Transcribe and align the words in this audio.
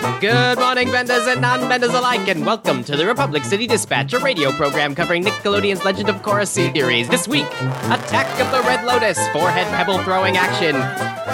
Good 0.00 0.58
morning, 0.58 0.90
benders 0.90 1.26
and 1.26 1.42
non-benders 1.42 1.92
alike, 1.92 2.26
and 2.26 2.46
welcome 2.46 2.82
to 2.84 2.96
the 2.96 3.04
Republic 3.04 3.44
City 3.44 3.66
Dispatch, 3.66 4.14
a 4.14 4.18
radio 4.18 4.50
program 4.50 4.94
covering 4.94 5.22
Nickelodeon's 5.22 5.84
Legend 5.84 6.08
of 6.08 6.16
Korra 6.22 6.46
series. 6.46 7.06
This 7.10 7.28
week, 7.28 7.44
Attack 7.44 8.40
of 8.40 8.50
the 8.50 8.66
Red 8.66 8.86
Lotus, 8.86 9.18
forehead 9.28 9.66
pebble 9.68 9.98
throwing 9.98 10.38
action, 10.38 10.74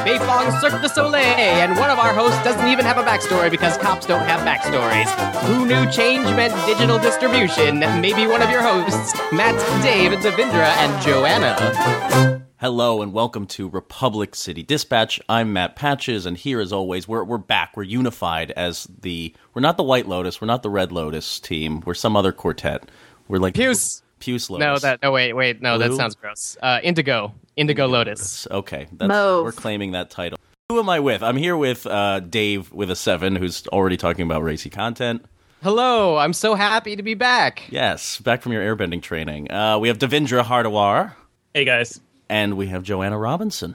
Beifong 0.04 0.60
Cirque 0.60 0.82
du 0.82 0.88
Soleil, 0.88 1.22
and 1.22 1.78
one 1.78 1.90
of 1.90 2.00
our 2.00 2.12
hosts 2.12 2.42
doesn't 2.42 2.66
even 2.66 2.84
have 2.84 2.98
a 2.98 3.04
backstory 3.04 3.52
because 3.52 3.78
cops 3.78 4.04
don't 4.04 4.26
have 4.26 4.40
backstories. 4.40 5.08
Who 5.44 5.64
knew 5.64 5.88
change 5.92 6.24
meant 6.34 6.54
digital 6.66 6.98
distribution? 6.98 7.78
Maybe 8.00 8.26
one 8.26 8.42
of 8.42 8.50
your 8.50 8.62
hosts, 8.62 9.14
Matt, 9.32 9.54
Dave, 9.80 10.10
Devindra, 10.18 10.74
and 10.78 11.02
Joanna. 11.04 12.35
Hello 12.58 13.02
and 13.02 13.12
welcome 13.12 13.46
to 13.48 13.68
Republic 13.68 14.34
City 14.34 14.62
Dispatch. 14.62 15.20
I'm 15.28 15.52
Matt 15.52 15.76
Patches, 15.76 16.24
and 16.24 16.38
here, 16.38 16.58
as 16.58 16.72
always, 16.72 17.06
we're 17.06 17.22
we're 17.22 17.36
back. 17.36 17.76
We're 17.76 17.82
unified 17.82 18.50
as 18.52 18.84
the 19.02 19.34
we're 19.52 19.60
not 19.60 19.76
the 19.76 19.82
White 19.82 20.08
Lotus, 20.08 20.40
we're 20.40 20.46
not 20.46 20.62
the 20.62 20.70
Red 20.70 20.90
Lotus 20.90 21.38
team. 21.38 21.82
We're 21.84 21.92
some 21.92 22.16
other 22.16 22.32
quartet. 22.32 22.90
We're 23.28 23.40
like 23.40 23.52
Puce. 23.52 24.02
Puce 24.20 24.48
Lotus. 24.48 24.64
No, 24.64 24.78
that. 24.78 25.00
Oh 25.02 25.10
wait, 25.10 25.34
wait. 25.34 25.60
No, 25.60 25.76
that 25.76 25.92
sounds 25.92 26.14
gross. 26.14 26.56
Uh, 26.62 26.80
Indigo. 26.82 27.34
Indigo 27.56 27.86
Lotus. 27.88 28.46
okay. 28.50 28.86
That's, 28.90 29.08
Mauve. 29.08 29.44
we're 29.44 29.52
claiming 29.52 29.92
that 29.92 30.08
title. 30.08 30.38
Who 30.70 30.78
am 30.78 30.88
I 30.88 31.00
with? 31.00 31.22
I'm 31.22 31.36
here 31.36 31.58
with 31.58 31.86
uh, 31.86 32.20
Dave 32.20 32.72
with 32.72 32.90
a 32.90 32.96
seven, 32.96 33.36
who's 33.36 33.66
already 33.66 33.98
talking 33.98 34.24
about 34.24 34.42
racy 34.42 34.70
content. 34.70 35.26
Hello. 35.62 36.16
I'm 36.16 36.32
so 36.32 36.54
happy 36.54 36.96
to 36.96 37.02
be 37.02 37.12
back. 37.12 37.64
Yes, 37.68 38.18
back 38.18 38.40
from 38.40 38.52
your 38.52 38.62
airbending 38.62 39.02
training. 39.02 39.50
Uh, 39.50 39.78
we 39.78 39.88
have 39.88 39.98
Devindra 39.98 40.42
Hardawar, 40.42 41.12
Hey 41.52 41.66
guys. 41.66 42.00
And 42.28 42.56
we 42.56 42.66
have 42.68 42.82
Joanna 42.82 43.18
Robinson. 43.18 43.74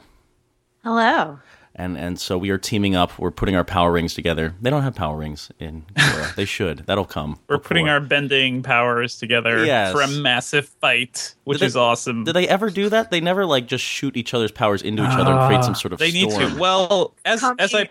Hello. 0.84 1.40
and 1.76 1.96
and 1.98 2.20
so 2.20 2.38
we 2.38 2.50
are 2.50 2.58
teaming 2.58 2.96
up. 2.96 3.18
We're 3.20 3.32
putting 3.32 3.55
our 3.55 3.64
power 3.64 3.91
rings 3.91 4.14
together. 4.14 4.55
They 4.62 4.70
don't 4.70 4.82
have 4.84 4.96
power 4.96 5.16
rings 5.18 5.52
in 5.60 5.84
Korra. 5.96 6.36
they 6.36 6.46
should. 6.46 6.80
That'll 6.88 7.05
come. 7.05 7.40
We're 7.48 7.60
putting 7.60 7.88
our 7.88 8.00
bending 8.00 8.64
powers 8.64 9.18
together 9.18 9.63
Yes. 9.63 9.91
for 9.93 10.02
a 10.02 10.08
massive 10.08 10.68
fight, 10.68 11.35
which 11.43 11.60
Did 11.60 11.66
is 11.68 11.74
they- 11.76 11.80
awesome. 11.80 12.24
Did 12.24 12.34
they 12.34 12.48
ever 12.48 12.70
do 12.71 12.90
that? 12.90 13.12
They 13.12 13.21
never 13.21 13.46
like 13.46 13.68
just 13.68 13.84
shoot 13.85 14.18
each 14.18 14.34
other's 14.34 14.52
powers 14.52 14.82
into 14.82 15.04
each 15.04 15.10
other 15.18 15.32
and 15.34 15.48
create 15.48 15.63
some 15.63 15.76
sort 15.76 15.93
of 15.93 15.99
They 15.99 16.12
need 16.12 16.30
to. 16.32 16.58
Well, 16.60 17.13
as 17.26 17.40
Come 17.41 17.55
as 17.60 17.74
I 17.76 17.77
here. 17.84 17.88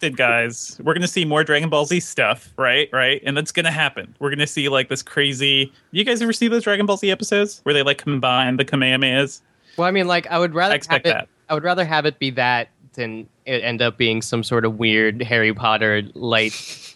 did, 0.00 0.16
guys, 0.16 0.80
we're 0.82 0.94
gonna 0.94 1.06
see 1.06 1.24
more 1.26 1.44
Dragon 1.44 1.68
Ball 1.68 1.84
Z 1.84 2.00
stuff, 2.00 2.52
right? 2.56 2.88
Right, 2.94 3.22
and 3.26 3.36
that's 3.36 3.52
gonna 3.52 3.70
happen. 3.70 4.16
We're 4.20 4.30
gonna 4.30 4.46
see 4.46 4.68
like 4.70 4.88
this 4.88 5.02
crazy. 5.02 5.70
You 5.90 6.02
guys 6.04 6.22
ever 6.22 6.32
see 6.32 6.48
those 6.48 6.64
Dragon 6.64 6.86
Ball 6.86 6.96
Z 6.96 7.10
episodes 7.10 7.60
where 7.64 7.74
they 7.74 7.82
like 7.82 7.98
combine 7.98 8.56
the 8.56 8.64
Kamehamehas? 8.64 9.42
Well, 9.76 9.86
I 9.88 9.90
mean, 9.90 10.06
like, 10.06 10.26
I 10.28 10.38
would 10.38 10.54
rather 10.54 10.72
I 10.72 10.76
expect 10.76 11.06
have 11.06 11.16
it, 11.16 11.18
that. 11.20 11.28
I 11.48 11.54
would 11.54 11.64
rather 11.64 11.84
have 11.84 12.06
it 12.06 12.18
be 12.18 12.30
that 12.30 12.68
than 12.94 13.26
it 13.46 13.62
end 13.64 13.80
up 13.82 13.96
being 13.96 14.20
some 14.22 14.42
sort 14.42 14.64
of 14.64 14.78
weird 14.78 15.22
Harry 15.22 15.52
Potter 15.54 16.02
light. 16.14 16.88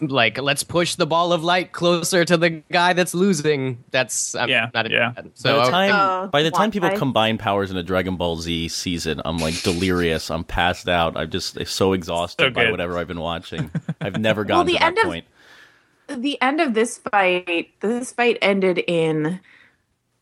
Like, 0.00 0.36
let's 0.38 0.64
push 0.64 0.96
the 0.96 1.06
ball 1.06 1.32
of 1.32 1.44
light 1.44 1.70
closer 1.70 2.24
to 2.24 2.36
the 2.36 2.50
guy 2.72 2.92
that's 2.92 3.14
losing. 3.14 3.84
That's 3.92 4.34
I'm 4.34 4.48
Yeah, 4.48 4.68
not 4.74 4.90
yeah. 4.90 5.12
that. 5.14 5.24
by 5.24 5.30
So 5.34 5.64
the 5.64 5.70
time, 5.70 5.90
Oh, 5.94 6.26
by 6.28 6.42
the 6.42 6.50
time 6.50 6.72
people 6.72 6.88
I- 6.88 6.96
combine 6.96 7.38
powers 7.38 7.70
in 7.70 7.76
a 7.76 7.84
Dragon 7.84 8.16
Ball 8.16 8.36
Z 8.36 8.66
season, 8.68 9.20
I'm 9.24 9.38
like 9.38 9.62
delirious. 9.62 10.28
I'm 10.30 10.42
passed 10.42 10.88
out. 10.88 11.16
I'm 11.16 11.30
just 11.30 11.64
so 11.68 11.92
exhausted 11.92 12.42
So 12.46 12.50
by 12.50 12.70
whatever 12.70 12.98
I've 12.98 13.06
been 13.06 13.20
watching. 13.20 13.70
I've 14.00 14.18
never 14.18 14.42
gotten 14.44 14.66
the 14.66 14.72
to 14.72 14.78
that 14.80 14.86
end 14.86 14.98
of- 14.98 15.04
point. 15.04 15.24
The 16.08 16.40
end 16.42 16.60
of 16.60 16.74
this 16.74 16.98
fight, 16.98 17.70
this 17.78 18.10
fight 18.12 18.38
ended 18.42 18.78
in 18.88 19.38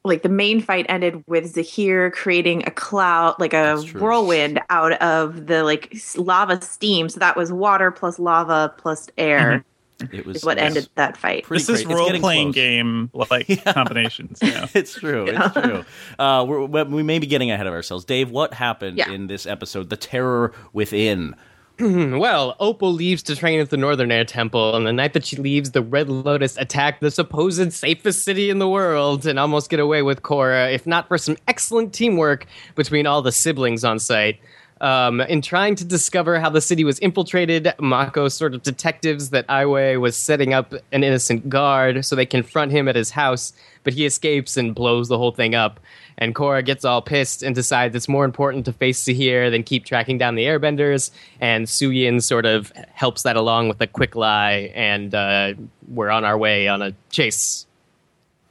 like 0.04 0.22
the 0.22 0.28
main 0.30 0.60
fight 0.60 0.86
ended 0.88 1.22
with 1.26 1.52
Zahir 1.54 2.10
creating 2.10 2.66
a 2.66 2.70
cloud, 2.70 3.36
like 3.38 3.52
a 3.52 3.80
whirlwind 3.94 4.60
out 4.70 4.92
of 5.02 5.46
the 5.46 5.62
like 5.62 5.94
lava 6.16 6.60
steam. 6.62 7.08
So 7.08 7.20
that 7.20 7.36
was 7.36 7.52
water 7.52 7.90
plus 7.90 8.18
lava 8.18 8.72
plus 8.78 9.08
air 9.18 9.62
It 10.10 10.24
was 10.24 10.38
is 10.38 10.44
what 10.44 10.56
yes. 10.56 10.66
ended 10.66 10.88
that 10.94 11.18
fight. 11.18 11.44
Pretty 11.44 11.62
this 11.62 11.80
is 11.80 11.86
role 11.86 12.06
getting 12.06 12.22
playing 12.22 12.46
close. 12.48 12.54
game 12.54 13.10
like 13.12 13.64
combinations. 13.74 14.38
You 14.42 14.50
know? 14.54 14.66
It's 14.72 14.94
true. 14.94 15.26
It's 15.28 15.52
true. 15.52 15.84
Uh, 16.18 16.44
we're, 16.48 16.64
we 16.64 16.82
we 16.84 17.02
may 17.02 17.18
be 17.18 17.26
getting 17.26 17.50
ahead 17.50 17.66
of 17.66 17.74
ourselves. 17.74 18.06
Dave, 18.06 18.30
what 18.30 18.54
happened 18.54 18.96
Yeah. 18.96 19.10
in 19.10 19.26
this 19.26 19.44
episode? 19.44 19.90
The 19.90 19.96
terror 19.98 20.52
within. 20.72 21.34
Well, 22.20 22.56
Opal 22.60 22.92
leaves 22.92 23.22
to 23.22 23.36
train 23.36 23.58
at 23.58 23.70
the 23.70 23.76
Northern 23.78 24.12
Air 24.12 24.24
Temple, 24.24 24.76
and 24.76 24.86
the 24.86 24.92
night 24.92 25.14
that 25.14 25.24
she 25.24 25.36
leaves, 25.36 25.70
the 25.70 25.80
Red 25.80 26.10
Lotus 26.10 26.58
attack 26.58 27.00
the 27.00 27.10
supposed 27.10 27.72
safest 27.72 28.22
city 28.22 28.50
in 28.50 28.58
the 28.58 28.68
world 28.68 29.24
and 29.24 29.38
almost 29.38 29.70
get 29.70 29.80
away 29.80 30.02
with 30.02 30.22
Korra, 30.22 30.74
if 30.74 30.86
not 30.86 31.08
for 31.08 31.16
some 31.16 31.38
excellent 31.48 31.94
teamwork 31.94 32.44
between 32.74 33.06
all 33.06 33.22
the 33.22 33.32
siblings 33.32 33.82
on 33.82 33.98
site. 33.98 34.38
Um, 34.80 35.20
in 35.20 35.42
trying 35.42 35.74
to 35.76 35.84
discover 35.84 36.40
how 36.40 36.48
the 36.48 36.60
city 36.62 36.84
was 36.84 36.98
infiltrated, 37.00 37.74
Mako 37.78 38.28
sort 38.28 38.54
of 38.54 38.62
detectives 38.62 39.28
that 39.30 39.46
Aiwei 39.46 40.00
was 40.00 40.16
setting 40.16 40.54
up 40.54 40.72
an 40.92 41.04
innocent 41.04 41.50
guard, 41.50 42.04
so 42.04 42.16
they 42.16 42.24
confront 42.24 42.72
him 42.72 42.88
at 42.88 42.96
his 42.96 43.10
house, 43.10 43.52
but 43.84 43.92
he 43.92 44.06
escapes 44.06 44.56
and 44.56 44.74
blows 44.74 45.08
the 45.08 45.18
whole 45.18 45.32
thing 45.32 45.54
up. 45.54 45.80
And 46.16 46.34
Korra 46.34 46.64
gets 46.64 46.84
all 46.84 47.02
pissed 47.02 47.42
and 47.42 47.54
decides 47.54 47.94
it's 47.94 48.08
more 48.08 48.24
important 48.24 48.64
to 48.66 48.72
face 48.72 49.02
Zahir 49.02 49.50
than 49.50 49.62
keep 49.62 49.84
tracking 49.84 50.16
down 50.16 50.34
the 50.34 50.44
airbenders. 50.44 51.10
And 51.40 51.66
Suyin 51.66 52.22
sort 52.22 52.46
of 52.46 52.72
helps 52.92 53.22
that 53.22 53.36
along 53.36 53.68
with 53.68 53.80
a 53.82 53.86
quick 53.86 54.16
lie, 54.16 54.72
and 54.74 55.14
uh, 55.14 55.54
we're 55.88 56.10
on 56.10 56.24
our 56.24 56.38
way 56.38 56.68
on 56.68 56.80
a 56.80 56.94
chase. 57.10 57.66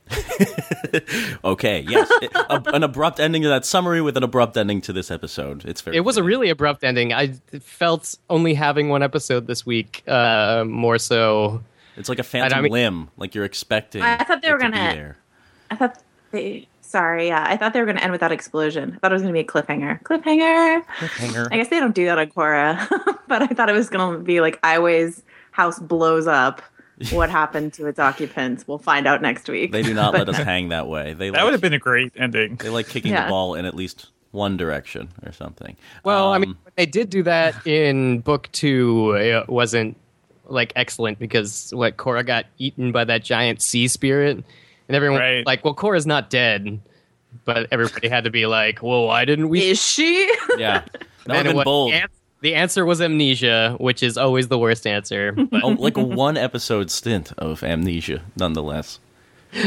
Okay, 1.44 1.86
yes, 1.88 2.10
It- 2.22 2.32
a- 2.36 2.62
an 2.74 2.84
abrupt 2.84 3.20
ending 3.20 3.42
to 3.44 3.48
that 3.50 3.66
summary 3.66 4.02
with 4.02 4.18
an 4.18 4.24
abrupt 4.24 4.58
ending 4.58 4.82
to 4.82 4.94
this 4.94 5.12
episode. 5.12 5.66
It's 5.66 5.82
very. 5.82 5.98
It 5.98 6.02
was 6.02 6.18
a 6.18 6.24
really 6.24 6.50
abrupt 6.50 6.84
ending. 6.84 7.14
I 7.14 7.34
felt 7.62 8.16
only 8.30 8.54
having 8.54 8.90
one 8.90 9.04
episode 9.04 9.48
this 9.48 9.66
week 9.66 10.04
uh, 10.08 10.64
more 10.68 10.98
so. 10.98 11.64
It's 11.98 12.10
like 12.10 12.20
a 12.20 12.24
phantom 12.24 12.64
mean- 12.64 12.72
limb, 12.72 13.10
like 13.18 13.36
you're 13.36 13.46
expecting. 13.46 14.02
I 14.02 14.24
thought 14.24 14.42
they 14.42 14.50
it 14.50 14.52
were 14.54 14.60
to 14.60 14.66
be 14.66 14.72
gonna- 14.72 14.94
there. 14.94 15.18
I 15.72 15.76
thought 15.76 16.02
they. 16.32 16.68
Sorry, 16.82 17.28
yeah, 17.28 17.46
I 17.48 17.56
thought 17.56 17.74
they 17.74 17.80
were 17.82 17.86
going 17.86 17.98
to 17.98 18.04
end 18.04 18.12
with 18.12 18.22
that 18.22 18.32
explosion. 18.32 18.94
I 18.96 18.98
thought 18.98 19.12
it 19.12 19.14
was 19.14 19.22
going 19.22 19.32
to 19.32 19.38
be 19.38 19.46
a 19.46 19.48
cliffhanger. 19.48 20.02
Cliffhanger. 20.02 20.84
Cliffhanger. 20.98 21.48
I 21.52 21.58
guess 21.58 21.68
they 21.68 21.80
don't 21.80 21.94
do 21.94 22.06
that 22.06 22.18
on 22.18 22.32
Korra, 22.32 22.90
but 23.28 23.44
I 23.44 23.48
thought 23.48 23.70
it 23.70 23.74
was 23.74 23.92
going 23.92 24.18
to 24.18 24.24
be 24.24 24.42
like 24.42 24.60
Aiwei's 24.64 25.22
house 25.52 25.78
blows 25.78 26.26
up. 26.26 26.64
What 27.12 27.30
happened 27.30 27.74
to 27.74 27.88
its 27.88 27.98
occupants? 28.00 28.68
We'll 28.68 28.78
find 28.78 29.08
out 29.08 29.22
next 29.22 29.48
week. 29.48 29.72
They 29.72 29.84
do 29.84 29.94
not 29.94 30.14
let 30.14 30.28
us 30.34 30.38
hang 30.38 30.70
that 30.70 30.88
way. 30.88 31.14
They 31.14 31.30
That 31.30 31.38
like, 31.38 31.44
would 31.46 31.54
have 31.54 31.62
been 31.62 31.74
a 31.74 31.80
great 31.80 32.12
ending. 32.16 32.56
They 32.58 32.70
like 32.70 32.88
kicking 32.88 33.12
Yeah. 33.14 33.26
the 33.26 33.30
ball 33.30 33.56
in 33.56 33.66
at 33.66 33.74
least 33.76 34.10
one 34.32 34.58
direction 34.58 35.10
or 35.26 35.32
something. 35.32 35.76
Well, 36.04 36.32
I 36.32 36.36
Um, 36.36 36.42
mean, 36.42 36.58
they 36.76 36.86
did 36.86 37.10
do 37.10 37.24
that 37.24 37.66
in 37.68 38.20
book 38.20 38.50
two. 38.52 39.12
It 39.14 39.48
wasn't 39.50 39.96
like 40.46 40.74
excellent 40.76 41.20
because 41.20 41.72
what 41.74 41.96
Korra 41.98 42.26
got 42.26 42.46
eaten 42.58 42.92
by 42.92 43.04
that 43.06 43.24
giant 43.24 43.62
sea 43.62 43.88
spirit, 43.88 44.38
and 44.88 44.96
everyone 44.96 45.20
Right. 45.20 45.46
like, 45.46 45.64
well, 45.64 45.76
Korra's 45.76 46.06
not 46.08 46.30
dead, 46.30 46.80
but 47.46 47.68
everybody 47.72 48.08
had 48.10 48.24
to 48.26 48.30
be 48.32 48.46
like, 48.46 48.82
well, 48.84 49.06
why 49.08 49.26
didn't 49.26 49.50
we? 49.50 49.70
Is 49.70 49.82
she? 49.84 50.26
yeah, 50.58 50.82
that 50.82 51.08
would 51.28 51.36
have 51.36 51.44
been 51.46 51.56
was- 51.56 51.64
bold. 51.66 51.94
The, 52.42 52.56
answer 52.56 52.86
was 52.86 53.02
amnesia, 53.02 53.76
which 53.80 54.02
is 54.04 54.18
always 54.18 54.48
the 54.48 54.58
worst 54.58 54.88
answer. 54.88 55.36
oh, 55.64 55.70
like 55.70 55.98
a 55.98 56.04
one 56.04 56.38
episode 56.38 56.90
stint 56.92 57.34
of 57.38 57.64
amnesia, 57.64 58.22
nonetheless. 58.36 59.00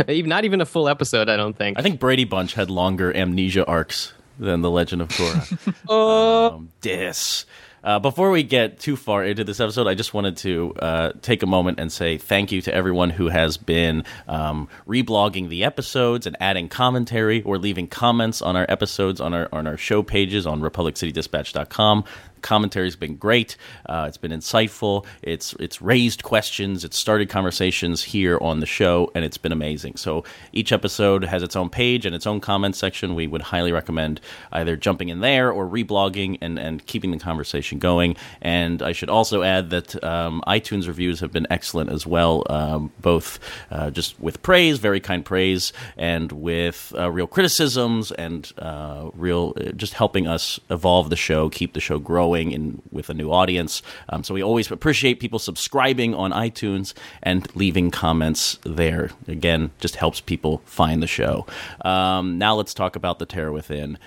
Not 0.08 0.44
even 0.44 0.60
a 0.60 0.66
full 0.66 0.88
episode, 0.88 1.28
I 1.28 1.36
don't 1.36 1.56
think. 1.56 1.78
I 1.78 1.82
think 1.82 2.00
Brady 2.00 2.24
Bunch 2.24 2.54
had 2.54 2.70
longer 2.70 3.14
amnesia 3.14 3.64
arcs 3.66 4.12
than 4.38 4.62
The 4.62 4.70
Legend 4.70 5.02
of 5.02 5.08
Korra. 5.08 5.74
Oh, 5.88 6.54
um, 6.54 6.72
dis. 6.80 7.46
Uh, 7.84 7.98
before 7.98 8.30
we 8.30 8.44
get 8.44 8.78
too 8.78 8.94
far 8.94 9.24
into 9.24 9.42
this 9.42 9.58
episode, 9.58 9.88
I 9.88 9.94
just 9.94 10.14
wanted 10.14 10.36
to 10.38 10.72
uh, 10.78 11.12
take 11.20 11.42
a 11.42 11.46
moment 11.46 11.80
and 11.80 11.90
say 11.90 12.16
thank 12.16 12.52
you 12.52 12.60
to 12.62 12.72
everyone 12.72 13.10
who 13.10 13.28
has 13.28 13.56
been 13.56 14.04
um, 14.28 14.68
reblogging 14.86 15.48
the 15.48 15.64
episodes 15.64 16.26
and 16.26 16.36
adding 16.38 16.68
commentary 16.68 17.42
or 17.42 17.58
leaving 17.58 17.88
comments 17.88 18.40
on 18.40 18.54
our 18.54 18.66
episodes 18.68 19.20
on 19.20 19.34
our 19.34 19.48
on 19.52 19.66
our 19.66 19.76
show 19.76 20.02
pages 20.04 20.46
on 20.46 20.60
RepublicCityDispatch.com. 20.60 22.04
Commentary's 22.42 22.97
been 22.97 23.16
great. 23.16 23.56
Uh, 23.86 24.06
it's 24.08 24.16
been 24.16 24.32
insightful. 24.32 25.06
It's 25.22 25.54
it's 25.54 25.80
raised 25.80 26.22
questions. 26.22 26.84
It's 26.84 26.96
started 26.96 27.28
conversations 27.28 28.02
here 28.02 28.38
on 28.40 28.61
the 28.61 28.66
show, 28.66 29.11
and 29.14 29.25
it's 29.25 29.38
been 29.38 29.52
amazing. 29.52 29.96
So 29.96 30.25
each 30.52 30.72
episode 30.72 31.25
has 31.25 31.43
its 31.43 31.56
own 31.56 31.70
page 31.70 32.05
and 32.05 32.14
its 32.14 32.26
own 32.26 32.40
comment 32.40 32.76
section. 32.76 33.14
We 33.14 33.26
would 33.26 33.43
highly 33.43 33.72
recommend 33.72 34.20
either 34.50 34.76
jumping 34.76 35.08
in 35.08 35.20
there 35.20 35.50
or 35.52 35.66
reblogging 35.66 36.38
and 36.40 36.58
and 36.58 36.84
keeping 36.87 37.12
the 37.12 37.19
conversation 37.19 37.78
going. 37.78 38.16
And 38.40 38.82
I 38.82 38.93
should 38.93 39.08
also 39.08 39.43
add 39.43 39.70
that 39.70 40.02
um, 40.02 40.43
iTunes 40.46 40.88
reviews 40.88 41.20
have 41.20 41.32
been 41.32 41.46
excellent 41.49 41.90
as 41.90 42.06
well, 42.06 42.44
um, 42.50 42.93
both 43.00 43.38
uh, 43.70 43.90
just 43.90 44.19
with 44.20 44.43
praise, 44.43 44.78
very 44.78 45.00
kind 45.00 45.25
praise, 45.25 45.72
and 45.96 46.32
with 46.32 46.93
uh, 46.99 47.11
real 47.11 47.26
criticisms 47.26 48.11
and 48.12 48.52
uh, 48.58 49.11
real 49.14 49.55
uh, 49.56 49.70
just 49.72 49.94
helping 49.94 50.26
us 50.26 50.58
evolve 50.70 51.08
the 51.08 51.16
show, 51.16 51.49
keep 51.49 51.75
the 51.75 51.81
show 51.81 51.99
growing 51.99 52.31
in 52.40 52.81
with 52.90 53.11
a 53.11 53.14
new 53.14 53.31
audience. 53.31 53.82
Um, 54.08 54.25
so 54.25 54.32
we 54.32 54.43
always 54.43 54.70
appreciate 54.70 55.20
people 55.20 55.38
subscribing 55.38 56.14
on 56.14 56.32
iTunes 56.32 56.94
and 57.23 57.55
leaving 57.55 57.90
comments 57.90 58.58
there. 58.64 59.11
Again, 59.29 59.70
just 59.79 59.96
helps 59.96 60.20
people 60.20 60.62
find 60.64 61.02
the 61.02 61.06
show. 61.06 61.46
Um, 61.84 62.38
now 62.38 62.55
let's 62.55 62.73
talk 62.73 62.96
about 62.96 63.19
the 63.19 63.26
Terror 63.26 63.52
Within. 63.52 63.99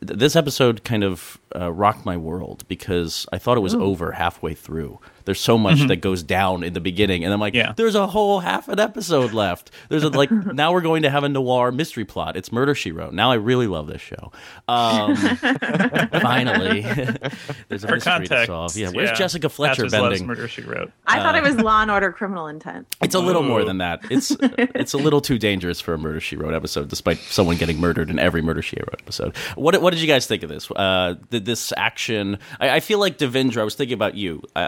This 0.00 0.36
episode 0.36 0.84
kind 0.84 1.04
of 1.04 1.38
uh, 1.54 1.72
rocked 1.72 2.04
my 2.04 2.16
world 2.16 2.64
because 2.68 3.26
I 3.32 3.38
thought 3.38 3.56
it 3.56 3.60
was 3.60 3.74
over 3.74 4.12
halfway 4.12 4.54
through. 4.54 5.00
There's 5.24 5.40
so 5.40 5.56
much 5.58 5.80
that 5.88 5.96
goes 5.96 6.22
down 6.22 6.62
in 6.64 6.72
the 6.72 6.80
beginning, 6.80 7.24
and 7.24 7.32
I'm 7.32 7.40
like, 7.40 7.54
Yeah. 7.54 7.72
there's 7.76 7.94
a 7.94 8.06
whole 8.06 8.40
half 8.40 8.68
an 8.68 8.78
episode 8.78 9.32
left. 9.32 9.70
There's 9.88 10.02
a, 10.02 10.08
like 10.10 10.30
now 10.54 10.72
we're 10.72 10.80
going 10.82 11.02
to 11.02 11.10
have 11.10 11.24
a 11.24 11.28
noir 11.28 11.72
mystery 11.72 12.04
plot. 12.04 12.36
It's 12.36 12.52
Murder 12.52 12.74
She 12.74 12.92
Wrote. 12.92 13.14
Now 13.14 13.30
I 13.30 13.34
really 13.36 13.66
love 13.66 13.86
this 13.86 14.00
show. 14.02 14.32
Um, 14.68 15.16
finally, 16.20 16.80
there's 17.68 17.84
a 17.84 17.88
For 17.88 17.94
mystery 17.96 18.26
to 18.28 18.46
solve. 18.46 18.76
Yeah, 18.76 18.90
where's 18.90 19.16
Jessica 19.16 19.48
Fletcher 19.48 19.82
Patches 19.84 19.92
loves 19.92 20.08
bending? 20.20 20.26
Murder 20.26 20.48
She 20.48 20.62
Wrote. 20.62 20.92
I 21.06 21.18
thought 21.20 21.34
it 21.34 21.44
Uh, 21.44 21.48
was 21.48 21.56
Law 21.56 21.82
and 21.82 21.90
Order 21.90 22.12
Criminal 22.12 22.46
Intent. 22.46 22.86
It's 23.02 23.14
a 23.14 23.20
little 23.20 23.42
more 23.42 23.64
than 23.64 23.78
that. 23.78 24.00
It's 24.10 24.36
it's 24.40 24.92
a 24.92 24.98
little 24.98 25.20
too 25.20 25.38
dangerous 25.38 25.80
for 25.80 25.94
a 25.94 25.98
Murder 25.98 26.20
She 26.20 26.36
Wrote 26.36 26.54
episode, 26.54 26.88
despite 26.88 27.18
someone 27.18 27.56
getting 27.56 27.78
murdered 27.78 28.10
in 28.10 28.18
every 28.18 28.42
Murder 28.42 28.62
She 28.62 28.76
Wrote 28.76 29.00
episode. 29.00 29.36
What 29.56 29.80
what 29.80 29.90
did 29.92 30.00
you 30.00 30.06
guys 30.08 30.26
think 30.26 30.42
of 30.42 30.48
this? 30.48 30.70
Uh, 30.70 31.14
did 31.30 31.44
this 31.44 31.72
action? 31.76 32.38
I, 32.60 32.70
I 32.76 32.80
feel 32.80 32.98
like 32.98 33.18
Devindra. 33.18 33.58
I 33.58 33.64
was 33.64 33.74
thinking 33.74 33.94
about 33.94 34.14
you. 34.14 34.42
Uh, 34.54 34.60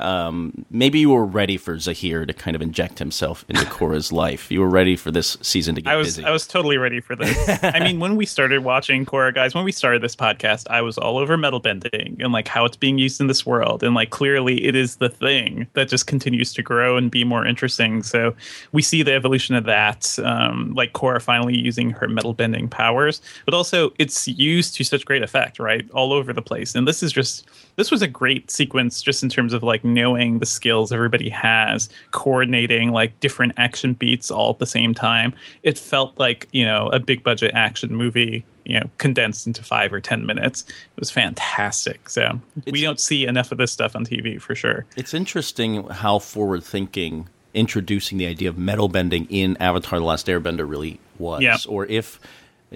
Um, 0.47 0.65
maybe 0.71 0.99
you 0.99 1.11
were 1.11 1.25
ready 1.25 1.57
for 1.57 1.79
Zahir 1.79 2.27
to 2.27 2.33
kind 2.33 2.55
of 2.55 2.63
inject 2.63 2.99
himself 2.99 3.45
into 3.49 3.65
Korra's 3.67 4.13
life. 4.13 4.51
You 4.51 4.61
were 4.61 4.69
ready 4.69 4.97
for 4.97 5.11
this 5.11 5.37
season 5.43 5.75
to 5.75 5.81
get 5.81 5.93
I 5.93 5.97
was 5.97 6.09
busy. 6.09 6.25
I 6.25 6.31
was 6.31 6.47
totally 6.47 6.79
ready 6.79 7.01
for 7.01 7.17
this. 7.17 7.37
I 7.63 7.81
mean, 7.81 8.01
when 8.01 8.17
we 8.17 8.27
started 8.27 8.65
watching 8.65 9.05
Korra, 9.05 9.35
guys, 9.35 9.55
when 9.55 9.65
we 9.65 9.73
started 9.73 10.03
this 10.03 10.17
podcast, 10.17 10.67
I 10.71 10.83
was 10.83 10.99
all 10.99 11.19
over 11.19 11.37
metal 11.37 11.61
bending 11.61 12.17
and 12.21 12.33
like 12.33 12.49
how 12.49 12.65
it's 12.65 12.77
being 12.77 12.99
used 12.99 13.21
in 13.21 13.27
this 13.27 13.45
world, 13.45 13.83
and 13.83 13.95
like 13.95 14.11
clearly 14.11 14.65
it 14.65 14.75
is 14.75 14.97
the 14.97 15.09
thing 15.09 15.67
that 15.75 15.89
just 15.89 16.07
continues 16.07 16.53
to 16.55 16.63
grow 16.63 16.97
and 16.97 17.11
be 17.11 17.25
more 17.25 17.47
interesting. 17.47 18.03
So 18.03 18.35
we 18.73 18.83
see 18.83 19.03
the 19.03 19.13
evolution 19.13 19.55
of 19.55 19.65
that, 19.65 20.19
um, 20.23 20.73
like 20.75 20.93
Korra 20.93 21.21
finally 21.21 21.57
using 21.57 21.91
her 21.91 22.09
metal 22.09 22.35
bending 22.35 22.69
powers, 22.69 23.21
but 23.45 23.55
also 23.55 23.93
it's 23.99 24.29
used 24.29 24.75
to 24.77 24.85
such 24.85 25.05
great 25.05 25.23
effect, 25.23 25.59
right, 25.59 25.89
all 25.91 26.13
over 26.13 26.33
the 26.33 26.43
place. 26.43 26.75
And 26.75 26.87
this 26.87 27.03
is 27.03 27.13
just 27.13 27.49
this 27.77 27.91
was 27.91 28.03
a 28.03 28.09
great 28.09 28.51
sequence, 28.51 29.03
just 29.03 29.23
in 29.23 29.29
terms 29.29 29.53
of 29.53 29.63
like 29.63 29.85
knowing 29.85 30.36
the 30.39 30.47
skills 30.47 30.93
everybody 30.93 31.29
has, 31.29 31.89
coordinating 32.13 32.91
like 32.91 33.19
different 33.21 33.53
action 33.57 33.95
beats 33.95 34.31
all 34.31 34.51
at 34.51 34.59
the 34.59 34.67
same 34.67 34.95
time. 34.95 35.35
It 35.63 35.79
felt 35.79 36.19
like 36.19 36.49
you 36.53 36.65
know 36.65 36.89
a 36.89 36.99
big 36.99 37.23
budget 37.23 37.53
action 37.55 37.95
movie, 37.95 38.45
you 38.65 38.81
know, 38.81 38.91
condensed 38.99 39.47
into 39.47 39.63
five 39.63 39.93
or 39.93 40.01
ten 40.01 40.27
minutes. 40.27 40.65
It 40.69 41.01
was 41.01 41.11
fantastic. 41.11 42.09
So 42.09 42.41
we 42.67 42.83
don't 42.83 43.01
see 43.01 43.27
enough 43.27 43.53
of 43.53 43.59
this 43.59 43.73
stuff 43.73 43.97
on 43.97 44.05
TV 44.05 44.41
for 44.41 44.55
sure. 44.55 44.87
It's 44.97 45.15
interesting 45.15 45.87
how 45.89 46.19
forward 46.19 46.65
thinking 46.65 47.29
introducing 47.55 48.19
the 48.19 48.27
idea 48.27 48.49
of 48.49 48.59
metal 48.59 48.89
bending 48.89 49.27
in 49.31 49.57
Avatar: 49.59 49.99
The 49.99 50.05
Last 50.05 50.27
Airbender 50.27 50.69
really 50.69 51.01
was. 51.19 51.43
Yeah. 51.43 51.57
Or 51.69 51.87
if, 51.87 52.21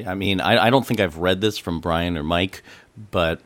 I 0.06 0.14
mean, 0.14 0.40
I, 0.40 0.66
I 0.66 0.70
don't 0.70 0.86
think 0.86 1.00
I've 1.00 1.18
read 1.18 1.40
this 1.40 1.58
from 1.58 1.80
Brian 1.80 2.16
or 2.16 2.22
Mike, 2.22 2.62
but 3.10 3.40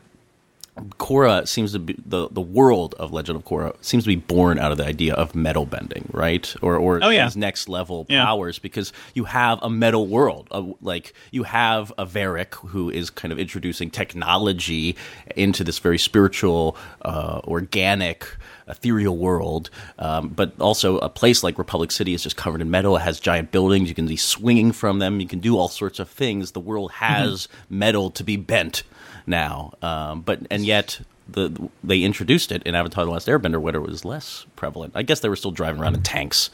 Korra 0.97 1.47
seems 1.47 1.71
to 1.71 1.79
be 1.79 1.95
the 2.05 2.27
the 2.29 2.41
world 2.41 2.95
of 2.99 3.13
Legend 3.13 3.37
of 3.37 3.45
Korra 3.45 3.73
seems 3.81 4.03
to 4.03 4.09
be 4.09 4.17
born 4.17 4.59
out 4.59 4.73
of 4.73 4.77
the 4.77 4.85
idea 4.85 5.13
of 5.13 5.33
metal 5.33 5.65
bending, 5.65 6.09
right? 6.11 6.53
Or 6.61 6.75
or 6.75 6.99
Oh, 7.01 7.09
yeah. 7.09 7.25
these 7.25 7.37
next 7.37 7.69
level 7.69 8.05
Yeah. 8.09 8.25
powers 8.25 8.59
because 8.59 8.91
you 9.13 9.23
have 9.23 9.59
a 9.61 9.69
metal 9.69 10.05
world, 10.07 10.47
uh, 10.51 10.63
like 10.81 11.13
you 11.31 11.43
have 11.43 11.93
a 11.97 12.05
Varric 12.05 12.55
who 12.55 12.89
is 12.89 13.09
kind 13.09 13.31
of 13.31 13.39
introducing 13.39 13.89
technology 13.89 14.97
into 15.35 15.63
this 15.63 15.79
very 15.79 15.97
spiritual, 15.97 16.75
uh, 17.03 17.39
organic. 17.45 18.27
Ethereal 18.67 19.15
world, 19.15 19.69
um, 19.99 20.29
but 20.29 20.59
also 20.59 20.97
a 20.97 21.07
place 21.07 21.43
like 21.43 21.59
Republic 21.59 21.91
City 21.91 22.15
is 22.15 22.23
just 22.23 22.35
covered 22.35 22.61
in 22.61 22.71
metal. 22.71 22.95
It 22.97 23.01
has 23.01 23.19
giant 23.19 23.51
buildings. 23.51 23.89
You 23.89 23.93
can 23.93 24.07
be 24.07 24.15
swinging 24.17 24.71
from 24.71 24.97
them. 24.97 25.19
You 25.21 25.27
can 25.27 25.37
do 25.37 25.55
all 25.55 25.67
sorts 25.67 25.99
of 25.99 26.09
things. 26.09 26.53
The 26.53 26.59
world 26.59 26.93
has 26.93 27.47
metal 27.69 28.09
to 28.09 28.23
be 28.23 28.37
bent 28.37 28.81
now. 29.27 29.73
Um, 29.81 30.21
but 30.21 30.39
and 30.49 30.65
yet 30.65 31.01
the 31.27 31.69
they 31.83 32.01
introduced 32.03 32.51
it 32.51 32.63
in 32.63 32.75
Avatar: 32.75 33.05
The 33.05 33.11
Last 33.11 33.27
Airbender, 33.27 33.59
where 33.59 33.75
it 33.75 33.81
was 33.81 34.05
less 34.05 34.45
prevalent. 34.55 34.93
I 34.95 35.03
guess 35.03 35.19
they 35.21 35.29
were 35.29 35.35
still 35.35 35.51
driving 35.51 35.81
around 35.81 35.95
in 35.95 36.03
tanks 36.03 36.49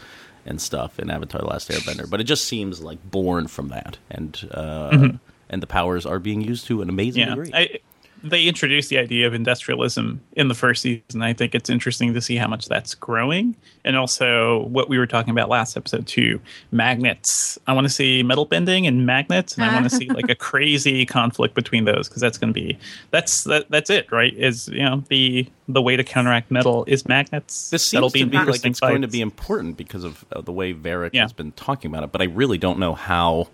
and 0.45 0.61
stuff 0.61 0.99
in 0.99 1.09
Avatar: 1.09 1.41
The 1.41 1.47
Last 1.47 1.69
Airbender, 1.69 2.09
but 2.09 2.19
it 2.21 2.25
just 2.25 2.45
seems 2.45 2.81
like 2.81 2.99
born 3.09 3.47
from 3.47 3.69
that, 3.69 3.97
and 4.09 4.49
uh, 4.51 5.09
and 5.49 5.61
the 5.61 5.67
powers 5.67 6.05
are 6.05 6.19
being 6.19 6.41
used 6.41 6.65
to 6.67 6.81
an 6.81 6.89
amazing 6.89 7.21
Yeah, 7.23 7.35
degree. 7.35 7.51
I, 7.53 7.79
they 8.23 8.45
introduced 8.47 8.89
the 8.89 8.97
idea 8.97 9.25
of 9.27 9.33
industrialism 9.33 10.21
in 10.33 10.47
the 10.47 10.53
first 10.53 10.81
season. 10.81 11.21
I 11.21 11.33
think 11.33 11.55
it's 11.55 11.69
interesting 11.69 12.13
to 12.13 12.21
see 12.21 12.35
how 12.35 12.47
much 12.47 12.67
that's 12.67 12.93
growing, 12.95 13.55
and 13.83 13.95
also 13.97 14.65
what 14.67 14.89
we 14.89 14.97
were 14.99 15.07
talking 15.07 15.31
about 15.31 15.49
last 15.49 15.75
episode 15.75 16.05
too. 16.07 16.39
Magnets. 16.71 17.59
I 17.67 17.73
want 17.73 17.85
to 17.85 17.93
see 17.93 18.23
metal 18.23 18.45
bending 18.45 18.87
and 18.87 19.05
magnets, 19.05 19.55
and 19.55 19.63
I 19.63 19.73
want 19.73 19.89
to 19.89 19.95
see 19.95 20.07
like 20.09 20.29
a 20.29 20.35
crazy 20.49 21.05
conflict 21.05 21.53
between 21.53 21.85
those 21.85 22.07
because 22.07 22.21
that's 22.21 22.37
going 22.37 22.53
to 22.53 22.59
be 22.59 22.77
that's 23.11 23.43
that, 23.45 23.69
that's 23.69 23.89
it, 23.89 24.11
right? 24.11 24.33
Is 24.35 24.67
you 24.69 24.81
know 24.83 25.03
the 25.09 25.47
the 25.67 25.81
way 25.81 25.95
to 25.95 26.03
counteract 26.03 26.51
metal 26.51 26.83
is 26.87 27.07
magnets. 27.07 27.69
this 27.69 27.91
That'll 27.91 28.09
seems 28.09 28.21
to 28.21 28.23
an 28.25 28.29
be 28.29 28.37
like 28.37 28.41
interesting 28.41 28.71
it's 28.71 28.79
going 28.79 29.01
to 29.03 29.07
be 29.07 29.21
important 29.21 29.77
because 29.77 30.03
of 30.03 30.25
uh, 30.33 30.41
the 30.41 30.51
way 30.51 30.73
Varric 30.73 31.11
Yeah. 31.13 31.21
has 31.21 31.33
been 31.33 31.51
talking 31.53 31.91
about 31.91 32.03
it, 32.03 32.11
but 32.11 32.21
I 32.21 32.25
really 32.25 32.57
don't 32.57 32.79
know 32.79 32.93
how. 32.93 33.47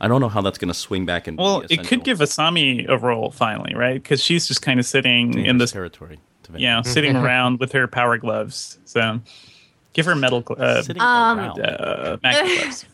I 0.00 0.08
don't 0.08 0.20
know 0.20 0.28
how 0.28 0.42
that's 0.42 0.58
going 0.58 0.68
to 0.68 0.74
swing 0.74 1.06
back 1.06 1.26
and 1.26 1.38
Well, 1.38 1.60
be 1.60 1.74
it 1.74 1.86
could 1.86 2.04
give 2.04 2.18
Asami 2.18 2.86
a 2.88 2.98
role 2.98 3.30
finally, 3.30 3.74
right? 3.74 3.94
Because 4.02 4.22
she's 4.22 4.46
just 4.46 4.60
kind 4.62 4.78
of 4.78 4.86
sitting 4.86 5.38
in 5.44 5.58
this 5.58 5.72
territory. 5.72 6.18
to 6.44 6.52
Varric. 6.52 6.60
you 6.60 6.66
know, 6.68 6.82
sitting 6.82 7.16
around 7.16 7.60
with 7.60 7.72
her 7.72 7.86
power 7.88 8.18
gloves. 8.18 8.78
So 8.84 9.20
give 9.94 10.04
her 10.06 10.14
metal 10.14 10.42
gl- 10.42 10.60
uh, 10.60 10.82
Sitting 10.82 11.00
Um, 11.02 11.38
around. 11.38 11.60
uh, 11.60 12.16
magnet 12.22 12.58
gloves. 12.62 12.84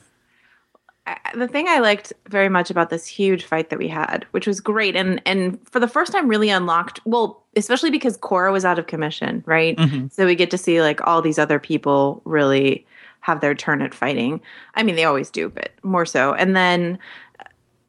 The 1.34 1.48
thing 1.48 1.66
I 1.66 1.80
liked 1.80 2.12
very 2.28 2.48
much 2.48 2.70
about 2.70 2.88
this 2.90 3.04
huge 3.06 3.44
fight 3.44 3.70
that 3.70 3.78
we 3.80 3.88
had, 3.88 4.24
which 4.30 4.46
was 4.46 4.60
great, 4.60 4.94
and 4.94 5.20
and 5.26 5.58
for 5.68 5.80
the 5.80 5.88
first 5.88 6.12
time 6.12 6.28
really 6.28 6.48
unlocked. 6.48 7.00
Well, 7.04 7.42
especially 7.56 7.90
because 7.90 8.16
Korra 8.18 8.52
was 8.52 8.64
out 8.64 8.78
of 8.78 8.86
commission, 8.86 9.42
right? 9.44 9.76
Mhm. 9.76 10.12
So 10.12 10.26
we 10.26 10.36
get 10.36 10.52
to 10.52 10.58
see 10.58 10.80
like 10.80 11.04
all 11.04 11.20
these 11.20 11.40
other 11.40 11.58
people 11.58 12.22
really 12.24 12.86
have 13.22 13.40
their 13.40 13.54
turn 13.54 13.82
at 13.82 13.94
fighting. 13.94 14.40
I 14.74 14.82
mean, 14.82 14.94
they 14.96 15.04
always 15.04 15.30
do, 15.30 15.48
but 15.48 15.72
more 15.82 16.04
so. 16.06 16.34
And 16.34 16.54
then 16.54 16.98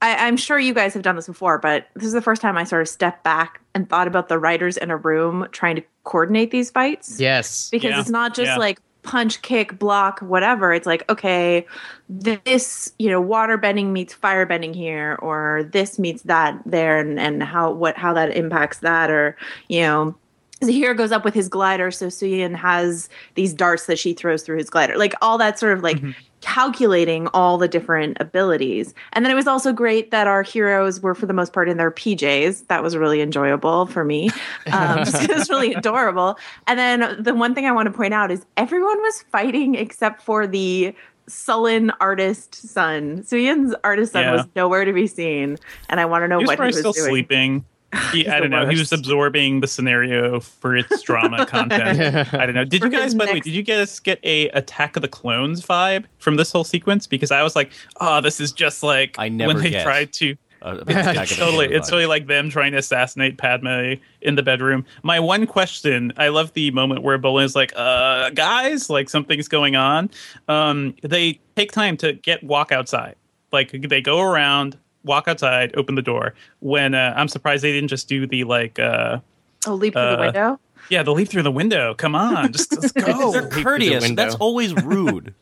I, 0.01 0.15
I'm 0.27 0.37
sure 0.37 0.57
you 0.59 0.73
guys 0.73 0.93
have 0.93 1.03
done 1.03 1.15
this 1.15 1.27
before, 1.27 1.57
but 1.59 1.87
this 1.95 2.05
is 2.05 2.13
the 2.13 2.21
first 2.21 2.41
time 2.41 2.57
I 2.57 2.63
sort 2.63 2.81
of 2.81 2.89
stepped 2.89 3.23
back 3.23 3.61
and 3.73 3.89
thought 3.89 4.07
about 4.07 4.29
the 4.29 4.39
writers 4.39 4.77
in 4.77 4.89
a 4.91 4.97
room 4.97 5.47
trying 5.51 5.75
to 5.75 5.83
coordinate 6.03 6.51
these 6.51 6.69
fights 6.71 7.19
Yes. 7.19 7.69
because 7.71 7.91
Yeah, 7.91 7.99
it's 7.99 8.09
not 8.09 8.35
just 8.35 8.47
yeah. 8.49 8.57
like 8.57 8.79
punch 9.03 9.41
kick 9.41 9.77
block 9.77 10.21
whatever 10.21 10.71
it's 10.73 10.87
like 10.87 11.03
okay 11.11 11.67
this 12.07 12.93
you 12.99 13.09
know 13.09 13.19
water 13.19 13.57
bending 13.57 13.91
meets 13.91 14.13
fire 14.13 14.45
bending 14.45 14.73
here 14.73 15.17
or 15.21 15.67
this 15.73 15.99
meets 15.99 16.21
that 16.23 16.57
there 16.65 16.99
and 16.99 17.19
and 17.19 17.43
how 17.43 17.69
what 17.69 17.97
how 17.97 18.13
that 18.13 18.33
impacts 18.37 18.79
that 18.79 19.09
or 19.11 19.35
you 19.67 19.81
know 19.81 20.15
Zahir 20.63 20.93
goes 20.93 21.11
up 21.11 21.23
with 21.25 21.33
his 21.33 21.47
glider, 21.49 21.91
so 21.91 22.07
Suyin 22.07 22.55
has 22.55 23.09
these 23.35 23.53
darts 23.53 23.85
that 23.87 23.99
she 23.99 24.13
throws 24.13 24.43
through 24.43 24.57
his 24.57 24.69
glider. 24.69 24.97
Like 24.97 25.13
all 25.21 25.37
that 25.37 25.59
sort 25.59 25.73
of 25.77 25.83
like 25.83 26.01
calculating 26.41 27.27
all 27.27 27.57
the 27.57 27.67
different 27.67 28.17
abilities. 28.19 28.93
And 29.13 29.23
then 29.25 29.31
it 29.31 29.35
was 29.35 29.47
also 29.47 29.71
great 29.73 30.11
that 30.11 30.27
our 30.27 30.43
heroes 30.43 30.99
were 31.01 31.15
for 31.15 31.25
the 31.25 31.33
most 31.33 31.53
part 31.53 31.69
in 31.69 31.77
their 31.77 31.91
PJs. 31.91 32.67
That 32.67 32.83
was 32.83 32.95
really 32.97 33.21
enjoyable 33.21 33.85
for 33.87 34.03
me. 34.03 34.29
Um, 34.71 34.99
just 35.05 35.13
'cause 35.17 35.29
it's 35.29 35.49
really 35.49 35.73
adorable. 35.73 36.37
And 36.67 36.79
then 36.79 37.21
the 37.21 37.33
one 37.33 37.53
thing 37.53 37.65
I 37.65 37.71
want 37.73 37.87
to 37.87 37.91
point 37.93 38.13
out 38.13 38.31
is 38.31 38.45
everyone 38.55 38.97
was 39.01 39.23
fighting 39.31 39.75
except 39.75 40.21
for 40.21 40.47
the 40.47 40.93
sullen 41.27 41.91
artist 41.99 42.55
son. 42.55 43.23
Suyin's 43.23 43.75
artist 43.83 44.13
son 44.13 44.23
Yeah. 44.23 44.31
was 44.33 44.45
nowhere 44.55 44.85
to 44.85 44.93
be 44.93 45.07
seen, 45.07 45.57
and 45.89 45.99
I 45.99 46.05
want 46.05 46.23
to 46.23 46.27
know 46.29 46.39
He 46.39 46.45
what 46.45 46.59
he 46.59 46.65
was 46.65 46.79
still 46.79 46.91
doing. 46.93 47.07
sleeping. 47.09 47.65
He, 48.11 48.27
I 48.27 48.39
don't 48.39 48.49
know. 48.49 48.67
He 48.67 48.77
was 48.77 48.91
absorbing 48.91 49.59
the 49.61 49.67
scenario 49.67 50.39
for 50.39 50.75
its 50.75 51.01
drama 51.01 51.45
content. 51.47 52.33
I 52.33 52.45
don't 52.45 52.55
know. 52.55 52.65
Did 52.65 52.81
For 52.81 52.87
you 52.87 52.91
guys, 52.91 53.15
by 53.15 53.25
the 53.25 53.33
way, 53.33 53.39
did 53.39 53.53
you 53.53 53.63
guys 53.63 53.99
get 53.99 54.19
a 54.23 54.49
Attack 54.49 54.95
of 54.95 55.01
the 55.01 55.07
Clones 55.07 55.65
vibe 55.65 56.05
from 56.17 56.35
this 56.35 56.51
whole 56.51 56.63
sequence? 56.63 57.07
Because 57.07 57.31
I 57.31 57.43
was 57.43 57.55
like, 57.55 57.71
oh, 57.99 58.21
this 58.21 58.39
is 58.39 58.51
just 58.51 58.83
like 58.83 59.15
I 59.17 59.29
never 59.29 59.53
when 59.53 59.63
they 59.63 59.69
get 59.71 59.83
tried 59.83 60.13
to. 60.13 60.35
Uh, 60.61 60.77
Attack 60.87 61.27
totally 61.27 61.65
it's 61.65 61.89
vibe. 61.89 61.91
really 61.91 62.05
like 62.05 62.27
them 62.27 62.49
trying 62.49 62.71
to 62.71 62.77
assassinate 62.77 63.37
padme 63.37 63.95
in 64.21 64.35
the 64.35 64.41
bedroom 64.43 64.85
my 65.01 65.19
one 65.19 65.45
question 65.45 66.13
i 66.15 66.29
love 66.29 66.53
the 66.53 66.71
moment 66.71 67.03
where 67.03 67.19
Bolin 67.19 67.43
is 67.43 67.53
like 67.53 67.73
uh 67.75 68.29
guys 68.29 68.89
like 68.89 69.09
something's 69.09 69.49
going 69.49 69.75
on 69.75 70.09
um 70.47 70.95
they 71.03 71.37
take 71.57 71.73
time 71.73 71.97
to 71.97 72.13
get 72.13 72.41
walk 72.45 72.71
outside 72.71 73.15
like 73.51 73.71
they 73.73 73.99
go 73.99 74.21
around 74.21 74.77
walk 75.03 75.27
outside 75.27 75.73
open 75.75 75.95
the 75.95 76.01
door 76.01 76.33
when 76.59 76.93
uh, 76.95 77.13
i'm 77.17 77.27
surprised 77.27 77.63
they 77.63 77.71
didn't 77.71 77.89
just 77.89 78.07
do 78.07 78.25
the 78.27 78.43
like 78.43 78.79
uh 78.79 79.19
Oh, 79.65 79.75
leap 79.75 79.93
through 79.93 80.01
the 80.01 80.17
Uh, 80.17 80.19
window. 80.19 80.59
yeah 80.89 81.03
the 81.03 81.13
leap 81.13 81.29
through 81.29 81.43
the 81.43 81.51
window 81.51 81.93
come 81.93 82.15
on 82.15 82.51
just 82.51 82.71
let's 82.81 82.91
go 82.91 83.31
They're 83.31 83.41
through 83.43 83.49
the 83.49 83.63
courteous. 83.63 84.11
That's 84.11 84.35
always 84.35 84.73
rude 84.73 85.33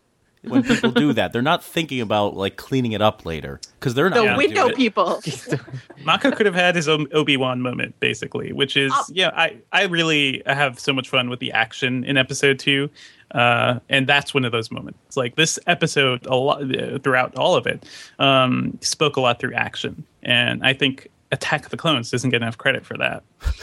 when 0.43 0.63
people 0.63 0.89
do 0.91 1.13
that. 1.13 1.33
They're 1.33 1.41
not 1.43 1.63
thinking 1.63 2.01
about 2.01 2.35
like 2.35 2.55
cleaning 2.55 2.91
it 2.93 3.01
up 3.01 3.25
later 3.27 3.59
because 3.79 3.93
they're 3.93 4.09
not. 4.09 4.15
The 4.15 4.21
gonna 4.25 4.33
do 4.33 4.37
window 4.37 4.67
it. 4.69 4.75
people. 4.75 5.21
Mako 6.03 6.31
could 6.31 6.45
have 6.47 6.55
had 6.55 6.75
his 6.75 6.87
own 6.87 7.07
Obi 7.13 7.37
Wan 7.37 7.61
moment, 7.61 7.99
basically, 7.99 8.51
which 8.51 8.75
is 8.77 8.91
Oh. 8.95 9.03
yeah. 9.11 9.31
I 9.35 9.57
I 9.71 9.83
really 9.85 10.41
have 10.45 10.79
so 10.79 10.93
much 10.93 11.09
fun 11.09 11.29
with 11.29 11.39
the 11.39 11.51
action 11.51 12.03
in 12.03 12.17
episode 12.17 12.59
two, 12.59 12.89
uh, 13.31 13.79
and 13.89 14.07
that's 14.07 14.33
one 14.33 14.45
of 14.45 14.51
those 14.51 14.71
moments. 14.71 15.15
Like 15.17 15.35
this 15.35 15.57
episode, 15.67 16.25
a 16.25 16.35
lot 16.35 16.63
uh, 16.63 16.99
throughout 16.99 17.35
all 17.37 17.55
of 17.55 17.65
it, 17.67 17.85
um, 18.19 18.77
spoke 18.81 19.15
a 19.17 19.21
lot 19.21 19.39
through 19.39 19.53
action, 19.53 20.03
and 20.23 20.63
I 20.65 20.73
think 20.73 21.07
Attack 21.31 21.65
of 21.65 21.71
the 21.71 21.77
Clones 21.77 22.11
doesn't 22.11 22.29
get 22.29 22.41
enough 22.41 22.57
credit 22.57 22.85
for 22.85 22.97
that. 22.97 23.23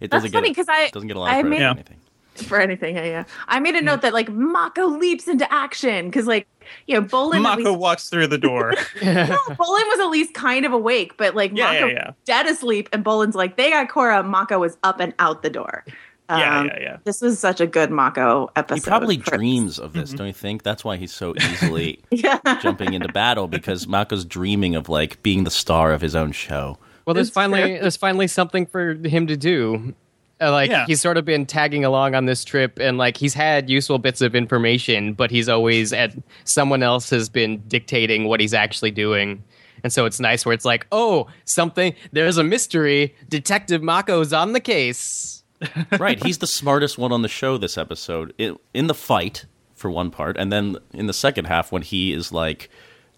It 0.00 0.12
doesn't 0.12 0.30
funny 0.30 0.48
get, 0.50 0.52
because 0.56 0.68
I 0.68 0.90
doesn't 0.90 1.08
get 1.08 1.16
a 1.16 1.20
lot 1.20 1.34
of 1.34 1.44
credit 1.44 1.48
made 1.50 1.58
for 1.58 1.64
anything. 1.64 1.96
for 2.36 2.60
anything. 2.60 2.94
Yeah, 2.96 3.04
yeah. 3.04 3.24
I 3.48 3.58
made 3.58 3.74
a 3.74 3.80
note 3.82 4.02
that 4.02 4.12
like 4.12 4.28
Mako 4.28 4.86
leaps 4.86 5.26
into 5.26 5.52
action 5.52 6.06
because 6.06 6.28
like 6.28 6.46
you 6.86 6.94
know 6.94 7.04
Bolin. 7.04 7.36
at 7.36 7.42
Mako 7.42 7.62
least- 7.70 7.78
walks 7.80 8.08
through 8.08 8.28
the 8.28 8.38
door. 8.38 8.74
no, 9.02 9.14
Bolin 9.48 9.58
was 9.88 9.98
at 9.98 10.06
least 10.10 10.34
kind 10.34 10.64
of 10.64 10.72
awake, 10.72 11.16
but 11.16 11.34
like 11.34 11.50
Yeah, 11.52 11.72
Mako 11.72 11.86
yeah, 11.86 11.92
yeah. 11.94 12.10
dead 12.26 12.46
asleep, 12.46 12.88
and 12.92 13.04
Bolin's 13.04 13.34
like 13.34 13.56
they 13.56 13.70
got 13.70 13.88
Korra. 13.88 14.24
Mako 14.24 14.60
was 14.60 14.76
up 14.84 15.00
and 15.00 15.14
out 15.18 15.42
the 15.42 15.50
door. 15.50 15.84
Yeah, 16.28 16.58
Um, 16.60 16.66
yeah, 16.66 16.78
yeah. 16.80 16.96
This 17.04 17.20
was 17.20 17.38
such 17.38 17.60
a 17.60 17.66
good 17.66 17.90
Mako 17.90 18.50
episode. 18.56 18.84
He 18.84 18.88
probably 18.88 19.18
for- 19.18 19.36
dreams 19.36 19.78
of 19.78 19.92
this, 19.92 20.12
don't 20.12 20.26
you 20.26 20.32
think? 20.32 20.62
That's 20.62 20.84
why 20.84 20.96
he's 20.96 21.12
so 21.12 21.34
easily 21.36 22.00
Yeah. 22.10 22.38
jumping 22.62 22.92
into 22.94 23.08
battle 23.12 23.48
because 23.48 23.86
Mako's 23.86 24.24
dreaming 24.24 24.74
of 24.74 24.88
like 24.88 25.22
being 25.22 25.44
the 25.44 25.50
star 25.50 25.92
of 25.92 26.00
his 26.00 26.14
own 26.14 26.32
show. 26.32 26.78
Well, 27.06 27.14
there's 27.14 27.28
It's 27.28 27.34
finally 27.34 27.60
true. 27.62 27.78
there's 27.80 27.96
finally 27.96 28.26
something 28.28 28.66
for 28.66 28.94
him 28.94 29.26
to 29.28 29.36
do. 29.36 29.94
Uh, 30.40 30.52
like 30.52 30.70
Yeah. 30.70 30.84
he's 30.86 31.00
sort 31.00 31.16
of 31.16 31.24
been 31.24 31.46
tagging 31.46 31.84
along 31.84 32.14
on 32.14 32.26
this 32.26 32.44
trip, 32.44 32.78
and 32.78 32.96
like 32.98 33.16
he's 33.16 33.34
had 33.34 33.68
useful 33.68 33.98
bits 33.98 34.20
of 34.20 34.34
information, 34.36 35.14
but 35.14 35.30
he's 35.32 35.48
always 35.48 35.92
at 35.92 36.14
someone 36.44 36.82
else 36.82 37.10
has 37.10 37.28
been 37.28 37.60
dictating 37.66 38.24
what 38.28 38.38
he's 38.38 38.54
actually 38.54 38.90
doing. 38.92 39.42
And 39.82 39.92
so 39.92 40.04
it's 40.06 40.20
nice 40.20 40.44
where 40.44 40.52
it's 40.52 40.64
like, 40.64 40.86
oh, 40.92 41.28
something. 41.44 41.94
There's 42.12 42.36
a 42.36 42.44
mystery. 42.44 43.14
Detective 43.28 43.82
Mako's 43.82 44.32
on 44.32 44.52
the 44.52 44.60
case. 44.60 45.37
right, 45.98 46.22
he's 46.24 46.38
the 46.38 46.46
smartest 46.46 46.98
one 46.98 47.12
on 47.12 47.22
the 47.22 47.28
show 47.28 47.56
this 47.58 47.76
episode 47.78 48.32
in, 48.38 48.58
in 48.74 48.86
the 48.86 48.94
fight 48.94 49.46
for 49.74 49.90
one 49.90 50.10
part, 50.10 50.36
and 50.36 50.52
then 50.52 50.76
in 50.92 51.06
the 51.06 51.12
second 51.12 51.46
half 51.46 51.70
when 51.72 51.82
he 51.82 52.12
is 52.12 52.32
like 52.32 52.68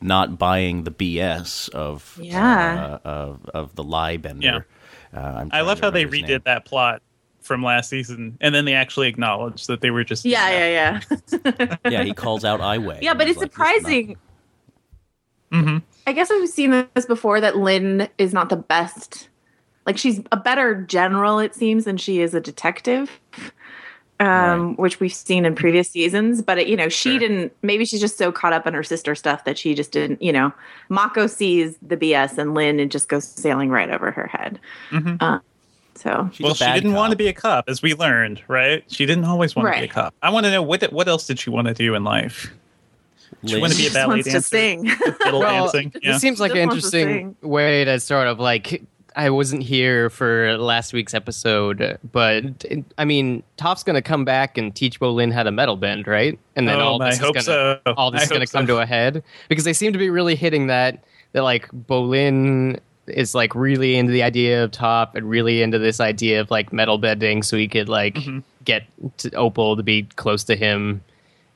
not 0.00 0.38
buying 0.38 0.84
the 0.84 0.90
BS 0.90 1.68
of 1.70 2.18
Yeah. 2.22 2.98
uh, 3.04 3.08
of, 3.08 3.46
of 3.54 3.74
the 3.74 3.82
lie 3.84 4.16
bender. 4.16 4.66
Yeah. 5.12 5.18
Uh, 5.18 5.26
I'm 5.26 5.46
I 5.48 5.48
trying 5.58 5.66
love 5.66 5.80
how 5.80 5.90
they 5.90 6.04
redid 6.04 6.28
name. 6.28 6.40
that 6.44 6.64
plot 6.64 7.02
from 7.40 7.62
last 7.64 7.88
season, 7.90 8.36
and 8.40 8.54
then 8.54 8.64
they 8.66 8.74
actually 8.74 9.08
acknowledged 9.08 9.66
that 9.68 9.80
they 9.80 9.90
were 9.90 10.04
just 10.04 10.24
Yeah, 10.24 10.50
yeah, 10.50 11.00
yeah. 11.32 11.76
Yeah, 11.90 12.04
he 12.04 12.12
calls 12.12 12.44
out 12.44 12.60
Aiwei. 12.60 13.00
Yeah, 13.02 13.14
but 13.14 13.26
it's 13.28 13.38
like, 13.38 13.50
"This 13.50 13.54
is 13.54 13.58
not- 13.58 13.66
surprising. 13.80 14.16
Mm-hmm. 15.52 15.78
I 16.06 16.12
guess 16.12 16.30
we've 16.30 16.48
seen 16.48 16.86
this 16.94 17.06
before 17.06 17.40
that 17.40 17.56
Lin 17.56 18.08
is 18.18 18.32
not 18.32 18.50
the 18.50 18.56
best. 18.56 19.28
Like 19.90 19.98
she's 19.98 20.20
a 20.30 20.36
better 20.36 20.82
general, 20.82 21.40
it 21.40 21.52
seems, 21.52 21.84
than 21.84 21.96
she 21.96 22.20
is 22.20 22.32
a 22.32 22.40
detective, 22.40 23.18
um, 24.20 24.76
which 24.76 25.00
we've 25.00 25.12
seen 25.12 25.44
in 25.44 25.56
previous 25.56 25.90
seasons. 25.90 26.42
But 26.42 26.58
it, 26.58 26.68
you 26.68 26.76
know, 26.76 26.88
she 26.88 27.10
Sure. 27.10 27.18
didn't. 27.18 27.52
Maybe 27.62 27.84
she's 27.84 27.98
just 28.00 28.16
so 28.16 28.30
caught 28.30 28.52
up 28.52 28.68
in 28.68 28.74
her 28.74 28.84
sister 28.84 29.16
stuff 29.16 29.42
that 29.46 29.58
she 29.58 29.74
just 29.74 29.90
didn't. 29.90 30.22
You 30.22 30.32
know, 30.32 30.52
Mako 30.90 31.26
sees 31.26 31.76
the 31.82 31.96
BS 31.96 32.38
and 32.38 32.54
Lin 32.54 32.78
it 32.78 32.92
just 32.92 33.08
goes 33.08 33.24
sailing 33.26 33.70
right 33.70 33.90
over 33.90 34.12
her 34.12 34.28
head. 34.28 34.60
Mhm. 34.92 35.16
Uh, 35.20 35.40
so 35.96 36.30
She's 36.32 36.44
well, 36.44 36.54
she 36.54 36.70
didn't 36.72 36.92
want 36.92 37.10
to 37.10 37.16
be 37.16 37.26
a 37.26 37.32
cop, 37.32 37.64
as 37.68 37.82
we 37.82 37.94
learned, 37.94 38.42
right? 38.46 38.84
She 38.86 39.06
didn't 39.06 39.24
always 39.24 39.56
want 39.56 39.74
to 39.74 39.80
be 39.80 39.86
a 39.86 39.88
cop. 39.88 40.14
I 40.22 40.30
want 40.30 40.46
to 40.46 40.52
know 40.52 40.62
what 40.62 40.84
what 40.92 41.08
else 41.08 41.26
did 41.26 41.40
she 41.40 41.50
want 41.50 41.66
to 41.66 41.74
do 41.74 41.96
in 41.96 42.04
life? 42.04 42.52
She 43.46 43.54
Lin- 43.54 43.60
wanted 43.62 43.74
to 43.74 43.78
be 43.78 43.82
she 43.84 43.88
a 43.88 43.90
just 43.90 43.94
ballet 43.94 44.08
wants 44.14 44.24
to 44.26 44.32
dancer. 44.32 44.48
sing. 44.48 44.90
Well, 45.32 45.40
dancing. 45.40 45.92
Yeah. 46.02 46.12
This 46.12 46.20
seems 46.20 46.40
like 46.40 46.52
an 46.54 46.68
wants 46.68 46.90
to 46.90 46.98
interesting 47.00 47.36
way 47.42 47.84
to 47.84 47.98
sort 48.00 48.26
of 48.28 48.38
like. 48.38 48.82
I 49.16 49.30
wasn't 49.30 49.62
here 49.62 50.08
for 50.10 50.56
last 50.58 50.92
week's 50.92 51.14
episode, 51.14 51.98
but 52.12 52.44
I 52.96 53.04
mean, 53.04 53.42
Toph's 53.56 53.82
going 53.82 53.94
to 53.94 54.02
come 54.02 54.24
back 54.24 54.56
and 54.56 54.74
teach 54.74 55.00
Bolin 55.00 55.32
how 55.32 55.42
to 55.42 55.50
metal 55.50 55.76
bend, 55.76 56.06
right? 56.06 56.38
And 56.56 56.68
then 56.68 56.76
Oh, 56.80 56.84
all 56.84 56.98
this 56.98 57.18
going 57.18 57.40
so. 57.40 57.80
to 57.84 57.92
all 57.94 58.10
this 58.10 58.20
I 58.20 58.24
is 58.24 58.28
going 58.30 58.46
to 58.46 58.52
come 58.52 58.66
so. 58.66 58.76
to 58.76 58.80
a 58.82 58.86
head 58.86 59.22
because 59.48 59.64
they 59.64 59.72
seem 59.72 59.92
to 59.92 59.98
be 59.98 60.10
really 60.10 60.36
hitting 60.36 60.68
that 60.68 61.02
that 61.32 61.42
like 61.42 61.68
Bolin 61.72 62.78
is 63.06 63.34
like 63.34 63.54
really 63.54 63.96
into 63.96 64.12
the 64.12 64.22
idea 64.22 64.62
of 64.62 64.70
Toph 64.70 65.14
and 65.16 65.28
really 65.28 65.62
into 65.62 65.78
this 65.78 65.98
idea 66.00 66.40
of 66.40 66.50
like 66.50 66.72
metal 66.72 66.96
bending, 66.98 67.42
so 67.42 67.56
he 67.56 67.66
could 67.68 67.88
like 67.88 68.14
Mm-hmm. 68.14 68.40
get 68.64 68.84
to 69.18 69.34
Opal 69.34 69.76
to 69.76 69.82
be 69.82 70.04
close 70.16 70.44
to 70.44 70.56
him 70.56 71.02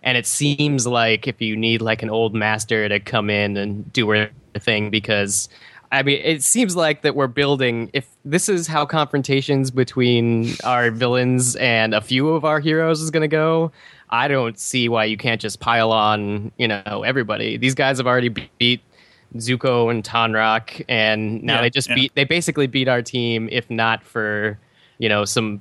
and 0.03 0.19
it 0.19 0.27
seems 0.27 0.87
like 0.87 1.27
if 1.27 1.41
you 1.41 1.57
need 1.57 1.81
like 1.81 2.03
an 2.03 2.11
old 2.11 2.35
master 2.35 2.89
to 2.91 3.01
come 3.01 3.31
in 3.31 3.57
and 3.57 3.91
do 3.93 4.11
her 4.11 4.31
thing 4.59 4.91
because 4.91 5.49
i 5.95 6.03
mean 6.03 6.21
it 6.23 6.43
seems 6.43 6.77
like 6.77 7.03
that 7.03 7.15
we're 7.15 7.27
building 7.27 7.91
if 7.93 8.07
this 8.25 8.49
is 8.49 8.67
how 8.67 8.85
confrontations 8.85 9.71
between 9.71 10.55
our 10.65 10.91
villains 10.91 11.57
and 11.57 11.95
a 11.95 12.01
few 12.01 12.29
of 12.29 12.45
our 12.45 12.61
heroes 12.61 13.01
is 13.01 13.11
going 13.11 13.23
to 13.23 13.29
go 13.29 13.71
i 14.11 14.29
don't 14.29 14.59
see 14.59 14.89
why 14.89 15.05
you 15.05 15.17
can't 15.17 15.41
just 15.41 15.61
pile 15.61 15.93
on 15.93 16.53
you 16.59 16.69
know 16.69 17.03
everybody 17.07 17.57
these 17.57 17.75
guys 17.75 17.99
have 17.99 18.07
already 18.07 18.29
beat 18.29 18.81
zuko 19.37 19.91
and 19.91 20.05
Tonraq 20.05 20.85
and 20.89 21.43
now 21.43 21.57
Yeah, 21.57 21.63
they 21.63 21.71
just 21.71 21.89
yeah. 21.89 21.95
beat 21.97 22.15
they 22.15 22.25
basically 22.25 22.67
beat 22.67 22.89
our 22.89 23.03
team 23.03 23.49
if 23.51 23.69
not 23.69 24.05
for 24.05 24.59
you 24.99 25.09
know 25.09 25.25
some 25.25 25.61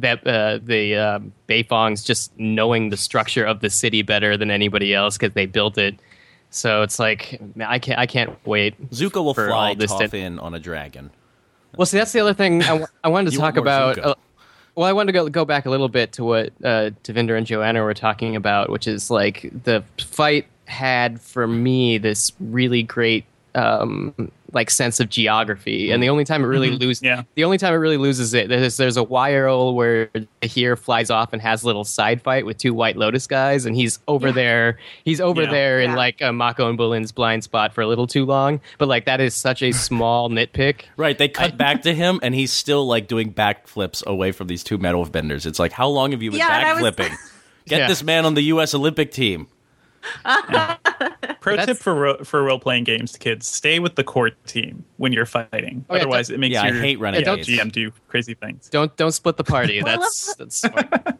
that 0.00 0.26
uh, 0.26 0.58
the 0.62 0.94
uh, 0.94 1.18
Beifongs 1.48 2.04
just 2.04 2.38
knowing 2.38 2.90
the 2.90 2.96
structure 2.96 3.44
of 3.44 3.60
the 3.60 3.70
city 3.70 4.02
better 4.02 4.36
than 4.36 4.50
anybody 4.50 4.94
else 4.94 5.16
because 5.16 5.34
they 5.34 5.46
built 5.46 5.78
it. 5.78 5.98
So 6.50 6.82
it's 6.82 6.98
like 6.98 7.40
I 7.64 7.78
can't 7.78 7.98
I 7.98 8.06
can't 8.06 8.36
wait. 8.46 8.90
Zuko 8.90 9.24
will 9.24 9.34
for 9.34 9.48
fly 9.48 9.70
all 9.70 9.74
this 9.74 9.92
Toph 9.92 10.14
in 10.14 10.38
on 10.38 10.54
a 10.54 10.58
dragon. 10.58 11.10
Well, 11.76 11.86
see, 11.86 11.98
that's 11.98 12.12
the 12.12 12.20
other 12.20 12.34
thing 12.34 12.62
I, 12.62 13.08
wanted 13.08 13.32
to 13.32 13.36
talk 13.38 13.56
about. 13.56 13.98
Uh, 13.98 14.14
well, 14.74 14.86
I 14.86 14.92
wanted 14.92 15.12
to 15.12 15.18
go, 15.18 15.28
go 15.28 15.44
back 15.44 15.66
a 15.66 15.70
little 15.70 15.88
bit 15.88 16.12
to 16.12 16.24
what 16.24 16.52
uh, 16.64 16.90
Devindra 17.04 17.36
and 17.36 17.46
Joanna 17.46 17.82
were 17.82 17.94
talking 17.94 18.36
about, 18.36 18.70
which 18.70 18.86
is 18.86 19.10
like 19.10 19.50
the 19.64 19.84
fight 19.98 20.46
had 20.66 21.20
for 21.20 21.46
me 21.46 21.98
this 21.98 22.32
really 22.40 22.82
great 22.82 23.24
um, 23.54 24.14
like 24.56 24.70
sense 24.72 24.98
of 24.98 25.08
geography, 25.08 25.92
and 25.92 26.02
the 26.02 26.08
only 26.08 26.24
time 26.24 26.42
it 26.42 26.48
really 26.48 26.70
loses, 26.70 27.02
Yeah. 27.04 27.22
the 27.36 27.44
only 27.44 27.58
time 27.58 27.72
it 27.72 27.76
really 27.76 27.96
loses 27.98 28.34
it, 28.34 28.48
there's 28.48 28.76
there's 28.76 28.96
a 28.96 29.04
wire 29.04 29.46
where 29.70 30.10
here 30.42 30.74
flies 30.74 31.10
off 31.10 31.32
and 31.32 31.40
has 31.40 31.62
a 31.62 31.66
little 31.66 31.84
side 31.84 32.20
fight 32.22 32.44
with 32.44 32.58
two 32.58 32.74
White 32.74 32.96
Lotus 32.96 33.28
guys, 33.28 33.66
and 33.66 33.76
he's 33.76 34.00
over 34.08 34.28
Yeah. 34.28 34.32
there, 34.32 34.78
he's 35.04 35.20
over 35.20 35.42
Yeah. 35.44 35.50
there 35.50 35.80
in 35.80 35.90
Yeah. 35.90 35.96
like 35.96 36.22
uh, 36.22 36.32
Mako 36.32 36.68
and 36.68 36.76
Bolin's 36.76 37.12
blind 37.12 37.44
spot 37.44 37.72
for 37.72 37.82
a 37.82 37.86
little 37.86 38.08
too 38.08 38.24
long, 38.24 38.60
but 38.78 38.88
like 38.88 39.04
that 39.04 39.20
is 39.20 39.34
such 39.34 39.62
a 39.62 39.70
small 39.72 40.28
nitpick. 40.36 40.82
Right, 40.96 41.16
they 41.16 41.28
cut 41.28 41.56
back 41.56 41.82
to 41.82 41.94
him, 41.94 42.18
and 42.22 42.34
he's 42.34 42.52
still 42.52 42.86
like 42.86 43.06
doing 43.06 43.32
backflips 43.32 44.04
away 44.06 44.32
from 44.32 44.48
these 44.48 44.64
two 44.64 44.78
metal 44.78 45.04
benders. 45.04 45.46
It's 45.46 45.58
like, 45.58 45.72
how 45.72 45.88
long 45.88 46.10
have 46.12 46.22
you 46.22 46.30
been 46.30 46.38
Yeah, 46.40 46.72
and 46.72 46.80
was- 46.82 46.92
backflipping? 46.96 47.14
Get 47.68 47.80
Yeah. 47.80 47.88
this 47.88 48.02
man 48.02 48.24
on 48.24 48.34
the 48.34 48.42
U.S. 48.54 48.74
Olympic 48.74 49.10
team. 49.12 49.48
Pro 51.40 51.56
That's- 51.56 51.66
tip 51.66 51.76
for 51.78 51.94
ro- 51.94 52.24
for 52.24 52.42
role 52.42 52.58
playing 52.58 52.84
games, 52.84 53.16
kids: 53.16 53.46
stay 53.46 53.78
with 53.78 53.94
the 53.96 54.04
core 54.04 54.30
team 54.46 54.84
when 54.96 55.12
you're 55.12 55.26
fighting. 55.26 55.84
Oh, 55.88 55.94
yeah, 55.94 56.00
Otherwise, 56.02 56.30
it 56.30 56.40
makes 56.40 56.54
Yeah, 56.54 56.62
I 56.62 56.68
your 56.68 56.80
hate 56.80 56.98
renegades. 56.98 57.48
GM 57.48 57.70
do 57.72 57.92
crazy 58.08 58.34
things. 58.34 58.68
Don't 58.68 58.94
don't 58.96 59.12
split 59.12 59.36
the 59.36 59.44
party. 59.44 59.80
That's 59.84 60.34
that's 60.34 60.56
smart. 60.60 60.88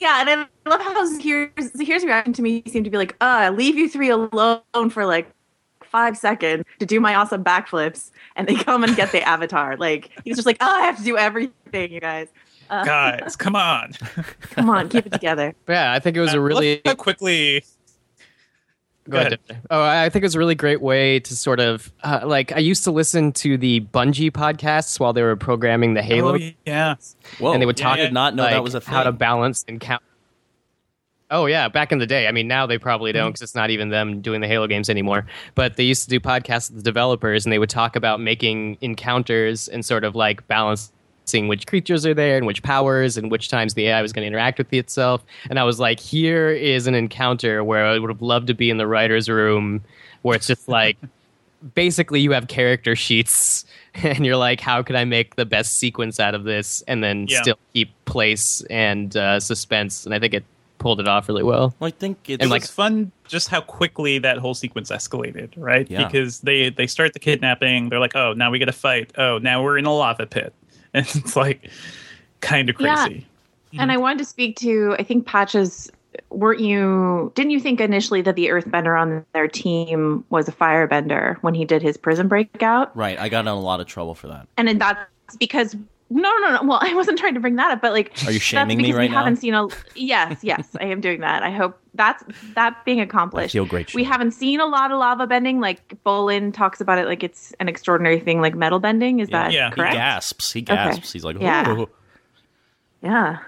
Yeah, 0.00 0.20
and 0.20 0.28
I 0.66 0.68
love 0.68 0.80
how 0.80 0.94
Zahir's, 1.06 1.70
Zahir's 1.76 2.02
reaction 2.04 2.32
to 2.32 2.42
me 2.42 2.64
seemed 2.66 2.86
to 2.86 2.90
be 2.90 2.96
like, 2.96 3.14
uh, 3.20 3.52
leave 3.54 3.78
you 3.78 3.88
three 3.88 4.08
alone 4.10 4.90
for 4.90 5.06
like 5.06 5.30
five 5.84 6.16
seconds 6.16 6.64
to 6.80 6.86
do 6.86 6.98
my 6.98 7.14
awesome 7.14 7.44
backflips. 7.44 8.10
And 8.34 8.48
they 8.48 8.56
come 8.56 8.82
and 8.82 8.96
get 8.96 9.12
the 9.12 9.22
avatar. 9.22 9.76
Like, 9.76 10.10
he's 10.24 10.34
just 10.34 10.44
like, 10.44 10.56
oh, 10.60 10.66
I 10.68 10.80
have 10.86 10.96
to 10.98 11.04
do 11.04 11.16
everything, 11.16 11.92
you 11.92 12.00
guys. 12.00 12.26
Uh, 12.68 12.84
Guys, 12.84 13.36
come 13.36 13.54
on! 13.54 13.92
come 14.40 14.68
on, 14.70 14.88
keep 14.88 15.06
it 15.06 15.12
together. 15.12 15.54
Yeah, 15.68 15.92
I 15.92 16.00
think 16.00 16.16
it 16.16 16.20
was 16.20 16.30
I 16.30 16.32
a 16.32 16.36
love 16.40 16.46
really 16.48 16.80
how 16.84 16.96
quickly. 16.96 17.62
Go 19.08 19.18
ahead. 19.18 19.38
Oh, 19.68 19.82
I 19.82 20.08
think 20.10 20.22
it 20.22 20.26
was 20.26 20.36
a 20.36 20.38
really 20.38 20.54
great 20.54 20.80
way 20.80 21.18
to 21.20 21.36
sort 21.36 21.58
of 21.58 21.90
uh, 22.04 22.20
like 22.24 22.52
I 22.52 22.58
used 22.58 22.84
to 22.84 22.92
listen 22.92 23.32
to 23.32 23.58
the 23.58 23.80
Bungie 23.80 24.30
podcasts 24.30 25.00
while 25.00 25.12
they 25.12 25.22
were 25.22 25.34
programming 25.36 25.94
the 25.94 26.02
Halo, 26.02 26.34
Oh, 26.38 26.50
yeah. 26.64 26.94
Whoa, 27.40 27.52
and 27.52 27.60
they 27.60 27.66
would 27.66 27.80
I 27.80 27.82
talk 27.82 27.96
did 27.96 28.12
not 28.12 28.34
know 28.36 28.44
like, 28.44 28.52
that 28.52 28.62
was 28.62 28.74
a 28.76 28.80
thing. 28.80 28.94
how 28.94 29.02
to 29.02 29.10
balance 29.12 29.64
and 29.66 29.80
count. 29.80 30.02
Oh 31.32 31.46
yeah, 31.46 31.68
back 31.68 31.92
in 31.92 31.98
the 31.98 32.06
day. 32.06 32.28
I 32.28 32.30
mean, 32.32 32.46
now 32.46 32.66
they 32.66 32.78
probably 32.78 33.10
Mm-hmm. 33.10 33.18
don't 33.18 33.30
because 33.30 33.42
it's 33.42 33.54
not 33.54 33.70
even 33.70 33.88
them 33.88 34.20
doing 34.20 34.40
the 34.40 34.46
Halo 34.46 34.66
games 34.66 34.88
anymore. 34.90 35.26
But 35.54 35.76
they 35.76 35.84
used 35.84 36.04
to 36.04 36.08
do 36.10 36.20
podcasts 36.20 36.70
with 36.70 36.76
the 36.76 36.82
developers, 36.84 37.44
and 37.46 37.52
they 37.52 37.58
would 37.58 37.70
talk 37.70 37.96
about 37.96 38.20
making 38.20 38.76
encounters 38.82 39.66
and 39.68 39.84
sort 39.84 40.04
of 40.04 40.14
like 40.14 40.46
balancing 41.22 41.48
which 41.48 41.66
creatures 41.66 42.04
are 42.04 42.14
there 42.14 42.36
and 42.36 42.46
which 42.46 42.62
powers 42.62 43.16
and 43.16 43.30
which 43.30 43.48
times 43.48 43.74
the 43.74 43.86
AI 43.88 44.02
was 44.02 44.12
going 44.12 44.22
to 44.22 44.26
interact 44.26 44.58
with 44.58 44.72
itself. 44.72 45.22
And 45.48 45.58
I 45.58 45.64
was 45.64 45.78
like, 45.78 46.00
here 46.00 46.50
is 46.50 46.86
an 46.86 46.94
encounter 46.94 47.62
where 47.62 47.86
I 47.86 47.98
would 47.98 48.10
have 48.10 48.22
loved 48.22 48.48
to 48.48 48.54
be 48.54 48.70
in 48.70 48.76
the 48.78 48.86
writers' 48.86 49.28
room, 49.28 49.82
where 50.22 50.36
it's 50.36 50.46
just 50.46 50.68
like. 50.68 50.96
Basically, 51.76 52.18
you 52.20 52.32
have 52.32 52.48
character 52.48 52.96
sheets, 52.96 53.64
and 53.94 54.26
you're 54.26 54.36
like, 54.36 54.58
"How 54.60 54.82
can 54.82 54.96
I 54.96 55.04
make 55.04 55.36
the 55.36 55.46
best 55.46 55.78
sequence 55.78 56.18
out 56.18 56.34
of 56.34 56.42
this?" 56.42 56.82
And 56.88 57.04
then 57.04 57.26
Yeah. 57.28 57.40
still 57.40 57.58
keep 57.72 57.92
place 58.04 58.62
and 58.68 59.16
uh, 59.16 59.38
suspense. 59.38 60.04
And 60.04 60.12
I 60.12 60.18
think 60.18 60.34
it 60.34 60.42
pulled 60.78 60.98
it 60.98 61.06
off 61.06 61.28
really 61.28 61.44
well. 61.44 61.72
Well, 61.78 61.86
I 61.86 61.92
think 61.92 62.18
it's 62.28 62.44
It 62.44 62.48
like- 62.50 62.62
was 62.62 62.70
fun 62.72 63.12
just 63.28 63.48
how 63.48 63.60
quickly 63.60 64.18
that 64.18 64.38
whole 64.38 64.54
sequence 64.54 64.90
escalated, 64.90 65.50
right? 65.56 65.88
Yeah. 65.88 66.04
Because 66.04 66.40
they 66.40 66.70
they 66.70 66.88
start 66.88 67.12
the 67.12 67.20
kidnapping, 67.20 67.90
they're 67.90 68.00
like, 68.00 68.16
"Oh, 68.16 68.32
now 68.32 68.50
we 68.50 68.58
got 68.58 68.64
to 68.64 68.72
fight. 68.72 69.12
Oh, 69.16 69.38
now 69.38 69.62
we're 69.62 69.78
in 69.78 69.84
a 69.84 69.94
lava 69.94 70.26
pit." 70.26 70.52
And 70.94 71.06
it's 71.06 71.36
like 71.36 71.70
kind 72.40 72.68
of 72.68 72.76
crazy. 72.76 72.88
Yeah. 72.88 73.06
crazy. 73.06 73.26
And 73.78 73.90
I 73.90 73.94
mm-hmm. 73.94 74.02
wanted 74.02 74.18
to 74.18 74.24
speak 74.26 74.56
to, 74.56 74.94
I 74.98 75.02
think 75.02 75.24
Patches, 75.24 75.90
weren't 76.28 76.60
you, 76.60 77.32
didn't 77.34 77.52
you 77.52 77.60
think 77.60 77.80
initially 77.80 78.20
that 78.20 78.36
the 78.36 78.48
earthbender 78.48 79.00
on 79.00 79.24
their 79.32 79.48
team 79.48 80.22
was 80.28 80.48
a 80.48 80.52
firebender 80.52 81.36
when 81.36 81.54
he 81.54 81.64
did 81.64 81.80
his 81.80 81.96
prison 81.96 82.28
breakout? 82.28 82.94
right. 82.94 83.18
I 83.18 83.30
got 83.30 83.40
in 83.40 83.48
a 83.48 83.58
lot 83.58 83.80
of 83.80 83.86
trouble 83.86 84.14
for 84.14 84.28
that. 84.28 84.46
And 84.58 84.68
then 84.68 84.76
that's 84.78 85.36
because 85.38 85.74
no, 86.20 86.30
no, 86.38 86.50
no. 86.50 86.62
Well, 86.64 86.78
I 86.82 86.94
wasn't 86.94 87.18
trying 87.18 87.34
to 87.34 87.40
bring 87.40 87.56
that 87.56 87.70
up, 87.72 87.80
but 87.82 87.92
like, 87.92 88.12
Are 88.26 88.32
you 88.32 88.38
shaming 88.38 88.78
me 88.78 88.84
because 88.84 88.96
right 88.96 89.08
we 89.10 89.14
now? 89.14 89.18
haven't 89.24 89.36
seen 89.36 89.54
a. 89.54 89.68
Yes, 89.94 90.40
yes, 90.42 90.68
I 90.80 90.84
am 90.86 91.00
doing 91.00 91.20
that. 91.20 91.42
I 91.42 91.50
hope 91.50 91.78
that's 91.94 92.24
that 92.54 92.84
being 92.84 93.00
accomplished. 93.00 93.52
I 93.54 93.58
feel 93.58 93.66
great 93.66 93.92
We 93.94 94.04
haven't 94.04 94.30
seen 94.32 94.60
a 94.60 94.66
lot 94.66 94.90
of 94.92 94.98
lava 94.98 95.26
bending. 95.26 95.60
Like 95.60 95.86
Bolin 96.04 96.52
talks 96.52 96.80
about 96.80 96.98
it 96.98 97.06
like 97.06 97.22
it's 97.22 97.52
an 97.60 97.68
extraordinary 97.68 98.20
thing, 98.20 98.40
like 98.40 98.54
metal 98.54 98.78
bending. 98.78 99.20
Is 99.20 99.28
that 99.30 99.52
Yeah. 99.52 99.70
He 99.70 99.76
gasps. 99.76 100.52
He 100.52 100.62
gasps. 100.62 101.12
He's 101.12 101.24
like, 101.24 101.38
Yeah. 101.40 101.64
"Oh." 101.68 101.88
Yeah, 103.02 103.38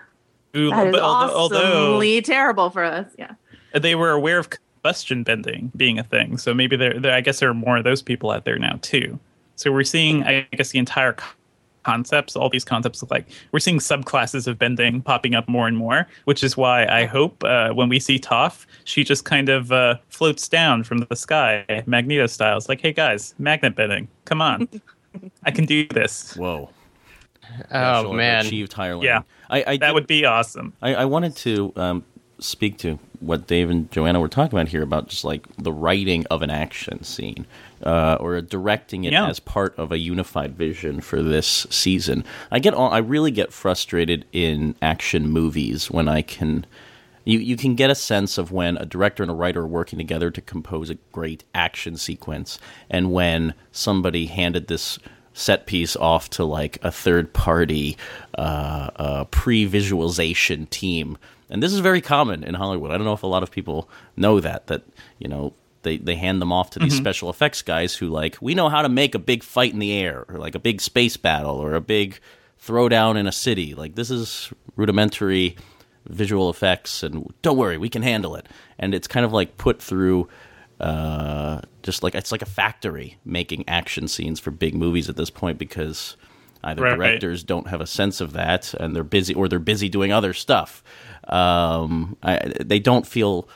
Ooh, 0.57 0.71
that 0.71 0.89
is 0.89 0.93
but 0.93 1.01
although, 1.03 1.35
although 1.37 1.57
awesomely 1.93 2.21
terrible 2.23 2.71
for 2.71 2.83
us. 2.83 3.07
Yeah. 3.19 3.33
they 3.73 3.95
were 3.95 4.11
aware 4.11 4.39
of 4.41 4.51
combustion 4.51 5.23
bending 5.23 5.71
being 5.77 5.99
a 5.99 6.03
thing, 6.03 6.39
so 6.39 6.53
maybe 6.53 6.75
there, 6.77 6.99
there. 6.99 7.13
I 7.15 7.21
guess 7.21 7.39
there 7.39 7.51
are 7.51 7.55
more 7.55 7.77
of 7.77 7.85
those 7.85 8.03
people 8.03 8.31
out 8.33 8.45
there 8.45 8.59
now 8.59 8.79
too. 8.83 9.19
So 9.57 9.71
we're 9.71 9.85
seeing, 9.85 10.25
I 10.25 10.47
guess, 10.53 10.71
the 10.71 10.81
entire 10.81 11.13
co- 11.13 11.29
concepts, 11.85 12.35
all 12.35 12.49
these 12.51 12.65
concepts 12.65 13.03
of 13.03 13.11
like 13.11 13.27
we're 13.53 13.61
seeing 13.61 13.79
subclasses 13.79 14.47
of 14.49 14.59
bending 14.59 15.01
popping 15.03 15.35
up 15.35 15.49
more 15.49 15.69
and 15.69 15.77
more, 15.77 16.07
which 16.25 16.43
is 16.43 16.57
why 16.57 16.87
I 16.87 17.05
hope 17.05 17.45
uh, 17.45 17.71
when 17.73 17.89
we 17.89 18.01
see 18.01 18.19
Toph, 18.19 18.67
she 18.85 19.05
just 19.05 19.25
kind 19.25 19.49
of 19.49 19.71
uh, 19.71 19.97
floats 20.09 20.49
down 20.49 20.83
from 20.85 20.99
the 20.99 21.15
sky, 21.17 21.65
Magneto 21.87 22.27
style. 22.27 22.57
It's 22.57 22.69
like, 22.69 22.81
hey 22.81 22.93
guys, 22.93 23.35
magnet 23.39 23.77
bending, 23.77 24.09
come 24.25 24.43
on, 24.43 24.69
I 25.45 25.51
can 25.53 25.65
do 25.67 25.87
this. 25.89 26.35
Whoa. 26.37 26.71
Oh 27.71 28.03
She'll 28.03 28.13
man, 28.15 28.47
achieve 28.47 28.73
higher 28.73 28.97
Yeah. 29.03 29.21
I, 29.51 29.59
I 29.59 29.77
That 29.77 29.89
did- 29.89 29.95
would 29.95 30.07
be 30.07 30.25
awesome. 30.25 30.73
I, 30.83 30.95
I 30.95 31.05
wanted 31.05 31.37
to 31.37 31.73
um, 31.77 32.05
speak 32.39 32.79
to 32.79 32.99
what 33.21 33.47
Dave 33.47 33.71
and 33.71 33.91
Joanna 33.91 34.21
were 34.21 34.29
talking 34.29 34.59
about 34.59 34.69
here 34.69 34.83
about 34.83 35.09
just 35.09 35.25
like 35.25 35.47
the 35.57 35.73
writing 35.73 36.27
of 36.31 36.43
an 36.43 36.51
action 36.51 37.03
scene 37.05 37.47
uh, 37.83 38.17
or 38.21 38.41
directing 38.41 39.05
it 39.05 39.13
Yeah. 39.13 39.29
as 39.29 39.41
part 39.41 39.75
of 39.79 39.93
a 39.93 39.99
unified 39.99 40.57
vision 40.57 41.01
for 41.01 41.23
this 41.23 41.67
season. 41.71 42.25
I 42.51 42.59
get 42.59 42.75
all, 42.75 42.91
I 42.91 42.99
really 42.99 43.31
get 43.31 43.53
frustrated 43.53 44.25
in 44.33 44.75
action 44.83 45.29
movies 45.29 45.91
when 45.91 46.09
I 46.09 46.23
can. 46.23 46.67
You, 47.27 47.39
you 47.39 47.57
can 47.57 47.75
get 47.75 47.89
a 47.89 47.95
sense 47.95 48.37
of 48.37 48.53
when 48.53 48.77
a 48.77 48.85
director 48.85 49.23
and 49.23 49.31
a 49.33 49.35
writer 49.35 49.63
are 49.63 49.67
working 49.67 49.99
together 49.99 50.31
to 50.31 50.43
compose 50.43 50.91
a 50.91 50.97
great 51.11 51.43
action 51.55 51.97
sequence, 51.97 52.59
and 52.91 53.13
when 53.13 53.55
somebody 53.73 54.27
handed 54.27 54.67
this 54.67 54.99
set 55.33 55.65
piece 55.67 55.97
off 55.97 56.29
to 56.31 56.45
like 56.45 56.79
a 56.83 56.91
third 56.93 57.33
party 57.33 57.97
uh, 58.37 58.91
uh, 58.97 59.25
pre 59.25 59.65
visualization 59.65 60.67
team. 60.67 61.17
And 61.51 61.63
this 61.63 61.73
is 61.73 61.81
very 61.81 62.01
common 62.01 62.43
in 62.45 62.55
Hollywood. 62.55 62.91
I 62.91 62.97
don't 62.97 63.05
know 63.05 63.13
if 63.13 63.23
a 63.23 63.29
lot 63.29 63.43
of 63.43 63.51
people 63.51 63.89
know 64.17 64.41
that, 64.41 64.67
that, 64.69 64.83
you 65.19 65.29
know, 65.29 65.53
they, 65.83 65.99
they 65.99 66.17
hand 66.17 66.41
them 66.41 66.53
off 66.53 66.71
to 66.71 66.79
these 66.79 66.97
special 66.97 67.29
effects 67.31 67.63
guys 67.63 67.95
who, 67.95 68.09
like, 68.09 68.39
we 68.41 68.55
know 68.55 68.69
how 68.69 68.83
to 68.83 68.89
make 68.89 69.15
a 69.15 69.19
big 69.19 69.43
fight 69.43 69.73
in 69.73 69.79
the 69.79 69.93
air, 69.93 70.25
or 70.29 70.39
like 70.39 70.55
a 70.55 70.59
big 70.59 70.81
space 70.81 71.17
battle, 71.17 71.57
or 71.57 71.75
a 71.75 71.81
big 71.81 72.19
throwdown 72.65 73.17
in 73.17 73.27
a 73.27 73.33
city. 73.33 73.75
Like, 73.75 73.95
this 73.95 74.11
is 74.11 74.51
rudimentary 74.77 75.57
visual 76.07 76.49
effects, 76.51 77.03
and 77.03 77.33
don't 77.43 77.59
worry, 77.59 77.77
we 77.77 77.91
can 77.91 78.03
handle 78.03 78.35
it. 78.35 78.49
And 78.79 78.95
it's 78.95 79.07
kind 79.07 79.27
of 79.27 79.33
like 79.33 79.59
put 79.59 79.81
through 79.81 80.29
uh, 80.81 81.61
just 81.83 82.03
like 82.03 82.15
it's 82.15 82.33
like 82.33 82.43
a 82.43 82.47
factory 82.47 83.19
making 83.25 83.65
action 83.69 84.09
scenes 84.09 84.41
for 84.41 84.51
big 84.51 84.75
movies 84.75 85.09
at 85.09 85.17
this 85.17 85.31
point 85.31 85.59
because 85.59 86.17
either 86.65 86.83
Right. 86.83 86.97
directors 86.97 87.45
don't 87.45 87.69
have 87.69 87.81
a 87.81 87.87
sense 87.87 88.21
of 88.21 88.33
that 88.33 88.75
and 88.75 88.95
they're 88.97 89.05
busy 89.05 89.35
or 89.35 89.49
they're 89.49 89.59
busy 89.59 89.89
doing 89.89 90.13
other 90.13 90.33
stuff. 90.33 90.83
Um, 91.29 92.17
I, 92.23 92.53
they 92.61 92.79
don't 92.79 93.07
feel 93.07 93.49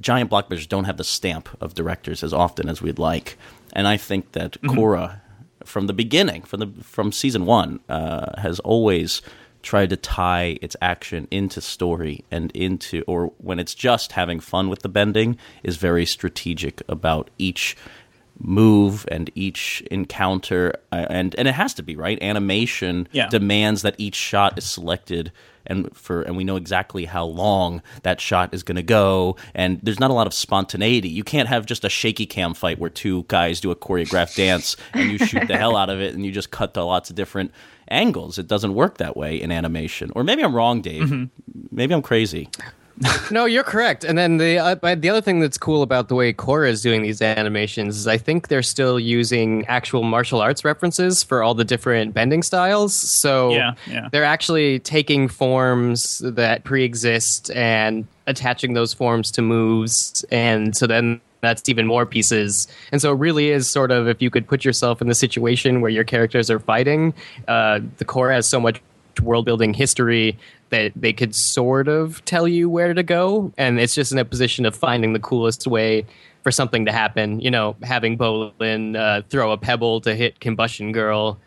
giant 0.00 0.30
blockbusters 0.30 0.68
don't 0.68 0.84
have 0.84 0.96
the 0.96 1.04
stamp 1.04 1.48
of 1.60 1.74
directors 1.74 2.22
as 2.22 2.32
often 2.32 2.68
as 2.68 2.80
we'd 2.80 2.98
like, 2.98 3.36
and 3.74 3.86
I 3.86 3.96
think 3.98 4.32
that 4.32 4.60
Korra, 4.62 5.20
from 5.64 5.86
the 5.86 5.92
beginning, 5.92 6.42
from 6.42 6.60
the 6.60 6.82
from 6.82 7.12
season 7.12 7.44
one, 7.44 7.80
uh, 7.88 8.40
has 8.40 8.58
always 8.60 9.20
tried 9.62 9.90
to 9.90 9.96
tie 9.96 10.56
its 10.62 10.76
action 10.80 11.26
into 11.30 11.60
story 11.60 12.24
and 12.30 12.50
into, 12.52 13.02
or 13.06 13.32
when 13.38 13.58
it's 13.58 13.74
just 13.74 14.12
having 14.12 14.38
fun 14.40 14.68
with 14.70 14.80
the 14.82 14.88
bending, 14.88 15.36
is 15.64 15.76
very 15.76 16.06
strategic 16.06 16.80
about 16.88 17.28
each 17.36 17.76
move 18.38 19.06
and 19.10 19.30
each 19.34 19.82
encounter 19.90 20.74
uh, 20.92 21.06
and 21.10 21.34
and 21.36 21.48
it 21.48 21.52
has 21.54 21.74
to 21.74 21.82
be 21.82 21.96
right? 21.96 22.20
Animation 22.22 23.08
Yeah. 23.12 23.28
demands 23.28 23.82
that 23.82 23.94
each 23.98 24.14
shot 24.14 24.58
is 24.58 24.64
selected 24.64 25.32
and 25.66 25.94
for 25.96 26.22
and 26.22 26.36
we 26.36 26.44
know 26.44 26.56
exactly 26.56 27.06
how 27.06 27.24
long 27.24 27.82
that 28.02 28.20
shot 28.20 28.52
is 28.54 28.62
going 28.62 28.76
to 28.76 28.82
go 28.82 29.36
and 29.54 29.80
there's 29.82 29.98
not 29.98 30.10
a 30.10 30.14
lot 30.14 30.26
of 30.26 30.34
spontaneity. 30.34 31.08
You 31.08 31.24
can't 31.24 31.48
have 31.48 31.66
just 31.66 31.84
a 31.84 31.88
shaky 31.88 32.26
cam 32.26 32.54
fight 32.54 32.78
where 32.78 32.90
two 32.90 33.24
guys 33.28 33.60
do 33.60 33.70
a 33.70 33.76
choreographed 33.76 34.36
dance 34.46 34.76
and 34.92 35.10
you 35.10 35.18
shoot 35.18 35.48
the 35.48 35.56
hell 35.56 35.76
out 35.76 35.90
of 35.90 36.00
it 36.00 36.14
and 36.14 36.24
you 36.24 36.30
just 36.32 36.50
cut 36.50 36.74
to 36.74 36.84
lots 36.84 37.10
of 37.10 37.16
different 37.16 37.52
angles. 37.88 38.38
It 38.38 38.46
doesn't 38.48 38.74
work 38.74 38.98
that 38.98 39.16
way 39.16 39.40
in 39.40 39.50
animation. 39.50 40.12
Or 40.14 40.22
maybe 40.24 40.42
i'm 40.44 40.54
wrong 40.54 40.82
dave. 40.82 41.28
Maybe 41.70 41.94
i'm 41.94 42.02
crazy 42.02 42.48
No, 43.30 43.44
you're 43.44 43.64
correct. 43.64 44.04
And 44.04 44.16
then 44.16 44.38
the 44.38 44.58
uh, 44.58 44.94
the 44.94 45.10
other 45.10 45.20
thing 45.20 45.40
that's 45.40 45.58
cool 45.58 45.82
about 45.82 46.08
the 46.08 46.14
way 46.14 46.32
Korra 46.32 46.68
is 46.68 46.80
doing 46.80 47.02
these 47.02 47.20
animations 47.20 47.96
is 47.96 48.06
I 48.06 48.18
think 48.18 48.48
they're 48.48 48.62
still 48.62 48.98
using 49.00 49.64
actual 49.66 50.02
martial 50.02 50.40
arts 50.40 50.64
references 50.64 51.22
for 51.22 51.42
all 51.42 51.54
the 51.54 51.64
different 51.64 52.14
bending 52.14 52.42
styles. 52.42 52.94
So 53.20 53.50
Yeah, 53.50 53.74
yeah. 53.86 54.08
they're 54.12 54.24
actually 54.24 54.78
taking 54.80 55.28
forms 55.28 56.18
that 56.24 56.64
pre-exist 56.64 57.50
and 57.50 58.06
attaching 58.26 58.74
those 58.74 58.94
forms 58.94 59.30
to 59.32 59.42
moves, 59.42 60.24
and 60.30 60.76
so 60.76 60.86
then 60.86 61.20
that's 61.40 61.68
even 61.68 61.86
more 61.86 62.06
pieces. 62.06 62.66
And 62.92 63.00
so 63.00 63.12
it 63.12 63.18
really 63.18 63.50
is 63.50 63.68
sort 63.68 63.90
of 63.90 64.08
if 64.08 64.22
you 64.22 64.30
could 64.30 64.48
put 64.48 64.64
yourself 64.64 65.00
in 65.00 65.08
the 65.08 65.14
situation 65.14 65.80
where 65.80 65.90
your 65.90 66.04
characters 66.04 66.50
are 66.50 66.58
fighting, 66.58 67.14
uh, 67.46 67.80
the 67.98 68.04
Korra 68.04 68.34
has 68.34 68.48
so 68.48 68.58
much 68.58 68.80
world 69.20 69.44
building 69.44 69.74
history 69.74 70.38
that 70.70 70.92
they 70.96 71.12
could 71.12 71.34
sort 71.34 71.88
of 71.88 72.24
tell 72.24 72.48
you 72.48 72.68
where 72.68 72.92
to 72.94 73.02
go. 73.02 73.52
And 73.56 73.78
it's 73.78 73.94
just 73.94 74.12
in 74.12 74.18
a 74.18 74.24
position 74.24 74.66
of 74.66 74.74
finding 74.74 75.12
the 75.12 75.20
coolest 75.20 75.66
way 75.66 76.06
for 76.42 76.50
something 76.50 76.84
to 76.86 76.92
happen. 76.92 77.40
You 77.40 77.50
know 77.50 77.76
having 77.82 78.16
bolin 78.16 78.96
uh, 78.96 79.22
throw 79.28 79.52
a 79.52 79.56
pebble 79.56 80.00
to 80.02 80.14
hit 80.14 80.40
combustion 80.40 80.92
girl 80.92 81.38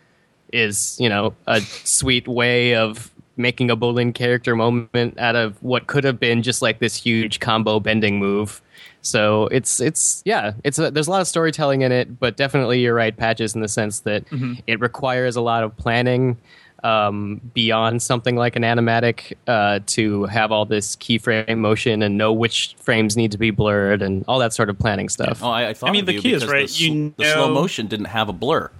is 0.52 0.96
you 0.98 1.08
know 1.08 1.34
a 1.46 1.60
sweet 1.60 2.26
way 2.26 2.74
of 2.74 3.10
making 3.36 3.70
a 3.70 3.76
bolin 3.76 4.14
character 4.14 4.54
moment 4.54 5.18
out 5.18 5.36
of 5.36 5.62
what 5.62 5.86
could 5.86 6.04
have 6.04 6.20
been 6.20 6.42
just 6.42 6.60
like 6.60 6.78
this 6.78 6.94
huge 6.94 7.40
combo 7.40 7.80
bending 7.80 8.18
move. 8.18 8.60
So 9.02 9.46
it's 9.46 9.80
it's 9.80 10.22
yeah 10.26 10.52
it's 10.64 10.78
a, 10.78 10.90
there's 10.90 11.06
a 11.06 11.10
lot 11.10 11.22
of 11.22 11.28
storytelling 11.28 11.80
in 11.80 11.92
it 11.92 12.20
but 12.20 12.36
definitely 12.36 12.80
you're 12.80 12.94
right 12.94 13.16
patches 13.16 13.54
in 13.54 13.62
the 13.62 13.68
sense 13.68 14.00
that 14.00 14.24
it 14.66 14.78
requires 14.80 15.36
a 15.36 15.40
lot 15.40 15.62
of 15.62 15.74
planning 15.78 16.36
um, 16.84 17.40
beyond 17.54 18.02
something 18.02 18.36
like 18.36 18.56
an 18.56 18.62
animatic 18.62 19.34
uh, 19.46 19.80
to 19.86 20.24
have 20.24 20.50
all 20.52 20.64
this 20.64 20.96
keyframe 20.96 21.58
motion 21.58 22.02
and 22.02 22.16
know 22.18 22.32
which 22.32 22.74
frames 22.78 23.16
need 23.16 23.32
to 23.32 23.38
be 23.38 23.50
blurred 23.50 24.02
and 24.02 24.24
all 24.28 24.38
that 24.38 24.52
sort 24.52 24.70
of 24.70 24.78
planning 24.78 25.08
stuff. 25.08 25.42
oh 25.42 25.50
i, 25.50 25.68
I 25.68 25.74
thought 25.74 25.90
I 25.90 25.92
mean, 25.92 26.02
of 26.02 26.06
the 26.06 26.18
key 26.18 26.32
is, 26.32 26.46
right, 26.46 26.66
the, 26.68 26.72
sl- 26.72 26.82
you 26.84 27.14
the 27.16 27.24
slow 27.32 27.52
motion 27.54 27.86
didn't 27.86 28.06
have 28.06 28.28
a 28.28 28.32
blur 28.32 28.70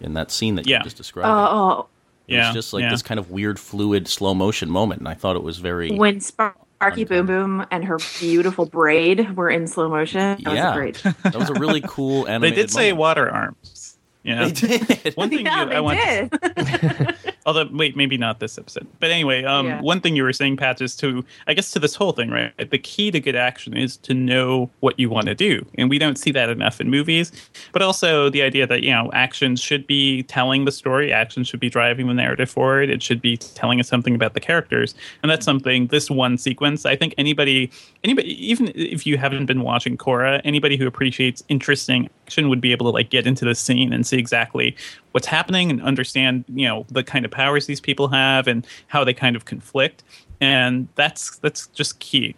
in 0.00 0.14
that 0.14 0.30
scene 0.30 0.54
that 0.56 0.66
Yeah. 0.66 0.78
you 0.78 0.84
just 0.84 0.96
described 0.96 1.28
Oh, 1.28 1.86
It 2.28 2.34
Yeah, 2.34 2.48
was 2.48 2.54
just 2.54 2.72
like 2.72 2.82
yeah. 2.82 2.90
this 2.90 3.02
kind 3.02 3.18
of 3.20 3.30
weird, 3.30 3.58
fluid, 3.58 4.08
slow 4.08 4.34
motion 4.34 4.70
moment, 4.70 5.00
and 5.00 5.08
I 5.08 5.14
thought 5.14 5.36
it 5.36 5.42
was 5.42 5.58
very. 5.58 5.90
when 5.92 6.20
Sparky 6.20 7.04
Boom 7.04 7.26
Boom 7.26 7.66
and 7.70 7.84
her 7.84 7.98
beautiful 8.18 8.66
braid 8.66 9.36
were 9.36 9.48
in 9.50 9.66
slow 9.66 9.88
motion. 9.88 10.42
That 10.42 10.54
yeah, 10.54 10.66
was 10.70 10.74
great. 10.76 11.14
that 11.22 11.34
was 11.36 11.50
a 11.50 11.54
really 11.54 11.82
cool 11.86 12.24
They 12.24 12.50
did 12.50 12.70
say 12.70 12.88
moment. 12.92 12.98
water 12.98 13.30
arms. 13.30 13.98
Yeah. 14.22 14.48
They 14.48 14.52
did. 14.52 15.14
One 15.16 15.28
thing 15.28 15.40
yeah, 15.46 15.62
you, 15.64 15.68
they 15.68 15.76
I 15.76 15.80
want 15.80 15.98
did. 16.00 17.16
Although, 17.46 17.68
wait, 17.72 17.96
maybe 17.96 18.16
not 18.16 18.40
this 18.40 18.56
episode. 18.56 18.86
But 19.00 19.10
anyway, 19.10 19.44
um, 19.44 19.66
Yeah. 19.66 19.80
one 19.82 20.00
thing 20.00 20.16
you 20.16 20.22
were 20.22 20.32
saying, 20.32 20.56
Pat, 20.56 20.80
is 20.80 20.96
to, 20.96 21.24
I 21.46 21.52
guess, 21.54 21.70
to 21.72 21.78
this 21.78 21.94
whole 21.94 22.12
thing, 22.12 22.30
right? 22.30 22.52
The 22.70 22.78
key 22.78 23.10
to 23.10 23.20
good 23.20 23.36
action 23.36 23.76
is 23.76 23.96
to 23.98 24.14
know 24.14 24.70
what 24.80 24.98
you 24.98 25.10
want 25.10 25.26
to 25.26 25.34
do. 25.34 25.64
And 25.76 25.90
we 25.90 25.98
don't 25.98 26.16
see 26.18 26.30
that 26.32 26.48
enough 26.48 26.80
in 26.80 26.88
movies. 26.90 27.32
But 27.72 27.82
also 27.82 28.30
the 28.30 28.42
idea 28.42 28.66
that, 28.66 28.82
you 28.82 28.90
know, 28.90 29.10
action 29.12 29.56
should 29.56 29.86
be 29.86 30.22
telling 30.22 30.64
the 30.64 30.72
story, 30.72 31.12
action 31.12 31.44
should 31.44 31.60
be 31.60 31.68
driving 31.68 32.06
the 32.08 32.14
narrative 32.14 32.48
forward, 32.50 32.88
it 32.88 33.02
should 33.02 33.20
be 33.20 33.36
telling 33.36 33.78
us 33.78 33.88
something 33.88 34.14
about 34.14 34.32
the 34.34 34.40
characters. 34.40 34.94
And 35.22 35.30
that's 35.30 35.44
something, 35.44 35.88
this 35.88 36.10
one 36.10 36.38
sequence, 36.38 36.86
I 36.86 36.96
think 36.96 37.14
anybody, 37.18 37.70
anybody, 38.04 38.28
even 38.42 38.72
if 38.74 39.06
you 39.06 39.18
haven't 39.18 39.46
been 39.46 39.60
watching 39.62 39.98
Korra, 39.98 40.40
anybody 40.44 40.76
who 40.76 40.86
appreciates 40.86 41.42
interesting 41.48 42.08
action 42.26 42.48
would 42.48 42.60
be 42.60 42.72
able 42.72 42.86
to, 42.86 42.90
like, 42.90 43.10
get 43.10 43.26
into 43.26 43.44
the 43.44 43.54
scene 43.54 43.92
and 43.92 44.06
see 44.06 44.16
exactly 44.18 44.74
what's 45.12 45.26
happening 45.28 45.70
and 45.70 45.80
understand 45.82 46.44
you 46.52 46.66
know 46.66 46.84
the 46.90 47.02
kind 47.04 47.24
of 47.24 47.30
powers 47.34 47.66
these 47.66 47.80
people 47.80 48.08
have 48.08 48.46
and 48.46 48.66
how 48.86 49.04
they 49.04 49.12
kind 49.14 49.36
of 49.36 49.44
conflict 49.44 50.02
and 50.40 50.88
that's 50.94 51.38
that's 51.38 51.66
just 51.68 51.98
key 51.98 52.34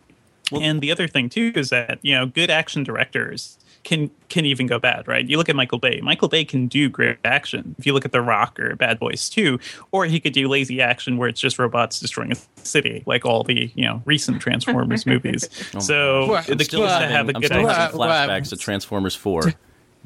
and 0.53 0.81
the 0.81 0.91
other 0.93 1.07
thing 1.09 1.29
too 1.29 1.53
is 1.55 1.71
that 1.71 1.99
you 2.03 2.15
know 2.15 2.27
good 2.27 2.51
action 2.51 2.83
directors 2.85 3.59
can 3.85 4.11
can 4.29 4.45
even 4.45 4.67
go 4.67 4.79
bad 4.79 5.07
right 5.07 5.29
you 5.29 5.37
look 5.37 5.49
at 5.49 5.55
michael 5.57 5.79
bay 5.79 6.01
michael 6.03 6.29
bay 6.29 6.45
can 6.45 6.67
do 6.67 6.89
great 6.89 7.17
action 7.25 7.75
if 7.79 7.87
you 7.87 7.93
look 7.93 8.05
at 8.05 8.11
the 8.13 8.21
rock 8.21 8.59
or 8.59 8.75
bad 8.77 8.99
boys 8.99 9.29
2 9.31 9.59
or 9.93 10.07
he 10.07 10.19
could 10.19 10.33
do 10.33 10.49
lazy 10.49 10.81
action 10.83 11.17
where 11.17 11.29
it's 11.29 11.41
just 11.41 11.59
robots 11.59 12.01
destroying 12.01 12.33
a 12.33 12.37
city 12.65 13.03
like 13.07 13.25
all 13.25 13.45
the 13.45 13.71
you 13.77 13.85
know 13.85 14.03
recent 14.05 14.41
transformers 14.43 15.07
movies 15.13 15.49
oh 15.75 15.79
so 15.79 16.29
Well, 16.31 16.43
the 16.43 16.57
key 16.57 16.65
still 16.65 16.85
is 16.85 16.93
to 16.93 16.99
having, 16.99 17.11
have 17.17 17.29
a 17.29 17.35
I'm 17.37 17.41
good 17.41 17.47
still 17.47 17.69
action 17.71 17.81
having 17.83 17.99
Well, 17.99 18.29
flashbacks 18.29 18.49
to 18.51 18.57
Transformers 18.57 19.15
Four. 19.15 19.53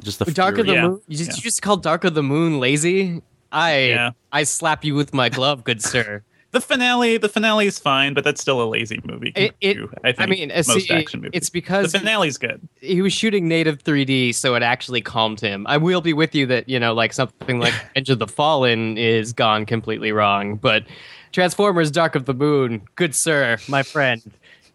Just 0.01 0.19
the 0.19 0.31
Dark 0.33 0.57
of 0.59 0.67
the. 0.67 0.73
Yeah. 0.73 0.89
Moon. 0.89 1.01
You 1.09 1.17
just, 1.19 1.31
Yeah. 1.31 1.37
you 1.37 1.43
just 1.43 1.61
called 1.61 1.83
Dark 1.83 2.05
of 2.05 2.15
the 2.15 2.23
Moon 2.23 2.59
lazy. 2.59 3.21
I 3.53 3.79
Yeah. 3.89 4.11
I 4.33 4.45
slap 4.45 4.85
you 4.85 4.95
with 4.95 5.13
my 5.15 5.29
glove, 5.29 5.65
good 5.65 5.83
sir. 5.83 6.23
The 6.53 6.61
finale, 6.61 7.17
the 7.17 7.29
finale 7.29 7.69
is 7.69 7.79
fine, 7.79 8.13
but 8.13 8.25
that's 8.25 8.41
still 8.41 8.61
a 8.61 8.67
lazy 8.67 8.99
movie. 9.05 9.33
It, 9.37 9.55
it 9.61 9.77
I 10.03 10.11
think. 10.11 10.31
mean, 10.31 10.51
uh, 10.51 10.65
most 10.67 10.89
see, 10.89 10.93
action 10.93 11.21
movies. 11.21 11.31
it's 11.35 11.49
because 11.49 11.93
the 11.93 12.01
finale's 12.01 12.39
good. 12.39 12.61
he 12.81 13.03
was 13.03 13.13
shooting 13.13 13.47
native 13.47 13.85
3D, 13.85 14.35
so 14.35 14.57
it 14.57 14.63
actually 14.65 15.01
calmed 15.01 15.41
him. 15.41 15.65
I 15.69 15.77
will 15.77 16.01
be 16.01 16.13
with 16.13 16.35
you 16.35 16.47
that 16.47 16.69
you 16.69 16.81
know, 16.81 16.93
like 16.93 17.13
something 17.13 17.61
like 17.61 17.75
Edge 17.95 18.11
of 18.11 18.19
the 18.19 18.27
Fallen 18.27 18.99
is 18.99 19.33
gone 19.33 19.65
completely 19.65 20.11
wrong, 20.11 20.57
but 20.57 20.85
Transformers: 21.31 21.89
Dark 21.93 22.17
of 22.17 22.25
the 22.25 22.35
Moon, 22.35 22.83
good 22.97 23.15
sir, 23.15 23.59
my 23.69 23.85
friend, 23.85 24.21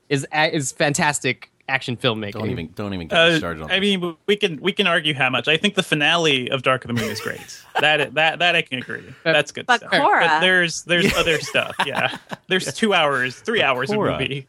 is 0.08 0.26
is 0.34 0.72
fantastic 0.72 1.52
action 1.68 1.98
filmmaking. 1.98 2.34
Don't 2.34 2.50
even 2.52 2.70
don't 2.76 2.94
even 2.94 3.08
get 3.08 3.16
me 3.30 3.36
Uh, 3.36 3.38
started 3.38 3.64
on. 3.64 3.72
I 3.72 3.80
mean, 3.80 4.16
we 4.28 4.36
can 4.36 4.60
we 4.62 4.72
can 4.72 4.88
argue 4.88 5.14
how 5.14 5.30
much. 5.30 5.48
I 5.48 5.58
think 5.58 5.76
the 5.76 5.84
finale 5.84 6.50
of 6.50 6.62
Dark 6.64 6.86
of 6.86 6.90
the 6.90 6.94
Moon 7.02 7.10
is 7.12 7.20
great. 7.22 7.64
that 7.82 8.14
that 8.16 8.40
that 8.40 8.56
I 8.56 8.62
can 8.62 8.80
agree. 8.80 9.04
That's 9.24 9.52
good 9.52 9.66
But 9.66 9.80
stuff. 9.82 9.92
Korra- 9.92 10.28
But 10.28 10.40
there's 10.42 10.84
there's 10.84 11.14
other 11.16 11.40
stuff. 11.40 11.76
Yeah, 11.86 12.18
there's 12.48 12.74
two 12.74 12.94
hours, 12.94 13.36
three 13.40 13.62
hours 13.62 13.90
Korra. 13.90 14.14
of 14.16 14.20
movie. 14.22 14.48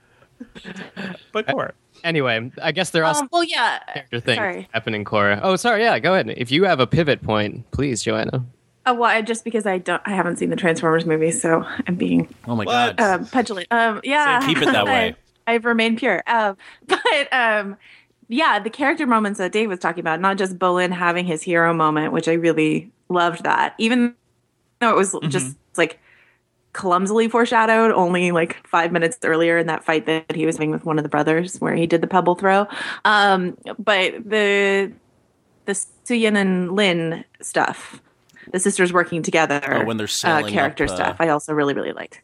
But 1.32 1.46
Korra. 1.46 1.72
Anyway, 2.04 2.50
I 2.62 2.72
guess 2.72 2.90
there 2.90 3.02
are 3.02 3.06
also 3.06 3.22
Um, 3.22 3.28
well, 3.32 3.42
yeah. 3.44 3.78
character 3.92 4.20
things 4.20 4.36
Sorry. 4.36 4.68
happening, 4.72 5.04
Korra. 5.04 5.40
Oh, 5.42 5.56
sorry. 5.56 5.82
Yeah, 5.82 5.98
go 5.98 6.12
ahead. 6.12 6.32
If 6.36 6.50
you 6.52 6.64
have 6.64 6.78
a 6.78 6.86
pivot 6.86 7.22
point, 7.22 7.68
please, 7.72 8.02
Joanna. 8.02 8.44
Uh, 8.84 8.94
well, 8.94 9.10
I, 9.10 9.22
just 9.22 9.42
because 9.44 9.66
I 9.66 9.78
don't, 9.78 10.00
I 10.04 10.10
haven't 10.10 10.36
seen 10.36 10.50
the 10.50 10.56
Transformers 10.56 11.04
movies, 11.06 11.40
so 11.42 11.64
I'm 11.88 11.96
being 11.96 12.32
oh 12.46 12.54
my 12.54 12.64
What? 12.64 12.96
god. 12.96 13.00
um, 13.00 13.26
petulant. 13.26 13.66
Um, 13.72 14.00
yeah, 14.04 14.38
So 14.40 14.46
keep 14.46 14.58
it 14.58 14.66
that 14.66 14.84
way. 14.84 15.16
I've 15.46 15.64
remained 15.64 15.98
pure. 15.98 16.22
Um, 16.26 16.56
but 16.86 17.32
um, 17.32 17.76
yeah, 18.28 18.58
the 18.58 18.70
character 18.70 19.06
moments 19.06 19.38
that 19.38 19.52
Dave 19.52 19.68
was 19.68 19.78
talking 19.78 20.00
about, 20.00 20.20
not 20.20 20.38
just 20.38 20.58
Bolin 20.58 20.92
having 20.92 21.26
his 21.26 21.42
hero 21.42 21.72
moment, 21.72 22.12
which 22.12 22.28
I 22.28 22.32
really 22.34 22.90
loved 23.08 23.44
that, 23.44 23.74
even 23.78 24.14
though 24.80 24.90
it 24.90 24.96
was 24.96 25.14
Mm-hmm. 25.22 25.28
just 25.30 25.56
like 25.76 26.00
clumsily 26.72 27.28
foreshadowed 27.28 27.90
only 27.92 28.32
like 28.32 28.66
five 28.66 28.92
minutes 28.92 29.18
earlier 29.24 29.56
in 29.58 29.66
that 29.66 29.82
fight 29.84 30.04
that 30.06 30.34
he 30.34 30.44
was 30.44 30.56
having 30.56 30.70
with 30.70 30.84
one 30.84 30.98
of 30.98 31.02
the 31.04 31.08
brothers 31.08 31.58
where 31.58 31.74
he 31.74 31.86
did 31.86 32.00
the 32.02 32.06
pebble 32.06 32.34
throw. 32.34 32.66
Um, 33.04 33.56
but 33.78 34.12
the 34.28 34.92
the 35.64 35.72
Suyin 35.72 36.36
and 36.36 36.72
Lin 36.72 37.24
stuff, 37.40 38.00
the 38.52 38.58
sisters 38.60 38.92
working 38.92 39.22
together, 39.22 39.60
Oh, 39.70 39.82
when 39.82 39.96
they're 39.96 40.06
uh, 40.22 40.42
character 40.42 40.84
up, 40.84 40.90
uh, 40.90 40.94
stuff, 40.94 41.16
I 41.20 41.28
also 41.28 41.52
really 41.54 41.74
really 41.74 41.92
liked. 41.92 42.20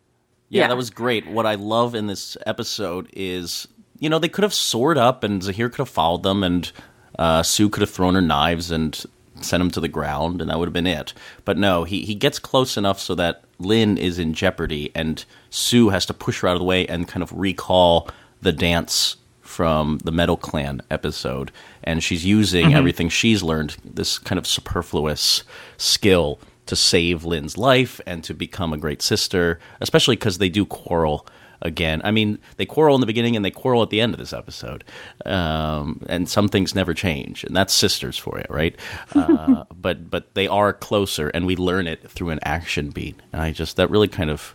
Yeah, 0.53 0.63
Yeah. 0.63 0.69
that 0.69 0.77
was 0.77 0.91
great. 0.91 1.27
What 1.27 1.47
I 1.47 1.55
love 1.57 1.95
in 1.95 2.07
this 2.07 2.37
episode 2.47 3.09
is, 3.15 3.67
you 3.99 4.09
know, 4.11 4.19
they 4.19 4.29
could 4.29 4.43
have 4.45 4.55
soared 4.55 4.99
up 4.99 5.25
and 5.25 5.43
Zahir 5.43 5.69
could 5.71 5.79
have 5.79 5.89
followed 5.89 6.23
them 6.23 6.45
and 6.45 6.71
uh, 7.19 7.43
Sue 7.43 7.69
could 7.69 7.81
have 7.81 7.91
thrown 7.91 8.15
her 8.15 8.21
knives 8.21 8.71
and 8.71 9.03
sent 9.41 9.61
him 9.63 9.71
to 9.71 9.81
the 9.81 9.89
ground 9.89 10.41
and 10.41 10.51
that 10.51 10.59
would 10.59 10.69
have 10.69 10.73
been 10.75 10.87
it. 10.87 11.15
But 11.45 11.57
no, 11.59 11.85
he, 11.85 12.05
he 12.05 12.15
gets 12.15 12.39
close 12.39 12.77
enough 12.77 13.01
so 13.01 13.15
that 13.15 13.43
Lin 13.59 13.97
is 13.99 14.19
in 14.19 14.35
jeopardy 14.35 14.91
and 14.95 15.25
Sue 15.51 15.89
has 15.89 16.05
to 16.07 16.15
push 16.15 16.41
her 16.41 16.49
out 16.49 16.55
of 16.55 16.61
the 16.61 16.65
way 16.67 16.87
and 16.87 17.09
kind 17.09 17.23
of 17.23 17.33
recall 17.33 18.09
the 18.43 18.53
dance 18.53 19.17
from 19.41 19.99
the 20.05 20.13
Metal 20.13 20.37
Clan 20.37 20.81
episode. 20.91 21.51
And 21.85 22.03
she's 22.03 22.25
using 22.25 22.75
everything 22.75 23.09
she's 23.09 23.43
learned, 23.43 23.77
this 23.85 24.19
kind 24.19 24.39
of 24.39 24.47
superfluous 24.47 25.45
skill 25.77 26.39
to 26.73 26.77
save 26.77 27.27
Lin's 27.27 27.59
life 27.59 28.01
and 28.07 28.25
to 28.25 28.33
become 28.33 28.73
a 28.73 28.79
great 28.79 29.03
sister, 29.03 29.59
especially 29.83 30.17
because 30.17 30.39
they 30.39 30.49
do 30.49 30.65
quarrel 30.65 31.27
again. 31.61 32.01
I 32.03 32.11
mean, 32.13 32.39
they 32.57 32.65
quarrel 32.65 32.95
in 32.95 33.03
the 33.03 33.07
beginning 33.07 33.37
and 33.37 33.45
they 33.45 33.51
quarrel 33.51 33.83
at 33.83 33.91
the 33.91 34.01
end 34.01 34.15
of 34.15 34.19
this 34.19 34.33
episode. 34.33 34.83
Um, 35.27 36.03
and 36.09 36.27
some 36.31 36.49
things 36.49 36.75
never 36.75 36.95
change, 36.95 37.45
and 37.45 37.55
that's 37.55 37.75
sisters 37.75 38.17
for 38.17 38.39
you, 38.39 38.47
right? 38.49 38.75
Uh, 39.15 39.65
but 39.75 40.11
but 40.11 40.35
they 40.35 40.49
are 40.49 40.73
closer, 40.73 41.29
and 41.29 41.47
we 41.47 41.57
learn 41.57 41.87
it 41.87 42.11
through 42.11 42.31
an 42.31 42.41
action 42.43 42.89
beat. 42.89 43.21
And 43.35 43.43
I 43.43 43.53
just 43.53 43.77
that 43.77 43.91
really 43.91 44.09
kind 44.09 44.31
of 44.31 44.55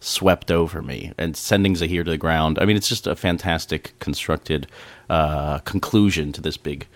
swept 0.00 0.50
over 0.50 0.82
me 0.82 1.12
and 1.16 1.36
sending 1.36 1.76
Zahir 1.76 2.02
to 2.02 2.10
the 2.10 2.18
ground. 2.18 2.58
I 2.58 2.64
mean, 2.64 2.76
it's 2.76 2.88
just 2.88 3.06
a 3.06 3.14
fantastic 3.14 3.96
constructed 4.00 4.66
uh, 5.08 5.58
conclusion 5.60 6.32
to 6.32 6.40
this 6.40 6.56
big 6.56 6.88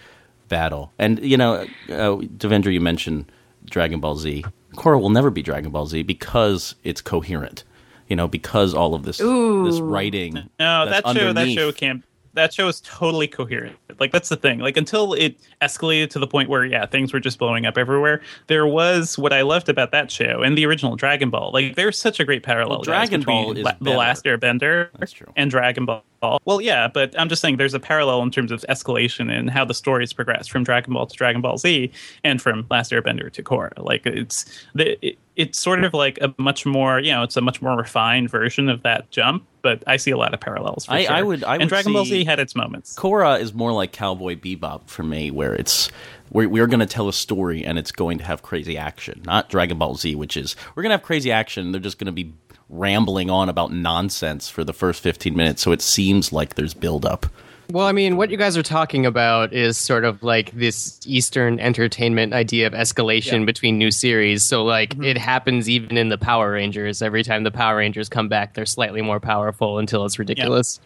battle. 0.48 0.92
And 0.98 1.20
you 1.20 1.36
know, 1.36 1.66
uh, 1.88 2.18
Devindra, 2.36 2.72
you 2.72 2.80
mentioned 2.80 3.30
Dragon 3.70 4.00
Ball 4.00 4.16
Z. 4.16 4.44
Korra 4.74 5.00
will 5.00 5.10
never 5.10 5.30
be 5.30 5.42
Dragon 5.42 5.70
Ball 5.70 5.86
Z 5.86 6.02
because 6.02 6.74
it's 6.84 7.00
coherent. 7.00 7.64
You 8.08 8.16
know, 8.16 8.28
because 8.28 8.72
all 8.74 8.94
of 8.94 9.02
this 9.02 9.18
this 9.18 9.80
writing. 9.80 10.34
No, 10.60 10.86
that's 10.86 11.04
that 11.04 11.16
show 11.16 11.32
that 11.32 11.48
show 11.50 11.72
can't. 11.72 12.04
That 12.34 12.52
show 12.52 12.68
is 12.68 12.82
totally 12.82 13.26
coherent. 13.26 13.76
Like 13.98 14.12
that's 14.12 14.28
the 14.28 14.36
thing. 14.36 14.58
Like 14.58 14.76
until 14.76 15.14
it 15.14 15.36
escalated 15.62 16.10
to 16.10 16.18
the 16.18 16.26
point 16.26 16.50
where 16.50 16.64
yeah, 16.66 16.84
things 16.86 17.12
were 17.12 17.18
just 17.18 17.38
blowing 17.38 17.64
up 17.64 17.78
everywhere. 17.78 18.20
There 18.46 18.66
was 18.66 19.18
what 19.18 19.32
I 19.32 19.40
loved 19.42 19.68
about 19.68 19.90
that 19.92 20.10
show 20.10 20.42
and 20.42 20.56
the 20.56 20.66
original 20.66 20.96
Dragon 20.96 21.30
Ball. 21.30 21.50
Like 21.52 21.74
there's 21.74 21.98
such 21.98 22.20
a 22.20 22.24
great 22.24 22.42
parallel. 22.42 22.78
Well, 22.78 22.84
guys, 22.84 23.08
Dragon 23.08 23.22
Ball 23.22 23.52
is 23.56 23.64
La- 23.64 23.72
the. 23.80 23.90
Last 23.92 24.24
Airbender 24.26 24.90
That's 24.98 25.12
true. 25.12 25.32
and 25.34 25.50
Dragon 25.50 25.86
Ball. 25.86 26.04
Well, 26.44 26.60
yeah, 26.60 26.88
but 26.88 27.18
I'm 27.18 27.28
just 27.28 27.42
saying 27.42 27.56
there's 27.56 27.74
a 27.74 27.80
parallel 27.80 28.22
in 28.22 28.30
terms 28.30 28.50
of 28.50 28.64
escalation 28.68 29.30
and 29.30 29.50
how 29.50 29.64
the 29.64 29.74
stories 29.74 30.12
progress 30.12 30.46
from 30.46 30.64
Dragon 30.64 30.92
Ball 30.94 31.06
to 31.06 31.16
Dragon 31.16 31.40
Ball 31.40 31.58
Z 31.58 31.90
and 32.24 32.40
from 32.40 32.66
Last 32.70 32.90
Airbender 32.92 33.32
to 33.32 33.42
Korra. 33.42 33.72
Like 33.78 34.06
it's 34.06 34.44
the 34.74 34.98
it, 35.06 35.18
it's 35.36 35.60
sort 35.60 35.84
of 35.84 35.92
like 35.92 36.18
a 36.22 36.34
much 36.38 36.64
more 36.64 36.98
you 36.98 37.12
know 37.12 37.22
it's 37.22 37.36
a 37.36 37.40
much 37.42 37.60
more 37.60 37.76
refined 37.76 38.30
version 38.30 38.68
of 38.68 38.82
that 38.82 39.10
jump. 39.10 39.44
But 39.62 39.82
I 39.86 39.96
see 39.96 40.12
a 40.12 40.16
lot 40.16 40.32
of 40.32 40.40
parallels. 40.40 40.86
For 40.86 40.92
I- 40.92 41.04
sure. 41.04 41.12
I 41.12 41.22
would- 41.22 41.44
I 41.44 41.52
would 41.54 41.62
and 41.62 41.68
Dragon 41.68 41.92
Ball 41.92 42.04
Z 42.04 42.24
had 42.24 42.38
its 42.38 42.54
moments. 42.54 42.94
Korra 42.96 43.40
is 43.40 43.52
more 43.52 43.72
like 43.72 43.92
Cowboy 43.92 44.36
Bebop 44.36 44.88
for 44.88 45.02
me, 45.02 45.30
where 45.32 45.54
it's 45.54 45.90
we're, 46.30 46.48
we're 46.48 46.66
going 46.66 46.80
to 46.80 46.86
tell 46.86 47.08
a 47.08 47.12
story 47.12 47.64
and 47.64 47.78
it's 47.78 47.92
going 47.92 48.18
to 48.18 48.24
have 48.24 48.42
crazy 48.42 48.76
action. 48.78 49.22
Not 49.24 49.48
Dragon 49.48 49.78
Ball 49.78 49.96
Z, 49.96 50.14
which 50.14 50.36
is 50.36 50.56
we're 50.74 50.82
going 50.82 50.90
to 50.90 50.96
have 50.96 51.02
crazy 51.04 51.30
action. 51.32 51.72
They're 51.72 51.80
just 51.80 51.98
going 51.98 52.06
to 52.06 52.12
be 52.12 52.32
rambling 52.68 53.30
on 53.30 53.48
about 53.48 53.72
nonsense 53.72 54.48
for 54.48 54.64
the 54.64 54.72
first 54.72 55.02
15 55.02 55.36
minutes, 55.36 55.62
so 55.62 55.72
it 55.72 55.80
seems 55.82 56.32
like 56.32 56.54
there's 56.54 56.74
buildup. 56.74 57.26
Well, 57.70 57.86
I 57.86 57.90
mean, 57.92 58.16
what 58.16 58.30
you 58.30 58.36
guys 58.36 58.56
are 58.56 58.62
talking 58.62 59.06
about 59.06 59.52
is 59.52 59.76
sort 59.76 60.04
of 60.04 60.22
like 60.22 60.52
this 60.52 61.00
Eastern 61.04 61.58
entertainment 61.58 62.32
idea 62.32 62.66
of 62.68 62.72
escalation 62.74 63.44
between 63.44 63.76
new 63.76 63.90
series. 63.90 64.46
So, 64.46 64.64
like, 64.64 64.90
Mm-hmm. 64.90 65.02
it 65.04 65.18
happens 65.18 65.68
even 65.68 65.96
in 65.96 66.08
the 66.08 66.18
Power 66.18 66.52
Rangers. 66.52 67.02
Every 67.02 67.24
time 67.24 67.42
the 67.42 67.50
Power 67.50 67.76
Rangers 67.78 68.08
come 68.08 68.28
back, 68.28 68.54
they're 68.54 68.66
slightly 68.66 69.02
more 69.02 69.18
powerful 69.18 69.78
until 69.80 70.04
it's 70.04 70.16
ridiculous. 70.18 70.78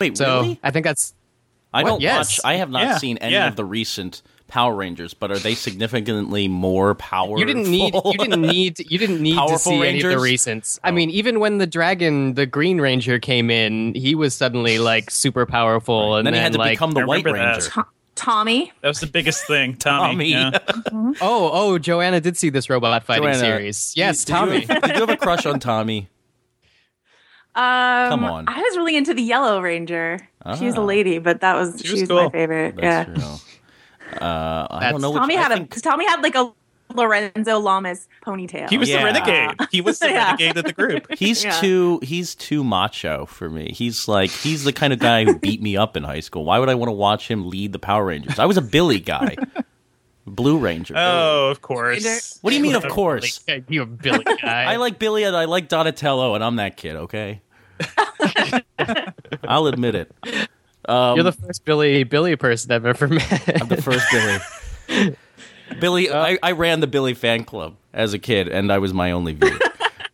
Wait, 0.00 0.16
So, 0.16 0.42
really? 0.42 0.60
I 0.62 0.70
think 0.70 0.84
that's 0.84 1.14
I 1.74 1.82
what? 1.82 1.88
don't 1.90 2.00
Yes. 2.00 2.38
watch. 2.38 2.40
I 2.44 2.54
have 2.58 2.70
not 2.70 2.82
Yeah, 2.82 2.98
seen 2.98 3.18
any 3.18 3.32
yeah. 3.32 3.48
of 3.48 3.56
the 3.56 3.64
recent 3.64 4.22
Power 4.48 4.74
Rangers, 4.74 5.14
but 5.14 5.30
are 5.30 5.38
they 5.38 5.54
significantly 5.54 6.48
more 6.48 6.94
powerful? 6.94 7.38
you 7.38 7.44
didn't 7.44 7.70
need 7.70 7.94
you 7.94 8.12
didn't 8.18 8.40
need 8.42 8.78
you 8.90 8.98
didn't 8.98 9.20
need 9.22 9.32
to 9.34 9.36
Powerful 9.38 9.58
see 9.72 9.86
any 9.86 10.00
of 10.02 10.08
the 10.10 10.16
recents. 10.16 10.78
I 10.82 10.88
Oh. 10.88 10.92
mean, 10.92 11.10
even 11.10 11.38
when 11.38 11.58
the 11.58 11.66
dragon, 11.66 12.34
the 12.34 12.46
Green 12.46 12.80
Ranger 12.80 13.18
came 13.18 13.50
in, 13.50 13.94
he 13.94 14.14
was 14.14 14.34
suddenly 14.34 14.78
like 14.78 15.10
super 15.10 15.46
powerful, 15.46 16.16
and 16.16 16.26
And 16.26 16.34
then 16.34 16.40
he 16.40 16.44
had 16.44 16.52
to 16.54 16.58
like, 16.58 16.72
become 16.72 16.92
the 16.92 17.00
I 17.02 17.04
White 17.04 17.24
remember 17.24 17.38
that. 17.60 17.76
Ranger. 17.76 17.88
Tommy, 18.14 18.72
That 18.80 18.88
was 18.88 18.98
the 18.98 19.06
biggest 19.06 19.46
thing, 19.46 19.76
Tommy. 19.76 20.32
Tommy. 20.32 20.50
yeah. 20.52 20.58
oh 21.20 21.50
oh, 21.52 21.78
Joanna 21.78 22.20
did 22.20 22.36
see 22.36 22.50
this 22.50 22.68
robot 22.68 23.04
fighting 23.04 23.22
Joanna, 23.24 23.38
series. 23.38 23.92
Yes, 23.96 24.24
did 24.24 24.32
Tommy. 24.32 24.60
Did 24.60 24.68
you, 24.70 24.80
did 24.80 24.94
you 24.96 25.00
have 25.02 25.10
a 25.10 25.16
crush 25.16 25.46
on 25.46 25.60
Tommy? 25.60 26.08
um, 27.54 28.08
Come 28.10 28.24
on. 28.24 28.44
I 28.48 28.60
was 28.60 28.76
really 28.76 28.96
into 28.96 29.14
the 29.14 29.22
Yellow 29.22 29.60
Ranger. 29.60 30.18
She 30.58 30.64
was 30.64 30.76
a 30.76 30.80
Ah. 30.80 30.84
lady, 30.84 31.18
but 31.18 31.40
that 31.42 31.54
was 31.56 31.80
She 31.80 31.88
she 31.88 31.92
was 31.92 32.00
was, 32.02 32.08
cool. 32.08 32.24
my 32.24 32.30
favorite. 32.30 32.76
That's 32.76 33.08
yeah, 33.08 33.14
true. 33.14 33.34
Uh, 34.20 34.66
I 34.70 34.90
don't 34.90 35.00
know. 35.00 35.12
Tommy 35.12 35.36
I 35.36 35.40
had 35.42 35.52
think- 35.52 35.76
a 35.76 35.80
Tommy 35.80 36.06
had 36.06 36.22
like 36.22 36.34
a 36.34 36.52
Lorenzo 36.94 37.58
Lamas 37.58 38.08
ponytail. 38.24 38.70
He 38.70 38.78
was 38.78 38.88
Yeah. 38.88 38.98
the 39.00 39.04
renegade. 39.04 39.56
He 39.70 39.80
was 39.82 39.98
the 39.98 40.08
Yeah. 40.10 40.24
renegade 40.30 40.56
of 40.56 40.64
the 40.64 40.72
group. 40.72 41.06
He's 41.18 41.44
Yeah. 41.44 41.50
too 41.60 42.00
he's 42.02 42.34
too 42.34 42.64
macho 42.64 43.26
for 43.26 43.50
me. 43.50 43.72
He's 43.74 44.08
like 44.08 44.30
he's 44.30 44.64
the 44.64 44.72
kind 44.72 44.92
of 44.94 44.98
guy 44.98 45.24
who 45.24 45.38
beat 45.38 45.60
me 45.60 45.76
up 45.76 45.96
in 45.98 46.02
high 46.04 46.20
school. 46.20 46.44
Why 46.46 46.58
would 46.58 46.70
I 46.70 46.74
want 46.74 46.88
to 46.88 46.92
watch 46.94 47.28
him 47.28 47.48
lead 47.50 47.72
the 47.72 47.78
Power 47.78 48.06
Rangers? 48.06 48.38
I 48.38 48.46
was 48.46 48.56
a 48.56 48.62
Billy 48.62 49.00
guy. 49.00 49.36
Blue 50.26 50.58
Ranger. 50.58 50.94
Billy. 50.94 51.06
Oh, 51.06 51.48
of 51.50 51.60
course. 51.62 52.38
What 52.42 52.50
do 52.50 52.56
you 52.56 52.62
mean 52.62 52.74
of 52.74 52.86
course? 52.88 53.40
you 53.68 53.82
a 53.82 53.86
Billy 53.86 54.24
guy. 54.24 54.64
I 54.72 54.76
like 54.76 54.98
Billy 54.98 55.24
and 55.24 55.36
I 55.36 55.44
like 55.44 55.68
Donatello 55.68 56.34
and 56.34 56.42
I'm 56.42 56.56
that 56.56 56.76
kid, 56.78 56.96
okay? 56.96 57.42
I'll 59.46 59.66
admit 59.66 59.94
it. 59.94 60.12
Um, 60.88 61.16
You're 61.16 61.24
the 61.24 61.32
first 61.32 61.64
Billy 61.64 62.02
Billy 62.04 62.34
person 62.36 62.72
I've 62.72 62.86
ever 62.86 63.08
met. 63.08 63.60
I'm 63.60 63.68
the 63.68 63.82
first 63.82 64.06
Billy. 64.10 65.16
Billy, 65.80 66.10
I, 66.10 66.38
I 66.42 66.52
ran 66.52 66.80
the 66.80 66.86
Billy 66.86 67.14
fan 67.14 67.44
club 67.44 67.76
as 67.92 68.14
a 68.14 68.18
kid, 68.18 68.48
and 68.48 68.72
I 68.72 68.78
was 68.78 68.94
my 68.94 69.10
only 69.10 69.34
viewer. 69.34 69.58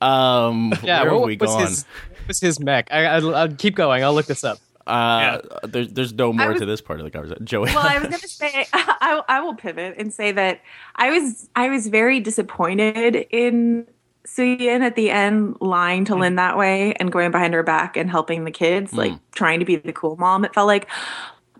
Um, 0.00 0.72
yeah, 0.82 1.02
where 1.02 1.12
what 1.12 1.20
have 1.20 1.26
we 1.26 1.36
was 1.36 1.50
gone? 1.50 1.60
his 1.62 1.84
what 2.18 2.28
was 2.28 2.40
his 2.40 2.60
mech? 2.60 2.88
I, 2.90 3.04
I, 3.04 3.18
I'll 3.18 3.54
keep 3.54 3.76
going. 3.76 4.02
I'll 4.02 4.14
look 4.14 4.26
this 4.26 4.42
up. 4.42 4.58
Uh, 4.86 5.38
there's 5.62 5.88
there's 5.88 6.12
no 6.12 6.32
more 6.32 6.50
was- 6.50 6.60
to 6.60 6.66
this 6.66 6.80
part 6.80 7.00
of 7.00 7.04
the 7.04 7.10
conversation. 7.10 7.46
Joey, 7.46 7.66
well, 7.66 7.78
I 7.86 7.98
was 7.98 8.08
going 8.08 8.20
to 8.20 8.28
say 8.28 8.66
I, 8.72 9.22
I 9.28 9.40
will 9.40 9.54
pivot 9.54 9.94
and 9.96 10.12
say 10.12 10.32
that 10.32 10.60
I 10.96 11.10
was 11.10 11.48
I 11.56 11.68
was 11.68 11.86
very 11.86 12.20
disappointed 12.20 13.26
in 13.30 13.86
Suyin 14.26 14.80
at 14.80 14.96
the 14.96 15.10
end 15.10 15.56
lying 15.60 16.04
to 16.06 16.14
Lin 16.14 16.36
that 16.36 16.56
way 16.56 16.94
and 16.94 17.12
going 17.12 17.30
behind 17.30 17.52
her 17.54 17.62
back 17.62 17.96
and 17.96 18.10
helping 18.10 18.44
the 18.44 18.50
kids, 18.50 18.92
like 18.94 19.12
trying 19.32 19.60
to 19.60 19.66
be 19.66 19.76
the 19.76 19.92
cool 19.92 20.16
mom. 20.16 20.44
It 20.44 20.54
felt 20.54 20.66
like, 20.66 20.88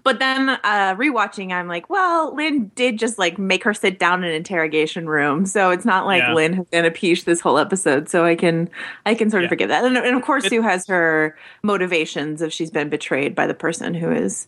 But 0.03 0.19
then 0.19 0.49
uh, 0.51 0.95
rewatching, 0.97 1.51
I'm 1.53 1.67
like, 1.69 1.89
well, 1.89 2.35
Lin 2.35 2.71
did 2.75 2.99
just 2.99 3.19
like 3.19 3.39
make 3.39 3.65
her 3.65 3.73
sit 3.73 3.99
down 3.99 4.23
in 4.25 4.31
an 4.31 4.37
interrogation 4.37 5.07
room, 5.09 5.47
so 5.47 5.71
it's 5.71 5.85
not 5.87 6.05
like 6.07 6.23
Yeah. 6.23 6.35
Lin 6.35 6.53
has 6.55 6.67
been 6.67 6.85
a 6.85 6.91
peach 6.91 7.25
this 7.25 7.41
whole 7.41 7.59
episode. 7.59 8.09
So 8.09 8.25
I 8.25 8.35
can 8.35 8.69
I 9.07 9.15
can 9.15 9.31
sort 9.31 9.43
of 9.45 9.47
Yeah. 9.47 9.51
forgive 9.51 9.69
that. 9.69 9.85
And, 9.85 9.97
and 9.97 10.17
of 10.17 10.23
course, 10.23 10.45
It- 10.47 10.51
Sue 10.51 10.63
has 10.63 10.87
her 10.89 11.37
motivations 11.63 12.43
if 12.43 12.53
she's 12.53 12.71
been 12.71 12.89
betrayed 12.91 13.35
by 13.35 13.47
the 13.47 13.55
person 13.55 13.95
who 13.95 14.11
is 14.11 14.47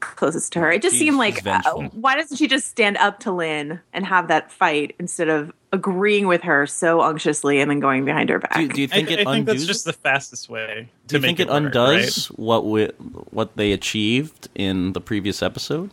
closest 0.00 0.52
to 0.54 0.60
her. 0.60 0.70
It 0.72 0.82
just 0.82 0.94
She's- 0.96 1.06
seemed 1.06 1.18
like 1.18 1.46
uh, 1.46 1.62
why 1.92 2.16
doesn't 2.16 2.36
she 2.36 2.46
just 2.48 2.66
stand 2.68 2.96
up 2.98 3.20
to 3.20 3.32
Lin 3.32 3.80
and 3.92 4.06
have 4.06 4.28
that 4.28 4.50
fight 4.52 4.94
instead 4.98 5.28
of 5.28 5.52
agreeing 5.72 6.26
with 6.26 6.42
her 6.42 6.66
so 6.66 7.02
unctuously 7.02 7.60
and 7.60 7.70
then 7.70 7.80
going 7.80 8.04
behind 8.04 8.30
her 8.30 8.38
back? 8.38 8.54
Do, 8.56 8.68
do 8.68 8.80
you 8.82 8.88
I, 8.90 8.94
think 8.94 9.08
I 9.08 9.12
it 9.12 9.16
think 9.16 9.28
undoes? 9.28 9.54
that's 9.54 9.66
just 9.66 9.84
the 9.84 9.92
fastest 9.92 10.48
way 10.48 10.88
to 11.08 11.08
do 11.08 11.16
you 11.16 11.20
make 11.22 11.36
think 11.36 11.40
it, 11.40 11.48
work, 11.48 11.56
undoes 11.64 12.26
what 12.36 12.64
we, 12.66 12.86
what 13.30 13.56
they 13.56 13.72
achieved 13.72 14.48
in 14.54 14.92
the 14.92 15.00
previous 15.00 15.42
episode? 15.42 15.90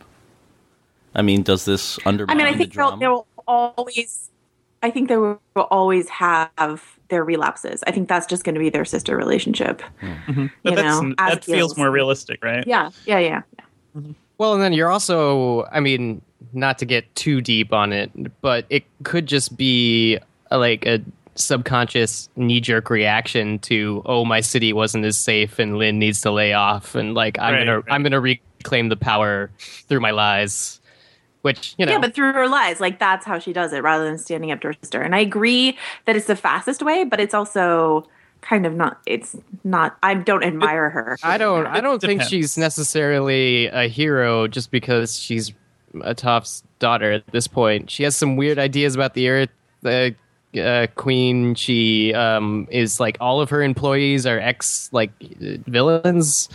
I 1.15 1.21
mean, 1.21 1.43
does 1.43 1.65
this 1.65 1.99
undermine? 2.05 2.35
I 2.35 2.43
mean, 2.43 2.53
I 2.53 2.57
think 2.57 2.73
they'll, 2.73 2.97
they'll 2.97 3.27
always. 3.47 4.29
I 4.81 4.89
think 4.89 5.07
they 5.07 5.15
will 5.15 5.39
always 5.55 6.09
have 6.09 6.83
their 7.07 7.23
relapses. 7.23 7.83
I 7.87 7.91
think 7.91 8.09
that's 8.09 8.25
just 8.25 8.43
going 8.43 8.55
to 8.55 8.59
be 8.59 8.69
their 8.69 8.83
sister 8.83 9.15
relationship. 9.15 9.81
right? 10.01 10.17
But 10.27 10.69
you 10.71 10.75
that's, 10.75 11.01
know, 11.01 11.13
that 11.17 11.45
feels 11.45 11.57
feels. 11.57 11.77
more 11.77 11.89
realistic, 11.89 12.43
right? 12.43 12.65
Yeah, 12.67 12.89
yeah, 13.05 13.19
yeah. 13.19 13.41
Well, 14.37 14.53
and 14.53 14.61
then 14.61 14.73
you're 14.73 14.89
also, 14.89 15.65
I 15.71 15.79
mean, 15.79 16.21
not 16.53 16.77
to 16.79 16.85
get 16.85 17.13
too 17.15 17.41
deep 17.41 17.73
on 17.73 17.93
it, 17.93 18.11
but 18.41 18.65
it 18.69 18.83
could 19.03 19.27
just 19.27 19.55
be 19.55 20.17
a, 20.51 20.57
like 20.57 20.85
a 20.85 21.01
subconscious 21.35 22.29
knee 22.35 22.59
jerk 22.59 22.89
reaction 22.89 23.59
to, 23.59 24.01
oh, 24.05 24.25
my 24.25 24.41
city 24.41 24.73
wasn't 24.73 25.05
as 25.05 25.17
safe 25.17 25.59
and 25.59 25.77
Lin 25.77 25.99
needs 25.99 26.21
to 26.21 26.31
lay 26.31 26.53
off. 26.53 26.95
And 26.95 27.13
like, 27.13 27.39
I'm 27.39 27.53
Right, 27.53 27.65
going 27.65 27.77
right. 27.77 27.85
to, 27.85 27.91
I'm 27.91 28.03
going 28.03 28.11
to 28.11 28.19
reclaim 28.19 28.89
the 28.89 28.95
power 28.95 29.49
through 29.59 29.99
my 29.99 30.11
lies, 30.11 30.79
which, 31.41 31.75
you 31.77 31.85
know, 31.85 31.91
Yeah, 31.93 31.99
but 31.99 32.13
through 32.13 32.33
her 32.33 32.47
lies, 32.47 32.79
like 32.79 32.99
that's 32.99 33.25
how 33.25 33.39
she 33.39 33.53
does 33.53 33.73
it, 33.73 33.81
rather 33.83 34.03
than 34.05 34.17
standing 34.17 34.51
up 34.51 34.61
to 34.61 34.67
her 34.67 34.73
sister. 34.73 35.01
And 35.01 35.15
I 35.15 35.19
agree 35.19 35.77
that 36.05 36.15
it's 36.15 36.27
the 36.27 36.35
fastest 36.35 36.83
way, 36.83 37.03
but 37.03 37.19
it's 37.19 37.33
also 37.33 38.07
kind 38.43 38.65
of 38.65 38.73
not. 38.75 39.01
It's 39.05 39.35
not. 39.63 39.97
I 40.03 40.13
don't 40.13 40.43
admire 40.43 40.89
her. 40.89 41.17
I 41.23 41.37
don't, 41.37 41.65
I 41.65 41.81
don't 41.81 41.99
think 41.99 42.21
she's 42.21 42.57
necessarily 42.57 43.67
a 43.67 43.87
hero 43.87 44.47
just 44.47 44.69
because 44.69 45.19
she's 45.19 45.53
a 46.01 46.13
Toph's 46.13 46.63
daughter 46.79 47.11
at 47.11 47.27
this 47.27 47.47
point. 47.47 47.89
She 47.89 48.03
has 48.03 48.15
some 48.15 48.35
weird 48.35 48.59
ideas 48.59 48.93
about 48.95 49.13
the 49.13 49.29
Earth. 49.29 49.49
The 49.81 50.15
uh, 50.57 50.87
queen, 50.95 51.55
she 51.55 52.13
um, 52.13 52.67
is 52.71 52.99
like 52.99 53.17
all 53.19 53.41
of 53.41 53.49
her 53.49 53.61
employees 53.61 54.25
are 54.25 54.39
ex 54.39 54.89
like 54.91 55.11
villains. 55.67 56.49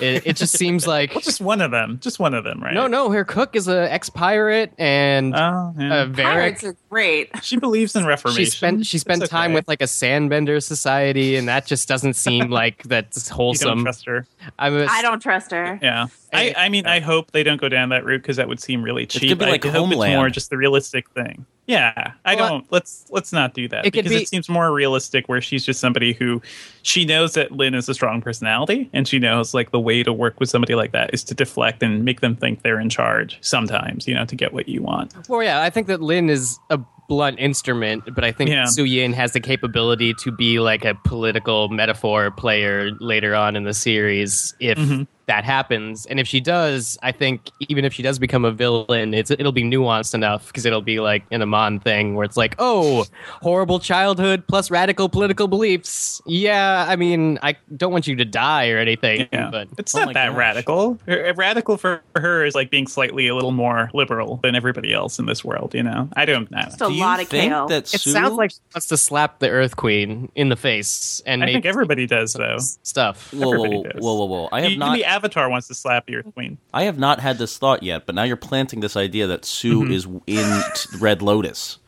It, 0.00 0.26
it 0.26 0.36
just 0.36 0.56
seems 0.56 0.86
like 0.86 1.10
Well, 1.14 1.20
just 1.20 1.40
one 1.40 1.60
of 1.60 1.70
them. 1.70 1.98
Just 2.00 2.18
one 2.18 2.34
of 2.34 2.44
them, 2.44 2.62
right? 2.62 2.74
no, 2.74 2.86
no. 2.86 3.10
Her 3.10 3.24
cook 3.24 3.56
is 3.56 3.68
a 3.68 3.92
ex 3.92 4.08
pirate, 4.10 4.72
and 4.78 5.34
Oh, 5.34 5.74
yeah. 5.78 5.94
uh, 5.94 6.08
Pirates 6.12 6.62
Varric. 6.62 6.68
are 6.70 6.76
great. 6.90 7.30
she 7.42 7.56
believes 7.56 7.94
in 7.96 8.04
reformation. 8.06 8.44
She 8.44 8.50
spent 8.50 8.86
she 8.86 8.98
spent 8.98 9.22
It's 9.22 9.30
time 9.30 9.50
okay. 9.50 9.54
with 9.56 9.68
like 9.68 9.80
a 9.80 9.86
sandbender 9.86 10.62
society, 10.62 11.36
and 11.36 11.48
that 11.48 11.66
just 11.66 11.88
doesn't 11.88 12.14
seem 12.14 12.50
like 12.50 12.82
that's 12.84 13.16
You 13.26 13.30
don't 13.30 13.36
wholesome. 13.36 13.82
trust 13.82 14.06
her. 14.06 14.26
I'm 14.58 14.76
a, 14.76 14.86
I 14.86 15.02
don't 15.02 15.20
trust 15.20 15.50
her. 15.50 15.78
Yeah. 15.82 16.06
I, 16.32 16.52
I 16.56 16.68
mean, 16.68 16.84
I 16.86 16.98
hope 16.98 17.30
they 17.30 17.44
don't 17.44 17.60
go 17.60 17.68
down 17.68 17.90
that 17.90 18.04
route 18.04 18.20
because 18.22 18.36
that 18.38 18.48
would 18.48 18.58
seem 18.60 18.82
really 18.82 19.06
cheap. 19.06 19.28
could 19.28 19.38
be 19.38 19.44
I 19.44 19.50
hope 19.52 19.64
Homeland. 19.66 20.12
it's 20.12 20.16
more 20.18 20.28
just 20.28 20.50
the 20.50 20.56
realistic 20.56 21.08
thing. 21.10 21.46
Yeah, 21.66 22.12
I 22.26 22.34
Well, 22.34 22.48
don't. 22.48 22.66
Let's 22.72 23.06
let's 23.10 23.32
not 23.32 23.54
do 23.54 23.66
that 23.68 23.86
It 23.86 23.92
because 23.94 24.10
be- 24.12 24.22
it 24.22 24.28
seems 24.28 24.48
more 24.50 24.70
realistic 24.72 25.28
where 25.28 25.40
she's 25.40 25.64
just 25.64 25.80
somebody 25.80 26.12
who 26.12 26.42
she 26.82 27.04
knows 27.06 27.32
that 27.34 27.52
Lin 27.52 27.74
is 27.74 27.88
a 27.88 27.94
strong 27.94 28.20
personality 28.20 28.90
and 28.92 29.08
she 29.08 29.18
knows 29.18 29.54
like 29.54 29.70
the 29.70 29.80
way 29.80 30.02
to 30.02 30.12
work 30.12 30.38
with 30.40 30.50
somebody 30.50 30.74
like 30.74 30.92
that 30.92 31.14
is 31.14 31.24
to 31.24 31.34
deflect 31.34 31.82
and 31.82 32.04
make 32.04 32.20
them 32.20 32.36
think 32.36 32.62
they're 32.62 32.78
in 32.80 32.90
charge. 32.90 33.38
Sometimes, 33.40 34.06
you 34.06 34.14
know, 34.14 34.26
to 34.26 34.36
get 34.36 34.52
what 34.52 34.68
you 34.68 34.82
want. 34.82 35.14
Well, 35.28 35.42
yeah, 35.42 35.62
I 35.62 35.70
think 35.70 35.86
that 35.86 36.02
Lin 36.02 36.28
is 36.28 36.58
a 36.68 36.78
blunt 37.08 37.38
instrument, 37.38 38.02
but 38.14 38.24
I 38.24 38.32
think 38.32 38.50
Yeah. 38.50 38.64
Su 38.66 38.84
Yin 38.84 39.12
has 39.14 39.32
the 39.32 39.40
capability 39.40 40.12
to 40.14 40.30
be 40.32 40.58
like 40.58 40.84
a 40.84 40.94
political 41.04 41.68
metaphor 41.68 42.30
player 42.30 42.90
later 43.00 43.34
on 43.34 43.56
in 43.56 43.64
the 43.64 43.74
series 43.74 44.54
if 44.60 44.76
Mm-hmm. 44.78 45.02
That 45.26 45.44
happens. 45.44 46.06
And 46.06 46.20
if 46.20 46.26
she 46.28 46.40
does, 46.40 46.98
I 47.02 47.12
think 47.12 47.50
even 47.68 47.84
if 47.84 47.92
she 47.92 48.02
does 48.02 48.18
become 48.18 48.44
a 48.44 48.50
villain, 48.50 49.14
it's 49.14 49.30
it'll 49.30 49.52
be 49.52 49.62
nuanced 49.62 50.14
enough 50.14 50.46
because 50.48 50.64
it'll 50.66 50.82
be 50.82 51.00
like 51.00 51.24
an 51.30 51.42
Amon 51.42 51.80
thing 51.80 52.14
where 52.14 52.24
it's 52.24 52.36
like, 52.36 52.54
oh, 52.58 53.04
horrible 53.42 53.78
childhood 53.80 54.44
plus 54.48 54.70
radical 54.70 55.08
political 55.08 55.48
beliefs. 55.48 56.20
Yeah, 56.26 56.84
I 56.88 56.96
mean, 56.96 57.38
I 57.42 57.56
don't 57.76 57.92
want 57.92 58.06
you 58.06 58.16
to 58.16 58.24
die 58.24 58.68
or 58.70 58.78
anything, 58.78 59.28
Yeah, 59.32 59.50
but 59.50 59.68
it's 59.78 59.94
Oh 59.94 60.00
not 60.00 60.06
my 60.08 60.12
that 60.14 60.28
gosh. 60.30 60.36
radical. 60.38 60.98
Radical 61.06 61.76
for 61.76 62.02
her 62.16 62.44
is 62.44 62.54
like 62.54 62.70
being 62.70 62.86
slightly 62.86 63.28
a 63.28 63.34
little 63.34 63.52
more 63.52 63.90
liberal 63.94 64.40
than 64.42 64.54
everybody 64.54 64.92
else 64.92 65.18
in 65.18 65.26
this 65.26 65.44
world. 65.44 65.74
You 65.74 65.82
know, 65.82 66.08
I 66.16 66.24
don't 66.24 66.50
know. 66.50 66.62
Just 66.62 66.80
a 66.82 66.86
Do 66.86 66.92
you 66.94 67.00
lot 67.00 67.20
of 67.20 67.28
think 67.28 67.50
kale. 67.52 67.68
that 67.68 67.92
it 67.94 68.00
sounds 68.00 68.34
like 68.34 68.50
she 68.50 68.56
wants 68.74 68.86
to 68.88 68.96
slap 68.96 69.38
the 69.38 69.48
Earth 69.50 69.76
Queen 69.76 70.30
in 70.34 70.48
the 70.48 70.56
face 70.56 71.22
and 71.26 71.42
I 71.42 71.46
make 71.46 71.54
think 71.54 71.66
everybody 71.66 72.06
does 72.06 72.32
though. 72.34 72.58
stuff. 72.58 73.32
Whoa, 73.32 73.40
whoa, 73.40 73.52
everybody 73.54 73.76
whoa, 73.76 73.82
does. 73.84 74.02
whoa, 74.02 74.14
whoa, 74.14 74.24
whoa! 74.26 74.48
I 74.52 74.60
have 74.62 74.70
Even 74.70 74.78
not, 74.80 74.94
the 74.96 75.04
Avatar 75.14 75.48
wants 75.48 75.68
to 75.68 75.74
slap 75.74 76.06
the 76.06 76.16
Earth 76.16 76.32
Queen. 76.34 76.58
I 76.72 76.84
have 76.84 76.98
not 76.98 77.20
had 77.20 77.38
this 77.38 77.56
thought 77.58 77.82
yet, 77.82 78.06
but 78.06 78.14
now 78.14 78.22
you're 78.24 78.36
planting 78.36 78.80
this 78.80 78.96
idea 78.96 79.26
that 79.26 79.44
Sue 79.44 79.82
Mm-hmm. 79.82 79.92
is 79.92 80.04
in 80.26 80.62
t- 80.74 80.98
Red 80.98 81.22
Lotus, 81.22 81.78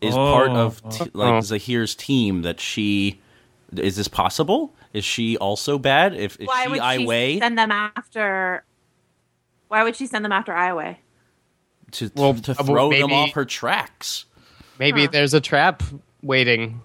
is 0.00 0.14
part 0.14 0.50
of 0.50 0.82
t- 0.90 1.04
Oh. 1.14 1.18
like 1.18 1.42
Zahir's 1.44 1.94
team. 1.94 2.42
That 2.42 2.60
she 2.60 3.20
is 3.76 3.96
this 3.96 4.08
possible? 4.08 4.74
Is 4.92 5.04
she 5.04 5.36
also 5.38 5.78
bad? 5.78 6.14
If 6.14 6.38
is 6.40 6.46
Why 6.46 6.64
she 6.64 6.70
would 6.70 6.78
I 6.80 6.96
she 6.98 7.06
Wei 7.06 7.38
send 7.38 7.58
them 7.58 7.70
after? 7.70 8.64
Why 9.68 9.82
would 9.82 9.96
she 9.96 10.06
send 10.06 10.24
them 10.24 10.32
after 10.32 10.52
Aiwei? 10.52 10.96
to 11.92 12.10
Well, 12.14 12.34
to 12.34 12.52
uh, 12.52 12.54
well, 12.58 12.66
throw 12.66 12.90
them 12.90 13.12
off 13.12 13.32
her 13.32 13.44
tracks? 13.44 14.24
Maybe 14.78 15.02
Huh. 15.04 15.10
there's 15.12 15.34
a 15.34 15.40
trap 15.40 15.82
waiting. 16.22 16.80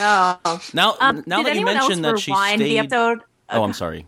Oh, 0.00 0.60
Now, 0.72 0.96
um, 1.00 1.22
now 1.26 1.38
did 1.42 1.46
that 1.46 1.56
you 1.58 1.64
mentioned 1.64 2.04
that 2.04 2.18
she 2.18 2.30
rewind 2.32 2.60
stayed. 2.60 2.70
the 2.70 2.78
episode? 2.78 3.18
Oh, 3.50 3.62
I'm 3.62 3.72
sorry. 3.74 4.06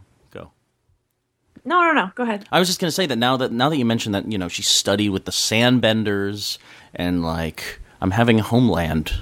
No, 1.67 1.83
no, 1.83 1.93
no. 1.93 2.11
Go 2.15 2.23
ahead. 2.23 2.47
I 2.53 2.61
was 2.61 2.69
just 2.69 2.81
going 2.81 2.89
to 2.89 2.95
say 2.95 3.07
that 3.07 3.17
now 3.17 3.37
that 3.39 3.51
now 3.53 3.69
that 3.69 3.77
you 3.77 3.85
mentioned 3.85 4.15
that 4.15 4.31
you 4.31 4.39
know 4.39 4.49
she 4.49 4.63
studied 4.63 5.11
with 5.11 5.25
the 5.25 5.33
Sandbenders 5.33 6.59
and 6.95 7.23
like 7.23 7.81
I'm 8.01 8.13
having 8.13 8.39
Homeland 8.39 9.13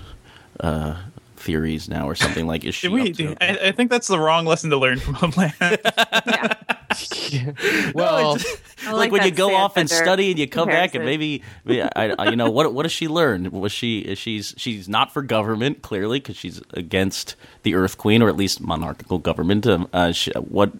uh, 0.60 0.96
theories 1.44 1.88
now 1.88 2.08
or 2.08 2.14
something 2.14 2.46
like 2.46 2.64
is 2.64 2.74
she 2.74 2.88
we? 2.88 3.10
up 3.10 3.16
to- 3.16 3.36
I, 3.40 3.68
I 3.68 3.72
think 3.72 3.90
that's 3.90 4.08
the 4.08 4.18
wrong 4.18 4.46
lesson 4.46 4.70
to 4.70 4.78
learn 4.78 4.98
from 4.98 5.14
Homeland. 5.14 5.52
well, 7.94 8.38
I 8.86 8.92
like, 8.92 9.10
when 9.10 9.24
you 9.24 9.30
go 9.30 9.54
off 9.54 9.76
and 9.76 9.90
study 9.90 10.30
and 10.30 10.38
you 10.38 10.48
come 10.48 10.68
back 10.68 10.94
and 10.94 11.04
maybe, 11.04 11.42
maybe 11.64 11.82
I, 11.82 12.14
I, 12.18 12.30
you 12.30 12.36
know 12.36 12.50
what 12.50 12.72
what 12.72 12.84
does 12.84 12.92
she 12.92 13.08
learn 13.08 13.50
was 13.50 13.72
she 13.72 14.14
she's 14.14 14.54
she's 14.56 14.88
not 14.88 15.12
for 15.12 15.22
government 15.22 15.82
clearly 15.82 16.20
because 16.20 16.36
she's 16.36 16.60
against 16.72 17.34
the 17.62 17.74
earth 17.74 17.98
queen 17.98 18.22
or 18.22 18.28
at 18.28 18.36
least 18.36 18.60
monarchical 18.60 19.18
government 19.18 19.66
um, 19.66 19.88
uh, 19.92 20.12
she, 20.12 20.30
what 20.32 20.72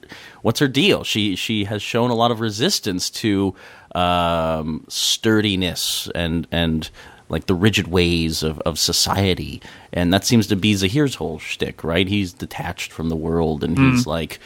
what's 0.42 0.60
her 0.60 0.68
deal 0.68 1.02
she 1.04 1.34
she 1.36 1.64
has 1.64 1.82
shown 1.82 2.10
a 2.10 2.14
lot 2.14 2.30
of 2.30 2.40
resistance 2.40 3.10
to 3.10 3.54
um, 3.94 4.84
sturdiness 4.88 6.08
and 6.14 6.46
and 6.52 6.90
like 7.34 7.46
the 7.46 7.54
rigid 7.54 7.88
ways 7.88 8.42
of, 8.42 8.58
of 8.60 8.78
society 8.78 9.60
and 9.92 10.12
that 10.14 10.24
seems 10.24 10.46
to 10.46 10.56
be 10.56 10.72
Zahir's 10.74 11.16
whole 11.16 11.38
shtick 11.38 11.82
right 11.84 12.06
he's 12.08 12.32
detached 12.32 12.90
from 12.92 13.08
the 13.10 13.16
world 13.16 13.62
and 13.64 13.76
he's 13.78 14.06
like 14.06 14.38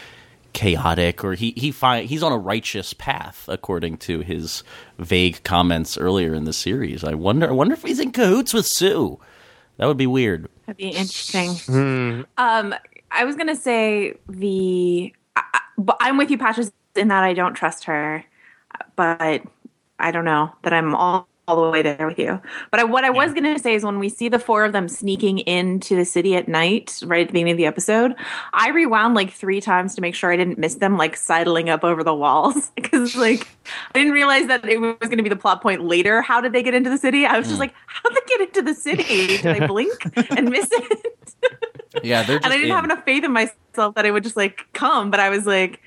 chaotic 0.55 1.23
or 1.23 1.35
he 1.35 1.53
he 1.57 1.71
fi- 1.71 2.03
he's 2.03 2.23
on 2.23 2.33
a 2.33 2.39
righteous 2.39 2.93
path 2.95 3.45
according 3.49 3.97
to 3.99 4.21
his 4.21 4.65
vague 4.99 5.43
comments 5.45 5.97
earlier 5.99 6.35
in 6.35 6.45
the 6.45 6.53
series. 6.53 7.05
I 7.05 7.15
wonder 7.15 7.49
I 7.49 7.53
wonder 7.53 7.75
if 7.75 7.83
he's 7.83 8.01
in 8.01 8.11
cahoots 8.13 8.53
with 8.55 8.67
Sue. 8.67 9.21
That 9.77 9.87
would 9.87 9.97
be 9.99 10.07
weird. 10.09 10.49
That'd 10.67 10.79
be 10.79 10.89
interesting. 10.89 11.55
hmm, 11.55 12.23
Um, 12.39 12.75
I 13.13 13.25
was 13.25 13.37
gonna 13.37 13.55
say 13.57 14.15
the, 14.29 15.15
I, 15.37 15.43
I- 15.55 15.61
but 15.77 15.97
I'm 16.01 16.17
with 16.17 16.31
you, 16.31 16.39
Patches, 16.39 16.73
in 16.97 17.09
that 17.09 17.23
I 17.23 17.35
don't 17.35 17.55
trust 17.55 17.85
her, 17.85 18.25
but 18.97 19.43
I 20.01 20.11
don't 20.11 20.25
know 20.25 20.51
that 20.63 20.73
I'm 20.73 20.95
all 20.95 21.29
all 21.49 21.65
the 21.65 21.71
way 21.71 21.83
there 21.83 22.07
with 22.07 22.19
you. 22.19 22.41
But 22.71 22.81
I, 22.81 22.85
what 22.85 23.05
I 23.05 23.11
was 23.11 23.33
gonna 23.33 23.59
say 23.59 23.75
is 23.75 23.85
when 23.85 23.99
we 23.99 24.09
see 24.09 24.29
the 24.29 24.39
four 24.39 24.65
of 24.65 24.73
them 24.73 24.89
sneaking 24.89 25.39
into 25.41 25.97
the 25.97 26.05
city 26.05 26.37
at 26.37 26.47
night, 26.47 27.01
right 27.05 27.23
at 27.23 27.29
the 27.29 27.33
beginning 27.33 27.53
of 27.53 27.57
the 27.57 27.67
episode, 27.67 28.15
I 28.53 28.69
rewound 28.71 29.15
like 29.15 29.33
three 29.33 29.61
times 29.61 29.95
to 29.95 30.01
make 30.01 30.15
sure 30.15 30.31
I 30.31 30.37
didn't 30.37 30.59
miss 30.59 30.77
them 30.77 30.97
like 30.97 31.17
sidling 31.17 31.71
up 31.71 31.83
over 31.85 32.05
the 32.05 32.15
walls 32.15 32.71
because 32.75 33.17
like 33.17 33.49
I 33.95 33.99
didn't 33.99 34.13
realize 34.13 34.47
that 34.47 34.65
it 34.69 34.79
was 34.79 34.97
going 35.01 35.17
to 35.17 35.23
be 35.23 35.29
the 35.29 35.37
plot 35.37 35.63
point 35.63 35.85
later. 35.85 36.23
How 36.23 36.41
did 36.41 36.53
they 36.53 36.63
get 36.63 36.75
into 36.75 36.91
the 36.91 36.99
city? 36.99 37.25
I 37.27 37.39
was 37.39 37.49
just 37.49 37.61
like, 37.61 37.75
how 37.87 38.09
did 38.11 38.19
they 38.19 38.37
get 38.37 38.49
into 38.49 38.63
the 38.63 38.75
city? 38.75 39.39
Did 39.39 39.63
I 39.63 39.67
blink 39.67 39.95
and 40.31 40.51
miss 40.51 40.69
it? 40.71 41.15
Yeah, 42.03 42.21
and 42.29 42.45
I 42.45 42.51
didn't 42.51 42.71
have 42.71 42.85
enough 42.85 43.03
faith 43.05 43.25
in 43.25 43.33
myself 43.33 43.95
that 43.95 44.05
it 44.05 44.13
would 44.13 44.23
just 44.23 44.37
like 44.37 44.67
come. 44.73 45.11
But 45.11 45.21
I 45.21 45.31
was 45.31 45.47
like, 45.47 45.81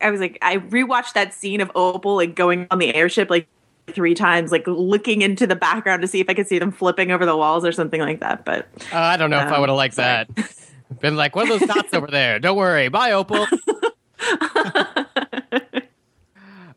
I 0.00 0.10
was 0.10 0.18
like, 0.18 0.38
I 0.42 0.56
rewatched 0.56 1.12
that 1.12 1.34
scene 1.34 1.60
of 1.60 1.70
Opal 1.74 2.16
like 2.16 2.34
going 2.34 2.66
on 2.70 2.78
the 2.78 2.92
airship 2.94 3.30
like 3.30 3.46
three 3.88 4.14
times, 4.14 4.50
like 4.52 4.64
looking 4.66 5.22
into 5.22 5.46
the 5.46 5.56
background 5.56 6.02
to 6.02 6.08
see 6.08 6.20
if 6.20 6.28
I 6.28 6.34
could 6.34 6.46
see 6.48 6.58
them 6.58 6.72
flipping 6.72 7.10
over 7.12 7.24
the 7.26 7.36
walls 7.36 7.64
or 7.64 7.72
something 7.72 8.00
like 8.00 8.20
that. 8.20 8.44
But 8.44 8.66
uh, 8.92 8.96
I 8.98 9.16
don't 9.16 9.30
know 9.30 9.38
if 9.38 9.46
I 9.50 9.54
Um, 9.54 9.60
would 9.60 9.68
have 9.68 9.76
liked 9.76 9.94
sorry. 9.94 10.26
that. 10.36 10.52
Been 11.00 11.16
like, 11.16 11.34
what 11.36 11.48
are 11.48 11.58
those 11.58 11.68
dots 11.68 11.92
over 11.94 12.06
there? 12.06 12.38
Don't 12.38 12.56
worry. 12.56 12.88
Bye, 12.88 13.12
Opal. 13.12 13.46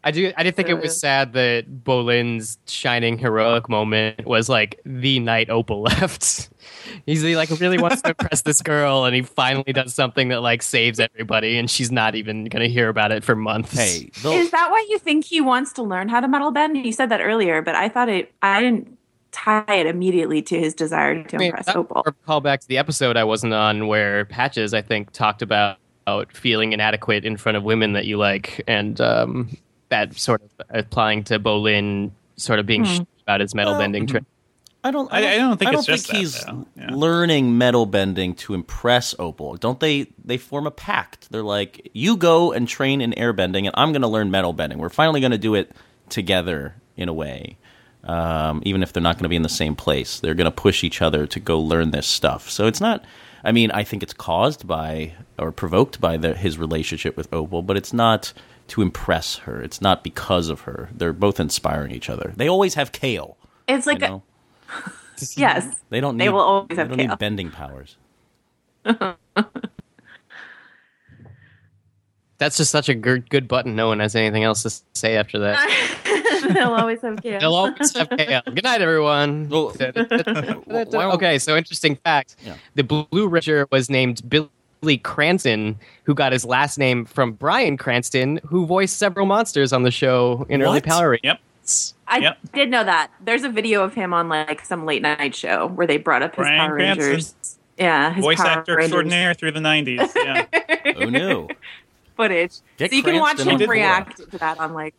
I 0.01 0.11
do. 0.11 0.31
I 0.37 0.43
did 0.43 0.55
think 0.55 0.69
it 0.69 0.79
was 0.79 0.97
sad 0.99 1.33
that 1.33 1.83
Bolin's 1.83 2.57
shining 2.67 3.17
heroic 3.17 3.67
moment 3.67 4.25
was 4.25 4.47
like 4.47 4.79
the 4.85 5.19
night 5.19 5.49
Opal 5.49 5.81
left. 5.83 6.49
He's 7.05 7.21
he, 7.21 7.35
like 7.35 7.49
really 7.59 7.77
wants 7.77 8.01
to 8.01 8.09
impress 8.09 8.41
this 8.41 8.61
girl, 8.61 9.05
and 9.05 9.15
he 9.15 9.21
finally 9.21 9.73
does 9.73 9.93
something 9.93 10.29
that 10.29 10.41
like 10.41 10.61
saves 10.61 10.99
everybody, 10.99 11.57
and 11.57 11.69
she's 11.69 11.91
not 11.91 12.15
even 12.15 12.45
gonna 12.45 12.67
hear 12.67 12.89
about 12.89 13.11
it 13.11 13.23
for 13.23 13.35
months. 13.35 13.73
Hey, 13.73 14.09
Is 14.23 14.51
that 14.51 14.71
why 14.71 14.85
you 14.89 14.99
think 14.99 15.25
he 15.25 15.41
wants 15.41 15.73
to 15.73 15.83
learn 15.83 16.09
how 16.09 16.19
to 16.19 16.27
metal 16.27 16.51
bend? 16.51 16.77
You 16.77 16.91
said 16.91 17.09
that 17.09 17.21
earlier, 17.21 17.61
but 17.61 17.75
I 17.75 17.89
thought 17.89 18.09
it. 18.09 18.33
I 18.41 18.61
didn't 18.61 18.97
tie 19.31 19.63
it 19.67 19.85
immediately 19.85 20.41
to 20.41 20.59
his 20.59 20.73
desire 20.73 21.23
to 21.23 21.35
I 21.35 21.39
mean, 21.39 21.47
impress 21.49 21.75
Opal. 21.75 22.03
or 22.05 22.15
call 22.25 22.41
back 22.41 22.61
to 22.61 22.67
the 22.67 22.77
episode 22.77 23.15
I 23.15 23.23
wasn't 23.23 23.53
on 23.53 23.87
where 23.87 24.25
Patches 24.25 24.73
I 24.73 24.81
think 24.81 25.11
talked 25.11 25.41
about 25.41 25.77
feeling 26.31 26.73
inadequate 26.73 27.23
in 27.25 27.37
front 27.37 27.55
of 27.55 27.63
women 27.63 27.93
that 27.93 28.05
you 28.05 28.17
like, 28.17 28.63
and 28.67 28.99
um, 28.99 29.57
that 29.89 30.17
sort 30.17 30.41
of 30.41 30.65
applying 30.71 31.23
to 31.25 31.39
Bolin 31.39 32.11
sort 32.35 32.59
of 32.59 32.65
being 32.65 32.85
sh- 32.85 33.01
about 33.23 33.41
his 33.41 33.53
metal 33.53 33.77
bending 33.77 34.07
trick. 34.07 34.23
I 34.83 34.91
don't. 34.91 35.11
I- 35.11 35.33
I 35.33 35.37
don't 35.37 35.57
think 35.57 35.69
I 35.69 35.71
don't 35.73 35.87
it's 35.89 36.05
think 36.05 36.07
that, 36.07 36.15
he's 36.15 36.45
though. 36.45 36.65
Yeah. 36.75 36.89
learning 36.91 37.57
metal 37.57 37.85
bending 37.85 38.33
to 38.35 38.53
impress 38.53 39.13
Opal. 39.19 39.55
Don't 39.57 39.79
they? 39.79 40.07
They 40.23 40.37
form 40.37 40.67
a 40.67 40.71
pact. 40.71 41.29
They're 41.31 41.43
like, 41.43 41.89
you 41.93 42.15
go 42.15 42.51
and 42.53 42.67
train 42.67 43.01
in 43.01 43.13
air 43.17 43.33
bending, 43.33 43.67
and 43.67 43.75
I'm 43.77 43.91
going 43.91 44.03
to 44.03 44.07
learn 44.07 44.31
metal 44.31 44.53
bending. 44.53 44.79
We're 44.79 44.89
finally 44.89 45.19
going 45.19 45.31
to 45.31 45.37
do 45.37 45.55
it 45.55 45.71
together 46.09 46.75
in 46.95 47.09
a 47.09 47.13
way. 47.13 47.57
Um, 48.05 48.61
even 48.65 48.81
if 48.81 48.93
they're 48.93 49.03
not 49.03 49.15
going 49.17 49.23
to 49.23 49.29
be 49.29 49.35
in 49.35 49.41
the 49.41 49.49
same 49.49 49.75
place, 49.75 50.21
they're 50.21 50.33
going 50.33 50.45
to 50.45 50.51
push 50.51 50.85
each 50.85 51.01
other 51.01 51.27
to 51.27 51.39
go 51.41 51.59
learn 51.59 51.91
this 51.91 52.07
stuff. 52.07 52.49
So 52.49 52.65
it's 52.65 52.79
not. 52.79 53.03
I 53.43 53.51
mean, 53.51 53.71
I 53.71 53.83
think 53.83 54.03
it's 54.03 54.13
caused 54.13 54.65
by 54.65 55.13
or 55.37 55.51
provoked 55.51 55.99
by 55.99 56.15
the, 56.17 56.33
his 56.33 56.57
relationship 56.57 57.17
with 57.17 57.31
Opal, 57.33 57.61
but 57.61 57.75
it's 57.77 57.91
not 57.93 58.31
to 58.69 58.81
impress 58.81 59.37
her. 59.39 59.61
It's 59.61 59.81
not 59.81 60.03
because 60.03 60.49
of 60.49 60.61
her. 60.61 60.89
They're 60.93 61.13
both 61.13 61.39
inspiring 61.39 61.91
each 61.91 62.09
other. 62.09 62.33
They 62.37 62.47
always 62.47 62.75
have 62.75 62.91
Kale. 62.93 63.37
It's 63.67 63.85
You 63.85 63.91
like 63.93 64.01
know? 64.01 64.23
A, 64.69 65.25
yes, 65.35 65.81
They 65.89 65.99
don't. 65.99 66.17
Need, 66.17 66.25
They 66.25 66.29
will 66.29 66.39
always 66.39 66.69
they 66.69 66.75
have 66.75 66.89
don't 66.89 66.97
Kale. 66.97 67.07
need 67.09 67.17
bending 67.19 67.51
powers. 67.51 67.97
That's 72.37 72.55
just 72.55 72.71
such 72.71 72.87
a 72.87 72.95
good, 72.95 73.29
good 73.29 73.47
button. 73.49 73.75
No 73.75 73.87
one 73.89 73.99
has 73.99 74.15
anything 74.15 74.43
else 74.43 74.63
to 74.63 74.69
say 74.97 75.17
after 75.17 75.39
that. 75.39 76.05
they'll 76.53 76.73
always 76.73 77.01
have 77.01 77.21
chaos. 77.21 77.41
They'll 77.41 77.53
always 77.55 77.93
have 77.97 78.09
KL. 78.09 78.45
Good 78.45 78.63
night, 78.63 78.81
everyone. 78.81 79.49
Well, 79.49 79.73
okay, 81.13 81.37
so 81.37 81.57
interesting 81.57 81.95
fact: 81.97 82.37
Yeah. 82.45 82.55
the 82.75 82.83
Blue 82.83 83.27
Ranger 83.27 83.67
was 83.71 83.89
named 83.89 84.21
Billy 84.29 84.97
Cranston, 84.97 85.77
who 86.03 86.13
got 86.13 86.31
his 86.31 86.45
last 86.45 86.77
name 86.77 87.03
from 87.03 87.33
Bryan 87.33 87.75
Cranston, 87.75 88.39
who 88.45 88.65
voiced 88.65 88.97
several 88.97 89.25
monsters 89.25 89.73
on 89.73 89.83
the 89.83 89.91
show 89.91 90.45
in 90.49 90.61
early 90.61 90.79
Power 90.81 91.09
Rangers. 91.09 91.21
Yep. 91.25 91.39
I 92.07 92.17
Yep. 92.19 92.37
did 92.53 92.69
know 92.69 92.83
that. 92.83 93.11
There's 93.21 93.43
a 93.43 93.49
video 93.49 93.83
of 93.83 93.93
him 93.93 94.13
on 94.13 94.29
like 94.29 94.65
some 94.65 94.85
late 94.85 95.01
night 95.01 95.35
show 95.35 95.67
where 95.67 95.85
they 95.87 95.97
brought 95.97 96.21
up 96.23 96.35
his 96.35 96.43
Bryan 96.43 96.59
Power 96.67 96.75
Cranston. 96.77 97.05
Rangers. 97.07 97.57
Yeah, 97.77 98.13
his 98.13 98.23
Voice 98.25 98.37
Power 98.37 98.47
actor 98.47 98.71
Rangers 98.75 98.85
extraordinaire 98.87 99.33
through 99.33 99.51
the 99.51 99.59
90s. 99.59 100.11
Yeah. 100.15 100.93
Who 100.93 101.11
knew? 101.11 101.47
footage. 102.17 102.55
Get 102.77 102.89
so 102.91 102.97
you 102.97 103.03
can 103.03 103.17
watch 103.19 103.39
him 103.39 103.57
react 103.69 104.17
to 104.31 104.37
that 104.39 104.59
on 104.59 104.73
like. 104.73 104.93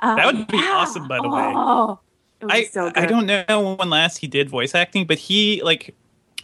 Uh, 0.00 0.16
That 0.16 0.26
would 0.26 0.46
be 0.48 0.56
yeah. 0.58 0.72
awesome, 0.74 1.08
by 1.08 1.16
the 1.18 1.28
way. 1.28 1.52
Oh, 1.54 1.98
it 2.40 2.44
would 2.44 2.52
I, 2.54 2.64
so 2.64 2.90
good. 2.90 2.98
I 2.98 3.06
don't 3.06 3.26
know 3.26 3.74
when 3.74 3.88
last 3.90 4.18
he 4.18 4.26
did 4.26 4.48
voice 4.50 4.74
acting, 4.74 5.06
but 5.06 5.18
he 5.18 5.62
like 5.62 5.94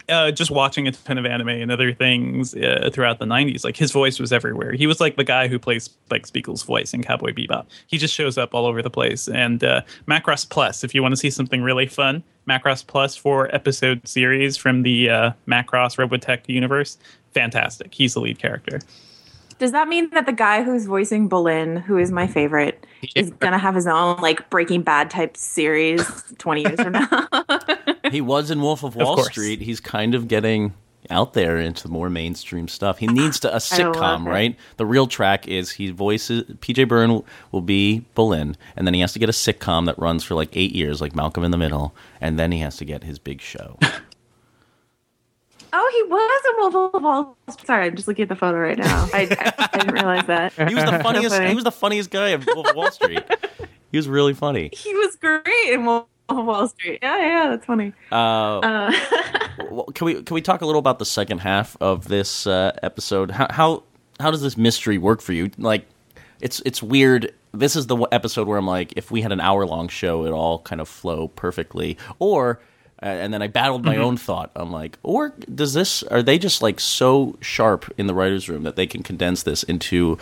uh, 0.09 0.31
just 0.31 0.51
watching 0.51 0.87
a 0.87 0.91
ton 0.91 1.17
of 1.17 1.25
anime 1.25 1.49
and 1.49 1.71
other 1.71 1.93
things 1.93 2.53
uh, 2.55 2.89
throughout 2.93 3.19
the 3.19 3.25
'90s. 3.25 3.63
Like 3.63 3.77
his 3.77 3.91
voice 3.91 4.19
was 4.19 4.31
everywhere. 4.31 4.73
He 4.73 4.87
was 4.87 4.99
like 4.99 5.15
the 5.15 5.23
guy 5.23 5.47
who 5.47 5.59
plays 5.59 5.85
Spike 5.85 6.25
Spiegel's 6.25 6.63
voice 6.63 6.93
in 6.93 7.03
Cowboy 7.03 7.33
Bebop. 7.33 7.65
He 7.87 7.97
just 7.97 8.13
shows 8.13 8.37
up 8.37 8.53
all 8.53 8.65
over 8.65 8.81
the 8.81 8.89
place. 8.89 9.27
And 9.27 9.63
uh, 9.63 9.81
Macross 10.07 10.49
Plus, 10.49 10.83
if 10.83 10.95
you 10.95 11.01
want 11.01 11.13
to 11.13 11.17
see 11.17 11.29
something 11.29 11.61
really 11.61 11.87
fun, 11.87 12.23
Macross 12.47 12.85
Plus 12.85 13.15
for 13.15 13.53
episode 13.53 14.07
series 14.07 14.57
from 14.57 14.83
the 14.83 15.09
uh, 15.09 15.31
Macross 15.47 15.97
Robotech 15.97 16.41
universe, 16.47 16.97
fantastic. 17.33 17.93
He's 17.93 18.13
the 18.13 18.21
lead 18.21 18.39
character. 18.39 18.79
Does 19.59 19.71
that 19.71 19.87
mean 19.87 20.11
that 20.11 20.27
the 20.27 20.33
guy 20.33 20.61
who's 20.61 20.85
voicing 20.85 21.27
Bolin, 21.27 21.81
who 21.81 21.97
is 21.97 22.11
my 22.11 22.27
favorite, 22.27 22.85
is 23.15 23.31
gonna 23.31 23.57
have 23.57 23.73
his 23.73 23.87
own 23.87 24.17
like 24.17 24.49
Breaking 24.51 24.83
Bad 24.83 25.09
type 25.09 25.35
series 25.35 26.05
twenty 26.37 26.61
years 26.61 26.79
from 26.79 26.93
now? 26.93 27.27
He 28.11 28.21
was 28.21 28.51
in 28.51 28.61
Wolf 28.61 28.83
of 28.83 28.95
Wall 28.95 29.15
course. 29.15 29.27
Street. 29.27 29.61
He's 29.61 29.79
kind 29.79 30.15
of 30.15 30.27
getting 30.27 30.73
out 31.09 31.33
there 31.33 31.57
into 31.57 31.87
more 31.87 32.09
mainstream 32.09 32.67
stuff. 32.67 32.97
He 32.97 33.07
needs 33.07 33.39
to 33.41 33.53
a 33.53 33.57
sitcom, 33.57 34.25
right? 34.25 34.55
The 34.77 34.85
real 34.85 35.07
track 35.07 35.47
is 35.47 35.71
he 35.71 35.91
voices 35.91 36.43
PJ 36.43 36.87
Byrne 36.87 37.23
will 37.51 37.61
be 37.61 38.05
Bolin, 38.15 38.55
and 38.75 38.85
then 38.85 38.93
he 38.93 38.99
has 39.01 39.13
to 39.13 39.19
get 39.19 39.29
a 39.29 39.33
sitcom 39.33 39.85
that 39.85 39.97
runs 39.97 40.23
for 40.23 40.35
like 40.35 40.49
eight 40.55 40.73
years, 40.73 41.01
like 41.01 41.15
Malcolm 41.15 41.43
in 41.43 41.51
the 41.51 41.57
Middle, 41.57 41.95
and 42.19 42.37
then 42.37 42.51
he 42.51 42.59
has 42.59 42.77
to 42.77 42.85
get 42.85 43.03
his 43.03 43.19
big 43.19 43.41
show. 43.41 43.77
oh, 45.73 45.91
he 45.93 46.03
was 46.11 46.41
in 46.49 46.73
Wolf 46.73 46.93
of 46.93 47.01
Wall. 47.03 47.37
Street. 47.49 47.67
Sorry, 47.67 47.85
I'm 47.87 47.95
just 47.95 48.07
looking 48.07 48.23
at 48.23 48.29
the 48.29 48.35
photo 48.35 48.57
right 48.57 48.77
now. 48.77 49.07
I, 49.13 49.27
I, 49.57 49.67
I 49.73 49.77
didn't 49.77 49.93
realize 49.93 50.25
that. 50.27 50.53
He 50.53 50.75
was 50.75 50.83
the 50.83 50.99
funniest. 51.03 51.35
funny. 51.35 51.49
he 51.49 51.55
was 51.55 51.63
the 51.63 51.71
funniest 51.71 52.09
guy 52.11 52.29
of 52.29 52.45
Wolf 52.47 52.67
of 52.69 52.75
Wall 52.75 52.91
Street. 52.91 53.23
He 53.91 53.97
was 53.97 54.07
really 54.09 54.33
funny. 54.33 54.69
He 54.73 54.93
was 54.95 55.15
great 55.15 55.43
in 55.69 55.85
Wolf 55.85 56.07
of 56.29 56.45
Wall 56.45 56.67
Street. 56.67 56.99
Yeah, 57.01 57.17
yeah, 57.17 57.49
that's 57.49 57.65
funny. 57.65 57.93
Uh, 58.11 58.59
Uh, 58.59 58.91
well, 59.71 59.85
can 59.93 60.05
we 60.05 60.21
can 60.23 60.33
we 60.33 60.41
talk 60.41 60.61
a 60.61 60.65
little 60.65 60.79
about 60.79 60.99
the 60.99 61.05
second 61.05 61.39
half 61.39 61.77
of 61.81 62.07
this 62.07 62.45
uh, 62.47 62.71
episode? 62.83 63.31
How, 63.31 63.47
how 63.49 63.83
how 64.19 64.31
does 64.31 64.41
this 64.41 64.57
mystery 64.57 64.97
work 64.97 65.21
for 65.21 65.33
you? 65.33 65.51
Like, 65.57 65.85
it's 66.41 66.61
it's 66.65 66.81
weird. 66.83 67.33
This 67.53 67.75
is 67.75 67.87
the 67.87 67.97
episode 68.11 68.47
where 68.47 68.57
I'm 68.57 68.67
like, 68.67 68.93
if 68.97 69.09
we 69.09 69.21
had 69.21 69.31
an 69.31 69.39
hour 69.39 69.65
long 69.65 69.87
show, 69.87 70.25
it 70.25 70.31
all 70.31 70.59
kind 70.59 70.81
of 70.81 70.87
flow 70.87 71.29
perfectly. 71.29 71.97
Or, 72.19 72.59
uh, 73.01 73.05
and 73.05 73.33
then 73.33 73.41
I 73.41 73.47
battled 73.47 73.83
my 73.83 73.97
own 73.97 74.17
thought. 74.17 74.51
I'm 74.55 74.71
like, 74.71 74.99
or 75.01 75.29
does 75.53 75.73
this? 75.73 76.03
Are 76.03 76.21
they 76.21 76.37
just 76.37 76.61
like 76.61 76.79
so 76.79 77.37
sharp 77.41 77.91
in 77.97 78.05
the 78.07 78.13
writers' 78.13 78.47
room 78.49 78.63
that 78.63 78.75
they 78.75 78.85
can 78.85 79.01
condense 79.01 79.43
this 79.43 79.63
into 79.63 80.17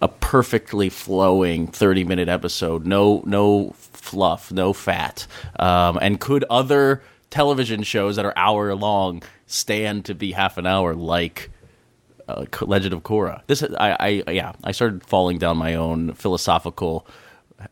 a 0.00 0.08
perfectly 0.08 0.88
flowing 0.88 1.66
30 1.66 2.04
minute 2.04 2.28
episode 2.28 2.86
no 2.86 3.20
no 3.26 3.74
fluff 3.98 4.52
no 4.52 4.72
fat 4.72 5.26
um, 5.58 5.98
and 6.00 6.20
could 6.20 6.44
other 6.50 7.02
television 7.30 7.82
shows 7.82 8.16
that 8.16 8.24
are 8.24 8.32
hour 8.36 8.74
long 8.74 9.22
stand 9.46 10.04
to 10.04 10.14
be 10.14 10.32
half 10.32 10.56
an 10.58 10.66
hour 10.66 10.94
like 10.94 11.50
uh, 12.28 12.44
legend 12.62 12.92
of 12.92 13.02
korra 13.02 13.42
this 13.46 13.62
I, 13.78 14.22
I 14.26 14.30
yeah 14.30 14.52
i 14.64 14.72
started 14.72 15.04
falling 15.04 15.38
down 15.38 15.56
my 15.56 15.74
own 15.74 16.12
philosophical 16.14 17.06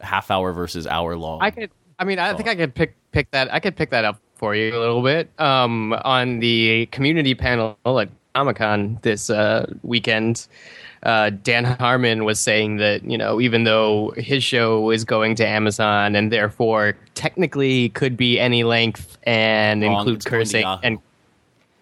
half 0.00 0.30
hour 0.30 0.52
versus 0.52 0.86
hour 0.86 1.16
long 1.16 1.42
I 1.42 1.50
could. 1.50 1.70
I 1.98 2.04
mean, 2.04 2.18
I 2.18 2.34
think 2.34 2.48
I 2.48 2.54
could 2.54 2.74
pick 2.74 2.94
pick 3.12 3.30
that. 3.30 3.52
I 3.52 3.60
could 3.60 3.76
pick 3.76 3.90
that 3.90 4.04
up 4.04 4.20
for 4.34 4.54
you 4.54 4.76
a 4.76 4.78
little 4.78 5.02
bit. 5.02 5.30
Um, 5.38 5.94
on 6.04 6.40
the 6.40 6.86
community 6.86 7.34
panel 7.34 7.76
at 7.86 8.10
Comic 8.34 8.56
Con 8.56 8.98
this 9.02 9.30
uh, 9.30 9.66
weekend, 9.82 10.46
uh, 11.02 11.30
Dan 11.30 11.64
Harmon 11.64 12.24
was 12.24 12.40
saying 12.40 12.76
that 12.78 13.04
you 13.04 13.18
know 13.18 13.40
even 13.40 13.64
though 13.64 14.12
his 14.16 14.42
show 14.42 14.90
is 14.90 15.04
going 15.04 15.34
to 15.36 15.46
Amazon 15.46 16.14
and 16.16 16.32
therefore 16.32 16.96
technically 17.14 17.90
could 17.90 18.16
be 18.16 18.38
any 18.40 18.64
length 18.64 19.18
and 19.24 19.82
Wrong, 19.82 19.98
include 19.98 20.16
it's 20.16 20.24
cursing 20.24 20.62
Yahoo. 20.62 20.80
and 20.82 20.98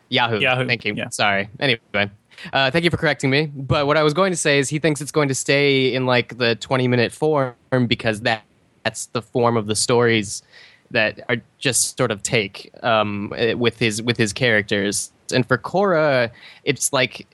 Yahoo. 0.08 0.38
Yahoo, 0.40 0.66
Thank 0.66 0.84
you. 0.84 0.94
yeah. 0.94 1.08
Sorry. 1.10 1.48
Anyway. 1.60 2.10
Uh, 2.52 2.70
thank 2.70 2.84
you 2.84 2.90
for 2.90 2.96
correcting 2.96 3.30
me. 3.30 3.46
But 3.46 3.86
what 3.86 3.96
I 3.96 4.02
was 4.02 4.12
going 4.12 4.32
to 4.32 4.36
say 4.36 4.58
is 4.58 4.68
he 4.68 4.78
thinks 4.78 5.00
it's 5.00 5.12
going 5.12 5.28
to 5.28 5.34
stay 5.34 5.94
in 5.94 6.04
like 6.04 6.36
the 6.36 6.56
20 6.56 6.88
minute 6.88 7.12
form 7.12 7.54
because 7.86 8.20
that 8.22 8.42
that's 8.84 9.06
the 9.06 9.22
form 9.22 9.56
of 9.56 9.66
the 9.66 9.74
stories 9.76 10.42
that 10.90 11.20
are 11.28 11.36
just 11.58 11.96
sort 11.96 12.10
of 12.10 12.22
take 12.22 12.70
um, 12.82 13.32
with 13.56 13.78
his 13.78 14.02
with 14.02 14.16
his 14.16 14.32
characters. 14.32 15.10
And 15.32 15.46
for 15.46 15.56
Korra, 15.56 16.30
it's 16.64 16.92
like 16.92 17.26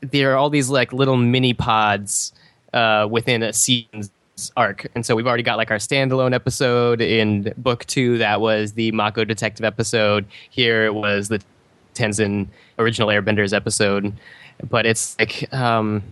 there 0.00 0.32
are 0.32 0.36
all 0.36 0.50
these 0.50 0.68
like 0.68 0.92
little 0.92 1.16
mini 1.16 1.54
pods 1.54 2.32
uh, 2.72 3.06
within 3.10 3.42
a 3.42 3.52
season's 3.52 4.10
arc. 4.56 4.86
And 4.94 5.04
so 5.04 5.16
we've 5.16 5.26
already 5.26 5.42
got 5.42 5.56
like 5.56 5.70
our 5.70 5.78
standalone 5.78 6.34
episode 6.34 7.00
in 7.00 7.52
book 7.56 7.84
two. 7.86 8.18
That 8.18 8.40
was 8.40 8.72
the 8.72 8.92
Mako 8.92 9.24
detective 9.24 9.64
episode. 9.64 10.26
Here 10.50 10.84
it 10.84 10.94
was 10.94 11.28
the 11.28 11.42
Tenzin 11.94 12.48
original 12.78 13.08
Airbenders 13.08 13.54
episode. 13.54 14.12
But 14.68 14.86
it's 14.86 15.18
like 15.18 15.52
um, 15.52 16.02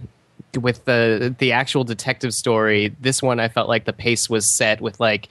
with 0.60 0.84
the 0.84 1.34
the 1.38 1.52
actual 1.52 1.84
detective 1.84 2.34
story, 2.34 2.94
this 3.00 3.22
one 3.22 3.40
I 3.40 3.48
felt 3.48 3.68
like 3.68 3.84
the 3.84 3.92
pace 3.92 4.28
was 4.28 4.54
set 4.56 4.80
with 4.80 5.00
like 5.00 5.28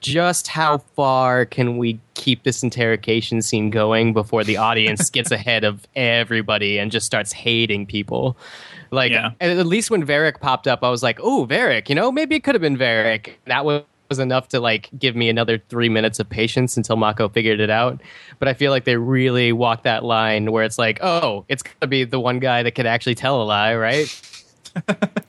just 0.00 0.48
how 0.48 0.78
far 0.78 1.44
can 1.44 1.76
we 1.76 1.98
keep 2.28 2.42
this 2.42 2.62
interrogation 2.62 3.40
scene 3.40 3.70
going 3.70 4.12
before 4.12 4.44
the 4.44 4.58
audience 4.58 5.08
gets 5.16 5.30
ahead 5.30 5.64
of 5.64 5.86
everybody 5.96 6.78
and 6.78 6.92
just 6.92 7.06
starts 7.06 7.32
hating 7.32 7.86
people. 7.86 8.36
Like 8.90 9.12
Yeah. 9.12 9.30
at 9.40 9.64
least 9.66 9.90
when 9.90 10.04
Varrick 10.04 10.38
popped 10.40 10.68
up, 10.68 10.80
I 10.82 10.90
was 10.90 11.02
like, 11.02 11.18
"Oh, 11.22 11.46
Varrick, 11.46 11.88
you 11.88 11.94
know, 11.94 12.12
maybe 12.12 12.34
it 12.36 12.44
could 12.44 12.54
have 12.54 12.60
been 12.60 12.76
Varrick." 12.76 13.40
That 13.46 13.64
was 13.64 13.82
was 14.10 14.18
enough 14.18 14.48
to 14.48 14.58
like 14.60 14.88
give 14.98 15.14
me 15.16 15.28
another 15.30 15.58
three 15.68 15.88
minutes 15.90 16.18
of 16.18 16.28
patience 16.28 16.76
until 16.78 16.96
Mako 16.96 17.28
figured 17.30 17.60
it 17.60 17.68
out. 17.70 18.00
But 18.38 18.48
I 18.48 18.54
feel 18.54 18.70
like 18.72 18.84
they 18.84 18.96
really 18.96 19.52
walked 19.52 19.84
that 19.84 20.02
line 20.04 20.50
where 20.52 20.64
it's 20.64 20.78
like, 20.78 20.98
oh, 21.02 21.44
it's 21.48 21.62
gonna 21.62 21.88
be 21.88 22.04
the 22.04 22.20
one 22.20 22.38
guy 22.40 22.62
that 22.62 22.72
could 22.74 22.86
actually 22.86 23.14
tell 23.14 23.42
a 23.42 23.44
lie, 23.44 23.74
right? 23.74 24.08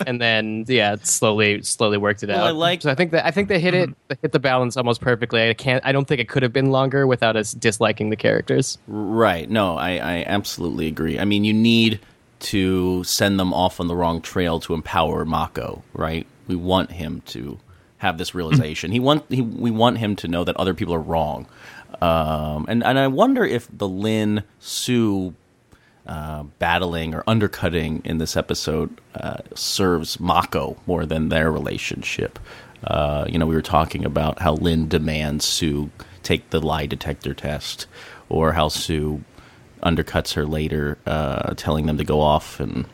And 0.08 0.20
then 0.20 0.66
yeah, 0.68 0.96
slowly 1.04 1.62
slowly 1.62 1.98
worked 1.98 2.24
it 2.24 2.30
Well, 2.30 2.40
out. 2.40 2.48
I 2.48 2.52
like- 2.52 2.82
So 2.82 2.90
I 2.90 2.96
think 2.96 3.12
that 3.12 3.26
I 3.26 3.32
think 3.32 3.48
they 3.50 3.60
hit 3.60 3.74
it 3.74 3.90
they 4.08 4.16
hit 4.22 4.32
the 4.32 4.40
balance 4.40 4.76
almost 4.78 5.02
perfectly. 5.02 5.50
I 5.50 5.54
can't. 5.54 5.86
I 5.86 5.92
don't 5.92 6.08
think 6.08 6.20
it 6.22 6.30
could 6.30 6.42
have 6.44 6.54
been 6.54 6.72
longer 6.72 7.06
without 7.06 7.36
us 7.36 7.54
disliking 7.54 8.10
the 8.10 8.16
characters. 8.16 8.78
Right. 8.88 9.50
No, 9.50 9.78
I, 9.78 9.92
I 9.98 10.24
absolutely 10.26 10.88
agree. 10.88 11.20
I 11.20 11.26
mean, 11.26 11.44
you 11.44 11.54
need 11.54 12.00
to 12.40 13.04
send 13.04 13.40
them 13.40 13.54
off 13.54 13.80
on 13.80 13.88
the 13.88 13.96
wrong 13.96 14.22
trail 14.22 14.60
to 14.62 14.74
empower 14.74 15.26
Mako, 15.26 15.84
right? 15.94 16.26
We 16.48 16.56
want 16.56 16.92
him 16.92 17.22
to 17.28 17.60
have 17.98 18.18
this 18.18 18.34
realization. 18.34 18.92
he 18.92 19.00
want 19.00 19.26
he, 19.30 19.42
we 19.42 19.70
want 19.72 19.98
him 19.98 20.16
to 20.18 20.28
know 20.28 20.44
that 20.46 20.56
other 20.58 20.74
people 20.74 20.94
are 20.94 21.00
wrong. 21.02 21.46
Um, 22.02 22.66
and 22.70 22.84
and 22.84 22.98
I 22.98 23.08
wonder 23.08 23.44
if 23.44 23.68
the 23.76 23.88
Lin 23.88 24.44
Su 24.60 25.34
uh, 26.10 26.42
battling 26.58 27.14
or 27.14 27.24
undercutting 27.28 28.02
in 28.04 28.18
this 28.18 28.36
episode 28.36 28.90
uh, 29.14 29.38
serves 29.54 30.20
Mako 30.20 30.76
more 30.88 31.06
than 31.06 31.30
their 31.30 31.52
relationship. 31.52 32.40
Uh, 32.84 33.26
you 33.30 33.38
know, 33.38 33.46
we 33.46 33.54
were 33.54 33.62
talking 33.62 34.04
about 34.04 34.40
how 34.40 34.54
Lin 34.56 34.88
demands 34.88 35.46
Su 35.46 35.92
take 36.24 36.50
the 36.50 36.60
lie 36.60 36.88
detector 36.88 37.36
test, 37.36 37.86
or 38.28 38.54
how 38.54 38.70
Su 38.70 39.24
undercuts 39.84 40.34
her 40.34 40.48
later, 40.48 40.98
uh, 41.06 41.54
telling 41.54 41.86
them 41.86 41.98
to 42.00 42.04
go 42.04 42.22
off 42.22 42.60
and 42.60 42.86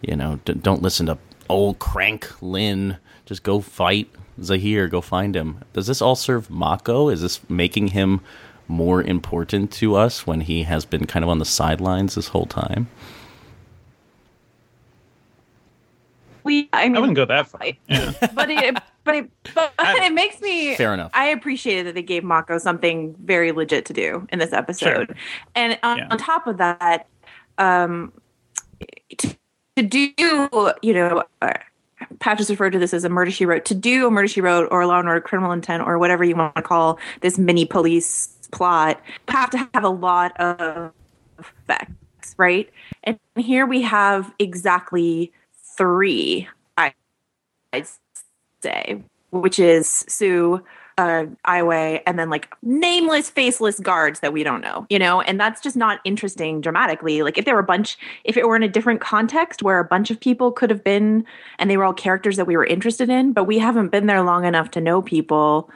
you 0.00 0.16
know 0.16 0.40
d- 0.46 0.54
don't 0.54 0.80
listen 0.80 1.04
to 1.04 1.18
old 1.50 1.78
crank 1.78 2.30
Lin. 2.40 2.96
Just 3.26 3.42
go 3.42 3.60
fight 3.60 4.08
Zahir. 4.42 4.88
Go 4.88 5.02
find 5.02 5.36
him. 5.36 5.62
Does 5.74 5.86
this 5.86 6.00
all 6.00 6.16
serve 6.16 6.48
Mako? 6.48 7.10
Is 7.10 7.20
this 7.20 7.40
making 7.50 7.88
him 7.88 8.22
more 8.68 9.02
important 9.02 9.72
to 9.72 9.96
us 9.96 10.26
when 10.26 10.42
he 10.42 10.62
has 10.64 10.84
been 10.84 11.06
kind 11.06 11.24
of 11.24 11.28
on 11.28 11.38
the 11.38 11.44
sidelines 11.44 12.14
this 12.14 12.28
whole 12.28 12.46
time? 12.46 12.86
We, 16.44 16.68
I 16.72 16.88
mean, 16.88 16.96
I 16.96 17.00
wouldn't 17.00 17.16
go 17.16 17.24
that 17.26 17.48
far. 17.48 17.60
I- 17.62 17.76
Yeah. 17.88 18.12
but 18.34 18.50
it, 18.50 18.78
but 19.04 19.14
it, 19.16 19.30
but 19.54 19.72
it 19.78 20.12
makes 20.12 20.40
me 20.40 20.74
Fair 20.76 20.94
enough. 20.94 21.10
I 21.14 21.26
appreciated 21.26 21.86
that 21.86 21.94
they 21.94 22.02
gave 22.02 22.24
Mako 22.24 22.58
something 22.58 23.14
very 23.22 23.52
legit 23.52 23.84
to 23.86 23.92
do 23.92 24.26
in 24.30 24.38
this 24.38 24.52
episode, 24.52 25.08
Sure. 25.08 25.16
and 25.54 25.78
on, 25.82 25.98
Yeah. 25.98 26.08
on 26.10 26.18
top 26.18 26.46
of 26.46 26.58
that, 26.58 27.06
um, 27.58 28.12
to, 29.18 29.36
to 29.76 29.82
do 29.82 30.10
you 30.82 30.94
know. 30.94 31.24
Uh, 31.42 31.52
Patch 32.20 32.38
has 32.38 32.48
referred 32.48 32.70
to 32.70 32.78
this 32.78 32.94
as 32.94 33.02
a 33.04 33.08
murder 33.08 33.30
she 33.32 33.44
wrote. 33.44 33.64
To 33.66 33.74
do 33.74 34.06
a 34.06 34.10
murder 34.10 34.28
she 34.28 34.40
wrote 34.40 34.68
or 34.70 34.80
a 34.82 34.86
law 34.86 35.00
and 35.00 35.08
order 35.08 35.20
criminal 35.20 35.50
intent 35.50 35.82
or 35.82 35.98
whatever 35.98 36.22
you 36.22 36.36
want 36.36 36.54
to 36.54 36.62
call 36.62 36.98
this 37.22 37.38
mini 37.38 37.66
police 37.66 38.28
plot, 38.50 39.00
have 39.28 39.50
to 39.50 39.68
have 39.74 39.84
a 39.84 39.88
lot 39.88 40.38
of 40.40 40.92
effects, 41.38 42.34
right? 42.36 42.68
And 43.04 43.18
here 43.36 43.66
we 43.66 43.82
have 43.82 44.32
exactly 44.38 45.32
three, 45.76 46.48
I'd 46.76 47.86
say, 48.62 49.02
which 49.30 49.58
is 49.58 49.88
Su, 49.88 50.62
uh, 50.98 51.26
Aiwei, 51.46 52.02
and 52.06 52.18
then 52.18 52.28
like 52.28 52.52
nameless, 52.62 53.30
faceless 53.30 53.78
guards 53.78 54.18
that 54.20 54.32
we 54.32 54.42
don't 54.42 54.60
know, 54.60 54.84
you 54.90 54.98
know, 54.98 55.20
and 55.20 55.38
that's 55.38 55.60
just 55.60 55.76
not 55.76 56.00
interesting 56.04 56.60
dramatically. 56.60 57.22
Like 57.22 57.38
if 57.38 57.44
there 57.44 57.54
were 57.54 57.60
a 57.60 57.64
bunch, 57.64 57.96
if 58.24 58.36
it 58.36 58.48
were 58.48 58.56
in 58.56 58.64
a 58.64 58.68
different 58.68 59.00
context 59.00 59.62
where 59.62 59.78
a 59.78 59.84
bunch 59.84 60.10
of 60.10 60.18
people 60.18 60.50
could 60.50 60.70
have 60.70 60.82
been, 60.82 61.24
and 61.60 61.70
they 61.70 61.76
were 61.76 61.84
all 61.84 61.94
characters 61.94 62.36
that 62.36 62.46
we 62.46 62.56
were 62.56 62.66
interested 62.66 63.08
in, 63.08 63.32
but 63.32 63.44
we 63.44 63.58
haven't 63.58 63.90
been 63.90 64.06
there 64.06 64.22
long 64.22 64.44
enough 64.44 64.72
to 64.72 64.80
know 64.80 65.00
people 65.00 65.70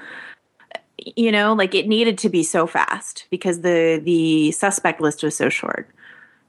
you 1.17 1.33
know 1.33 1.53
like 1.55 1.75
it 1.75 1.87
needed 1.89 2.19
to 2.19 2.29
be 2.29 2.43
so 2.43 2.67
fast 2.67 3.27
because 3.31 3.61
the 3.61 4.01
the 4.05 4.51
suspect 4.53 5.01
list 5.01 5.23
was 5.23 5.37
so 5.37 5.49
short 5.49 5.89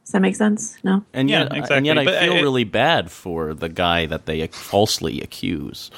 does 0.05 0.11
that 0.11 0.21
make 0.21 0.35
sense 0.35 0.77
no 0.83 1.03
And 1.13 1.29
Yeah, 1.29 1.47
yet, 1.53 1.71
and 1.71 1.85
yet, 1.85 1.97
I 1.97 2.05
But 2.05 2.15
uh, 2.15 2.19
feel 2.21 2.33
I- 2.33 2.41
really 2.41 2.63
bad 2.65 3.09
for 3.11 3.53
the 3.53 3.69
guy 3.69 4.05
that 4.07 4.25
they 4.25 4.45
falsely 4.47 5.21
accuse. 5.21 5.91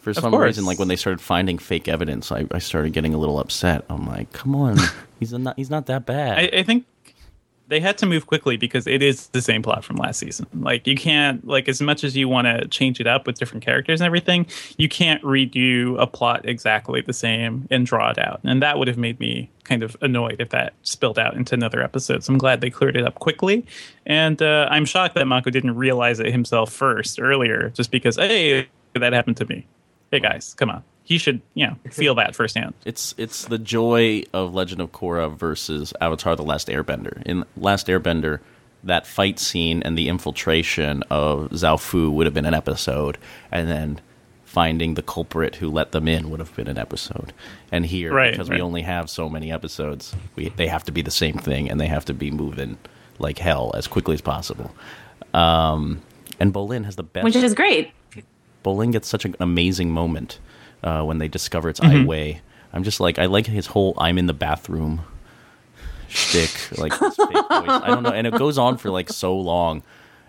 For 0.00 0.14
some 0.14 0.34
reason, 0.34 0.64
like 0.64 0.78
when 0.78 0.88
they 0.88 0.96
started 0.96 1.20
finding 1.20 1.58
fake 1.58 1.86
evidence, 1.86 2.32
I, 2.32 2.46
I 2.52 2.58
started 2.58 2.94
getting 2.94 3.12
a 3.12 3.18
little 3.18 3.38
upset. 3.38 3.84
I'm 3.90 4.06
like, 4.06 4.32
"Come 4.32 4.54
on, 4.56 4.78
he's 5.20 5.32
not 5.34 5.56
he's 5.58 5.68
not 5.68 5.84
that 5.86 6.06
bad." 6.06 6.38
I, 6.38 6.60
I 6.60 6.62
think 6.62 6.86
they 7.70 7.78
had 7.78 7.96
to 7.98 8.04
move 8.06 8.26
quickly 8.26 8.56
because 8.56 8.86
it 8.88 9.00
is 9.00 9.28
the 9.28 9.40
same 9.40 9.62
plot 9.62 9.84
from 9.84 9.96
last 9.96 10.18
season. 10.18 10.46
Like 10.52 10.88
you 10.88 10.96
can't 10.96 11.46
like 11.46 11.68
as 11.68 11.80
much 11.80 12.02
as 12.02 12.16
you 12.16 12.28
want 12.28 12.46
to 12.46 12.66
change 12.66 13.00
it 13.00 13.06
up 13.06 13.26
with 13.26 13.38
different 13.38 13.64
characters 13.64 14.00
and 14.00 14.06
everything, 14.06 14.46
you 14.76 14.88
can't 14.88 15.22
redo 15.22 15.98
a 16.00 16.06
plot 16.06 16.46
exactly 16.48 17.00
the 17.00 17.12
same 17.12 17.68
and 17.70 17.86
draw 17.86 18.10
it 18.10 18.18
out. 18.18 18.40
And 18.42 18.60
that 18.60 18.76
would 18.76 18.88
have 18.88 18.98
made 18.98 19.20
me 19.20 19.50
kind 19.62 19.84
of 19.84 19.96
annoyed 20.00 20.40
if 20.40 20.48
that 20.48 20.74
spilled 20.82 21.18
out 21.18 21.34
into 21.34 21.54
another 21.54 21.80
episode. 21.80 22.24
So 22.24 22.32
I'm 22.32 22.38
glad 22.38 22.60
they 22.60 22.70
cleared 22.70 22.96
it 22.96 23.06
up 23.06 23.20
quickly. 23.20 23.64
And 24.04 24.42
uh, 24.42 24.66
I'm 24.68 24.84
shocked 24.84 25.14
that 25.14 25.26
Mako 25.26 25.50
didn't 25.50 25.76
realize 25.76 26.18
it 26.18 26.32
himself 26.32 26.72
first 26.72 27.20
earlier, 27.20 27.70
just 27.70 27.92
because 27.92 28.16
hey, 28.16 28.68
that 28.94 29.12
happened 29.12 29.36
to 29.36 29.46
me. 29.46 29.64
Hey 30.10 30.18
guys, 30.18 30.54
come 30.54 30.70
on. 30.70 30.82
He 31.10 31.18
should, 31.18 31.42
you 31.54 31.66
know, 31.66 31.74
feel 31.90 32.14
that 32.14 32.36
firsthand. 32.36 32.72
It's 32.84 33.16
it's 33.18 33.46
the 33.46 33.58
joy 33.58 34.22
of 34.32 34.54
Legend 34.54 34.80
of 34.80 34.92
Korra 34.92 35.36
versus 35.36 35.92
Avatar: 36.00 36.36
The 36.36 36.44
Last 36.44 36.68
Airbender. 36.68 37.20
In 37.26 37.44
Last 37.56 37.88
Airbender, 37.88 38.38
that 38.84 39.08
fight 39.08 39.40
scene 39.40 39.82
and 39.82 39.98
the 39.98 40.08
infiltration 40.08 41.02
of 41.10 41.50
Zaofu 41.50 42.12
would 42.12 42.26
have 42.26 42.32
been 42.34 42.46
an 42.46 42.54
episode, 42.54 43.18
and 43.50 43.68
then 43.68 44.00
finding 44.44 44.94
the 44.94 45.02
culprit 45.02 45.56
who 45.56 45.68
let 45.68 45.90
them 45.90 46.06
in 46.06 46.30
would 46.30 46.38
have 46.38 46.54
been 46.54 46.68
an 46.68 46.78
episode. 46.78 47.32
And 47.72 47.84
here, 47.84 48.12
Right, 48.12 48.30
because 48.30 48.48
right. 48.48 48.58
we 48.58 48.62
only 48.62 48.82
have 48.82 49.10
so 49.10 49.28
many 49.28 49.50
episodes, 49.50 50.14
we 50.36 50.50
they 50.50 50.68
have 50.68 50.84
to 50.84 50.92
be 50.92 51.02
the 51.02 51.10
same 51.10 51.38
thing, 51.38 51.68
and 51.68 51.80
they 51.80 51.88
have 51.88 52.04
to 52.04 52.14
be 52.14 52.30
moving 52.30 52.78
like 53.18 53.38
hell 53.38 53.72
as 53.74 53.88
quickly 53.88 54.14
as 54.14 54.20
possible. 54.20 54.72
Um, 55.34 56.02
and 56.38 56.54
Bolin 56.54 56.84
has 56.84 56.94
the 56.94 57.02
best. 57.02 57.24
which 57.24 57.34
is 57.34 57.52
great 57.52 57.90
Bolin 58.64 58.92
gets 58.92 59.08
such 59.08 59.24
an 59.24 59.34
amazing 59.40 59.90
moment 59.90 60.38
uh, 60.82 61.02
when 61.02 61.18
they 61.18 61.28
discover 61.28 61.68
it's 61.68 61.80
Mm-hmm. 61.80 62.08
Aiwei. 62.08 62.40
I'm 62.72 62.84
just 62.84 63.00
like 63.00 63.18
I 63.18 63.26
like 63.26 63.46
his 63.46 63.66
whole 63.66 63.94
"I'm 63.98 64.16
in 64.18 64.26
the 64.26 64.32
bathroom" 64.34 65.02
shtick, 66.08 66.78
like 66.78 66.92
voice. 66.94 67.16
I 67.18 67.84
don't 67.88 68.02
know, 68.02 68.10
and 68.10 68.26
it 68.26 68.34
goes 68.34 68.58
on 68.58 68.76
for 68.76 68.90
like 68.90 69.08
so 69.08 69.36
long. 69.36 69.82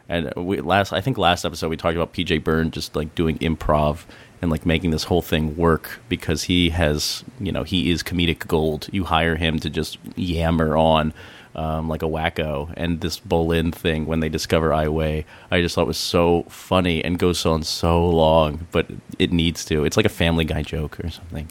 And 0.10 0.34
we 0.36 0.60
last, 0.60 0.92
I 0.92 1.00
think 1.00 1.18
last 1.18 1.46
episode 1.46 1.70
we 1.70 1.78
talked 1.78 1.96
about 1.96 2.14
PJ 2.14 2.44
Byrne 2.44 2.72
just 2.72 2.96
like 2.96 3.16
doing 3.16 3.38
improv 3.40 4.04
and 4.42 4.52
like 4.52 4.66
making 4.66 4.92
this 4.92 5.06
whole 5.06 5.22
thing 5.22 5.56
work 5.56 6.02
because 6.10 6.44
he 6.44 6.72
has, 6.72 7.24
you 7.40 7.52
know, 7.52 7.64
he 7.64 7.92
is 7.92 8.04
comedic 8.04 8.46
gold. 8.48 8.90
You 8.92 9.06
hire 9.06 9.36
him 9.38 9.60
to 9.60 9.70
just 9.70 10.00
yammer 10.18 10.76
on 10.76 11.14
um, 11.56 11.88
like 11.90 12.02
a 12.04 12.08
wacko. 12.08 12.74
And 12.78 13.02
this 13.02 13.20
Bolin 13.20 13.74
thing 13.74 14.06
when 14.06 14.20
they 14.20 14.30
discover 14.30 14.70
Aiwei, 14.70 15.26
I 15.50 15.62
just 15.62 15.76
thought 15.76 15.88
was 15.88 15.98
so 15.98 16.44
funny 16.44 17.04
and 17.04 17.18
goes 17.20 17.46
on 17.46 17.64
so 17.64 18.08
long, 18.08 18.68
but 18.72 18.88
it 19.20 19.32
needs 19.32 19.66
to. 19.66 19.84
It's 19.86 19.98
like 19.98 20.06
a 20.06 20.10
Family 20.10 20.46
Guy 20.46 20.64
joke 20.64 21.00
or 21.04 21.10
something. 21.10 21.48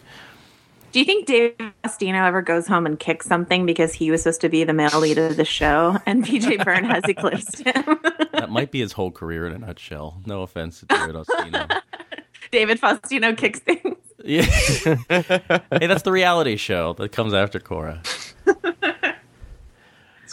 do 0.92 0.98
you 0.98 1.04
think 1.04 1.26
dave 1.26 1.54
Faustino 1.84 2.26
ever 2.26 2.42
goes 2.42 2.66
home 2.66 2.84
and 2.86 2.98
kicks 2.98 3.26
something 3.26 3.64
because 3.64 3.92
he 3.92 4.10
was 4.10 4.22
supposed 4.22 4.40
to 4.40 4.48
be 4.48 4.64
the 4.64 4.72
male 4.72 4.98
lead 4.98 5.18
of 5.18 5.36
the 5.36 5.44
show 5.44 5.96
and 6.04 6.24
pj 6.26 6.64
byrne 6.64 6.82
has 6.84 7.04
eclipsed 7.04 7.60
him 7.60 7.84
That 8.32 8.48
might 8.50 8.72
be 8.72 8.80
his 8.80 8.92
whole 8.92 9.12
career 9.12 9.46
in 9.46 9.52
a 9.52 9.58
nutshell. 9.58 10.20
No 10.26 10.42
offense 10.42 10.80
to 10.80 10.86
Jared 10.86 11.14
Ostino. 11.14 11.80
david 12.50 12.80
faustino 12.80 13.36
kicks 13.36 13.60
things 13.60 13.96
Yeah. 14.24 14.42
hey, 15.70 15.86
that's 15.86 16.02
the 16.02 16.10
reality 16.12 16.56
show 16.56 16.94
that 16.94 17.12
comes 17.12 17.32
after 17.34 17.60
Korra. 17.60 18.00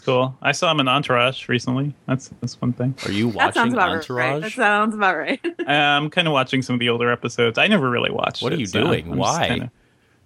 It's 0.07 0.13
cool. 0.13 0.37
I 0.41 0.53
saw 0.53 0.71
him 0.71 0.79
in 0.79 0.87
Entourage 0.87 1.49
recently. 1.49 1.93
That's 2.05 2.29
that's 2.39 2.61
one 2.61 2.71
thing. 2.71 2.95
Are 3.05 3.11
you 3.11 3.27
watching 3.27 3.39
that 3.39 3.53
sounds 3.53 3.73
watching 3.75 3.75
about 3.75 3.87
right 3.89 3.97
Entourage? 4.35 4.41
that 4.43 4.51
sounds 4.53 4.95
about 4.95 5.17
right 5.17 5.39
I'm 5.67 6.09
kind 6.09 6.27
of 6.29 6.31
watching 6.31 6.61
some 6.61 6.75
of 6.75 6.79
the 6.79 6.87
older 6.87 7.11
episodes. 7.11 7.57
I 7.57 7.67
never 7.67 7.89
really 7.89 8.09
watched. 8.11 8.41
What 8.41 8.53
are 8.53 8.55
you 8.55 8.67
so 8.67 8.83
doing? 8.85 9.11
I'm 9.11 9.17
Why? 9.17 9.47
kinda 9.49 9.71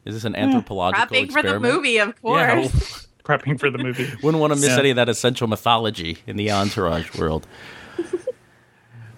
Is 0.06 0.14
this 0.14 0.24
an 0.24 0.36
anthropological 0.36 1.08
prepping 1.18 1.32
for 1.32 1.42
the 1.42 1.60
movie 1.60 1.98
of 1.98 2.14
Yeah, 2.24 2.62
course 2.62 3.08
prepping 3.24 3.60
for 3.60 3.72
the 3.72 3.80
movie? 3.80 4.08
wouldn't 4.22 4.40
want 4.40 4.54
to 4.54 4.60
miss 4.60 4.70
Yeah. 4.70 4.78
any 4.78 4.92
of 4.92 4.98
that 4.98 5.10
essential 5.10 5.48
mythology 5.48 6.20
in 6.28 6.36
the 6.36 6.52
Entourage 6.52 7.18
world. 7.18 7.48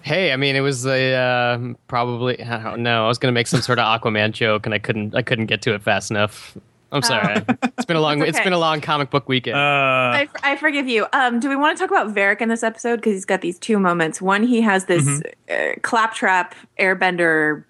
Hey, 0.00 0.32
I 0.32 0.36
mean, 0.36 0.56
it 0.56 0.60
was 0.60 0.86
a 0.86 1.14
uh, 1.14 1.74
probably 1.88 2.42
I 2.42 2.62
don't 2.62 2.82
know. 2.82 3.04
I 3.04 3.08
was 3.08 3.18
gonna 3.18 3.32
make 3.32 3.46
some 3.46 3.60
sort 3.62 3.78
of 3.78 3.84
Aquaman 4.00 4.32
joke, 4.32 4.64
and 4.66 4.74
I 4.74 4.78
couldn't. 4.78 5.14
I 5.14 5.20
couldn't 5.22 5.46
get 5.46 5.62
to 5.62 5.74
it 5.74 5.82
fast 5.82 6.10
enough. 6.10 6.56
I'm 6.94 7.02
sorry. 7.02 7.44
It's 7.76 7.84
been 7.84 7.96
a 7.96 8.00
long. 8.00 8.20
That's 8.20 8.28
It's 8.30 8.38
okay. 8.38 8.44
been 8.44 8.52
a 8.54 8.58
long 8.58 8.80
comic 8.80 9.10
book 9.10 9.28
weekend. 9.28 9.56
Uh, 9.56 9.60
I, 9.60 10.28
I 10.42 10.56
forgive 10.56 10.88
you. 10.88 11.06
Um, 11.12 11.40
do 11.40 11.48
we 11.48 11.56
want 11.56 11.76
to 11.76 11.82
talk 11.82 11.90
about 11.90 12.14
Varrick 12.14 12.40
in 12.40 12.48
this 12.48 12.62
episode? 12.62 12.96
Because 12.96 13.12
he's 13.14 13.24
got 13.24 13.40
these 13.42 13.58
two 13.58 13.78
moments. 13.78 14.22
One, 14.22 14.42
he 14.44 14.60
has 14.62 14.86
this 14.86 15.04
Mm-hmm. 15.04 15.52
uh, 15.52 15.74
claptrap 15.82 16.54
airbender 16.78 17.64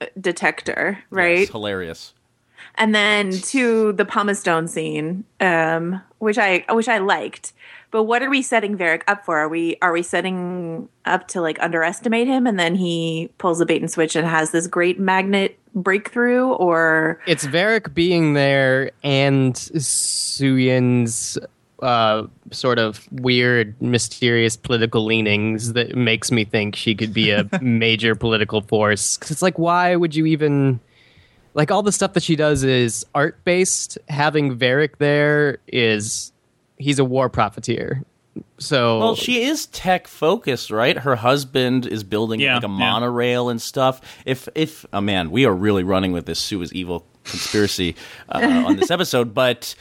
uh, 0.00 0.06
detector, 0.20 0.98
right? 1.10 1.40
It's 1.40 1.50
hilarious. 1.52 2.12
and 2.74 2.94
then 2.94 3.30
to 3.30 3.92
the 3.92 4.04
pumice 4.04 4.40
stone 4.40 4.66
scene, 4.68 5.24
um, 5.40 6.02
which 6.18 6.36
I 6.38 6.64
which 6.70 6.88
I 6.88 6.98
liked. 6.98 7.52
But 7.94 8.02
what 8.02 8.24
are 8.24 8.28
we 8.28 8.42
setting 8.42 8.76
Varrick 8.76 9.04
up 9.06 9.24
for? 9.24 9.38
Are 9.38 9.48
we 9.48 9.76
are 9.80 9.92
we 9.92 10.02
setting 10.02 10.88
up 11.04 11.28
to 11.28 11.40
like 11.40 11.62
underestimate 11.62 12.26
him, 12.26 12.44
and 12.44 12.58
then 12.58 12.74
he 12.74 13.30
pulls 13.38 13.60
a 13.60 13.66
bait 13.66 13.80
and 13.80 13.88
switch 13.88 14.16
and 14.16 14.26
has 14.26 14.50
this 14.50 14.66
great 14.66 14.98
magnet 14.98 15.56
breakthrough, 15.76 16.48
or 16.48 17.20
it's 17.24 17.46
Varric 17.46 17.94
being 17.94 18.34
there 18.34 18.90
and 19.04 19.54
Suyin's 19.54 21.38
uh, 21.82 22.26
sort 22.50 22.80
of 22.80 23.06
weird, 23.12 23.80
mysterious 23.80 24.56
political 24.56 25.04
leanings 25.04 25.74
that 25.74 25.94
makes 25.94 26.32
me 26.32 26.44
think 26.44 26.74
she 26.74 26.96
could 26.96 27.14
be 27.14 27.30
a 27.30 27.48
major 27.62 28.16
political 28.16 28.60
force. 28.62 29.16
Because 29.16 29.30
it's 29.30 29.42
like, 29.42 29.56
why 29.56 29.94
would 29.94 30.16
you 30.16 30.26
even 30.26 30.80
like 31.54 31.70
all 31.70 31.84
the 31.84 31.92
stuff 31.92 32.14
that 32.14 32.24
she 32.24 32.34
does 32.34 32.64
is 32.64 33.06
art 33.14 33.42
based. 33.44 33.98
Having 34.08 34.56
Varrick 34.56 34.98
there 34.98 35.58
is 35.68 36.32
he's 36.78 36.98
a 36.98 37.04
war 37.04 37.28
profiteer. 37.28 38.02
So 38.58 38.98
Well, 38.98 39.14
she 39.14 39.42
is 39.44 39.66
tech 39.66 40.08
focused, 40.08 40.70
right? 40.70 40.98
Her 40.98 41.14
husband 41.16 41.86
is 41.86 42.02
building 42.02 42.40
Yeah, 42.40 42.54
like 42.56 42.64
a 42.64 42.68
yeah. 42.68 42.72
monorail 42.72 43.48
and 43.48 43.62
stuff. 43.62 44.00
If 44.26 44.48
if 44.56 44.84
oh 44.92 45.00
man, 45.00 45.30
we 45.30 45.44
are 45.46 45.54
really 45.54 45.84
running 45.84 46.10
with 46.12 46.26
this 46.26 46.40
Su 46.40 46.60
is 46.62 46.72
evil 46.72 47.06
conspiracy 47.24 47.94
uh, 48.28 48.64
on 48.66 48.76
this 48.76 48.90
episode, 48.92 49.34
but 49.34 49.74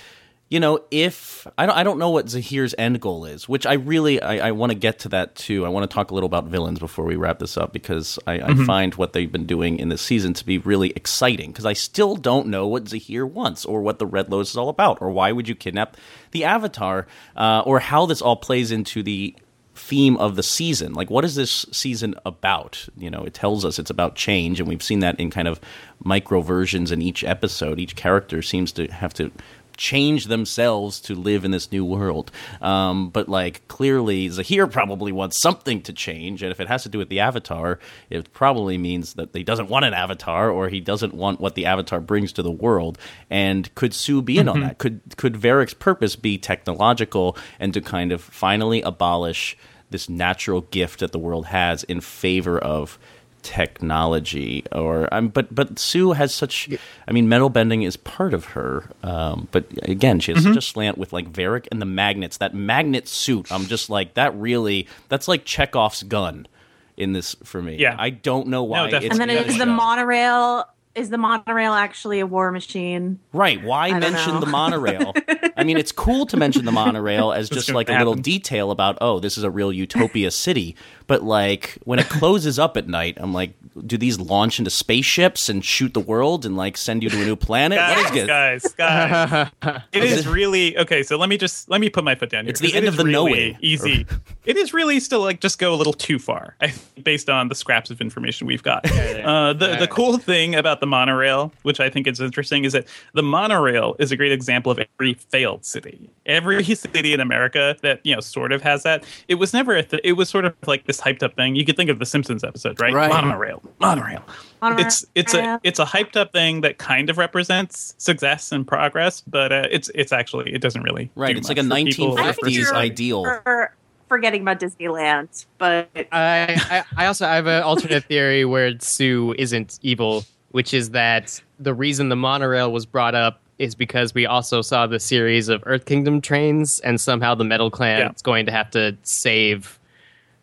you 0.53 0.59
know, 0.59 0.81
if 0.91 1.47
I 1.57 1.65
don't, 1.65 1.75
I 1.75 1.81
don't 1.81 1.97
know 1.97 2.11
what 2.11 2.29
Zahir's 2.29 2.75
end 2.77 3.01
goal 3.01 3.25
is, 3.25 3.49
which 3.49 3.65
I 3.65 3.73
really 3.73 4.21
I, 4.21 4.49
I 4.49 4.51
want 4.51 4.71
to 4.71 4.77
get 4.77 4.99
to 4.99 5.09
that 5.09 5.33
too. 5.33 5.65
I 5.65 5.69
want 5.69 5.89
to 5.89 5.91
talk 5.91 6.11
a 6.11 6.13
little 6.13 6.27
about 6.27 6.45
villains 6.45 6.77
before 6.77 7.05
we 7.05 7.15
wrap 7.15 7.39
this 7.39 7.57
up 7.57 7.73
because 7.73 8.19
I, 8.27 8.33
I 8.39 8.53
find 8.63 8.93
what 8.93 9.13
they've 9.13 9.31
been 9.31 9.47
doing 9.47 9.79
in 9.79 9.89
this 9.89 10.03
season 10.03 10.35
to 10.35 10.45
be 10.45 10.59
really 10.59 10.91
exciting. 10.91 11.51
Because 11.51 11.65
I 11.65 11.73
still 11.73 12.15
don't 12.15 12.49
know 12.49 12.67
what 12.67 12.87
Zahir 12.87 13.25
wants 13.25 13.65
or 13.65 13.81
what 13.81 13.97
the 13.97 14.05
Red 14.05 14.29
Lotus 14.29 14.51
is 14.51 14.57
all 14.57 14.69
about, 14.69 15.01
or 15.01 15.09
why 15.09 15.31
would 15.31 15.47
you 15.47 15.55
kidnap 15.55 15.97
the 16.29 16.43
Avatar, 16.43 17.07
uh, 17.35 17.63
or 17.65 17.79
how 17.79 18.05
this 18.05 18.21
all 18.21 18.35
plays 18.35 18.71
into 18.71 19.01
the 19.01 19.35
theme 19.75 20.17
of 20.17 20.35
the 20.35 20.43
season. 20.43 20.93
Like, 20.93 21.09
what 21.09 21.25
is 21.25 21.33
this 21.33 21.65
season 21.71 22.13
about? 22.27 22.87
You 22.95 23.09
know, 23.09 23.23
it 23.23 23.33
tells 23.33 23.65
us 23.65 23.79
it's 23.79 23.89
about 23.89 24.15
change, 24.15 24.59
and 24.59 24.69
we've 24.69 24.83
seen 24.83 24.99
that 24.99 25.19
in 25.19 25.31
kind 25.31 25.47
of 25.47 25.59
micro 26.03 26.41
versions 26.41 26.91
in 26.91 27.01
each 27.01 27.23
episode. 27.23 27.79
Each 27.79 27.95
character 27.95 28.43
seems 28.43 28.71
to 28.73 28.85
have 28.87 29.15
to 29.15 29.31
change 29.77 30.25
themselves 30.25 30.99
to 31.01 31.15
live 31.15 31.45
in 31.45 31.51
this 31.51 31.71
new 31.71 31.85
world. 31.85 32.31
Um, 32.61 33.09
but 33.09 33.29
like 33.29 33.67
clearly, 33.67 34.29
Zahir 34.29 34.67
probably 34.67 35.11
wants 35.11 35.41
something 35.41 35.81
to 35.83 35.93
change, 35.93 36.43
and 36.43 36.51
if 36.51 36.59
it 36.59 36.67
has 36.67 36.83
to 36.83 36.89
do 36.89 36.97
with 36.97 37.09
the 37.09 37.19
Avatar, 37.19 37.79
it 38.09 38.31
probably 38.33 38.77
means 38.77 39.13
that 39.15 39.35
he 39.35 39.43
doesn't 39.43 39.69
want 39.69 39.85
an 39.85 39.93
Avatar, 39.93 40.49
or 40.49 40.69
he 40.69 40.79
doesn't 40.79 41.13
want 41.13 41.39
what 41.39 41.55
the 41.55 41.65
Avatar 41.65 41.99
brings 41.99 42.33
to 42.33 42.43
the 42.43 42.51
world. 42.51 42.97
And 43.29 43.73
could 43.75 43.93
Su 43.93 44.21
be 44.21 44.37
in 44.37 44.47
on 44.47 44.61
that? 44.61 44.77
Could 44.77 45.01
could 45.17 45.35
Varrick's 45.37 45.73
purpose 45.73 46.15
be 46.15 46.37
technological 46.37 47.37
and 47.59 47.73
to 47.73 47.81
kind 47.81 48.11
of 48.11 48.21
finally 48.21 48.81
abolish 48.81 49.57
this 49.89 50.09
natural 50.09 50.61
gift 50.61 50.99
that 50.99 51.11
the 51.11 51.19
world 51.19 51.45
has 51.47 51.83
in 51.83 52.01
favor 52.01 52.57
of 52.57 52.97
technology 53.43 54.63
or 54.71 55.13
um, 55.13 55.27
but 55.27 55.53
but 55.53 55.77
Su 55.77 56.13
has 56.13 56.33
such 56.33 56.69
I 57.07 57.11
mean 57.11 57.27
metal 57.29 57.49
bending 57.49 57.83
is 57.83 57.97
part 57.97 58.33
of 58.33 58.45
her 58.45 58.89
um, 59.03 59.47
but 59.51 59.65
again 59.83 60.19
she 60.19 60.33
has 60.33 60.43
such 60.43 60.55
a 60.57 60.61
slant 60.61 60.97
with 60.97 61.13
like 61.13 61.27
Varrick 61.27 61.67
and 61.71 61.81
the 61.81 61.85
magnets 61.85 62.37
that 62.37 62.53
magnet 62.55 63.07
suit 63.07 63.51
I'm 63.51 63.65
just 63.65 63.89
like 63.89 64.13
that 64.15 64.33
really 64.35 64.87
that's 65.09 65.27
like 65.27 65.45
Chekhov's 65.45 66.03
gun 66.03 66.47
in 66.95 67.13
this 67.13 67.35
for 67.43 67.61
me 67.61 67.77
Yeah. 67.77 67.95
I 67.97 68.11
don't 68.11 68.47
know 68.47 68.63
why 68.63 68.89
definitely. 68.89 69.07
it's 69.07 69.19
and 69.19 69.21
then 69.21 69.29
in 69.37 69.43
is 69.45 69.57
the 69.57 69.65
show. 69.65 69.71
monorail 69.71 70.65
is 70.95 71.09
the 71.09 71.17
monorail 71.17 71.73
actually 71.73 72.19
a 72.19 72.25
war 72.25 72.51
machine? 72.51 73.19
Right. 73.31 73.63
Why 73.63 73.89
don't 73.89 73.99
mention 73.99 74.35
know. 74.35 74.39
the 74.39 74.45
monorail? 74.45 75.13
I 75.57 75.63
mean, 75.63 75.77
it's 75.77 75.91
cool 75.91 76.25
to 76.27 76.37
mention 76.37 76.65
the 76.65 76.71
monorail 76.71 77.31
as 77.31 77.49
just 77.51 77.67
gonna 77.67 77.77
like 77.77 77.89
a 77.89 77.93
little 77.93 78.15
detail 78.15 78.71
about, 78.71 78.97
oh, 79.01 79.19
this 79.19 79.37
is 79.37 79.43
a 79.43 79.51
real 79.51 79.73
utopia 79.73 80.31
city. 80.31 80.75
But 81.07 81.23
like 81.23 81.77
when 81.83 81.99
it 81.99 82.09
closes 82.09 82.59
up 82.59 82.77
at 82.77 82.87
night, 82.87 83.17
I'm 83.19 83.33
like, 83.33 83.53
do 83.85 83.97
these 83.97 84.19
launch 84.19 84.59
into 84.59 84.69
spaceships 84.69 85.49
and 85.49 85.63
shoot 85.65 85.93
the 85.93 85.99
world 85.99 86.45
and 86.45 86.55
like 86.55 86.77
send 86.77 87.03
you 87.03 87.09
to 87.09 87.21
a 87.21 87.25
new 87.25 87.35
planet? 87.35 87.79
what 87.79 87.97
is 87.97 88.03
guys, 88.27 88.61
good? 88.71 88.77
guys, 88.77 89.51
guys. 89.61 89.81
It 89.93 90.03
is 90.03 90.27
really 90.27 90.77
okay. 90.77 91.03
So 91.03 91.17
let 91.17 91.29
me 91.29 91.37
just 91.37 91.69
let 91.69 91.81
me 91.81 91.89
put 91.89 92.03
my 92.03 92.15
foot 92.15 92.29
down 92.29 92.45
here. 92.45 92.51
It's 92.51 92.59
the 92.59 92.73
end 92.73 92.85
it 92.85 92.89
of 92.89 92.97
the 92.97 93.05
really 93.05 93.13
knowing. 93.13 93.57
Easy. 93.61 94.05
it 94.45 94.57
is 94.57 94.73
really 94.73 94.99
still 94.99 95.21
like 95.21 95.39
just 95.39 95.59
go 95.59 95.73
a 95.73 95.75
little 95.75 95.93
too 95.93 96.19
far, 96.19 96.55
based 97.01 97.29
on 97.29 97.47
the 97.47 97.55
scraps 97.55 97.89
of 97.89 98.01
information 98.01 98.47
we've 98.47 98.63
got. 98.63 98.89
Uh, 98.89 99.53
the 99.53 99.77
the 99.79 99.87
cool 99.87 100.17
thing 100.17 100.55
about 100.55 100.79
the 100.83 100.87
monorail, 100.87 101.53
which 101.61 101.79
I 101.79 101.89
think 101.89 102.07
is 102.07 102.19
interesting, 102.19 102.65
is 102.65 102.73
that 102.73 102.85
the 103.13 103.23
monorail 103.23 103.95
is 103.99 104.11
a 104.11 104.17
great 104.17 104.33
example 104.33 104.69
of 104.69 104.79
every 104.99 105.13
failed 105.13 105.63
city. 105.63 106.09
Every 106.25 106.61
city 106.75 107.13
in 107.13 107.21
America 107.21 107.77
that 107.83 108.01
you 108.03 108.13
know 108.13 108.19
sort 108.19 108.51
of 108.51 108.61
has 108.61 108.83
that. 108.83 109.05
It 109.29 109.35
was 109.35 109.53
never 109.53 109.75
a. 109.77 109.83
Th- 109.83 110.01
it 110.03 110.13
was 110.13 110.27
sort 110.27 110.43
of 110.43 110.53
like 110.67 110.85
this 110.87 110.99
hyped 110.99 111.23
up 111.23 111.35
thing. 111.37 111.55
You 111.55 111.63
could 111.63 111.77
think 111.77 111.89
of 111.89 111.99
the 111.99 112.05
Simpsons 112.05 112.43
episode, 112.43 112.81
right? 112.81 112.93
Right. 112.93 113.09
Monorail, 113.09 113.63
monorail. 113.79 114.23
Monorail. 114.61 114.85
It's 114.85 115.05
it's 115.15 115.33
a 115.33 115.59
it's 115.63 115.79
a 115.79 115.85
hyped 115.85 116.17
up 116.17 116.33
thing 116.33 116.59
that 116.61 116.77
kind 116.79 117.09
of 117.09 117.17
represents 117.17 117.95
success 117.97 118.51
and 118.51 118.67
progress, 118.67 119.21
but 119.21 119.53
uh, 119.53 119.67
it's 119.71 119.89
it's 119.95 120.11
actually 120.11 120.53
it 120.53 120.59
doesn't 120.61 120.83
really 120.83 121.09
Right, 121.15 121.31
do 121.33 121.37
it's 121.39 121.47
much 121.47 121.57
like 121.57 121.65
a 121.65 121.69
for 121.69 121.75
people 121.91 122.15
1950s 122.17 122.19
I 122.19 122.23
think 122.33 122.41
versus- 122.43 122.57
you're- 122.57 122.77
ideal. 122.77 123.23
For, 123.43 123.73
forgetting 124.09 124.43
about 124.43 124.59
Disneyland, 124.59 125.45
but 125.57 125.89
I, 125.95 126.05
I, 126.11 126.83
I 126.97 127.05
also 127.07 127.25
have 127.25 127.47
an 127.47 127.63
alternate 127.63 128.03
theory 128.03 128.45
where 128.45 128.77
Su 128.79 129.33
isn't 129.39 129.79
evil, 129.81 130.23
which 130.53 130.73
is 130.73 130.89
that 130.91 131.39
the 131.59 131.73
reason 131.73 132.09
the 132.09 132.15
monorail 132.15 132.71
was 132.71 132.85
brought 132.85 133.13
up 133.13 133.39
is 133.59 133.75
because 133.75 134.13
we 134.15 134.25
also 134.25 134.61
saw 134.61 134.87
the 134.87 134.99
series 134.99 135.47
of 135.49 135.61
Earth 135.67 135.85
Kingdom 135.85 136.21
trains, 136.21 136.79
and 136.79 136.99
somehow 136.99 137.35
the 137.35 137.43
Metal 137.43 137.69
Clan 137.69 137.99
Yeah. 137.99 138.11
is 138.11 138.21
going 138.23 138.45
to 138.47 138.51
have 138.51 138.71
to 138.71 138.97
save 139.03 139.79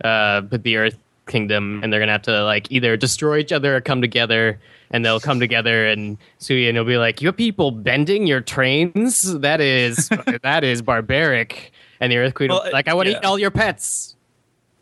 uh, 0.05 0.43
the 0.51 0.77
Earth 0.77 0.97
Kingdom, 1.27 1.81
and 1.83 1.93
they're 1.93 2.01
gonna 2.01 2.13
have 2.13 2.23
to 2.23 2.43
like 2.45 2.71
either 2.73 2.97
destroy 2.97 3.39
each 3.39 3.53
other 3.53 3.77
or 3.77 3.81
come 3.81 4.01
together. 4.01 4.59
And 4.93 5.05
they'll 5.05 5.21
come 5.21 5.39
together, 5.39 5.87
and 5.87 6.19
Suyin 6.41 6.75
will 6.75 6.85
be 6.85 6.97
like, 6.99 7.23
"Your 7.23 7.33
people 7.33 7.71
bending 7.71 8.27
your 8.27 8.41
trains? 8.41 9.21
That 9.41 9.61
is 9.61 10.09
that 10.43 10.65
is 10.65 10.83
barbaric." 10.83 11.71
And 12.01 12.11
the 12.11 12.17
Earth 12.19 12.35
Queen 12.35 12.49
will 12.51 12.57
Well, 12.57 12.65
be 12.67 12.73
like, 12.73 12.89
"I 12.89 12.95
want 12.95 13.07
to 13.07 13.13
yeah. 13.13 13.19
eat 13.19 13.25
all 13.25 13.39
your 13.39 13.53
pets." 13.53 14.17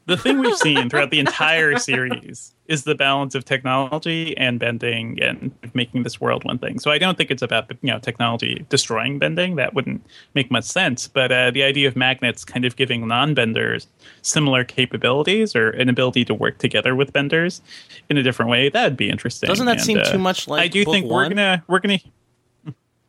the 0.06 0.16
thing 0.16 0.38
we've 0.38 0.56
seen 0.56 0.88
throughout 0.88 1.10
the 1.10 1.18
entire 1.18 1.76
series 1.78 2.54
is 2.68 2.84
the 2.84 2.94
balance 2.94 3.34
of 3.34 3.44
technology 3.44 4.36
and 4.36 4.60
bending 4.60 5.20
and 5.22 5.50
making 5.74 6.02
this 6.02 6.20
world 6.20 6.44
one 6.44 6.58
thing. 6.58 6.78
So 6.78 6.90
I 6.90 6.98
don't 6.98 7.16
think 7.16 7.30
it's 7.30 7.42
about 7.42 7.70
you 7.82 7.90
know 7.90 7.98
technology 7.98 8.64
destroying 8.68 9.18
bending. 9.18 9.56
That 9.56 9.74
wouldn't 9.74 10.04
make 10.34 10.50
much 10.50 10.64
sense. 10.64 11.08
But 11.08 11.32
uh, 11.32 11.50
the 11.50 11.62
idea 11.62 11.88
of 11.88 11.96
magnets 11.96 12.44
kind 12.44 12.64
of 12.64 12.76
giving 12.76 13.08
non-benders 13.08 13.88
similar 14.22 14.64
capabilities 14.64 15.56
or 15.56 15.70
an 15.70 15.88
ability 15.88 16.24
to 16.26 16.34
work 16.34 16.58
together 16.58 16.94
with 16.94 17.12
benders 17.12 17.62
in 18.10 18.16
a 18.18 18.22
different 18.22 18.50
way 18.50 18.68
that'd 18.68 18.96
be 18.96 19.08
interesting. 19.10 19.48
Doesn't 19.48 19.66
that 19.66 19.78
And, 19.78 19.82
seem 19.82 19.98
uh, 19.98 20.04
too 20.04 20.18
much 20.18 20.46
like 20.46 20.60
I 20.62 20.68
do 20.68 20.84
think 20.84 21.06
one? 21.06 21.14
we're 21.24 21.28
gonna 21.30 21.64
we're 21.68 21.80
gonna. 21.80 21.98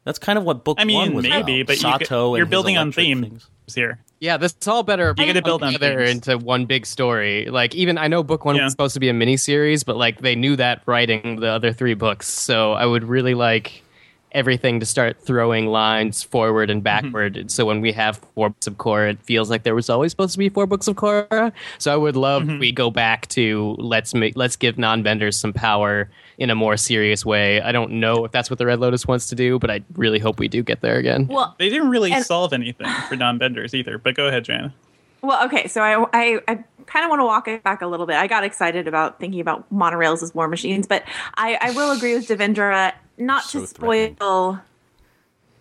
That's 0.05 0.19
kind 0.19 0.39
of 0.39 0.45
what 0.45 0.63
book 0.63 0.77
I 0.79 0.85
mean, 0.85 0.97
one 0.97 1.13
was 1.13 1.23
maybe, 1.23 1.61
about. 1.61 1.67
but 1.67 1.75
you, 1.75 1.81
Sato 1.81 2.35
you're 2.35 2.43
and 2.43 2.49
building 2.49 2.77
on 2.77 2.91
theme 2.91 3.21
things. 3.21 3.49
here. 3.75 3.99
Yeah, 4.19 4.37
this 4.37 4.55
all 4.67 4.83
better 4.83 5.13
You 5.17 5.25
gotta 5.25 5.41
build 5.41 5.61
together 5.61 6.01
into 6.01 6.37
one 6.37 6.65
big 6.65 6.85
story. 6.85 7.45
Like 7.45 7.73
even 7.75 7.97
I 7.97 8.07
know 8.07 8.21
book 8.23 8.43
one 8.45 8.55
Yeah. 8.57 8.65
was 8.65 8.73
supposed 8.73 8.93
to 8.95 8.99
be 8.99 9.07
a 9.09 9.13
mini 9.13 9.37
series, 9.37 9.83
but 9.83 9.95
like 9.97 10.19
they 10.21 10.35
knew 10.35 10.55
that 10.57 10.81
writing 10.85 11.39
the 11.39 11.47
other 11.47 11.71
three 11.71 11.93
books. 11.93 12.27
So 12.27 12.73
I 12.73 12.85
would 12.85 13.03
really 13.05 13.33
like 13.33 13.83
everything 14.31 14.79
to 14.79 14.85
start 14.85 15.17
throwing 15.23 15.65
lines 15.67 16.21
forward 16.21 16.69
and 16.69 16.83
Mm-hmm. 16.83 17.47
So 17.49 17.65
when 17.65 17.81
we 17.81 17.91
have 17.93 18.17
four 18.35 18.49
books 18.49 18.67
of 18.67 18.75
Korra, 18.75 19.11
it 19.11 19.19
feels 19.23 19.49
like 19.49 19.63
there 19.63 19.73
was 19.73 19.89
always 19.89 20.11
supposed 20.11 20.33
to 20.33 20.37
be 20.37 20.49
four 20.49 20.67
books 20.67 20.87
of 20.87 20.95
Korra. 20.97 21.51
So 21.79 21.91
I 21.91 21.95
would 21.95 22.15
love 22.15 22.43
Mm-hmm. 22.43 22.59
we 22.59 22.71
go 22.71 22.91
back 22.91 23.27
to 23.29 23.75
let's 23.79 24.13
make 24.13 24.35
let's 24.35 24.55
give 24.55 24.77
non 24.77 25.01
benders 25.01 25.35
some 25.37 25.53
power 25.53 26.09
in 26.39 26.49
a 26.49 26.55
more 26.55 26.75
serious 26.77 27.23
way. 27.25 27.61
I 27.61 27.71
don't 27.71 27.91
know 27.99 28.25
if 28.25 28.31
that's 28.31 28.49
what 28.49 28.57
the 28.57 28.65
Red 28.65 28.79
Lotus 28.79 29.05
wants 29.05 29.27
to 29.29 29.35
do, 29.35 29.59
but 29.59 29.69
I 29.69 29.81
really 29.95 30.17
hope 30.19 30.39
we 30.39 30.47
do 30.47 30.63
get 30.63 30.81
there 30.81 30.97
again. 30.97 31.27
well, 31.27 31.53
They 31.59 31.69
didn't 31.69 31.89
really 31.89 32.11
And- 32.11 32.25
solve 32.25 32.53
anything 32.53 32.87
for 33.07 33.15
non-benders 33.15 33.75
either. 33.75 33.97
But 33.99 34.15
go 34.15 34.27
ahead, 34.27 34.45
Joanna. 34.45 34.73
Well, 35.21 35.45
okay, 35.45 35.67
so 35.67 35.81
I 35.81 36.01
I, 36.13 36.39
I 36.47 36.63
kind 36.85 37.03
of 37.03 37.09
want 37.09 37.19
to 37.19 37.25
walk 37.25 37.47
it 37.49 37.61
back 37.61 37.81
a 37.81 37.87
little 37.87 38.05
bit. 38.05 38.15
I 38.15 38.25
got 38.27 38.43
excited 38.45 38.87
about 38.87 39.19
thinking 39.19 39.41
about 39.41 39.69
monorails 39.71 40.23
as 40.23 40.33
war 40.33 40.47
machines, 40.47 40.87
but 40.87 41.03
I, 41.35 41.57
I 41.61 41.71
will 41.71 41.91
agree 41.91 42.15
with 42.15 42.27
Devindra 42.27 42.93
not 43.17 43.43
So 43.43 43.59
to 43.61 43.67
spoil 43.67 44.59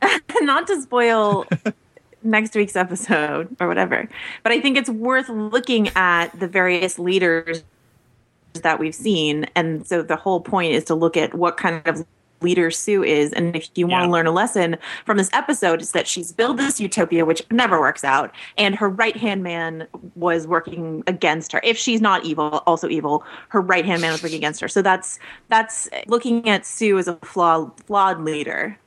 not 0.40 0.66
to 0.68 0.80
spoil 0.80 1.44
next 2.22 2.54
week's 2.54 2.76
episode 2.76 3.56
or 3.60 3.66
whatever. 3.66 4.08
But 4.44 4.52
I 4.52 4.60
think 4.60 4.76
it's 4.76 4.88
worth 4.90 5.28
looking 5.28 5.88
at 5.96 6.38
the 6.38 6.46
various 6.46 6.98
leaders 6.98 7.64
that 8.54 8.78
we've 8.78 8.94
seen, 8.94 9.46
and 9.54 9.86
so 9.86 10.02
the 10.02 10.16
whole 10.16 10.40
point 10.40 10.72
is 10.72 10.84
to 10.84 10.94
look 10.94 11.16
at 11.16 11.34
what 11.34 11.56
kind 11.56 11.82
of 11.86 12.04
leader 12.40 12.70
Su 12.70 13.02
is. 13.02 13.32
And 13.32 13.56
if 13.56 13.68
you 13.74 13.86
want 13.88 14.02
Yeah. 14.02 14.06
to 14.06 14.12
learn 14.12 14.26
a 14.28 14.30
lesson 14.30 14.76
from 15.04 15.16
this 15.16 15.28
episode, 15.32 15.80
is 15.82 15.90
that 15.90 16.06
she's 16.06 16.30
built 16.30 16.56
this 16.56 16.78
utopia, 16.80 17.24
which 17.24 17.42
never 17.50 17.80
works 17.80 18.04
out, 18.04 18.32
and 18.56 18.76
her 18.76 18.88
right 18.88 19.16
hand 19.16 19.42
man 19.42 19.88
was 20.14 20.46
working 20.46 21.02
against 21.08 21.50
her. 21.52 21.60
If 21.64 21.76
she's 21.76 22.00
not 22.00 22.24
evil, 22.24 22.62
also 22.66 22.88
evil, 22.88 23.24
her 23.48 23.60
right 23.60 23.84
hand 23.84 24.02
man 24.02 24.12
was 24.12 24.22
working 24.22 24.38
against 24.38 24.60
her. 24.60 24.68
So 24.68 24.82
that's 24.82 25.18
that's 25.48 25.88
looking 26.06 26.48
at 26.48 26.64
Su 26.64 26.96
as 26.98 27.08
a 27.08 27.16
flawed 27.24 27.72
flawed 27.86 28.20
leader. 28.20 28.78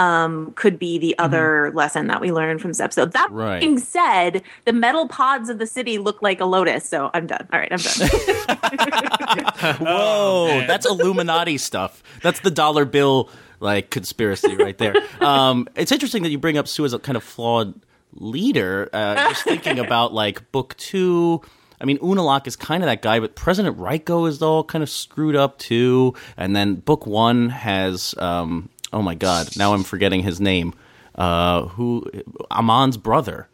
Um, 0.00 0.52
could 0.56 0.78
be 0.78 0.98
the 0.98 1.18
other 1.18 1.70
lesson 1.74 2.06
that 2.06 2.20
we 2.20 2.32
learned 2.32 2.60
from 2.62 2.70
this 2.70 2.80
episode. 2.80 3.12
That 3.12 3.30
Right. 3.30 3.60
being 3.60 3.78
said, 3.78 4.42
the 4.64 4.72
metal 4.72 5.06
pods 5.08 5.48
of 5.50 5.58
the 5.58 5.66
city 5.66 5.98
look 5.98 6.22
like 6.22 6.40
a 6.40 6.46
lotus. 6.46 6.88
So 6.88 7.10
I'm 7.12 7.26
done. 7.26 7.46
All 7.52 7.58
right, 7.58 7.70
I'm 7.70 7.78
done. 7.78 8.08
Whoa, 9.80 10.46
man. 10.48 10.66
that's 10.66 10.86
Illuminati 10.86 11.58
stuff. 11.58 12.02
That's 12.22 12.40
the 12.40 12.50
dollar 12.50 12.84
bill 12.84 13.28
like 13.60 13.90
conspiracy 13.90 14.56
right 14.56 14.76
there. 14.78 14.94
Um, 15.20 15.68
it's 15.76 15.92
interesting 15.92 16.22
that 16.22 16.30
you 16.30 16.38
bring 16.38 16.56
up 16.56 16.66
Su 16.66 16.82
as 16.86 16.94
a 16.94 16.98
kind 16.98 17.14
of 17.16 17.22
flawed 17.22 17.74
leader. 18.14 18.88
Uh, 18.90 19.16
just 19.28 19.44
thinking 19.44 19.78
about 19.84 20.14
like 20.14 20.50
book 20.50 20.74
two. 20.78 21.42
I 21.78 21.84
mean, 21.84 21.98
Unalaq 21.98 22.46
is 22.46 22.56
kind 22.56 22.82
of 22.82 22.86
that 22.86 23.02
guy, 23.02 23.20
but 23.20 23.34
President 23.34 23.76
Raiko 23.78 24.24
is 24.24 24.40
all 24.40 24.64
kind 24.64 24.82
of 24.82 24.88
screwed 24.88 25.36
up 25.36 25.58
too. 25.58 26.14
And 26.38 26.56
then 26.56 26.76
book 26.76 27.06
one 27.06 27.50
has, 27.50 28.14
um, 28.16 28.69
oh 28.92 29.02
my 29.02 29.14
god, 29.14 29.56
now 29.56 29.74
I'm 29.74 29.82
forgetting 29.84 30.22
his 30.22 30.40
name. 30.40 30.74
Uh, 31.14 31.66
who 31.66 32.04
Amon's 32.50 32.96
brother? 32.96 33.48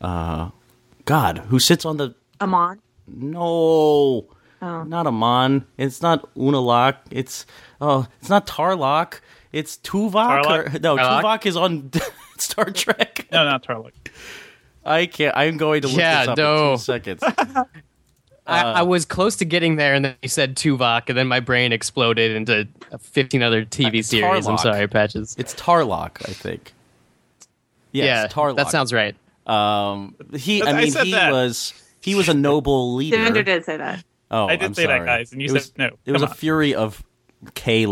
Uh, 0.00 0.50
God, 1.04 1.38
who 1.48 1.58
sits 1.58 1.84
on 1.84 1.96
the 1.96 2.14
Amon. 2.40 2.80
no, 3.06 4.26
not 4.60 5.06
Amon. 5.06 5.66
It's 5.76 6.02
not 6.02 6.32
Unalaq. 6.34 6.96
It's 7.10 7.46
oh, 7.80 8.06
it's 8.20 8.28
not 8.30 8.46
Tarlok. 8.46 9.20
It's 9.52 9.76
Tuvok. 9.78 10.44
Tarlok? 10.44 10.74
Or, 10.74 10.78
no, 10.78 10.96
Tarlok? 10.96 11.22
Tuvok 11.22 11.46
is 11.46 11.56
on 11.56 11.90
Star 12.38 12.70
Trek. 12.70 13.26
No, 13.30 13.44
not 13.44 13.62
Tarlok. 13.64 13.92
I 14.84 15.06
can't. 15.06 15.36
I'm 15.36 15.56
going 15.58 15.82
to 15.82 15.88
look 15.88 15.96
Yeah, 15.98 16.20
this 16.20 16.28
up 16.28 16.38
no. 16.38 16.72
in 16.72 16.78
two 16.78 16.82
seconds. 16.82 17.22
I, 18.46 18.60
Uh, 18.62 18.72
I 18.74 18.82
was 18.82 19.04
close 19.04 19.36
to 19.36 19.44
getting 19.44 19.76
there, 19.76 19.94
and 19.94 20.04
then 20.04 20.16
you 20.22 20.28
said 20.28 20.56
Tuvok, 20.56 21.08
and 21.08 21.16
then 21.16 21.28
my 21.28 21.40
brain 21.40 21.72
exploded 21.72 22.32
into 22.32 22.66
15 22.98 23.42
other 23.42 23.64
TV 23.64 24.00
Uh, 24.00 24.02
series. 24.02 24.46
I'm 24.46 24.58
sorry, 24.58 24.88
Patches. 24.88 25.36
It's 25.38 25.54
Tarlok, 25.54 26.28
I 26.28 26.32
think. 26.32 26.72
Yes, 27.92 28.06
yeah, 28.06 28.26
Tarlok. 28.28 28.56
that 28.56 28.70
sounds 28.70 28.92
right. 28.92 29.14
Um, 29.46 30.14
he. 30.34 30.62
I 30.62 30.70
I 30.70 30.72
mean, 30.72 30.90
said 30.90 31.04
he 31.06 31.12
that. 31.12 31.30
was. 31.32 31.74
He 32.00 32.14
was 32.14 32.28
a 32.28 32.34
noble 32.34 32.94
leader. 32.96 33.16
Devindra 33.18 33.44
did 33.44 33.64
say 33.64 33.76
that. 33.76 34.04
Oh, 34.30 34.46
I 34.46 34.56
did 34.56 34.66
I'm 34.66 34.74
say 34.74 34.86
that, 34.86 35.04
guys, 35.04 35.32
and 35.32 35.40
you 35.42 35.46
it 35.46 35.50
said 35.50 35.54
was, 35.56 35.72
no. 35.78 35.86
It 36.06 36.12
was 36.12 36.22
Come 36.22 36.30
a 36.30 36.34
fury 36.34 36.74
of 36.74 37.02
K 37.54 37.86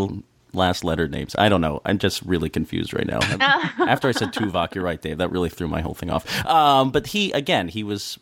last 0.53 0.83
letter 0.83 1.07
names. 1.07 1.35
I 1.37 1.47
don't 1.49 1.61
know. 1.61 1.81
I'm 1.85 1.97
just 1.97 2.21
really 2.23 2.49
confused 2.49 2.93
right 2.93 3.05
now. 3.07 3.19
After 3.87 4.09
I 4.09 4.11
said 4.11 4.33
Tuvok, 4.33 4.73
you're 4.75 4.83
right, 4.83 5.01
Dave. 5.01 5.19
That 5.19 5.31
really 5.31 5.49
threw 5.49 5.67
my 5.67 5.81
whole 5.81 5.93
thing 5.93 6.09
off. 6.09 6.25
Um, 6.45 6.91
but 6.91 7.07
he, 7.07 7.31
again, 7.31 7.67
he 7.69 7.83
was 7.83 8.17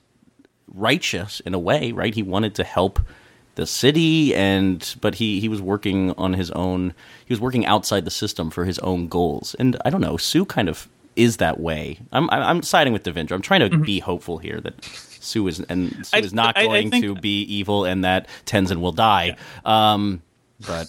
righteous 0.73 1.39
in 1.41 1.53
a 1.53 1.59
way, 1.59 1.91
right? 1.91 2.13
He 2.13 2.23
wanted 2.23 2.55
to 2.55 2.63
help 2.63 2.99
the 3.55 3.65
city, 3.65 4.33
and 4.35 4.95
but 5.01 5.15
he 5.15 5.39
he 5.39 5.49
was 5.49 5.61
working 5.61 6.11
on 6.17 6.33
his 6.33 6.51
own. 6.51 6.93
He 7.25 7.33
was 7.33 7.41
working 7.41 7.65
outside 7.65 8.05
the 8.05 8.11
system 8.11 8.49
for 8.49 8.65
his 8.65 8.79
own 8.79 9.07
goals, 9.07 9.55
and 9.59 9.75
I 9.83 9.89
don't 9.89 10.01
know. 10.01 10.17
Su 10.17 10.45
kind 10.45 10.69
of 10.69 10.87
is 11.15 11.37
that 11.37 11.59
way. 11.59 11.99
I'm 12.13 12.29
I'm 12.29 12.61
siding 12.63 12.93
with 12.93 13.03
Devindra. 13.03 13.33
I'm 13.33 13.41
trying 13.41 13.69
to 13.69 13.77
be 13.77 13.99
hopeful 13.99 14.37
here 14.37 14.61
that. 14.61 14.75
Su 15.21 15.45
is 15.49 15.59
and 15.59 15.89
Su 15.91 15.97
Mm-hmm. 15.97 16.15
I- 16.15 16.19
is 16.19 16.33
not 16.33 16.57
I- 16.57 16.61
I 16.61 16.65
going 16.65 16.91
think- 16.91 17.03
to 17.03 17.13
be 17.15 17.41
evil, 17.41 17.83
and 17.83 18.05
that 18.05 18.27
Tenzin 18.45 18.77
will 18.79 18.93
die. 18.93 19.35
Um, 19.65 20.21
but 20.65 20.87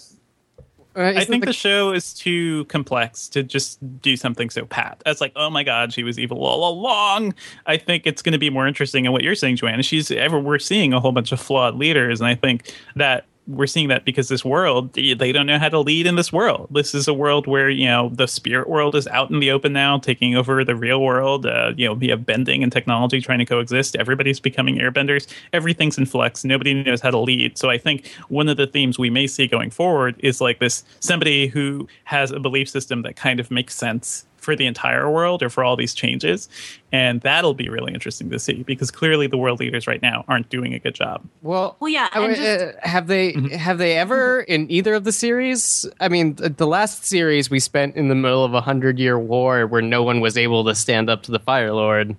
Uh, 0.95 1.13
I 1.15 1.23
think 1.23 1.43
the- 1.43 1.47
the 1.47 1.53
show 1.53 1.93
is 1.93 2.13
too 2.13 2.65
complex 2.65 3.27
to 3.29 3.43
just 3.43 3.79
do 4.01 4.17
something 4.17 4.49
so 4.49 4.65
pat. 4.65 5.01
That's 5.05 5.21
like, 5.21 5.31
oh 5.35 5.49
my 5.49 5.63
god, 5.63 5.93
she 5.93 6.03
was 6.03 6.19
evil 6.19 6.43
all 6.45 6.69
along. 6.73 7.33
I 7.65 7.77
think 7.77 8.05
it's 8.05 8.21
going 8.21 8.33
to 8.33 8.39
be 8.39 8.49
more 8.49 8.67
interesting. 8.67 9.05
And 9.05 9.13
what 9.13 9.23
you're 9.23 9.35
saying, 9.35 9.55
Joanna, 9.57 9.83
she's 9.83 10.11
ever 10.11 10.39
we're 10.39 10.59
seeing 10.59 10.93
a 10.93 10.99
whole 10.99 11.11
bunch 11.13 11.31
of 11.31 11.39
flawed 11.39 11.75
leaders, 11.75 12.19
and 12.19 12.27
I 12.27 12.35
think 12.35 12.73
that 12.95 13.25
we're 13.51 13.67
seeing 13.67 13.87
that 13.89 14.05
because 14.05 14.27
this 14.29 14.43
world 14.45 14.93
they 14.93 15.31
don't 15.31 15.45
know 15.45 15.59
how 15.59 15.69
to 15.69 15.79
lead 15.79 16.07
in 16.07 16.15
this 16.15 16.31
world. 16.31 16.67
This 16.71 16.93
is 16.93 17.07
a 17.07 17.13
world 17.13 17.47
where 17.47 17.69
you 17.69 17.85
know 17.85 18.09
the 18.13 18.27
spirit 18.27 18.69
world 18.69 18.95
is 18.95 19.07
out 19.07 19.29
in 19.29 19.39
the 19.39 19.51
open 19.51 19.73
now, 19.73 19.97
taking 19.97 20.35
over 20.35 20.63
the 20.63 20.75
real 20.75 21.01
world. 21.01 21.45
Uh, 21.45 21.73
you 21.75 21.87
know, 21.87 21.95
via 21.95 22.17
bending 22.17 22.63
and 22.63 22.71
technology 22.71 23.21
trying 23.21 23.39
to 23.39 23.45
coexist. 23.45 23.95
Everybody's 23.95 24.39
becoming 24.39 24.75
airbenders. 24.75 25.27
Everything's 25.53 25.97
in 25.97 26.05
flux. 26.05 26.43
Nobody 26.43 26.73
knows 26.73 27.01
how 27.01 27.11
to 27.11 27.19
lead. 27.19 27.57
So 27.57 27.69
I 27.69 27.77
think 27.77 28.07
one 28.29 28.49
of 28.49 28.57
the 28.57 28.67
themes 28.67 28.97
we 28.97 29.09
may 29.09 29.27
see 29.27 29.47
going 29.47 29.69
forward 29.69 30.15
is 30.19 30.41
like 30.41 30.59
this 30.59 30.83
somebody 30.99 31.47
who 31.47 31.87
has 32.05 32.31
a 32.31 32.39
belief 32.39 32.69
system 32.69 33.01
that 33.03 33.15
kind 33.15 33.39
of 33.39 33.51
makes 33.51 33.75
sense 33.75 34.25
for 34.41 34.55
the 34.55 34.65
entire 34.65 35.09
world 35.09 35.43
or 35.43 35.49
for 35.49 35.63
all 35.63 35.75
these 35.75 35.93
changes. 35.93 36.49
And 36.91 37.21
that'll 37.21 37.53
be 37.53 37.69
really 37.69 37.93
interesting 37.93 38.29
to 38.31 38.39
see 38.39 38.63
because 38.63 38.91
clearly 38.91 39.27
the 39.27 39.37
world 39.37 39.59
leaders 39.59 39.87
right 39.87 40.01
now 40.01 40.25
aren't 40.27 40.49
doing 40.49 40.73
a 40.73 40.79
good 40.79 40.95
job. 40.95 41.23
Well, 41.41 41.77
Well, 41.79 41.89
yeah, 41.89 42.09
I 42.11 42.19
and 42.19 42.27
would- 42.27 42.35
just- 42.35 42.75
uh, 42.75 42.87
have 42.87 43.07
they 43.07 43.33
mm-hmm. 43.33 43.55
have 43.55 43.77
they 43.77 43.97
ever 43.97 44.41
mm-hmm. 44.41 44.51
in 44.51 44.71
either 44.71 44.95
of 44.95 45.03
the 45.03 45.11
series? 45.11 45.87
I 45.99 46.09
mean, 46.09 46.35
the, 46.35 46.49
the 46.49 46.67
last 46.67 47.05
series 47.05 47.49
we 47.49 47.59
spent 47.59 47.95
in 47.95 48.09
the 48.09 48.15
middle 48.15 48.43
of 48.43 48.53
a 48.53 48.61
hundred 48.61 48.99
year 48.99 49.17
war 49.17 49.67
where 49.67 49.81
no 49.81 50.03
one 50.03 50.19
was 50.19 50.37
able 50.37 50.65
to 50.65 50.75
stand 50.75 51.09
up 51.09 51.23
to 51.23 51.31
the 51.31 51.39
Fire 51.39 51.71
Lord. 51.71 52.17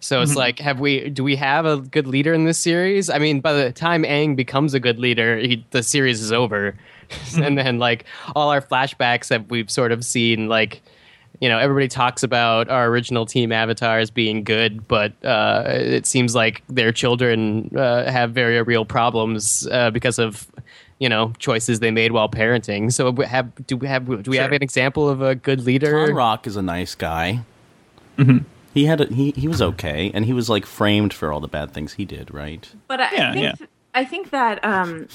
So 0.00 0.20
it's 0.20 0.32
mm-hmm. 0.32 0.38
like, 0.38 0.58
have 0.58 0.80
we? 0.80 1.08
Do 1.10 1.22
we 1.24 1.36
have 1.36 1.64
a 1.64 1.78
good 1.78 2.06
leader 2.08 2.34
in 2.34 2.44
this 2.44 2.58
series? 2.58 3.08
I 3.08 3.18
mean, 3.18 3.40
by 3.40 3.52
the 3.52 3.72
time 3.72 4.02
Aang 4.02 4.34
becomes 4.34 4.74
a 4.74 4.80
good 4.80 4.98
leader, 4.98 5.38
he, 5.38 5.64
the 5.70 5.82
series 5.82 6.20
is 6.20 6.32
over, 6.32 6.76
and 7.36 7.56
then 7.56 7.78
like 7.78 8.04
all 8.34 8.50
our 8.50 8.60
flashbacks 8.60 9.28
that 9.28 9.48
we've 9.48 9.70
sort 9.70 9.92
of 9.92 10.04
seen, 10.04 10.48
like 10.48 10.82
you 11.42 11.48
know, 11.48 11.58
everybody 11.58 11.88
talks 11.88 12.22
about 12.22 12.68
our 12.68 12.86
original 12.86 13.26
team 13.26 13.50
avatars 13.50 14.12
being 14.12 14.44
good, 14.44 14.86
but 14.86 15.12
uh, 15.24 15.64
it 15.66 16.06
seems 16.06 16.36
like 16.36 16.62
their 16.68 16.92
children 16.92 17.68
uh, 17.76 18.08
have 18.08 18.30
very 18.30 18.62
real 18.62 18.84
problems 18.84 19.66
uh, 19.72 19.90
because 19.90 20.20
of 20.20 20.46
you 21.00 21.08
know 21.08 21.32
choices 21.40 21.80
they 21.80 21.90
made 21.90 22.12
while 22.12 22.28
parenting. 22.28 22.92
So 22.92 23.12
have 23.22 23.66
do 23.66 23.76
we 23.76 23.88
have 23.88 24.22
do 24.22 24.30
we 24.30 24.36
have 24.36 24.52
an 24.52 24.62
example 24.62 25.08
of 25.08 25.20
a 25.20 25.34
good 25.34 25.62
leader? 25.62 25.92
Tonraq 25.92 26.46
is 26.46 26.54
a 26.54 26.62
nice 26.62 26.94
guy. 26.94 27.40
Mm-hmm. 28.18 28.44
He 28.72 28.84
had 28.84 29.00
a, 29.00 29.12
he 29.12 29.32
he 29.32 29.48
was 29.48 29.60
okay, 29.60 30.12
and 30.14 30.24
he 30.24 30.32
was 30.32 30.48
like 30.48 30.64
framed 30.64 31.12
for 31.12 31.32
all 31.32 31.40
the 31.40 31.48
bad 31.48 31.74
things 31.74 31.94
he 31.94 32.04
did. 32.04 32.32
Right? 32.32 32.72
But 32.86 33.00
I, 33.00 33.10
Yeah, 33.10 33.30
I 33.30 33.32
think 33.32 33.60
yeah. 33.60 33.66
I 33.94 34.04
think 34.04 34.30
that 34.30 34.64
um, 34.64 35.08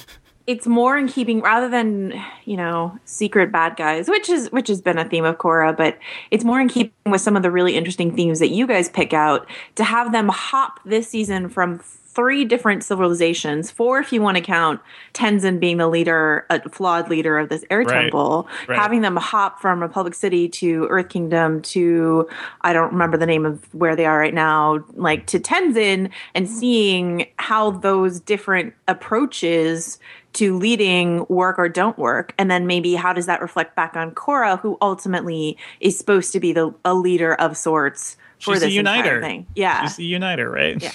it's 0.48 0.66
more 0.66 0.98
in 0.98 1.08
keeping 1.10 1.42
rather 1.42 1.70
than 1.70 2.14
you 2.46 2.56
know 2.58 2.98
secret 3.06 3.52
bad 3.52 3.76
guys, 3.76 4.08
which 4.10 4.30
is 4.30 4.52
which 4.52 4.70
has 4.70 4.82
been 4.82 4.98
a 4.98 5.08
theme 5.08 5.26
of 5.26 5.38
Korra, 5.38 5.76
but 5.76 5.98
it's 6.32 6.44
more 6.46 6.60
in 6.60 6.70
keeping 6.70 6.94
with 7.12 7.22
some 7.22 7.36
of 7.36 7.44
the 7.44 7.52
really 7.52 7.76
interesting 7.76 8.16
themes 8.16 8.40
that 8.40 8.50
you 8.50 8.66
guys 8.66 8.90
pick 8.90 9.14
out 9.14 9.48
to 9.76 9.84
have 9.84 10.12
them 10.14 10.30
hop 10.30 10.80
this 10.86 11.10
season 11.10 11.50
from 11.50 11.80
three 11.80 12.44
different 12.46 12.84
civilizations, 12.84 13.70
four 13.70 14.00
if 14.00 14.12
you 14.12 14.20
want 14.24 14.36
to 14.36 14.42
count 14.42 14.82
Tenzin 15.14 15.60
being 15.60 15.78
the 15.78 15.88
leader, 15.88 16.48
a 16.50 16.68
flawed 16.68 17.12
leader 17.12 17.38
of 17.38 17.50
this 17.50 17.64
air 17.70 17.82
Right. 17.84 18.02
temple, 18.04 18.48
Right. 18.68 18.80
having 18.80 19.02
them 19.02 19.18
hop 19.18 19.62
from 19.62 19.80
Republic 19.84 20.16
City 20.16 20.50
to 20.50 20.88
Earth 20.90 21.10
Kingdom 21.10 21.62
to 21.62 22.28
I 22.62 22.74
don't 22.74 22.92
remember 22.92 23.18
the 23.18 23.28
name 23.28 23.46
of 23.46 23.60
where 23.72 23.96
they 23.96 24.08
are 24.08 24.18
right 24.18 24.34
now, 24.34 24.80
like 24.96 25.28
to 25.28 25.40
Tenzin 25.40 26.10
and 26.34 26.50
seeing 26.50 27.28
how 27.38 27.70
those 27.70 28.20
different 28.20 28.74
approaches 28.88 30.00
to 30.38 30.58
leading 30.58 31.26
work 31.30 31.60
or 31.60 31.70
don't 31.70 31.98
work 31.98 32.34
and 32.38 32.50
then 32.50 32.66
maybe 32.68 32.96
how 32.96 33.14
does 33.14 33.26
that 33.28 33.42
reflect 33.42 33.76
back 33.76 33.96
on 33.96 34.12
Korra 34.12 34.60
who 34.60 34.78
ultimately 34.82 35.58
is 35.80 35.98
supposed 35.98 36.32
to 36.34 36.40
be 36.40 36.52
the 36.54 36.74
a 36.86 36.94
leader 36.94 37.34
of 37.36 37.56
sorts 37.58 38.18
for 38.40 38.54
She's 38.56 38.64
a 38.64 38.66
this 38.68 38.76
entire 38.78 38.98
uniter. 39.06 39.22
thing. 39.22 39.48
Yeah. 39.56 39.82
She's 39.84 39.96
the 39.98 40.06
uniter, 40.06 40.50
right? 40.50 40.82
Yeah. 40.82 40.92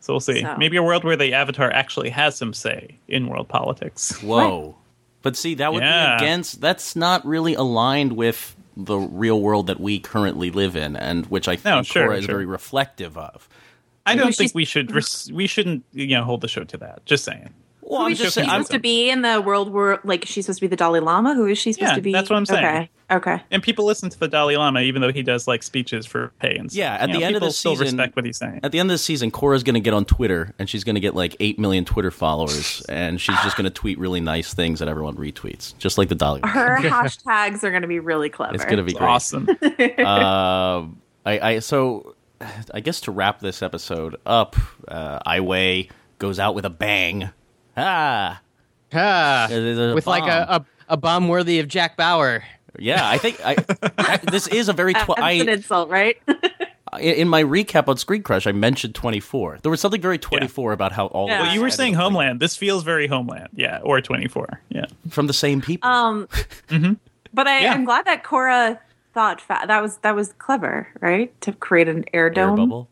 So 0.00 0.12
we'll 0.14 0.20
see. 0.20 0.42
So- 0.42 0.56
Maybe 0.58 0.76
a 0.76 0.82
world 0.82 1.04
where 1.04 1.16
the 1.16 1.32
Avatar 1.34 1.70
actually 1.70 2.10
has 2.10 2.36
some 2.36 2.52
say 2.52 2.96
in 3.08 3.28
world 3.28 3.48
politics. 3.48 4.20
Whoa! 4.22 4.76
But 5.22 5.36
see, 5.36 5.54
that 5.54 5.72
would 5.72 5.82
Yeah. 5.82 6.16
be 6.18 6.24
against. 6.24 6.60
That's 6.60 6.96
not 6.96 7.24
really 7.24 7.54
aligned 7.54 8.14
with 8.14 8.56
the 8.76 8.96
real 8.98 9.40
world 9.40 9.68
that 9.68 9.78
we 9.78 10.00
currently 10.00 10.50
live 10.50 10.74
in, 10.76 10.96
and 10.96 11.26
which 11.26 11.46
I 11.46 11.54
think 11.56 11.64
No, 11.66 11.82
sure, 11.82 12.08
Korra 12.08 12.18
is 12.18 12.24
sure. 12.24 12.34
very 12.34 12.46
reflective 12.46 13.16
of. 13.16 13.48
I 14.04 14.16
don't 14.16 14.34
think 14.34 14.52
we 14.54 14.64
should. 14.64 14.90
Res- 14.94 15.30
we 15.32 15.46
shouldn't. 15.46 15.84
You 15.92 16.08
know, 16.08 16.24
hold 16.24 16.40
the 16.40 16.48
show 16.48 16.64
to 16.64 16.76
that. 16.78 17.06
Just 17.06 17.22
saying. 17.24 17.50
Well, 17.92 18.00
Who 18.00 18.06
I'm 18.06 18.12
is 18.12 18.18
just 18.18 18.30
she 18.34 18.40
saying. 18.40 18.48
I'm, 18.48 18.62
supposed 18.62 18.70
to 18.72 18.78
be 18.80 19.10
in 19.10 19.20
the 19.22 19.40
world 19.40 19.70
where 19.70 20.00
like 20.02 20.24
she's 20.24 20.46
supposed 20.46 20.60
to 20.60 20.64
be 20.64 20.68
the 20.68 20.76
Dalai 20.76 21.00
Lama? 21.00 21.34
Who 21.34 21.46
is 21.46 21.58
she 21.58 21.72
supposed 21.74 21.90
Yeah, 21.90 21.96
to 21.96 22.00
be? 22.00 22.10
that's 22.12 22.30
what 22.30 22.36
I'm 22.36 22.46
saying. 22.46 22.64
Okay. 22.64 22.90
Okay. 23.10 23.42
And 23.50 23.62
people 23.62 23.84
listen 23.84 24.08
to 24.08 24.18
the 24.18 24.26
Dalai 24.28 24.56
Lama, 24.56 24.80
even 24.80 25.02
though 25.02 25.12
he 25.12 25.22
does 25.22 25.46
like 25.46 25.62
speeches 25.62 26.06
for 26.06 26.32
pay 26.40 26.56
and 26.56 26.70
stuff. 26.72 26.78
Yeah, 26.78 26.94
at 26.94 27.10
You 27.10 27.14
the 27.16 27.20
know, 27.20 27.26
end 27.26 27.36
of 27.36 27.40
people 27.40 27.48
the 27.48 27.52
still 27.52 27.72
season- 27.76 27.84
respect 27.98 28.16
what 28.16 28.24
he's 28.24 28.38
saying. 28.38 28.60
At 28.62 28.72
the 28.72 28.78
end 28.78 28.90
of 28.90 28.94
the 28.94 28.98
season, 28.98 29.30
Korra's 29.30 29.62
going 29.62 29.74
to 29.74 29.80
get 29.80 29.92
on 29.92 30.06
Twitter, 30.06 30.54
and 30.58 30.70
she's 30.70 30.82
going 30.82 30.94
to 30.94 31.00
get 31.02 31.14
like 31.14 31.36
eight 31.38 31.58
million 31.58 31.84
Twitter 31.84 32.10
followers, 32.10 32.80
and 32.88 33.20
she's 33.20 33.36
just 33.42 33.54
going 33.58 33.64
to 33.64 33.70
tweet 33.70 33.98
really 33.98 34.22
nice 34.22 34.54
things 34.54 34.78
that 34.78 34.88
everyone 34.88 35.16
retweets, 35.16 35.76
just 35.76 35.98
like 35.98 36.08
the 36.08 36.14
Dalai 36.14 36.40
Lama. 36.40 36.52
Her 36.54 36.76
hashtags 36.80 37.62
are 37.64 37.70
going 37.70 37.82
to 37.82 37.88
be 37.88 37.98
really 37.98 38.30
clever. 38.30 38.54
It's 38.54 38.64
going 38.64 38.78
to 38.78 38.82
be 38.82 38.94
great. 38.94 39.06
awesome. 39.06 39.46
Um, 39.98 41.02
I, 41.26 41.38
I 41.40 41.58
so 41.58 42.14
I 42.72 42.80
guess 42.80 43.02
to 43.02 43.10
wrap 43.12 43.40
this 43.40 43.62
episode 43.62 44.16
up, 44.26 44.56
uh, 44.88 45.18
Aiwei 45.30 45.90
goes 46.18 46.38
out 46.38 46.54
with 46.54 46.64
a 46.64 46.70
bang. 46.70 47.30
Ah, 47.76 48.40
Ah, 48.94 49.46
There's 49.48 49.78
a 49.78 49.94
with 49.94 50.06
like 50.06 50.24
a, 50.24 50.46
a 50.88 50.94
a 50.94 50.96
bomb 50.96 51.28
worthy 51.28 51.58
of 51.60 51.68
Jack 51.68 51.96
Bauer. 51.96 52.44
yeah. 52.78 53.08
I 53.08 53.16
think 53.18 53.40
I, 53.44 53.56
I 53.98 54.16
this 54.18 54.46
is 54.48 54.68
a 54.68 54.72
very. 54.74 54.92
Tw- 54.94 55.16
That's 55.16 55.40
an 55.40 55.48
insult, 55.48 55.88
right? 55.88 56.16
in 57.00 57.14
in 57.14 57.28
my 57.28 57.42
recap 57.42 57.88
on 57.88 57.96
Screen 57.96 58.22
Crush, 58.22 58.46
I 58.46 58.52
mentioned 58.52 58.94
twenty 58.94 59.20
four. 59.20 59.58
There 59.62 59.70
was 59.70 59.80
something 59.80 60.00
very 60.02 60.18
twenty 60.18 60.46
four 60.48 60.72
about 60.72 60.92
how 60.92 61.06
all. 61.06 61.28
Yeah. 61.28 61.40
of 61.40 61.46
Well, 61.46 61.54
you 61.54 61.62
were 61.62 61.70
saying 61.70 61.94
up, 61.94 61.98
like, 62.00 62.04
Homeland. 62.04 62.40
This 62.40 62.54
feels 62.56 62.82
very 62.84 63.06
Homeland. 63.06 63.48
Yeah, 63.54 63.80
or 63.82 64.00
24. 64.02 64.60
Yeah. 64.68 64.84
from 65.08 65.26
the 65.26 65.32
same 65.32 65.62
people. 65.62 65.88
Um, 65.88 66.28
but 67.32 67.46
I, 67.48 67.60
Yeah. 67.60 67.72
I'm 67.72 67.84
glad 67.86 68.04
that 68.04 68.22
Korra 68.24 68.78
thought 69.14 69.40
fa- 69.40 69.64
that 69.66 69.80
was 69.82 69.96
that 69.98 70.14
was 70.14 70.34
clever, 70.34 70.88
right? 71.00 71.32
To 71.42 71.52
create 71.52 71.88
an 71.88 72.04
air 72.12 72.24
Air 72.26 72.30
dome. 72.30 72.56
bubble. 72.56 72.88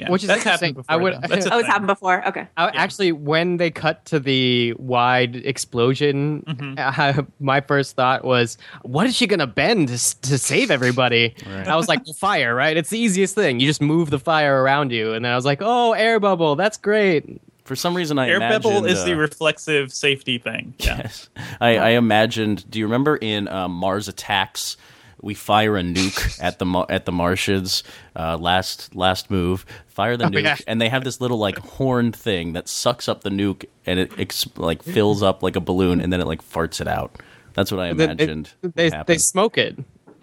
Yeah, 0.00 0.10
Which 0.10 0.22
is 0.22 0.28
that's 0.28 0.38
interesting. 0.46 0.74
happened 0.74 0.86
before. 0.86 0.92
I 0.92 0.96
would- 0.96 1.14
though. 1.14 1.28
That's 1.28 1.46
a 1.50 1.54
Oh, 1.54 1.58
it's 1.58 1.68
happened 1.68 1.86
before. 1.88 2.26
Okay. 2.28 2.48
I, 2.56 2.68
Actually, 2.70 3.12
when 3.12 3.58
they 3.58 3.70
cut 3.70 4.04
to 4.06 4.18
the 4.18 4.72
wide 4.78 5.36
explosion, 5.36 6.42
Mm-hmm. 6.48 6.74
uh, 7.20 7.22
my 7.38 7.60
first 7.60 7.96
thought 7.96 8.24
was, 8.24 8.56
"What 8.82 9.06
is 9.06 9.14
she 9.16 9.26
gonna 9.26 9.46
bend 9.46 9.88
to, 9.88 10.20
to 10.22 10.38
save 10.38 10.70
everybody?" 10.70 11.34
I 11.66 11.76
was 11.76 11.88
like, 11.88 12.00
"Fire, 12.18 12.54
right? 12.54 12.76
It's 12.76 12.90
the 12.90 12.98
easiest 12.98 13.34
thing. 13.34 13.60
You 13.60 13.66
just 13.66 13.82
move 13.82 14.10
the 14.10 14.18
fire 14.18 14.62
around 14.62 14.90
you." 14.92 15.12
And 15.12 15.24
then 15.24 15.32
I 15.32 15.36
was 15.36 15.44
like, 15.44 15.58
"Oh, 15.60 15.92
air 15.92 16.18
bubble. 16.18 16.56
That's 16.56 16.76
great." 16.78 17.40
For 17.64 17.76
some 17.76 17.94
reason, 17.94 18.18
I 18.18 18.28
Air 18.28 18.36
imagined, 18.36 18.62
bubble 18.64 18.84
is 18.84 18.98
uh, 19.00 19.04
the 19.04 19.14
reflexive 19.16 19.92
safety 19.92 20.38
thing. 20.38 20.74
Yeah. 20.78 20.96
Yes. 21.04 21.28
I, 21.60 21.76
I 21.76 21.88
imagined. 21.90 22.68
Do 22.68 22.78
you 22.80 22.86
remember 22.86 23.16
in 23.16 23.46
uh, 23.48 23.68
Mars 23.68 24.08
Attacks? 24.08 24.76
We 25.22 25.34
fire 25.34 25.76
a 25.76 25.82
nuke 25.82 26.42
at 26.42 26.58
the 26.58 26.64
Mar- 26.64 26.86
at 26.88 27.04
the 27.06 27.12
Martians. 27.12 27.82
Uh, 28.16 28.36
last 28.38 28.94
last 28.94 29.30
move, 29.30 29.66
fire 29.86 30.16
the 30.16 30.24
nuke, 30.24 30.42
yeah. 30.42 30.56
and 30.66 30.80
they 30.80 30.88
have 30.88 31.04
this 31.04 31.20
little 31.20 31.38
like 31.38 31.58
horn 31.58 32.12
thing 32.12 32.54
that 32.54 32.68
sucks 32.68 33.08
up 33.08 33.22
the 33.22 33.30
nuke, 33.30 33.64
and 33.86 33.98
it 34.00 34.12
ex- 34.18 34.48
like 34.56 34.82
fills 34.82 35.22
up 35.22 35.42
like 35.42 35.56
a 35.56 35.60
balloon, 35.60 36.00
and 36.00 36.12
then 36.12 36.20
it 36.20 36.26
like 36.26 36.42
farts 36.42 36.80
it 36.80 36.88
out. 36.88 37.20
That's 37.54 37.70
what 37.70 37.80
I 37.80 37.88
imagined. 37.88 38.46
They, 38.62 38.66
would 38.66 38.74
they, 38.74 38.90
happen. 38.90 39.04
they 39.14 39.18
smoke 39.18 39.58
it. 39.58 39.76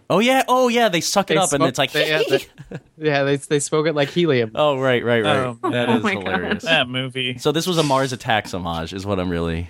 oh 0.09 0.19
yeah, 0.19 0.43
oh 0.47 0.69
yeah, 0.69 0.89
they 0.89 1.01
suck 1.01 1.29
it 1.29 1.35
They 1.35 1.39
up, 1.39 1.51
and 1.53 1.63
it's 1.63 1.77
like 1.77 1.91
they, 1.91 2.09
yeah, 2.09 2.21
they, 2.29 2.45
yeah, 2.97 3.23
they 3.23 3.35
they 3.35 3.59
smoke 3.59 3.85
it 3.87 3.93
like 3.93 4.09
helium. 4.09 4.51
oh 4.55 4.79
right, 4.79 5.03
right, 5.03 5.23
right. 5.23 5.55
Oh, 5.63 5.69
that 5.69 5.89
Oh 5.89 5.97
is 5.97 6.03
my 6.03 6.13
God. 6.15 6.23
hilarious. 6.23 6.63
That 6.63 6.87
movie. 6.89 7.37
So 7.37 7.51
this 7.51 7.67
was 7.67 7.77
a 7.77 7.83
Mars 7.83 8.13
Attacks 8.13 8.53
homage, 8.53 8.93
is 8.93 9.05
what 9.05 9.19
I'm 9.19 9.29
really 9.29 9.69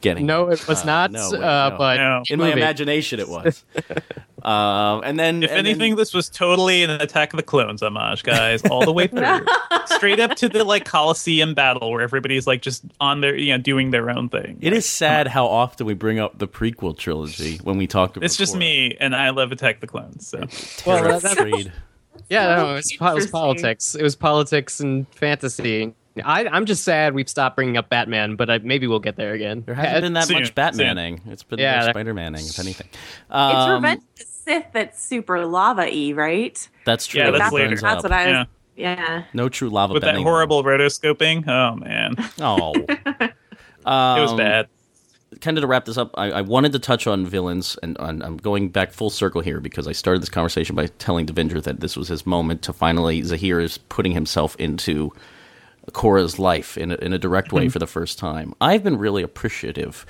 getting. 0.00 0.26
No, 0.26 0.48
it 0.50 0.66
was 0.66 0.82
Uh, 0.82 0.86
not. 0.86 1.12
no, 1.12 1.28
wait, 1.32 1.42
uh, 1.42 1.70
no. 1.70 1.76
But 1.78 1.96
No. 1.96 2.22
in 2.28 2.38
my 2.38 2.52
imagination, 2.52 3.20
it 3.20 3.28
was. 3.28 3.64
um, 4.42 5.02
and 5.04 5.18
then, 5.18 5.42
If 5.42 5.50
and 5.50 5.58
then- 5.58 5.66
anything, 5.66 5.96
this 5.96 6.14
was 6.14 6.28
totally 6.28 6.82
an 6.82 6.90
Attack 6.90 7.32
of 7.32 7.36
the 7.36 7.42
Clones 7.42 7.82
homage, 7.82 8.22
guys, 8.22 8.62
all 8.64 8.84
the 8.84 8.92
way 8.92 9.06
through, 9.06 9.44
straight 9.86 10.20
up 10.20 10.34
to 10.36 10.48
the 10.48 10.64
like 10.64 10.84
Coliseum 10.84 11.54
battle 11.54 11.90
where 11.90 12.00
everybody's 12.00 12.46
like 12.46 12.62
just 12.62 12.82
on 13.00 13.20
their, 13.20 13.36
you 13.36 13.52
know, 13.52 13.58
doing 13.58 13.90
their 13.90 14.10
own 14.10 14.28
thing. 14.28 14.58
It 14.60 14.72
is 14.72 14.86
sad 14.86 15.26
how 15.28 15.46
often 15.46 15.86
we 15.86 15.94
bring 15.94 16.18
up 16.18 16.38
the 16.38 16.48
prequel 16.48 16.96
trilogy 16.96 17.58
when 17.62 17.76
we 17.76 17.86
talk 17.86 18.16
about. 18.16 18.24
It's 18.24 18.36
just 18.36 18.56
me, 18.56 18.96
and 19.00 19.14
I 19.14 19.30
love 19.30 19.52
Attack 19.52 19.76
of 19.76 19.80
the 19.82 19.86
Clones. 19.86 20.26
So 20.26 20.38
Well, 20.86 21.02
that's, 21.20 21.34
that- 21.34 21.70
Yeah, 22.28 22.56
no, 22.56 22.70
it 22.70 22.74
was, 22.74 22.92
it 22.92 23.00
was 23.00 23.26
politics. 23.26 23.94
It 23.94 24.02
was 24.02 24.16
politics 24.16 24.80
and 24.80 25.06
fantasy. 25.14 25.94
I, 26.24 26.46
I'm 26.48 26.66
just 26.66 26.82
sad 26.84 27.14
we've 27.14 27.28
stopped 27.28 27.56
bringing 27.56 27.76
up 27.76 27.88
Batman, 27.88 28.36
but 28.36 28.50
I, 28.50 28.58
maybe 28.58 28.86
we'll 28.86 28.98
get 28.98 29.16
there 29.16 29.32
again. 29.32 29.62
There 29.64 29.74
hasn't 29.74 30.02
been 30.02 30.12
that 30.14 30.24
Soon, 30.26 30.40
much 30.40 30.54
Batmaning. 30.54 31.20
It's 31.28 31.42
been 31.44 31.58
Yeah, 31.60 31.80
more 31.82 31.90
Spider 31.90 32.14
Maning, 32.14 32.44
if 32.46 32.58
anything. 32.58 32.88
It's 32.92 32.96
Um, 33.30 33.74
Revenge 33.74 34.02
of 34.02 34.18
the 34.18 34.24
Sith 34.24 34.66
that's 34.72 35.02
super 35.02 35.46
lava 35.46 35.82
y, 35.82 36.12
right? 36.14 36.68
That's 36.84 37.06
true. 37.06 37.20
Yeah, 37.20 37.30
that's 37.30 37.42
that's, 37.44 37.52
later. 37.52 37.76
that's 37.76 38.02
what 38.02 38.12
I 38.12 38.26
was. 38.26 38.46
Yeah. 38.76 38.96
Yeah. 38.96 39.24
No 39.34 39.48
true 39.48 39.68
lava 39.70 39.92
with 39.92 40.02
that 40.02 40.08
bending. 40.08 40.24
horrible 40.24 40.64
rotoscoping, 40.64 41.46
oh 41.46 41.76
man, 41.76 42.14
Oh. 42.40 42.72
um, 43.84 44.18
it 44.18 44.22
was 44.22 44.32
bad. 44.34 44.68
kind 45.40 45.58
of 45.58 45.62
to 45.62 45.66
wrap 45.68 45.84
this 45.84 45.98
up, 45.98 46.12
I, 46.16 46.30
I 46.30 46.40
wanted 46.40 46.72
to 46.72 46.78
touch 46.78 47.06
on 47.06 47.26
villains, 47.26 47.76
and, 47.82 47.96
and 48.00 48.22
I'm 48.22 48.36
going 48.38 48.70
back 48.70 48.92
full 48.92 49.10
circle 49.10 49.42
here 49.42 49.60
because 49.60 49.86
I 49.86 49.92
started 49.92 50.22
this 50.22 50.28
conversation 50.30 50.74
by 50.76 50.86
telling 50.98 51.26
Devindra 51.26 51.62
that 51.64 51.80
this 51.80 51.96
was 51.96 52.08
his 52.08 52.24
moment 52.26 52.62
to 52.62 52.72
finally 52.72 53.22
Zahir 53.22 53.60
is 53.60 53.76
putting 53.78 54.12
himself 54.12 54.56
into 54.58 55.12
Korra's 55.92 56.38
life 56.38 56.76
in 56.76 56.92
a, 56.92 56.96
in 56.96 57.12
a 57.12 57.18
direct 57.18 57.52
way 57.52 57.68
for 57.68 57.78
the 57.78 57.86
first 57.86 58.18
time. 58.18 58.54
I've 58.60 58.82
been 58.82 58.98
really 58.98 59.22
appreciative 59.22 60.06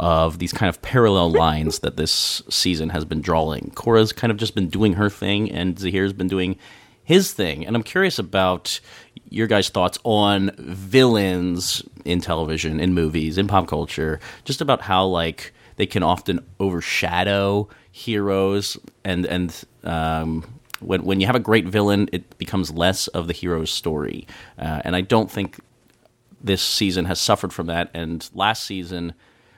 of 0.00 0.38
these 0.38 0.52
kind 0.52 0.68
of 0.68 0.82
parallel 0.82 1.30
lines 1.44 1.80
that 1.80 1.96
this 1.96 2.42
season 2.48 2.90
has 2.90 3.04
been 3.04 3.20
drawing. 3.20 3.72
Korra's 3.74 4.12
kind 4.12 4.30
of 4.30 4.36
just 4.36 4.54
been 4.54 4.68
doing 4.68 4.94
her 4.94 5.08
thing, 5.10 5.50
and 5.50 5.78
Zahir's 5.78 6.12
been 6.12 6.28
doing 6.28 6.56
his 7.04 7.32
thing. 7.32 7.66
And 7.66 7.76
I'm 7.76 7.82
curious 7.82 8.18
about 8.18 8.80
your 9.28 9.46
guys' 9.46 9.68
thoughts 9.68 9.98
on 10.04 10.50
villains 10.58 11.82
in 12.04 12.20
television, 12.20 12.80
in 12.80 12.94
movies, 12.94 13.38
in 13.38 13.46
pop 13.46 13.68
culture, 13.68 14.20
just 14.44 14.60
about 14.60 14.80
how 14.80 15.04
like 15.06 15.52
they 15.76 15.86
can 15.86 16.02
often 16.02 16.40
overshadow 16.60 17.68
heroes 17.92 18.76
and 19.04 19.26
and 19.26 19.64
um, 19.84 20.44
when 20.80 21.04
when 21.04 21.20
you 21.20 21.26
have 21.26 21.36
a 21.36 21.40
great 21.40 21.66
villain, 21.66 22.08
it 22.12 22.38
becomes 22.38 22.70
less 22.70 23.06
of 23.08 23.26
the 23.26 23.32
hero's 23.32 23.70
story. 23.70 24.26
Uh, 24.58 24.82
and 24.84 24.96
I 24.96 25.00
don't 25.00 25.30
think 25.30 25.60
this 26.40 26.62
season 26.62 27.06
has 27.06 27.20
suffered 27.20 27.52
from 27.52 27.66
that. 27.66 27.90
And 27.94 28.28
last 28.34 28.64
season, 28.64 29.14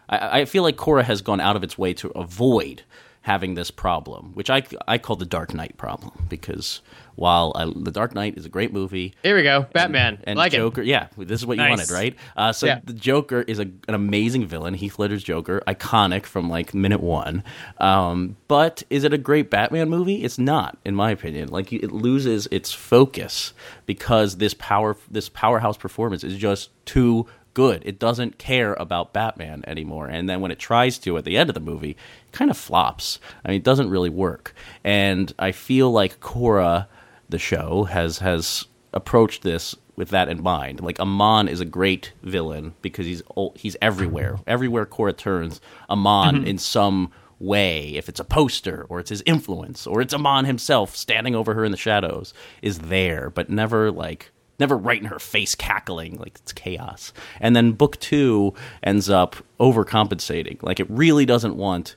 I, 0.08 0.40
I 0.40 0.44
feel 0.44 0.62
like 0.62 0.76
Korra 0.76 1.04
has 1.04 1.20
gone 1.22 1.40
out 1.40 1.56
of 1.56 1.64
its 1.64 1.76
way 1.76 1.92
to 1.94 2.08
avoid 2.10 2.82
having 3.26 3.54
this 3.54 3.72
problem, 3.72 4.30
which 4.34 4.50
I 4.50 4.62
I 4.86 4.98
call 4.98 5.16
the 5.16 5.26
Dark 5.26 5.52
Knight 5.52 5.76
problem 5.76 6.12
because 6.28 6.80
while 7.16 7.50
I, 7.56 7.64
the 7.74 7.90
Dark 7.90 8.14
Knight 8.14 8.38
is 8.38 8.46
a 8.46 8.48
great 8.48 8.72
movie, 8.72 9.14
Here 9.24 9.34
we 9.34 9.42
go. 9.42 9.66
Batman. 9.72 10.20
and 10.24 10.38
like 10.38 10.52
Joker, 10.52 10.80
yeah, 10.82 11.08
this 11.18 11.40
is 11.40 11.46
what 11.46 11.56
you 11.56 11.68
wanted, 11.68 11.90
right? 11.90 12.14
Uh, 12.36 12.52
so 12.52 12.66
Yeah. 12.66 12.78
the 12.84 12.92
Joker 12.92 13.40
is 13.40 13.58
a, 13.58 13.62
an 13.88 13.94
amazing 13.94 14.46
villain. 14.46 14.74
Heath 14.74 14.96
Ledger's 15.00 15.24
Joker, 15.24 15.60
iconic 15.66 16.24
from 16.24 16.48
like 16.48 16.72
minute 16.72 17.00
one. 17.00 17.42
Um, 17.78 18.36
but 18.46 18.84
is 18.90 19.02
it 19.02 19.12
a 19.12 19.18
great 19.18 19.50
Batman 19.50 19.88
movie? 19.90 20.22
It's 20.22 20.38
not, 20.38 20.78
in 20.84 20.94
my 20.94 21.10
opinion. 21.10 21.48
Like 21.48 21.72
it 21.72 21.90
loses 21.90 22.46
its 22.52 22.72
focus 22.72 23.54
because 23.86 24.36
this 24.36 24.54
power, 24.54 24.96
this 25.10 25.28
powerhouse 25.28 25.76
performance 25.76 26.22
is 26.22 26.36
just 26.36 26.70
too 26.86 27.26
good. 27.54 27.82
It 27.86 27.98
doesn't 27.98 28.36
care 28.36 28.74
about 28.74 29.14
Batman 29.14 29.64
anymore. 29.66 30.08
And 30.08 30.28
then 30.28 30.42
when 30.42 30.50
it 30.50 30.58
tries 30.58 30.98
to 30.98 31.16
at 31.16 31.24
the 31.24 31.38
end 31.38 31.48
of 31.48 31.54
the 31.54 31.60
movie, 31.60 31.96
it 32.25 32.25
kind 32.36 32.50
of 32.50 32.56
flops. 32.56 33.18
I 33.44 33.48
mean, 33.48 33.56
it 33.56 33.64
doesn't 33.64 33.90
really 33.90 34.10
work. 34.10 34.54
And 34.84 35.32
I 35.38 35.52
feel 35.52 35.90
like 35.90 36.20
Korra, 36.20 36.86
the 37.28 37.38
show, 37.38 37.84
has 37.84 38.18
has 38.18 38.66
approached 38.92 39.42
this 39.42 39.74
with 39.96 40.10
that 40.10 40.28
in 40.28 40.42
mind. 40.42 40.80
Like 40.80 41.00
Amon 41.00 41.48
is 41.48 41.60
a 41.60 41.64
great 41.64 42.12
villain 42.22 42.74
because 42.82 43.06
he's 43.06 43.22
he's 43.54 43.76
everywhere. 43.80 44.38
Everywhere 44.46 44.86
Korra 44.86 45.16
turns, 45.16 45.60
Amon 45.90 46.36
mm-hmm. 46.36 46.46
in 46.46 46.58
some 46.58 47.10
way, 47.38 47.94
if 47.96 48.08
it's 48.08 48.20
a 48.20 48.24
poster 48.24 48.86
or 48.88 49.00
it's 49.00 49.10
his 49.10 49.22
influence 49.26 49.86
or 49.86 50.00
it's 50.00 50.14
Amon 50.14 50.44
himself 50.44 50.94
standing 50.94 51.34
over 51.34 51.54
her 51.54 51.64
in 51.64 51.72
the 51.72 51.76
shadows, 51.78 52.32
is 52.62 52.78
there, 52.80 53.30
but 53.30 53.50
never 53.50 53.90
like 53.90 54.30
never 54.58 54.76
right 54.76 55.00
in 55.00 55.08
her 55.08 55.18
face 55.18 55.54
cackling 55.54 56.18
like 56.18 56.36
it's 56.36 56.52
chaos. 56.52 57.12
And 57.40 57.54
then 57.54 57.72
book 57.72 57.98
2 58.00 58.54
ends 58.82 59.10
up 59.10 59.36
overcompensating. 59.60 60.62
Like 60.62 60.80
it 60.80 60.90
really 60.90 61.26
doesn't 61.26 61.56
want 61.56 61.94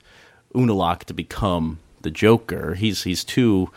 Unalaq 0.54 1.04
to 1.04 1.14
become 1.14 1.78
the 2.02 2.10
Joker. 2.10 2.74
He's 2.74 3.04
he's 3.04 3.24
too 3.24 3.70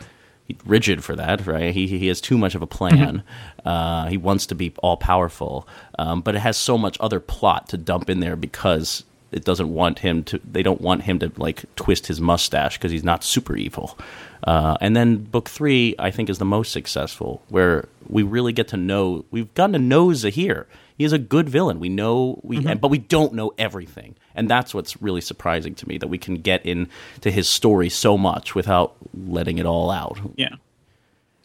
rigid 0.66 1.02
for 1.02 1.16
that, 1.16 1.46
right? 1.46 1.72
He 1.72 1.86
he 1.86 2.08
has 2.08 2.20
too 2.20 2.36
much 2.38 2.54
of 2.54 2.62
a 2.62 2.66
plan. 2.66 3.22
Uh, 3.64 4.06
he 4.06 4.16
wants 4.16 4.46
to 4.46 4.54
be 4.54 4.72
all 4.82 4.96
powerful, 4.96 5.66
um, 5.98 6.20
but 6.20 6.34
it 6.34 6.40
has 6.40 6.56
so 6.56 6.76
much 6.76 6.96
other 7.00 7.20
plot 7.20 7.68
to 7.70 7.76
dump 7.76 8.10
in 8.10 8.20
there 8.20 8.36
because 8.36 9.04
it 9.32 9.44
doesn't 9.44 9.72
want 9.72 10.00
him 10.00 10.22
to. 10.24 10.40
They 10.44 10.62
don't 10.62 10.80
want 10.80 11.02
him 11.02 11.18
to 11.20 11.32
like 11.36 11.64
twist 11.76 12.06
his 12.06 12.20
mustache 12.20 12.76
because 12.76 12.92
he's 12.92 13.04
not 13.04 13.24
super 13.24 13.56
evil. 13.56 13.98
Uh, 14.44 14.76
and 14.80 14.94
then 14.94 15.16
book 15.16 15.48
three, 15.48 15.94
I 15.98 16.10
think, 16.10 16.28
is 16.28 16.38
the 16.38 16.44
most 16.44 16.72
successful, 16.72 17.42
where 17.48 17.88
we 18.08 18.22
really 18.22 18.52
get 18.52 18.68
to 18.68 18.76
know. 18.76 19.24
We've 19.30 19.52
gotten 19.54 19.72
to 19.72 19.78
know 19.78 20.12
Zahir. 20.12 20.66
He 20.96 21.04
is 21.04 21.12
a 21.12 21.18
good 21.18 21.48
villain. 21.48 21.80
We 21.80 21.88
know 21.88 22.40
we, 22.42 22.60
but 22.60 22.88
we 22.88 22.98
don't 22.98 23.34
know 23.34 23.52
everything, 23.58 24.14
and 24.34 24.48
that's 24.48 24.72
what's 24.72 25.00
really 25.02 25.20
surprising 25.20 25.74
to 25.76 25.88
me 25.88 25.98
that 25.98 26.06
we 26.06 26.18
can 26.18 26.36
get 26.36 26.64
into 26.64 27.30
his 27.30 27.48
story 27.48 27.88
so 27.88 28.16
much 28.16 28.54
without 28.54 28.94
letting 29.12 29.58
it 29.58 29.66
all 29.66 29.90
out. 29.90 30.18
Yeah. 30.36 30.54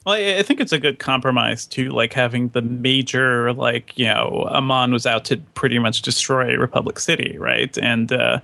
Well, 0.05 0.15
I 0.15 0.37
I 0.37 0.43
think 0.43 0.59
it's 0.59 0.71
a 0.71 0.79
good 0.79 0.99
compromise 0.99 1.65
too, 1.65 1.89
like 1.89 2.13
having 2.13 2.49
the 2.49 2.61
major, 2.61 3.51
like 3.53 3.97
you 3.97 4.05
know, 4.05 4.47
Amon 4.49 4.91
was 4.91 5.05
out 5.05 5.25
to 5.25 5.37
pretty 5.55 5.79
much 5.79 6.03
destroy 6.03 6.55
Republic 6.55 6.99
City, 6.99 7.35
right? 7.37 7.75
And 7.79 8.11
uh, 8.11 8.39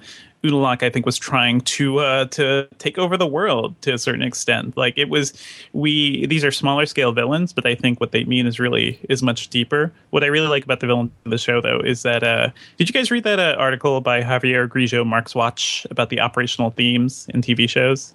Unalaq, 0.46 0.84
I 0.84 0.90
think, 0.90 1.06
was 1.06 1.18
trying 1.18 1.62
to 1.62 2.00
uh, 2.00 2.26
to 2.26 2.68
take 2.78 2.98
over 2.98 3.18
the 3.18 3.28
world 3.28 3.80
to 3.82 3.94
a 3.94 3.98
certain 3.98 4.22
extent. 4.22 4.78
Like 4.78 4.98
it 4.98 5.10
was, 5.10 5.34
we 5.74 6.26
these 6.28 6.44
are 6.44 6.52
smaller 6.52 6.86
scale 6.86 7.12
villains, 7.12 7.54
but 7.54 7.66
I 7.66 7.76
think 7.76 8.00
what 8.00 8.12
they 8.12 8.24
mean 8.26 8.46
is 8.48 8.60
really 8.60 9.00
is 9.10 9.24
much 9.24 9.50
deeper. 9.50 9.92
What 10.12 10.24
I 10.24 10.28
really 10.28 10.48
like 10.48 10.64
about 10.64 10.80
the 10.80 10.88
villain 10.88 11.12
of 11.26 11.32
the 11.32 11.38
show, 11.38 11.62
though, 11.62 11.80
is 11.80 12.04
that 12.04 12.24
uh, 12.24 12.50
did 12.78 12.90
you 12.90 12.94
guys 12.94 13.12
read 13.12 13.24
that 13.24 13.40
uh, 13.40 13.56
article 13.58 14.02
by 14.02 14.22
Javier 14.22 14.70
Grillo-Marxuach 14.70 15.90
about 15.90 16.10
the 16.10 16.20
operational 16.20 16.72
themes 16.72 17.28
in 17.34 17.42
TV 17.42 17.68
shows? 17.70 18.14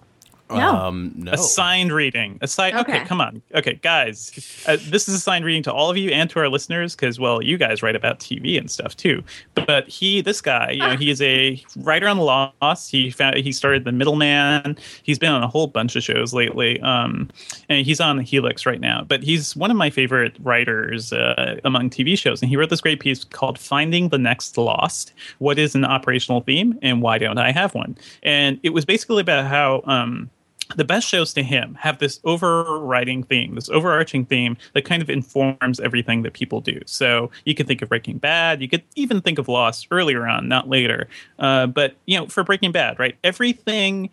No. 0.58 0.76
Um, 0.76 1.12
no. 1.16 1.32
Assigned 1.32 1.92
reading. 1.92 2.38
Aside. 2.40 2.74
Okay. 2.74 2.90
Okay. 2.90 3.04
come 3.04 3.20
on. 3.20 3.42
Okay, 3.54 3.74
guys. 3.82 4.64
Uh, 4.66 4.76
this 4.88 5.08
is 5.08 5.14
assigned 5.14 5.44
reading 5.44 5.62
to 5.64 5.72
all 5.72 5.90
of 5.90 5.96
you 5.96 6.10
and 6.10 6.28
to 6.30 6.38
our 6.38 6.48
listeners 6.48 6.94
because, 6.94 7.20
well, 7.20 7.42
you 7.42 7.56
guys 7.56 7.82
write 7.82 7.96
about 7.96 8.18
TV 8.18 8.58
and 8.58 8.70
stuff 8.70 8.96
too. 8.96 9.22
But 9.54 9.88
he, 9.88 10.20
this 10.20 10.40
guy, 10.40 10.72
you 10.72 10.80
know, 10.80 10.96
he 10.98 11.10
is 11.10 11.22
a 11.22 11.62
writer 11.76 12.08
on 12.08 12.18
Lost. 12.18 12.90
He 12.90 13.10
found 13.10 13.36
he 13.36 13.52
started 13.52 13.84
The 13.84 13.92
Middleman. 13.92 14.76
He's 15.02 15.18
been 15.18 15.30
on 15.30 15.42
a 15.42 15.48
whole 15.48 15.66
bunch 15.66 15.96
of 15.96 16.02
shows 16.02 16.34
lately. 16.34 16.80
Um, 16.80 17.28
and 17.68 17.86
he's 17.86 18.00
on 18.00 18.18
Helix 18.20 18.66
right 18.66 18.80
now. 18.80 19.04
But 19.06 19.22
he's 19.22 19.54
one 19.56 19.70
of 19.70 19.76
my 19.76 19.90
favorite 19.90 20.36
writers 20.40 21.12
uh, 21.12 21.60
among 21.64 21.90
TV 21.90 22.18
shows. 22.18 22.42
And 22.42 22.48
he 22.48 22.56
wrote 22.56 22.70
this 22.70 22.80
great 22.80 23.00
piece 23.00 23.24
called 23.24 23.58
"Finding 23.58 24.08
the 24.08 24.18
Next 24.18 24.56
Lost: 24.58 25.12
What 25.38 25.58
is 25.58 25.74
an 25.74 25.84
operational 25.84 26.40
theme 26.40 26.78
and 26.82 27.02
why 27.02 27.18
don't 27.18 27.38
I 27.38 27.52
have 27.52 27.74
one?" 27.74 27.96
And 28.22 28.58
it 28.62 28.70
was 28.70 28.84
basically 28.84 29.20
about 29.20 29.46
how. 29.46 29.82
Um, 29.84 30.30
the 30.76 30.84
best 30.84 31.08
shows 31.08 31.32
to 31.34 31.42
him 31.42 31.74
have 31.80 31.98
this 31.98 32.20
overriding 32.24 33.22
theme, 33.24 33.54
this 33.54 33.68
overarching 33.68 34.24
theme 34.24 34.56
that 34.74 34.84
kind 34.84 35.02
of 35.02 35.10
informs 35.10 35.80
everything 35.80 36.22
that 36.22 36.32
people 36.32 36.60
do. 36.60 36.80
So 36.86 37.30
you 37.44 37.54
could 37.54 37.66
think 37.66 37.82
of 37.82 37.88
Breaking 37.88 38.18
Bad, 38.18 38.62
you 38.62 38.68
could 38.68 38.82
even 38.94 39.20
think 39.20 39.38
of 39.38 39.48
Lost 39.48 39.88
earlier 39.90 40.26
on, 40.26 40.48
not 40.48 40.68
later. 40.68 41.08
Uh, 41.38 41.66
but 41.66 41.96
you 42.06 42.18
know, 42.18 42.26
for 42.26 42.44
Breaking 42.44 42.72
Bad, 42.72 42.98
right? 42.98 43.16
Everything 43.24 44.10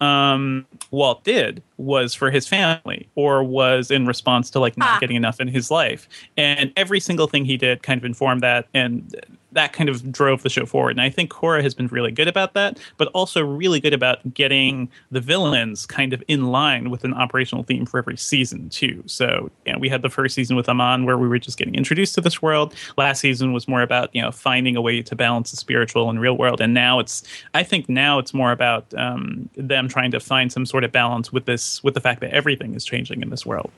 um, 0.00 0.66
Walt 0.90 1.24
did 1.24 1.62
was 1.76 2.14
for 2.14 2.30
his 2.30 2.48
family 2.48 3.08
or 3.16 3.44
was 3.44 3.90
in 3.90 4.06
response 4.06 4.48
to 4.50 4.58
like 4.58 4.78
not 4.78 4.88
Ah. 4.88 4.98
getting 4.98 5.16
enough 5.16 5.40
in 5.40 5.48
his 5.48 5.70
life. 5.70 6.08
And 6.38 6.72
every 6.76 7.00
single 7.00 7.26
thing 7.26 7.44
he 7.44 7.56
did 7.58 7.82
kind 7.82 7.98
of 7.98 8.04
informed 8.04 8.42
that 8.42 8.66
and 8.72 9.14
that 9.52 9.72
kind 9.72 9.88
of 9.88 10.12
drove 10.12 10.42
the 10.42 10.48
show 10.48 10.66
forward. 10.66 10.92
And 10.92 11.00
I 11.00 11.10
think 11.10 11.30
Korra 11.30 11.62
has 11.62 11.74
been 11.74 11.88
really 11.88 12.12
good 12.12 12.28
about 12.28 12.54
that, 12.54 12.78
but 12.96 13.08
also 13.08 13.44
really 13.44 13.80
good 13.80 13.92
about 13.92 14.34
getting 14.34 14.88
the 15.10 15.20
villains 15.20 15.86
kind 15.86 16.12
of 16.12 16.22
in 16.28 16.50
line 16.50 16.90
with 16.90 17.04
an 17.04 17.14
operational 17.14 17.64
theme 17.64 17.86
for 17.86 17.98
every 17.98 18.16
season 18.16 18.68
too. 18.68 19.02
So, 19.06 19.50
you 19.66 19.72
know, 19.72 19.78
we 19.78 19.88
had 19.88 20.02
the 20.02 20.08
first 20.08 20.34
season 20.34 20.56
with 20.56 20.68
Amon 20.68 21.04
where 21.04 21.18
we 21.18 21.28
were 21.28 21.38
just 21.38 21.58
getting 21.58 21.74
introduced 21.74 22.14
to 22.14 22.20
this 22.20 22.40
world. 22.40 22.74
Last 22.96 23.20
season 23.20 23.52
was 23.52 23.66
more 23.66 23.82
about, 23.82 24.14
you 24.14 24.22
know, 24.22 24.30
finding 24.30 24.76
a 24.76 24.80
way 24.80 25.02
to 25.02 25.16
balance 25.16 25.50
the 25.50 25.56
spiritual 25.56 26.10
and 26.10 26.20
real 26.20 26.36
world. 26.36 26.60
And 26.60 26.72
now 26.74 26.98
it's 26.98 27.22
I 27.54 27.62
think 27.62 27.88
now 27.88 28.18
it's 28.18 28.32
more 28.32 28.52
about 28.52 28.92
um, 28.96 29.48
them 29.56 29.88
trying 29.88 30.10
to 30.12 30.20
find 30.20 30.52
some 30.52 30.66
sort 30.66 30.84
of 30.84 30.92
balance 30.92 31.32
with 31.32 31.46
this 31.46 31.82
with 31.82 31.94
the 31.94 32.00
fact 32.00 32.20
that 32.20 32.32
everything 32.32 32.74
is 32.74 32.84
changing 32.84 33.22
in 33.22 33.30
this 33.30 33.44
world. 33.44 33.70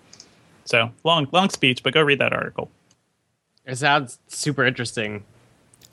So 0.65 0.91
long 1.05 1.29
long 1.33 1.49
speech, 1.49 1.83
but 1.83 1.95
go 1.95 2.03
read 2.03 2.19
that 2.19 2.33
article. 2.33 2.71
It 3.65 3.77
sounds 3.77 4.19
super 4.27 4.65
interesting. 4.65 5.25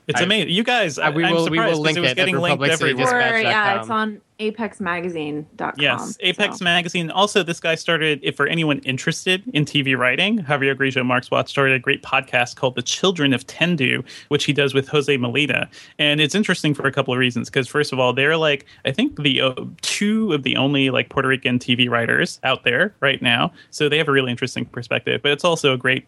It's 0.08 0.20
I- 0.20 0.24
amazing. 0.24 0.50
You 0.50 0.62
guys, 0.64 0.98
Uh, 0.98 1.12
we 1.14 1.24
I'm 1.24 1.34
will- 1.34 1.48
we 1.50 1.58
will 1.58 1.78
link 1.80 1.96
it 1.96 2.00
was 2.00 2.08
it 2.08 2.12
at 2.12 2.16
getting 2.16 2.36
linked 2.36 2.60
Republic 2.60 2.78
City 2.78 2.90
everywhere. 2.92 3.40
Yeah, 3.42 3.78
Dispatch.com. 3.78 3.80
it's 3.80 3.90
on 3.90 4.20
apexmagazine.com. 4.40 5.74
Yes, 5.78 6.16
Apex 6.20 6.58
so. 6.58 6.64
Magazine. 6.64 7.10
Also, 7.10 7.42
this 7.42 7.60
guy 7.60 7.74
started, 7.74 8.20
if 8.22 8.36
for 8.36 8.46
anyone 8.46 8.78
interested 8.80 9.42
in 9.52 9.64
TV 9.64 9.96
writing, 9.96 10.38
Javier 10.40 10.76
Grillo-Marxuach 10.76 11.48
started 11.48 11.74
a 11.74 11.78
great 11.78 12.02
podcast 12.02 12.56
called 12.56 12.74
The 12.74 12.82
Children 12.82 13.32
of 13.32 13.46
Tendu, 13.46 14.02
which 14.28 14.44
he 14.44 14.52
does 14.52 14.74
with 14.74 14.88
Jose 14.88 15.14
Molina. 15.16 15.68
And 15.98 16.20
it's 16.20 16.34
interesting 16.34 16.74
for 16.74 16.86
a 16.86 16.92
couple 16.92 17.12
of 17.12 17.20
reasons. 17.20 17.48
Because, 17.50 17.68
first 17.68 17.92
of 17.92 17.98
all, 17.98 18.12
they're 18.12 18.36
like, 18.36 18.66
I 18.84 18.92
think 18.92 19.22
the 19.22 19.40
uh, 19.40 19.54
two 19.82 20.32
of 20.32 20.42
the 20.42 20.56
only 20.56 20.90
like 20.90 21.08
Puerto 21.10 21.28
Rican 21.28 21.58
TV 21.58 21.88
writers 21.88 22.40
out 22.44 22.64
there 22.64 22.94
right 23.00 23.20
now. 23.20 23.52
So 23.70 23.88
they 23.88 23.98
have 23.98 24.08
a 24.08 24.12
really 24.12 24.30
interesting 24.30 24.64
perspective. 24.64 25.20
But 25.22 25.32
it's 25.32 25.44
also 25.44 25.72
a 25.74 25.76
great 25.76 26.06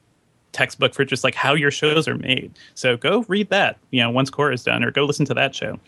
textbook 0.53 0.95
for 0.95 1.05
just 1.05 1.25
like 1.25 1.35
how 1.35 1.55
your 1.55 1.71
shows 1.71 2.07
are 2.07 2.17
made. 2.17 2.53
So 2.75 2.97
go 2.97 3.25
read 3.29 3.51
that, 3.51 3.79
you 3.91 4.01
know, 4.01 4.11
once 4.11 4.31
Korra 4.31 4.55
is 4.55 4.63
done, 4.63 4.85
or 4.85 4.91
go 4.91 5.05
listen 5.05 5.27
to 5.27 5.35
that 5.35 5.55
show. 5.55 5.79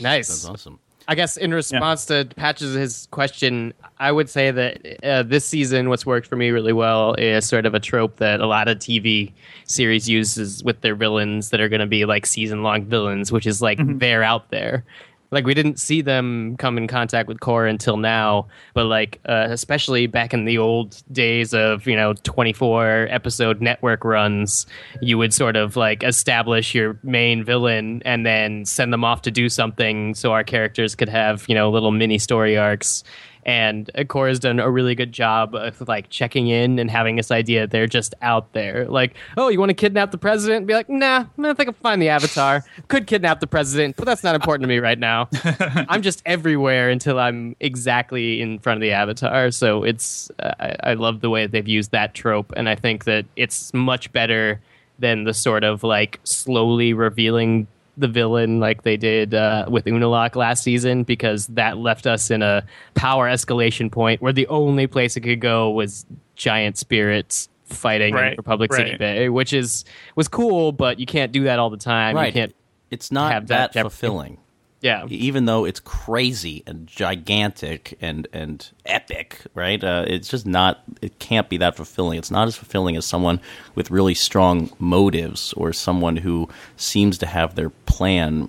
Nice. 0.00 0.28
That's 0.28 0.44
awesome. 0.44 0.78
I 1.10 1.14
guess 1.14 1.38
in 1.38 1.54
response 1.54 2.04
to 2.06 2.28
Patch's 2.36 3.08
question, 3.10 3.72
I 3.98 4.12
would 4.12 4.28
say 4.28 4.50
that 4.50 5.02
uh, 5.02 5.22
this 5.22 5.46
season, 5.46 5.88
what's 5.88 6.04
worked 6.04 6.26
for 6.26 6.36
me 6.36 6.50
really 6.50 6.74
well 6.74 7.14
is 7.14 7.48
sort 7.48 7.64
of 7.64 7.72
a 7.72 7.80
trope 7.80 8.16
that 8.16 8.40
a 8.40 8.46
lot 8.46 8.68
of 8.68 8.76
TV 8.76 9.32
series 9.64 10.06
uses 10.06 10.62
with 10.62 10.82
their 10.82 10.94
villains 10.94 11.48
that 11.48 11.60
are 11.60 11.68
going 11.70 11.80
to 11.80 11.86
be 11.86 12.04
like 12.04 12.26
season 12.26 12.62
long 12.62 12.84
villains, 12.84 13.32
which 13.32 13.46
is 13.46 13.62
like 13.62 13.78
they're 13.98 14.22
out 14.22 14.50
there. 14.50 14.84
Like 15.30 15.44
we 15.44 15.54
didn't 15.54 15.78
see 15.78 16.00
them 16.00 16.56
come 16.56 16.78
in 16.78 16.86
contact 16.86 17.28
with 17.28 17.40
Korra 17.40 17.68
until 17.68 17.96
now, 17.96 18.48
but 18.74 18.84
like 18.84 19.20
uh, 19.26 19.48
especially 19.50 20.06
back 20.06 20.32
in 20.32 20.44
the 20.44 20.58
old 20.58 21.02
days 21.12 21.52
of 21.52 21.86
you 21.86 21.96
know 21.96 22.14
twenty 22.22 22.52
four 22.52 23.06
episode 23.10 23.60
network 23.60 24.04
runs, 24.04 24.66
you 25.02 25.18
would 25.18 25.34
sort 25.34 25.56
of 25.56 25.76
like 25.76 26.02
establish 26.02 26.74
your 26.74 26.98
main 27.02 27.44
villain 27.44 28.02
and 28.04 28.24
then 28.24 28.64
send 28.64 28.92
them 28.92 29.04
off 29.04 29.22
to 29.22 29.30
do 29.30 29.48
something 29.48 30.14
so 30.14 30.32
our 30.32 30.44
characters 30.44 30.94
could 30.94 31.08
have 31.08 31.44
you 31.48 31.54
know 31.54 31.70
little 31.70 31.90
mini 31.92 32.18
story 32.18 32.56
arcs. 32.56 33.04
And 33.48 33.90
Korra 33.94 34.28
has 34.28 34.38
done 34.38 34.60
a 34.60 34.70
really 34.70 34.94
good 34.94 35.10
job 35.10 35.54
of 35.54 35.80
like 35.88 36.10
checking 36.10 36.48
in 36.48 36.78
and 36.78 36.90
having 36.90 37.16
this 37.16 37.30
idea 37.30 37.66
they're 37.66 37.86
just 37.86 38.14
out 38.20 38.52
there. 38.52 38.84
Like, 38.84 39.14
oh, 39.38 39.48
you 39.48 39.58
want 39.58 39.70
to 39.70 39.74
kidnap 39.74 40.10
the 40.10 40.18
president? 40.18 40.66
Be 40.66 40.74
like, 40.74 40.90
nah, 40.90 41.24
I 41.42 41.54
think 41.54 41.68
I'll 41.68 41.72
find 41.72 42.02
the 42.02 42.10
avatar. 42.10 42.62
Could 42.88 43.06
kidnap 43.06 43.40
the 43.40 43.46
president, 43.46 43.96
but 43.96 44.04
that's 44.04 44.22
not 44.22 44.34
important 44.34 44.64
to 44.64 44.68
me 44.68 44.80
right 44.80 44.98
now. 44.98 45.30
I'm 45.88 46.02
just 46.02 46.22
everywhere 46.26 46.90
until 46.90 47.18
I'm 47.18 47.56
exactly 47.58 48.42
in 48.42 48.58
front 48.58 48.76
of 48.76 48.82
the 48.82 48.92
avatar. 48.92 49.50
So 49.50 49.82
it's, 49.82 50.30
uh, 50.40 50.52
I, 50.60 50.76
I 50.90 50.92
love 50.92 51.22
the 51.22 51.30
way 51.30 51.46
they've 51.46 51.66
used 51.66 51.92
that 51.92 52.12
trope, 52.12 52.52
and 52.54 52.68
I 52.68 52.74
think 52.74 53.04
that 53.04 53.24
it's 53.34 53.72
much 53.72 54.12
better 54.12 54.60
than 54.98 55.24
the 55.24 55.32
sort 55.32 55.64
of 55.64 55.82
like 55.82 56.20
slowly 56.24 56.92
revealing 56.92 57.66
the 57.98 58.08
villain 58.08 58.60
like 58.60 58.82
they 58.82 58.96
did 58.96 59.34
uh, 59.34 59.66
with 59.68 59.84
Unalaq 59.84 60.36
last 60.36 60.62
season 60.62 61.02
because 61.02 61.46
that 61.48 61.78
left 61.78 62.06
us 62.06 62.30
in 62.30 62.42
a 62.42 62.64
power 62.94 63.28
escalation 63.28 63.90
point 63.90 64.22
where 64.22 64.32
the 64.32 64.46
only 64.46 64.86
place 64.86 65.16
it 65.16 65.20
could 65.20 65.40
go 65.40 65.70
was 65.70 66.06
giant 66.36 66.78
spirits 66.78 67.48
fighting 67.64 68.10
in 68.10 68.14
Right, 68.14 68.36
Republic 68.36 68.72
City. 68.72 68.96
Bay, 68.96 69.28
which 69.28 69.52
is 69.52 69.84
was 70.14 70.28
cool, 70.28 70.72
but 70.72 70.98
you 70.98 71.06
can't 71.06 71.32
do 71.32 71.44
that 71.44 71.58
all 71.58 71.70
the 71.70 71.76
time. 71.76 72.16
You 72.16 72.32
can't. 72.32 72.54
it's 72.90 73.12
not 73.12 73.32
have 73.32 73.48
that, 73.48 73.72
that 73.72 73.72
jeopardy. 73.74 73.90
fulfilling. 73.90 74.38
Yeah. 74.80 75.06
even 75.08 75.46
though 75.46 75.64
it's 75.64 75.80
crazy 75.80 76.62
and 76.66 76.86
gigantic 76.86 77.98
and 78.00 78.28
and 78.32 78.70
epic, 78.86 79.42
right? 79.54 79.82
Uh, 79.82 80.04
it's 80.06 80.28
just 80.28 80.46
not. 80.46 80.82
It 81.02 81.18
can't 81.18 81.48
be 81.48 81.56
that 81.56 81.74
fulfilling. 81.74 82.18
It's 82.18 82.30
not 82.30 82.46
as 82.46 82.56
fulfilling 82.56 82.96
as 82.96 83.04
someone 83.04 83.40
with 83.74 83.90
really 83.90 84.14
strong 84.14 84.70
motives 84.78 85.52
or 85.54 85.72
someone 85.72 86.16
who 86.16 86.48
seems 86.76 87.18
to 87.18 87.26
have 87.26 87.56
their 87.56 87.70
plan 87.70 88.48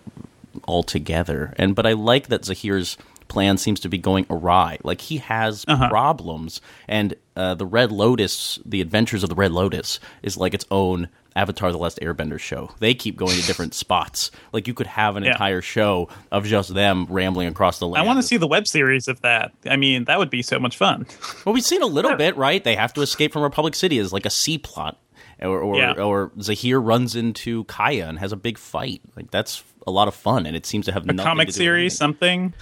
all 0.68 0.84
together. 0.84 1.54
And 1.58 1.76
but 1.76 1.86
I 1.88 1.94
like 1.94 2.28
that 2.28 2.46
Zahir's 2.46 2.98
plan 3.30 3.58
seems 3.58 3.80
to 3.82 3.90
be 3.90 3.98
going 3.98 4.26
awry. 4.30 4.78
Like 4.84 5.00
he 5.02 5.18
has 5.18 5.64
problems, 5.66 6.60
and 6.88 7.14
uh, 7.36 7.56
the 7.56 7.66
Red 7.66 7.92
Lotus, 7.92 8.60
the 8.66 8.82
Adventures 8.82 9.24
of 9.24 9.30
the 9.30 9.36
Red 9.36 9.52
Lotus, 9.52 10.00
is 10.24 10.36
like 10.38 10.54
its 10.54 10.66
own 10.72 11.08
Avatar: 11.36 11.72
The 11.72 11.78
Last 11.78 12.00
Airbender 12.02 12.40
show. 12.40 12.72
They 12.80 12.94
keep 12.94 13.16
going 13.16 13.38
to 13.40 13.46
different 13.48 13.74
spots. 13.84 14.32
Like 14.52 14.68
you 14.68 14.74
could 14.74 14.88
have 14.88 15.16
an 15.16 15.24
Yeah. 15.24 15.32
entire 15.32 15.62
show 15.62 16.10
of 16.32 16.46
just 16.46 16.74
them 16.74 17.06
rambling 17.10 17.48
across 17.48 17.80
the 17.80 17.88
land. 17.88 18.04
I 18.04 18.08
want 18.08 18.18
to 18.20 18.24
see 18.24 18.38
the 18.38 18.48
web 18.48 18.68
series 18.68 19.08
of 19.08 19.22
that. 19.22 19.52
I 19.70 19.76
mean, 19.78 20.06
that 20.06 20.20
would 20.20 20.30
be 20.30 20.42
so 20.42 20.60
much 20.60 20.76
fun. 20.78 21.06
Well, 21.46 21.54
we've 21.54 21.64
seen 21.64 21.82
a 21.82 21.88
little 21.88 22.16
bit, 22.16 22.36
right? 22.36 22.62
They 22.64 22.76
have 22.76 22.94
to 22.94 23.02
escape 23.02 23.32
from 23.32 23.44
Republic 23.44 23.74
City 23.76 23.98
as 24.00 24.12
like 24.12 24.26
a 24.26 24.30
C 24.30 24.58
plot, 24.58 25.00
or 25.42 25.60
or, 25.62 25.78
Yeah. 25.78 25.94
or 25.94 26.32
Zahir 26.42 26.80
runs 26.82 27.16
into 27.16 27.64
Kaya 27.66 28.08
and 28.10 28.20
has 28.20 28.32
a 28.34 28.36
big 28.38 28.58
fight. 28.58 29.02
Like 29.16 29.32
that's 29.32 29.64
a 29.88 29.92
lot 29.92 30.08
of 30.10 30.14
fun, 30.16 30.46
and 30.46 30.56
it 30.56 30.66
seems 30.66 30.86
to 30.88 30.92
have 30.92 31.08
a 31.08 31.14
comic 31.14 31.52
series, 31.52 31.96
something. 31.96 32.54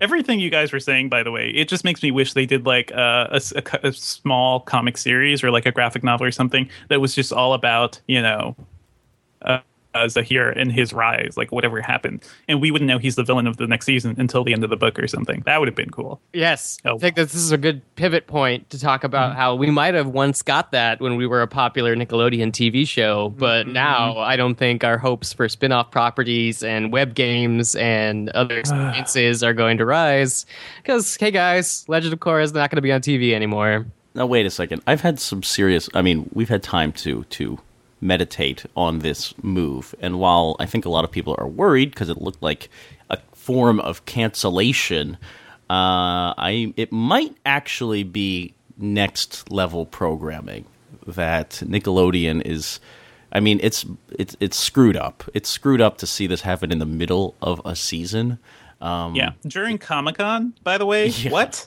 Everything 0.00 0.38
you 0.38 0.50
guys 0.50 0.72
were 0.72 0.80
saying, 0.80 1.08
by 1.08 1.22
the 1.22 1.30
way, 1.30 1.50
it 1.50 1.68
just 1.68 1.84
makes 1.84 2.02
me 2.02 2.10
wish 2.10 2.32
they 2.32 2.46
did 2.46 2.66
like 2.66 2.92
uh, 2.92 3.28
a, 3.30 3.40
a 3.56 3.88
a 3.88 3.92
small 3.92 4.60
comic 4.60 4.96
series 4.96 5.42
or 5.42 5.50
like 5.50 5.66
a 5.66 5.72
graphic 5.72 6.04
novel 6.04 6.26
or 6.26 6.30
something 6.30 6.68
that 6.88 7.00
was 7.00 7.14
just 7.14 7.32
all 7.32 7.52
about 7.52 8.00
you 8.06 8.22
know 8.22 8.54
uh, 9.42 9.58
Uh, 9.98 10.08
Zahir 10.08 10.50
and 10.50 10.72
his 10.72 10.92
rise, 10.92 11.36
like 11.36 11.52
whatever 11.52 11.80
happened, 11.80 12.22
and 12.46 12.60
we 12.60 12.70
wouldn't 12.70 12.88
know 12.88 12.98
he's 12.98 13.16
the 13.16 13.24
villain 13.24 13.46
of 13.46 13.56
the 13.56 13.66
next 13.66 13.86
season 13.86 14.14
until 14.18 14.44
the 14.44 14.52
end 14.52 14.64
of 14.64 14.70
the 14.70 14.76
book 14.76 14.98
or 14.98 15.06
something. 15.06 15.42
That 15.44 15.58
would 15.58 15.68
have 15.68 15.74
been 15.74 15.90
cool. 15.90 16.20
Yes, 16.32 16.78
Oh. 16.84 16.94
I 16.94 16.98
think 16.98 17.16
that 17.16 17.24
this 17.24 17.34
is 17.34 17.52
a 17.52 17.58
good 17.58 17.82
pivot 17.96 18.26
point 18.26 18.70
to 18.70 18.78
talk 18.78 19.04
about 19.04 19.30
mm-hmm. 19.30 19.40
how 19.40 19.54
we 19.54 19.70
might 19.70 19.94
have 19.94 20.06
once 20.06 20.42
got 20.42 20.72
that 20.72 21.00
when 21.00 21.16
we 21.16 21.26
were 21.26 21.42
a 21.42 21.48
popular 21.48 21.96
Nickelodeon 21.96 22.52
TV 22.52 22.86
show, 22.86 23.30
but 23.30 23.64
mm-hmm. 23.64 23.74
now 23.74 24.18
I 24.18 24.36
don't 24.36 24.54
think 24.54 24.84
our 24.84 24.98
hopes 24.98 25.32
for 25.32 25.48
spin-off 25.48 25.90
properties 25.90 26.62
and 26.62 26.92
web 26.92 27.14
games 27.14 27.74
and 27.76 28.30
other 28.30 28.58
experiences 28.60 29.42
are 29.42 29.54
going 29.54 29.78
to 29.78 29.84
rise 29.84 30.46
because 30.82 31.16
hey 31.16 31.30
guys, 31.30 31.84
Legend 31.88 32.12
of 32.12 32.20
Korra 32.20 32.42
is 32.42 32.52
not 32.52 32.70
going 32.70 32.76
to 32.76 32.82
be 32.82 32.92
on 32.92 33.00
TV 33.00 33.32
anymore. 33.32 33.86
Now 34.14 34.26
wait 34.26 34.46
a 34.46 34.50
second. 34.50 34.82
I've 34.86 35.00
had 35.00 35.20
some 35.20 35.42
serious. 35.42 35.88
I 35.94 36.02
mean, 36.02 36.28
we've 36.32 36.48
had 36.48 36.62
time 36.62 36.92
to 36.92 37.24
to 37.24 37.58
meditate 38.00 38.64
on 38.76 39.00
this 39.00 39.34
move, 39.42 39.94
and 40.00 40.18
while 40.18 40.56
I 40.58 40.66
think 40.66 40.84
a 40.84 40.90
lot 40.90 41.04
of 41.04 41.10
people 41.10 41.34
are 41.38 41.48
worried 41.48 41.90
because 41.90 42.08
it 42.08 42.20
looked 42.20 42.42
like 42.42 42.68
a 43.10 43.18
form 43.32 43.80
of 43.80 44.04
cancellation, 44.06 45.16
uh, 45.70 46.32
I 46.38 46.72
it 46.76 46.92
might 46.92 47.36
actually 47.44 48.02
be 48.02 48.54
next 48.76 49.50
level 49.50 49.86
programming 49.86 50.64
that 51.06 51.62
Nickelodeon 51.64 52.42
is. 52.46 52.80
I 53.30 53.40
mean, 53.40 53.60
it's 53.62 53.84
it's 54.10 54.36
it's 54.40 54.56
screwed 54.56 54.96
up. 54.96 55.24
It's 55.34 55.48
screwed 55.48 55.80
up 55.80 55.98
to 55.98 56.06
see 56.06 56.26
this 56.26 56.42
happen 56.42 56.72
in 56.72 56.78
the 56.78 56.86
middle 56.86 57.34
of 57.42 57.60
a 57.64 57.76
season. 57.76 58.38
Um, 58.80 59.16
Yeah, 59.16 59.32
during 59.44 59.76
Comic 59.78 60.18
Con, 60.18 60.54
by 60.62 60.78
the 60.78 60.86
way. 60.86 61.10
What? 61.28 61.66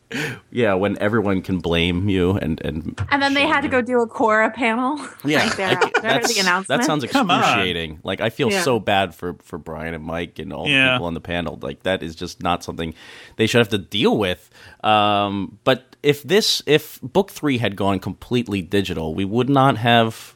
yeah, 0.50 0.74
when 0.76 0.98
everyone 1.00 1.42
can 1.42 1.60
blame 1.60 2.08
you 2.08 2.38
and 2.38 2.62
and 2.62 2.98
And 3.12 3.22
then 3.22 3.34
they 3.34 3.46
had 3.48 3.62
to 3.62 3.68
go 3.68 3.82
do 3.82 4.00
a 4.02 4.08
Korra 4.08 4.54
panel. 4.54 4.98
Yeah, 5.26 5.40
right 5.48 5.58
there 5.58 5.68
I 5.68 5.72
after 5.74 6.02
that's- 6.02 6.34
the 6.34 6.40
announcement. 6.40 6.82
that 6.82 6.86
sounds 6.86 7.04
excruciating. 7.04 8.00
Like 8.04 8.22
I 8.22 8.30
feel 8.30 8.50
Yeah. 8.50 8.62
so 8.64 8.80
bad 8.80 9.14
for 9.14 9.36
for 9.44 9.58
Bryan 9.60 9.94
and 9.94 10.04
Mike 10.06 10.40
and 10.40 10.54
all 10.54 10.64
the 10.66 10.72
people 10.92 11.06
on 11.06 11.14
the 11.14 11.20
panel. 11.22 11.60
Like 11.62 11.84
that 11.84 12.02
is 12.02 12.16
just 12.16 12.42
not 12.42 12.64
something 12.64 12.94
they 13.36 13.46
should 13.48 13.60
have 13.60 13.70
to 13.70 13.78
deal 13.78 14.18
with. 14.18 14.50
Um, 14.84 15.58
but 15.66 15.96
if 16.04 16.24
this 16.24 16.64
if 16.66 17.00
book 17.02 17.30
three 17.32 17.58
had 17.58 17.76
gone 17.76 18.00
completely 18.00 18.62
digital, 18.62 19.14
we 19.16 19.26
would 19.26 19.50
not 19.50 19.76
have 19.78 20.36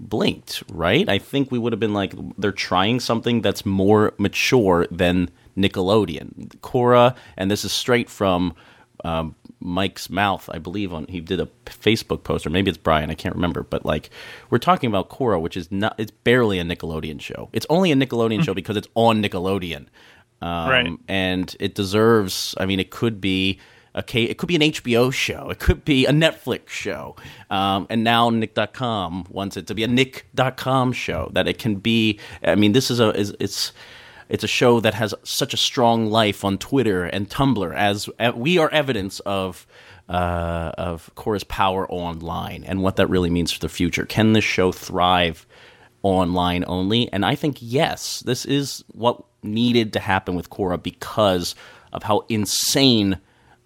blinked, 0.00 0.62
right? 0.72 1.08
I 1.08 1.18
think 1.18 1.50
we 1.50 1.58
would 1.58 1.72
have 1.72 1.80
been 1.80 1.94
like 1.94 2.12
they're 2.36 2.52
trying 2.52 3.00
something 3.00 3.42
that's 3.42 3.64
more 3.64 4.12
mature 4.18 4.86
than 4.90 5.30
Nickelodeon. 5.56 6.48
Korra, 6.60 7.16
and 7.36 7.50
this 7.50 7.64
is 7.64 7.72
straight 7.72 8.08
from 8.10 8.54
um, 9.04 9.34
Mike's 9.60 10.10
mouth. 10.10 10.48
I 10.52 10.58
believe 10.58 10.92
on 10.92 11.06
he 11.08 11.20
did 11.20 11.40
a 11.40 11.48
Facebook 11.66 12.24
post, 12.24 12.46
or 12.46 12.50
maybe 12.50 12.68
it's 12.68 12.78
Bryan. 12.78 13.10
I 13.10 13.14
can't 13.14 13.34
remember. 13.34 13.62
But 13.62 13.84
like 13.84 14.10
we're 14.50 14.58
talking 14.58 14.88
about 14.88 15.08
Korra, 15.08 15.40
which 15.40 15.56
is 15.56 15.70
not. 15.72 15.94
It's 15.98 16.10
barely 16.10 16.58
a 16.58 16.64
Nickelodeon 16.64 17.20
show. 17.20 17.48
It's 17.52 17.66
only 17.70 17.92
a 17.92 17.96
Nickelodeon 17.96 18.44
show 18.44 18.54
because 18.54 18.76
it's 18.76 18.88
on 18.94 19.22
Nickelodeon, 19.22 19.86
um, 20.42 20.68
Right. 20.68 20.88
And 21.08 21.56
it 21.60 21.74
deserves. 21.74 22.54
I 22.58 22.66
mean, 22.66 22.80
it 22.80 22.90
could 22.90 23.20
be. 23.20 23.58
A 23.94 24.02
K, 24.02 24.24
it 24.24 24.36
could 24.36 24.48
be 24.48 24.56
an 24.56 24.60
HBO 24.60 25.10
show. 25.10 25.48
It 25.48 25.58
could 25.58 25.82
be 25.82 26.04
a 26.04 26.10
Netflix 26.10 26.68
show. 26.68 27.16
Um, 27.48 27.86
and 27.88 28.04
now 28.04 28.28
Nick.com 28.28 29.24
wants 29.30 29.56
it 29.56 29.66
to 29.68 29.74
be 29.74 29.84
a 29.84 29.88
Nick.com 29.88 30.92
show. 30.92 31.30
That 31.32 31.48
it 31.48 31.56
can 31.56 31.76
be. 31.76 32.20
I 32.44 32.56
mean, 32.56 32.72
this 32.72 32.90
is 32.90 33.00
a. 33.00 33.18
Is, 33.18 33.34
it's 33.40 33.72
it's 34.28 34.44
a 34.44 34.48
show 34.48 34.80
that 34.80 34.94
has 34.94 35.14
such 35.22 35.54
a 35.54 35.56
strong 35.58 36.06
life 36.10 36.44
on 36.44 36.58
Twitter 36.58 37.04
and 37.04 37.28
Tumblr, 37.28 37.74
as 37.74 38.08
uh, 38.18 38.32
we 38.34 38.58
are 38.58 38.70
evidence 38.70 39.20
of 39.20 39.66
uh, 40.08 40.72
of 40.78 41.10
Korra's 41.16 41.44
power 41.44 41.88
online 41.90 42.62
and 42.64 42.80
what 42.82 42.96
that 42.96 43.08
really 43.08 43.30
means 43.30 43.50
for 43.52 43.60
the 43.60 43.68
future. 43.68 44.04
Can 44.06 44.32
this 44.34 44.44
show 44.44 44.70
thrive 44.70 45.46
online 46.02 46.64
only? 46.68 47.12
And 47.12 47.24
I 47.24 47.34
think 47.34 47.58
yes, 47.60 48.20
this 48.20 48.44
is 48.44 48.84
what 48.92 49.22
needed 49.42 49.92
to 49.94 50.00
happen 50.00 50.34
with 50.36 50.50
Korra 50.50 50.80
because 50.80 51.54
of 51.92 52.04
how 52.04 52.24
insane 52.28 53.18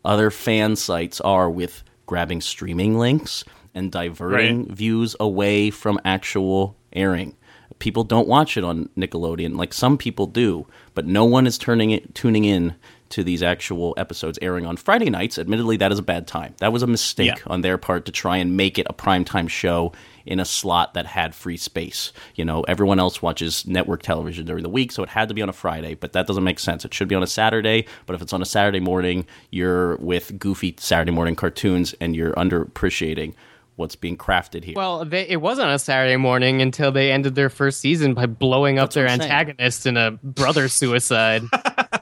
other 0.04 0.30
fan 0.30 0.76
sites 0.76 1.20
are 1.20 1.50
with 1.50 1.82
grabbing 2.06 2.40
streaming 2.40 2.98
links 2.98 3.44
and 3.74 3.92
diverting 3.92 4.66
Right. 4.66 4.76
views 4.76 5.14
away 5.20 5.70
from 5.70 6.00
actual 6.04 6.76
airing. 6.92 7.36
People 7.78 8.04
don't 8.04 8.28
watch 8.28 8.56
it 8.56 8.64
on 8.64 8.88
Nickelodeon 8.96 9.56
like 9.56 9.72
some 9.72 9.96
people 9.96 10.26
do, 10.26 10.66
but 10.94 11.06
no 11.06 11.24
one 11.24 11.46
is 11.46 11.56
turning 11.56 11.90
it 11.90 12.14
tuning 12.14 12.44
in 12.44 12.74
to 13.10 13.24
these 13.24 13.42
actual 13.42 13.92
episodes 13.96 14.38
airing 14.40 14.66
on 14.66 14.76
Friday 14.76 15.10
nights. 15.10 15.36
Admittedly, 15.38 15.76
that 15.78 15.90
is 15.90 15.98
a 15.98 16.02
bad 16.02 16.26
time. 16.28 16.54
That 16.58 16.72
was 16.72 16.82
a 16.82 16.86
mistake 16.86 17.26
Yeah. 17.38 17.42
on 17.46 17.62
their 17.62 17.76
part 17.76 18.04
to 18.04 18.12
try 18.12 18.36
and 18.36 18.56
make 18.56 18.78
it 18.78 18.86
a 18.88 18.92
primetime 18.92 19.48
show 19.48 19.92
in 20.26 20.38
a 20.38 20.44
slot 20.44 20.94
that 20.94 21.06
had 21.06 21.34
free 21.34 21.56
space. 21.56 22.12
You 22.36 22.44
know, 22.44 22.62
everyone 22.68 23.00
else 23.00 23.20
watches 23.20 23.66
network 23.66 24.02
television 24.02 24.46
during 24.46 24.62
the 24.62 24.68
week, 24.68 24.92
so 24.92 25.02
it 25.02 25.08
had 25.08 25.28
to 25.28 25.34
be 25.34 25.42
on 25.42 25.48
a 25.48 25.52
Friday, 25.52 25.94
but 25.94 26.12
that 26.12 26.28
doesn't 26.28 26.44
make 26.44 26.60
sense. 26.60 26.84
It 26.84 26.94
should 26.94 27.08
be 27.08 27.16
on 27.16 27.22
a 27.22 27.26
Saturday, 27.26 27.86
but 28.06 28.14
if 28.14 28.22
it's 28.22 28.32
on 28.32 28.42
a 28.42 28.46
Saturday 28.46 28.80
morning, 28.80 29.26
you're 29.50 29.96
with 29.96 30.38
goofy 30.38 30.76
Saturday 30.78 31.10
morning 31.10 31.34
cartoons 31.34 31.94
and 32.00 32.14
you're 32.14 32.34
underappreciating 32.34 33.34
what's 33.80 33.96
being 33.96 34.16
crafted 34.16 34.62
here. 34.62 34.74
Well, 34.76 35.04
they, 35.04 35.26
it 35.26 35.40
was 35.40 35.58
on 35.58 35.68
a 35.70 35.78
Saturday 35.78 36.16
morning 36.16 36.62
until 36.62 36.92
they 36.92 37.10
ended 37.10 37.34
their 37.34 37.48
first 37.50 37.80
season 37.80 38.14
by 38.14 38.26
blowing 38.26 38.78
up 38.78 38.92
their 38.92 39.04
what 39.04 39.10
saying. 39.10 39.22
antagonist 39.22 39.86
in 39.86 39.96
a 39.96 40.12
brother 40.22 40.68
suicide. 40.80 41.42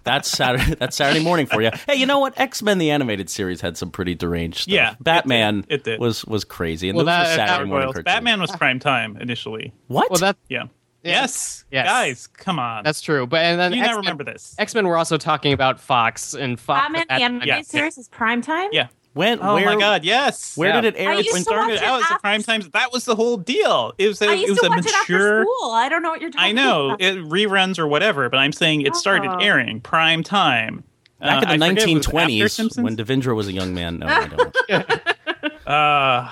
that's 0.04 0.28
Saturday. 0.30 0.74
That's 0.74 0.96
Saturday 0.96 1.24
morning 1.24 1.46
for 1.46 1.62
you. 1.62 1.70
Hey, 1.86 1.94
you 1.94 2.04
know 2.06 2.18
what? 2.18 2.38
X 2.38 2.62
Men 2.62 2.78
the 2.78 2.90
animated 2.90 3.30
series 3.30 3.60
had 3.60 3.76
some 3.78 3.90
pretty 3.90 4.14
deranged 4.14 4.62
stuff. 4.62 4.74
Yeah, 4.74 4.92
it 4.92 5.02
Batman 5.02 5.62
did. 5.62 5.72
It 5.72 5.84
did. 5.84 6.00
was 6.00 6.24
was 6.26 6.44
crazy, 6.44 6.88
and 6.88 6.96
Well, 6.96 7.06
those 7.06 7.12
that- 7.12 7.20
were 7.22 7.26
Saturday 7.36 7.46
that- 7.46 7.58
morning 7.66 7.70
Royals. 7.84 7.94
cartoons. 7.94 8.04
Batman 8.04 8.40
was 8.40 8.50
prime 8.50 8.78
time 8.80 9.16
initially. 9.18 9.72
What? 9.86 10.10
well, 10.10 10.18
that 10.20 10.36
Yeah. 10.48 10.64
Yeah. 11.04 11.12
Yes. 11.20 11.64
Yes. 11.70 11.86
Guys, 11.86 12.26
come 12.26 12.58
on. 12.58 12.82
that's 12.82 13.00
true. 13.00 13.24
But 13.26 13.40
and 13.42 13.58
then 13.60 13.72
you 13.72 13.78
X-Men, 13.78 13.92
now 13.94 14.00
remember 14.00 14.24
this. 14.24 14.56
X 14.58 14.74
Men 14.74 14.86
were 14.88 14.96
also 14.96 15.16
talking 15.16 15.52
about 15.52 15.78
Fox 15.78 16.34
and 16.34 16.58
Fox. 16.58 16.82
Batman 16.82 17.02
at 17.02 17.08
that 17.08 17.18
the 17.18 17.24
animated 17.24 17.48
yeah. 17.48 17.62
series 17.62 17.98
is 17.98 18.08
prime 18.08 18.42
time. 18.42 18.70
Yeah. 18.72 18.88
When? 19.18 19.40
Oh 19.42 19.54
where, 19.54 19.64
my 19.66 19.76
God! 19.76 20.04
Yes. 20.04 20.56
Where 20.56 20.68
Yeah. 20.70 20.80
did 20.80 20.94
it 20.94 20.98
air? 21.00 21.10
I 21.10 21.14
It 21.18 21.24
used 21.26 21.36
to 21.38 21.42
started 21.42 21.72
watch 21.72 21.82
it 21.82 21.84
out 21.84 21.96
as 21.96 22.02
a 22.02 22.04
after- 22.04 22.18
prime 22.20 22.42
times. 22.44 22.68
That 22.70 22.92
was 22.92 23.04
the 23.04 23.16
whole 23.16 23.36
deal. 23.36 23.92
It 23.98 24.06
was 24.08 24.22
a, 24.22 24.28
I 24.30 24.34
it 24.34 24.48
was 24.48 24.58
to 24.60 24.66
a 24.66 24.68
watch 24.70 24.86
it 24.86 24.94
after 24.94 25.12
mature. 25.12 25.42
school. 25.44 25.70
I 25.72 25.88
don't 25.88 26.02
know 26.02 26.10
what 26.10 26.20
you're 26.20 26.30
talking 26.30 26.48
I 26.48 26.52
know 26.52 26.86
about. 26.90 27.00
it 27.02 27.16
reruns 27.24 27.78
or 27.78 27.88
whatever, 27.88 28.28
but 28.30 28.36
I'm 28.38 28.52
saying 28.52 28.82
it 28.82 28.94
started 28.94 29.30
Oh. 29.30 29.38
airing 29.38 29.80
prime 29.80 30.22
time. 30.22 30.84
Back 31.20 31.48
Uh, 31.48 31.52
in 31.54 31.58
the 31.58 31.66
I 31.66 31.68
forget 31.70 31.82
if 31.82 31.88
it 31.88 31.94
was 31.94 32.06
after 32.06 32.62
1920s, 32.62 32.82
when 32.84 32.96
Devindra 32.96 33.34
was 33.34 33.48
a 33.48 33.52
young 33.52 33.74
man. 33.74 33.98
No, 33.98 34.06
I 34.06 34.26
don't. 34.28 34.56
Uh, 35.66 36.30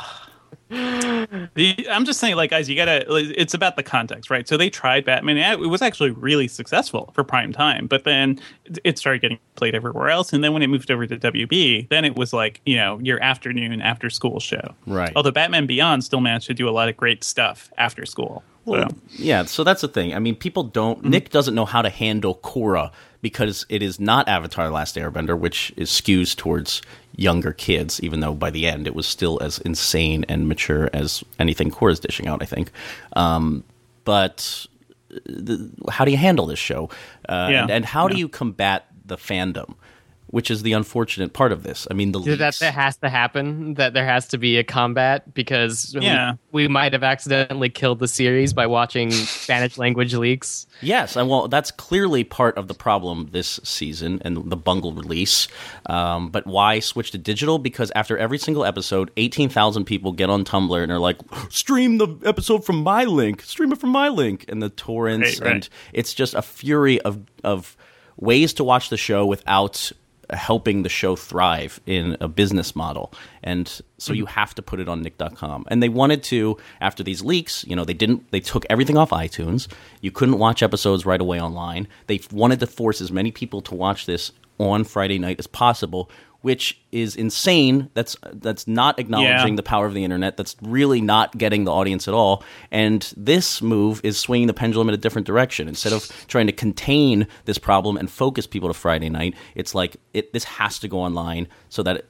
the, 0.69 1.87
I'm 1.91 2.05
just 2.05 2.19
saying, 2.19 2.37
like, 2.37 2.51
guys, 2.51 2.69
you 2.69 2.77
gotta. 2.77 3.05
like, 3.09 3.27
It's 3.37 3.55
about 3.55 3.77
the 3.77 3.83
context, 3.83 4.31
right? 4.31 4.49
So 4.49 4.57
they 4.57 4.69
tried 4.69 5.05
Batman. 5.05 5.37
It 5.37 5.69
was 5.69 5.83
actually 5.83 6.11
really 6.11 6.49
successful 6.49 7.11
for 7.15 7.23
prime 7.23 7.53
time, 7.53 7.87
but 7.87 8.05
then 8.05 8.41
it 8.85 8.99
started 8.99 9.23
getting 9.23 9.39
played 9.55 9.75
everywhere 9.75 10.09
else. 10.09 10.33
And 10.33 10.43
then 10.43 10.53
when 10.53 10.63
it 10.63 10.69
moved 10.69 10.91
over 10.91 11.07
to 11.07 11.17
WB, 11.17 11.89
then 11.89 12.05
it 12.05 12.17
was 12.17 12.33
like 12.33 12.61
you 12.65 12.77
know 12.77 12.99
your 13.01 13.23
afternoon 13.23 13.81
after 13.81 14.11
school 14.11 14.41
show. 14.41 14.75
Right. 14.87 15.13
Although 15.15 15.31
Batman 15.31 15.67
Beyond 15.67 16.05
still 16.05 16.21
managed 16.21 16.47
to 16.47 16.55
do 16.55 16.69
a 16.69 16.71
lot 16.71 16.89
of 16.89 16.97
great 16.97 17.23
stuff 17.23 17.71
after 17.79 18.05
school. 18.05 18.43
Well, 18.67 18.91
so. 18.91 18.97
yeah, 19.13 19.45
so 19.47 19.65
that's 19.65 19.81
the 19.81 19.89
thing. 19.89 20.15
I 20.15 20.19
mean, 20.19 20.35
people 20.37 20.65
don't. 20.65 20.99
Mm-hmm. 20.99 21.11
Nick 21.11 21.31
doesn't 21.31 21.55
know 21.55 21.65
how 21.65 21.81
to 21.83 21.89
handle 21.89 22.35
Korra 22.43 22.91
because 23.23 23.65
it 23.69 23.83
is 23.83 23.99
not 23.99 24.29
Avatar: 24.29 24.69
Last 24.71 24.97
Airbender, 24.97 25.39
which 25.39 25.73
is 25.77 25.89
skews 25.91 26.37
towards 26.37 26.83
younger 27.15 27.53
kids. 27.53 28.03
Even 28.03 28.21
though 28.21 28.35
by 28.35 28.51
the 28.51 28.67
end 28.67 28.87
it 28.87 28.95
was 28.95 29.07
still 29.07 29.39
as 29.43 29.59
insane 29.61 30.25
and 30.29 30.49
mature 30.49 30.91
as 30.93 31.25
anything 31.39 31.71
Korra's 31.71 32.01
dishing 32.01 32.27
out. 32.27 32.43
I 32.43 32.47
think, 32.47 32.71
um, 33.15 33.65
but 34.05 34.67
the, 35.25 35.71
how 35.89 36.05
do 36.05 36.11
you 36.11 36.17
handle 36.19 36.47
this 36.47 36.59
show? 36.59 36.91
Uh, 37.29 37.49
Yeah. 37.51 37.63
and, 37.63 37.71
and 37.71 37.85
how 37.87 38.09
do 38.09 38.19
you 38.19 38.29
combat 38.29 38.87
the 39.07 39.17
fandom? 39.17 39.75
Which 40.29 40.51
is 40.51 40.63
the 40.63 40.73
unfortunate 40.73 41.33
part 41.33 41.53
of 41.53 41.63
this. 41.63 41.87
I 41.89 41.95
mean, 41.95 42.11
the 42.11 42.19
that 42.21 42.41
leaks. 42.41 42.59
that 42.59 42.75
has 42.75 42.97
to 42.97 43.09
happen. 43.09 43.75
That 43.75 43.95
there 43.95 44.05
has 44.05 44.27
to 44.29 44.39
be 44.39 44.57
a 44.59 44.65
combat 44.65 45.33
because 45.35 45.93
we- 45.95 46.05
Yeah. 46.05 46.33
we, 46.51 46.67
might 46.67 46.93
have 46.95 47.05
accidentally 47.05 47.69
killed 47.71 48.01
the 48.01 48.09
series 48.09 48.53
by 48.53 48.67
watching 48.67 49.13
Spanish 49.13 49.79
language 49.85 50.15
leaks. 50.15 50.67
Yes, 50.83 51.15
and 51.15 51.29
well, 51.29 51.47
that's 51.47 51.71
clearly 51.71 52.25
part 52.25 52.59
of 52.59 52.67
the 52.67 52.75
problem 52.75 53.29
this 53.31 53.61
season 53.63 54.21
and 54.25 54.51
the 54.51 54.57
bungled 54.57 54.97
release. 54.99 55.47
Um, 55.87 56.31
but 56.31 56.45
why 56.45 56.81
switch 56.81 57.13
to 57.13 57.19
digital? 57.19 57.59
Because 57.59 57.93
after 57.95 58.19
every 58.19 58.39
single 58.39 58.65
episode, 58.65 59.13
eighteen 59.17 59.49
thousand 59.49 59.85
people 59.85 60.11
get 60.13 60.29
on 60.29 60.45
Tumblr 60.45 60.83
and 60.83 60.91
are 60.91 60.99
like, 60.99 61.19
"Stream 61.51 61.99
the 61.99 62.09
episode 62.25 62.65
from 62.65 62.83
my 62.83 63.05
link. 63.05 63.43
Stream 63.43 63.71
it 63.73 63.79
from 63.79 63.91
my 63.91 64.09
link." 64.09 64.45
And 64.49 64.61
the 64.61 64.71
torrents, 64.71 65.39
Right, 65.41 65.47
right. 65.47 65.55
and 65.55 65.69
it's 65.93 66.13
just 66.15 66.35
a 66.35 66.43
fury 66.43 67.01
of 67.03 67.21
of 67.45 67.77
ways 68.17 68.53
to 68.55 68.65
watch 68.65 68.89
the 68.91 68.97
show 68.97 69.25
without 69.25 69.93
helping 70.31 70.83
the 70.83 70.89
show 70.89 71.17
thrive 71.17 71.81
in 71.87 72.17
a 72.21 72.29
business 72.29 72.75
model. 72.75 73.13
And 73.43 73.69
so 73.99 74.13
you 74.13 74.25
mm-hmm. 74.25 74.35
have 74.35 74.55
to 74.57 74.63
put 74.63 74.81
it 74.81 74.89
on 74.89 75.03
nick.com. 75.03 75.65
And 75.69 75.83
they 75.83 75.89
wanted 75.89 76.23
to 76.25 76.57
after 76.81 77.03
these 77.03 77.23
leaks, 77.23 77.65
you 77.65 77.77
know, 77.77 77.85
they 77.85 77.95
didn't 77.95 78.31
they 78.31 78.41
took 78.41 78.65
everything 78.69 78.97
off 78.97 79.11
iTunes. 79.11 79.69
You 80.01 80.11
couldn't 80.11 80.39
watch 80.39 80.63
episodes 80.63 81.07
right 81.07 81.21
away 81.21 81.41
online. 81.41 81.89
They 82.07 82.21
wanted 82.33 82.61
to 82.61 82.67
force 82.67 83.01
as 83.01 83.13
many 83.13 83.31
people 83.31 83.61
to 83.63 83.75
watch 83.75 84.07
this 84.07 84.33
on 84.59 84.85
Friday 84.85 85.19
night 85.19 85.39
as 85.39 85.47
possible, 85.47 86.11
which 86.47 86.81
is 86.93 87.17
insane. 87.17 87.91
That's 87.95 88.17
that's 88.33 88.69
not 88.69 89.01
acknowledging 89.01 89.55
Yeah. 89.55 89.57
the 89.57 89.65
power 89.65 89.85
of 89.85 89.95
the 89.95 90.05
internet. 90.05 90.37
That's 90.37 90.55
really 90.63 91.01
not 91.01 91.37
getting 91.37 91.65
the 91.65 91.73
audience 91.73 92.07
at 92.07 92.15
all. 92.15 92.45
And 92.71 93.03
this 93.17 93.61
move 93.61 94.01
is 94.05 94.17
swinging 94.17 94.47
the 94.47 94.55
pendulum 94.55 94.89
in 94.89 94.95
a 94.95 94.97
different 94.97 95.27
direction. 95.27 95.67
Instead 95.67 95.93
of 95.93 96.09
trying 96.29 96.47
to 96.47 96.53
contain 96.53 97.27
this 97.47 97.59
problem 97.59 97.97
and 97.97 98.09
focus 98.09 98.47
people 98.47 98.69
to 98.69 98.75
Friday 98.75 99.09
night, 99.09 99.35
it's 99.57 99.75
like 99.75 99.97
it, 100.15 100.33
this 100.33 100.45
has 100.45 100.79
to 100.79 100.87
go 100.87 101.01
online 101.01 101.49
so 101.69 101.83
that 101.83 102.05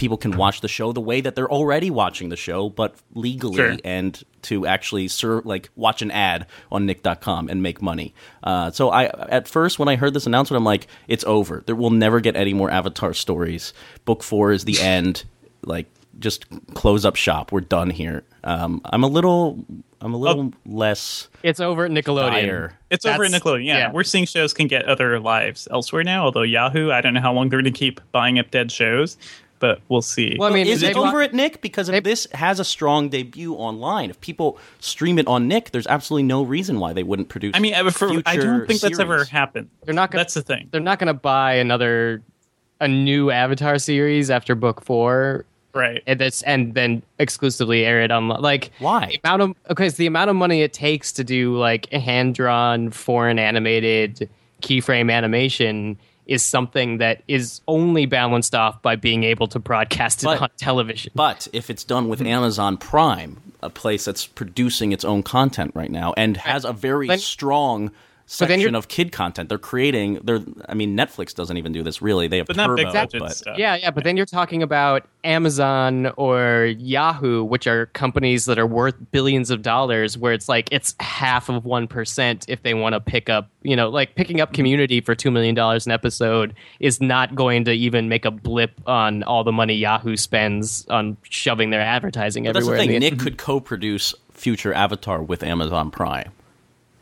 people 0.00 0.16
can 0.16 0.34
watch 0.36 0.62
the 0.62 0.68
show 0.68 0.92
the 0.92 1.00
way 1.00 1.20
that 1.20 1.34
they're 1.36 1.50
already 1.50 1.90
watching 1.90 2.30
the 2.30 2.36
show, 2.36 2.70
but 2.70 2.94
legally 3.14 3.56
Sure. 3.56 3.76
and 3.84 4.20
to 4.42 4.66
actually 4.66 5.06
serve, 5.08 5.44
like 5.44 5.68
watch 5.76 6.00
an 6.00 6.10
ad 6.10 6.46
on 6.72 6.86
nick.com 6.86 7.48
and 7.50 7.62
make 7.62 7.82
money. 7.82 8.14
Uh, 8.42 8.70
so 8.70 8.88
I, 8.88 9.04
at 9.28 9.46
first, 9.46 9.78
when 9.78 9.88
I 9.88 9.96
heard 9.96 10.14
this 10.14 10.26
announcement, 10.26 10.56
I'm 10.56 10.64
like, 10.64 10.86
it's 11.06 11.22
over. 11.24 11.62
There 11.66 11.76
will 11.76 11.90
never 11.90 12.18
get 12.20 12.34
any 12.34 12.54
more 12.54 12.70
Avatar 12.70 13.12
stories. 13.12 13.74
Book 14.06 14.22
four 14.22 14.52
is 14.52 14.64
the 14.64 14.80
end. 14.80 15.24
Like, 15.66 15.86
just 16.18 16.46
close 16.74 17.04
up 17.04 17.16
shop. 17.16 17.52
We're 17.52 17.60
done 17.60 17.90
here. 17.90 18.24
Um, 18.42 18.80
I'm 18.86 19.04
a 19.04 19.06
little, 19.06 19.62
I'm 20.00 20.14
a 20.14 20.16
little 20.16 20.52
less 20.64 21.28
It's 21.42 21.60
over 21.60 21.84
at 21.84 21.90
Nickelodeon. 21.90 22.30
dire. 22.46 22.78
It's 22.90 23.04
over 23.04 23.24
at 23.24 23.30
Nickelodeon. 23.30 23.66
Yeah. 23.66 23.78
yeah. 23.78 23.92
we're 23.92 24.02
seeing 24.04 24.24
shows 24.24 24.54
can 24.54 24.66
get 24.66 24.86
other 24.86 25.20
lives 25.20 25.68
elsewhere 25.70 26.02
now. 26.04 26.24
Although 26.24 26.42
Yahoo, 26.42 26.90
I 26.90 27.02
don't 27.02 27.12
know 27.12 27.20
how 27.20 27.34
long 27.34 27.50
they're 27.50 27.60
going 27.60 27.72
to 27.72 27.78
keep 27.78 28.00
buying 28.12 28.38
up 28.38 28.50
dead 28.50 28.72
shows, 28.72 29.18
but 29.60 29.80
we'll 29.88 30.02
see. 30.02 30.36
Well, 30.38 30.50
I 30.50 30.54
mean, 30.54 30.66
is 30.66 30.82
it 30.82 30.94
bought- 30.94 31.08
over 31.08 31.22
at 31.22 31.32
Nick? 31.32 31.60
Because 31.60 31.88
if 31.88 31.92
they- 31.92 32.00
this 32.00 32.26
has 32.32 32.58
a 32.58 32.64
strong 32.64 33.08
debut 33.08 33.54
online, 33.54 34.10
if 34.10 34.20
people 34.20 34.58
stream 34.80 35.18
it 35.18 35.26
on 35.28 35.46
Nick, 35.46 35.70
there's 35.70 35.86
absolutely 35.86 36.24
no 36.24 36.42
reason 36.42 36.80
why 36.80 36.92
they 36.92 37.04
wouldn't 37.04 37.28
produce. 37.28 37.52
I 37.54 37.60
mean, 37.60 37.74
I- 37.74 37.88
for, 37.90 38.10
I 38.26 38.36
don't 38.36 38.66
think 38.66 38.80
that's 38.80 38.98
ever 38.98 39.24
happened. 39.24 39.68
They're 39.84 39.94
not 39.94 40.10
gonna. 40.10 40.20
That's 40.20 40.34
the 40.34 40.42
thing, 40.42 40.68
They're 40.72 40.80
not 40.80 40.98
going 40.98 41.06
to 41.08 41.14
buy 41.14 41.54
another 41.54 42.22
a 42.80 42.88
new 42.88 43.30
Avatar 43.30 43.78
series 43.78 44.30
after 44.30 44.54
book 44.54 44.82
four, 44.82 45.44
right? 45.74 46.02
and 46.06 46.18
that's 46.18 46.40
and 46.42 46.72
then 46.74 47.02
exclusively 47.18 47.84
air 47.84 48.00
it 48.00 48.10
on 48.10 48.28
like 48.28 48.70
Why? 48.78 49.06
the 49.22 49.28
amount 49.28 49.42
of 49.42 49.54
okay, 49.72 49.86
it's 49.86 49.96
the 49.98 50.06
amount 50.06 50.30
of 50.30 50.36
money 50.36 50.62
it 50.62 50.72
takes 50.72 51.12
to 51.12 51.22
do 51.22 51.54
like 51.58 51.86
a 51.92 51.98
hand 51.98 52.34
drawn 52.34 52.90
foreign 52.90 53.38
animated 53.38 54.28
keyframe 54.62 55.12
animation 55.12 55.98
is 56.30 56.44
something 56.44 56.98
that 56.98 57.22
is 57.26 57.60
only 57.66 58.06
balanced 58.06 58.54
off 58.54 58.80
by 58.80 58.94
being 58.94 59.24
able 59.24 59.48
to 59.48 59.58
broadcast 59.58 60.22
it 60.22 60.26
But- 60.26 60.40
on 60.40 60.48
television. 60.56 61.12
But 61.14 61.48
if 61.52 61.68
it's 61.68 61.82
done 61.84 62.08
with 62.08 62.20
mm-hmm. 62.20 62.28
Amazon 62.28 62.76
Prime, 62.76 63.42
a 63.62 63.68
place 63.68 64.04
that's 64.04 64.26
producing 64.26 64.92
its 64.92 65.04
own 65.04 65.24
content 65.24 65.72
right 65.74 65.90
now 65.90 66.14
and 66.16 66.36
has 66.38 66.64
a 66.64 66.72
very 66.72 67.08
Then- 67.08 67.18
strong 67.18 67.90
section 68.32 68.74
of 68.74 68.88
kid 68.88 69.10
content. 69.12 69.48
They're 69.48 69.58
creating. 69.58 70.20
They're. 70.22 70.40
I 70.68 70.74
mean, 70.74 70.96
Netflix 70.96 71.34
doesn't 71.34 71.56
even 71.56 71.72
do 71.72 71.82
this 71.82 72.00
really. 72.00 72.28
They 72.28 72.38
have 72.38 72.46
But 72.46 72.56
not 72.56 72.76
big 72.76 72.86
Turbo, 72.86 72.92
budget 72.98 73.20
but 73.20 73.36
stuff. 73.36 73.58
Yeah, 73.58 73.74
yeah, 73.76 73.90
but 73.90 74.04
then 74.04 74.16
you're 74.16 74.24
talking 74.26 74.62
about 74.62 75.04
Amazon 75.24 76.06
or 76.16 76.66
Yahoo, 76.78 77.42
which 77.44 77.66
are 77.66 77.86
companies 77.86 78.44
that 78.44 78.58
are 78.58 78.66
worth 78.66 78.94
billions 79.10 79.50
of 79.50 79.62
dollars, 79.62 80.16
where 80.16 80.32
it's 80.32 80.48
like 80.48 80.68
it's 80.70 80.94
half 81.00 81.48
of 81.48 81.64
1% 81.64 82.44
if 82.48 82.62
they 82.62 82.72
want 82.74 82.92
to 82.94 83.00
pick 83.00 83.28
up, 83.28 83.48
you 83.62 83.74
know, 83.74 83.88
like 83.88 84.14
picking 84.14 84.40
up 84.40 84.52
community 84.52 85.00
for 85.00 85.14
$2 85.14 85.32
million 85.32 85.58
an 85.58 85.90
episode 85.90 86.54
is 86.78 87.00
not 87.00 87.34
going 87.34 87.64
to 87.64 87.72
even 87.72 88.08
make 88.08 88.24
a 88.24 88.30
blip 88.30 88.72
on 88.86 89.22
all 89.24 89.42
the 89.44 89.52
money 89.52 89.74
Yahoo 89.74 90.16
spends 90.16 90.86
on 90.88 91.16
shoving 91.24 91.70
their 91.70 91.80
advertising 91.80 92.44
But 92.44 92.52
that's 92.54 92.66
the 92.66 92.72
everywhere. 92.72 92.86
thing. 92.92 93.00
the- 93.00 93.10
Nick 93.10 93.18
could 93.18 93.38
co-produce 93.38 94.14
future 94.32 94.72
Avatar 94.72 95.22
with 95.22 95.42
Amazon 95.42 95.90
Prime. 95.90 96.30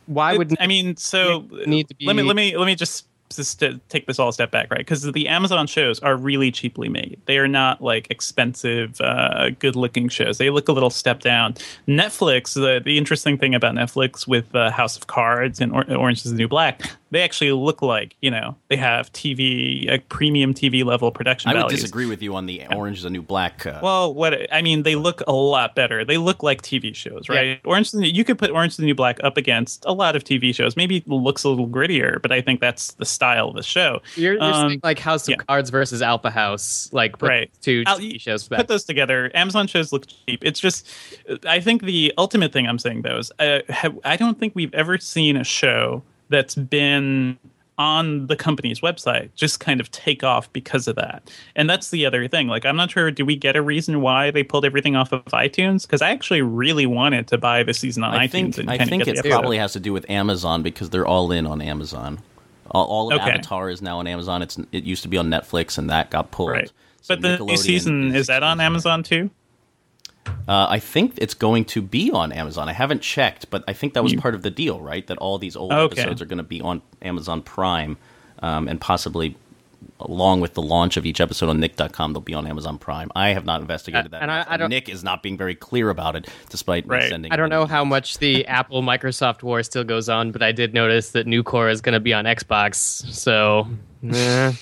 Why 0.08 0.36
would 0.36 0.56
I 0.58 0.66
mean, 0.66 0.96
so 0.96 1.46
need 1.66 1.88
to 1.88 1.94
be. 1.94 2.06
let 2.06 2.16
me 2.16 2.22
let 2.22 2.34
me 2.34 2.56
let 2.56 2.66
me 2.66 2.74
just 2.74 3.06
just 3.30 3.60
to 3.60 3.78
take 3.90 4.06
this 4.06 4.18
all 4.18 4.30
a 4.30 4.32
step 4.32 4.50
back, 4.50 4.70
right? 4.70 4.78
Because 4.78 5.02
the 5.02 5.28
Amazon 5.28 5.66
shows 5.66 6.00
are 6.00 6.16
really 6.16 6.50
cheaply 6.50 6.88
made. 6.88 7.20
They 7.26 7.36
are 7.36 7.46
not 7.46 7.82
like 7.82 8.10
expensive, 8.10 8.98
uh, 9.02 9.50
good-looking 9.58 10.08
shows. 10.08 10.38
They 10.38 10.48
look 10.48 10.68
a 10.68 10.72
little 10.72 10.88
step 10.88 11.20
down. 11.20 11.54
Netflix. 11.86 12.54
The 12.54 12.80
the 12.82 12.96
interesting 12.96 13.36
thing 13.36 13.54
about 13.54 13.74
Netflix 13.74 14.26
with 14.26 14.54
uh, 14.54 14.70
House 14.70 14.96
of 14.96 15.08
Cards 15.08 15.60
and 15.60 15.72
or- 15.72 15.90
Orange 15.94 16.24
Is 16.24 16.32
the 16.32 16.38
New 16.38 16.48
Black, 16.48 16.90
they 17.10 17.22
actually 17.22 17.52
look 17.52 17.80
like 17.82 18.16
you 18.20 18.30
know 18.30 18.56
they 18.68 18.76
have 18.76 19.12
TV, 19.12 19.88
like 19.88 20.08
premium 20.08 20.54
TV 20.54 20.84
level 20.84 21.10
production 21.10 21.50
I 21.50 21.54
would 21.54 21.60
values. 21.62 21.80
disagree 21.80 22.06
with 22.06 22.22
you 22.22 22.34
on 22.34 22.46
the 22.46 22.62
Orange 22.74 22.98
is 22.98 23.02
the 23.04 23.10
New 23.10 23.22
Black. 23.22 23.64
Uh, 23.66 23.80
Well, 23.82 24.12
what 24.14 24.52
I 24.52 24.62
mean, 24.62 24.82
they 24.82 24.94
look 24.94 25.22
a 25.26 25.32
lot 25.32 25.74
better. 25.74 26.04
They 26.04 26.16
look 26.18 26.42
like 26.42 26.62
TV 26.62 26.94
shows, 26.94 27.28
right? 27.28 27.60
Orange, 27.64 27.86
is 27.88 27.92
the 27.92 28.00
New- 28.00 28.08
you 28.08 28.24
could 28.24 28.38
put 28.38 28.50
Orange 28.50 28.72
is 28.72 28.76
the 28.76 28.84
New 28.84 28.94
Black 28.94 29.18
up 29.22 29.36
against 29.36 29.84
a 29.86 29.92
lot 29.92 30.16
of 30.16 30.24
TV 30.24 30.54
shows. 30.54 30.76
Maybe 30.76 30.98
it 30.98 31.08
looks 31.08 31.44
a 31.44 31.48
little 31.48 31.68
grittier, 31.68 32.20
but 32.20 32.32
I 32.32 32.40
think 32.40 32.60
that's 32.60 32.92
the 32.94 33.04
style 33.04 33.48
of 33.48 33.54
the 33.56 33.62
show. 33.62 34.00
You're, 34.16 34.34
you're 34.34 34.42
Um, 34.42 34.68
saying 34.68 34.80
like 34.82 34.98
House 34.98 35.26
of 35.28 35.32
yeah. 35.32 35.36
Cards 35.46 35.70
versus 35.70 36.02
Alpha 36.02 36.30
House, 36.30 36.90
like 36.92 37.18
put 37.18 37.28
Right. 37.28 37.50
two 37.62 37.84
I'll- 37.86 37.98
TV 37.98 38.20
shows 38.20 38.46
back. 38.48 38.58
Put 38.58 38.68
those 38.68 38.84
together. 38.84 39.30
Amazon 39.34 39.66
shows 39.66 39.92
look 39.92 40.06
cheap. 40.26 40.44
It's 40.44 40.60
just, 40.60 40.88
I 41.46 41.60
think 41.60 41.82
the 41.82 42.12
ultimate 42.18 42.52
thing 42.52 42.66
I'm 42.66 42.78
saying 42.78 43.02
though 43.02 43.18
is, 43.18 43.32
uh, 43.38 43.60
have, 43.68 43.98
I 44.04 44.16
don't 44.16 44.38
think 44.38 44.54
we've 44.54 44.72
ever 44.74 44.98
seen 44.98 45.36
a 45.36 45.44
show 45.44 46.02
that's 46.28 46.54
been 46.54 47.38
on 47.78 48.26
the 48.26 48.34
company's 48.34 48.80
website 48.80 49.30
just 49.36 49.60
kind 49.60 49.80
of 49.80 49.88
take 49.92 50.24
off 50.24 50.52
because 50.52 50.88
of 50.88 50.96
that. 50.96 51.30
And 51.54 51.70
that's 51.70 51.90
the 51.90 52.04
other 52.06 52.26
thing. 52.26 52.48
Like, 52.48 52.66
I'm 52.66 52.74
not 52.74 52.90
sure. 52.90 53.08
Do 53.12 53.24
we 53.24 53.36
get 53.36 53.54
a 53.54 53.62
reason 53.62 54.00
why 54.00 54.32
they 54.32 54.42
pulled 54.42 54.64
everything 54.64 54.96
off 54.96 55.12
of 55.12 55.24
iTunes? 55.26 55.82
Because 55.82 56.02
I 56.02 56.10
actually 56.10 56.42
really 56.42 56.86
wanted 56.86 57.28
to 57.28 57.38
buy 57.38 57.62
the 57.62 57.72
season 57.72 58.02
on 58.02 58.14
I 58.14 58.26
iTunes. 58.26 58.30
think 58.32 58.58
and 58.58 58.70
I 58.70 58.78
think 58.84 59.06
it 59.06 59.24
probably 59.24 59.58
has 59.58 59.74
to 59.74 59.80
do 59.80 59.92
with 59.92 60.10
Amazon 60.10 60.62
because 60.64 60.90
they're 60.90 61.06
all 61.06 61.30
in 61.30 61.46
on 61.46 61.62
Amazon. 61.62 62.18
All, 62.72 62.84
all 62.86 63.12
of 63.12 63.20
Okay. 63.20 63.30
Avatar 63.30 63.70
is 63.70 63.80
now 63.80 64.00
on 64.00 64.08
Amazon. 64.08 64.42
It's 64.42 64.58
it 64.72 64.82
used 64.82 65.02
to 65.04 65.08
be 65.08 65.16
on 65.16 65.28
Netflix 65.28 65.78
and 65.78 65.88
that 65.88 66.10
got 66.10 66.32
pulled. 66.32 66.50
right. 66.50 66.72
So 67.00 67.14
But 67.14 67.22
the 67.22 67.44
new 67.44 67.56
season 67.56 68.12
is 68.14 68.26
that 68.26 68.42
on 68.42 68.60
Amazon 68.60 69.04
too? 69.04 69.30
Uh, 70.46 70.66
I 70.68 70.78
think 70.78 71.14
it's 71.18 71.34
going 71.34 71.64
to 71.66 71.82
be 71.82 72.10
on 72.10 72.32
Amazon. 72.32 72.68
I 72.68 72.72
haven't 72.72 73.02
checked, 73.02 73.50
but 73.50 73.64
I 73.68 73.72
think 73.72 73.94
that 73.94 74.02
was 74.02 74.14
part 74.14 74.34
of 74.34 74.42
the 74.42 74.50
deal, 74.50 74.80
right? 74.80 75.06
That 75.06 75.18
all 75.18 75.38
these 75.38 75.56
old 75.56 75.72
Okay. 75.72 76.00
episodes 76.02 76.22
are 76.22 76.26
going 76.26 76.38
to 76.38 76.42
be 76.44 76.60
on 76.60 76.80
Amazon 77.02 77.42
Prime, 77.42 77.96
um, 78.40 78.66
and 78.68 78.80
possibly 78.80 79.36
along 80.00 80.40
with 80.40 80.54
the 80.54 80.62
launch 80.62 80.96
of 80.96 81.04
each 81.06 81.20
episode 81.20 81.48
on 81.48 81.58
Nick.com, 81.60 82.12
they'll 82.12 82.20
be 82.20 82.34
on 82.34 82.46
Amazon 82.46 82.78
Prime. 82.78 83.10
I 83.16 83.28
have 83.30 83.44
not 83.44 83.60
investigated 83.60 84.10
that. 84.12 84.22
and 84.22 84.30
I- 84.30 84.44
I 84.48 84.56
don't- 84.56 84.70
Nick 84.70 84.88
is 84.88 85.02
not 85.04 85.22
being 85.22 85.36
very 85.36 85.54
clear 85.54 85.90
about 85.90 86.14
it, 86.16 86.26
despite 86.50 86.86
Right. 86.86 87.08
sending. 87.08 87.32
I 87.32 87.36
don't 87.36 87.48
know 87.50 87.66
how 87.66 87.84
much 87.84 88.18
the 88.18 88.46
Apple 88.48 88.82
Microsoft 88.82 89.42
war 89.42 89.62
still 89.62 89.84
goes 89.84 90.08
on, 90.08 90.30
but 90.32 90.42
I 90.42 90.52
did 90.52 90.72
notice 90.74 91.10
that 91.10 91.26
New 91.26 91.42
Core 91.42 91.68
is 91.68 91.80
going 91.80 91.92
to 91.94 92.00
be 92.00 92.12
on 92.14 92.24
Xbox. 92.26 92.76
So, 93.12 93.68
eh. 94.12 94.52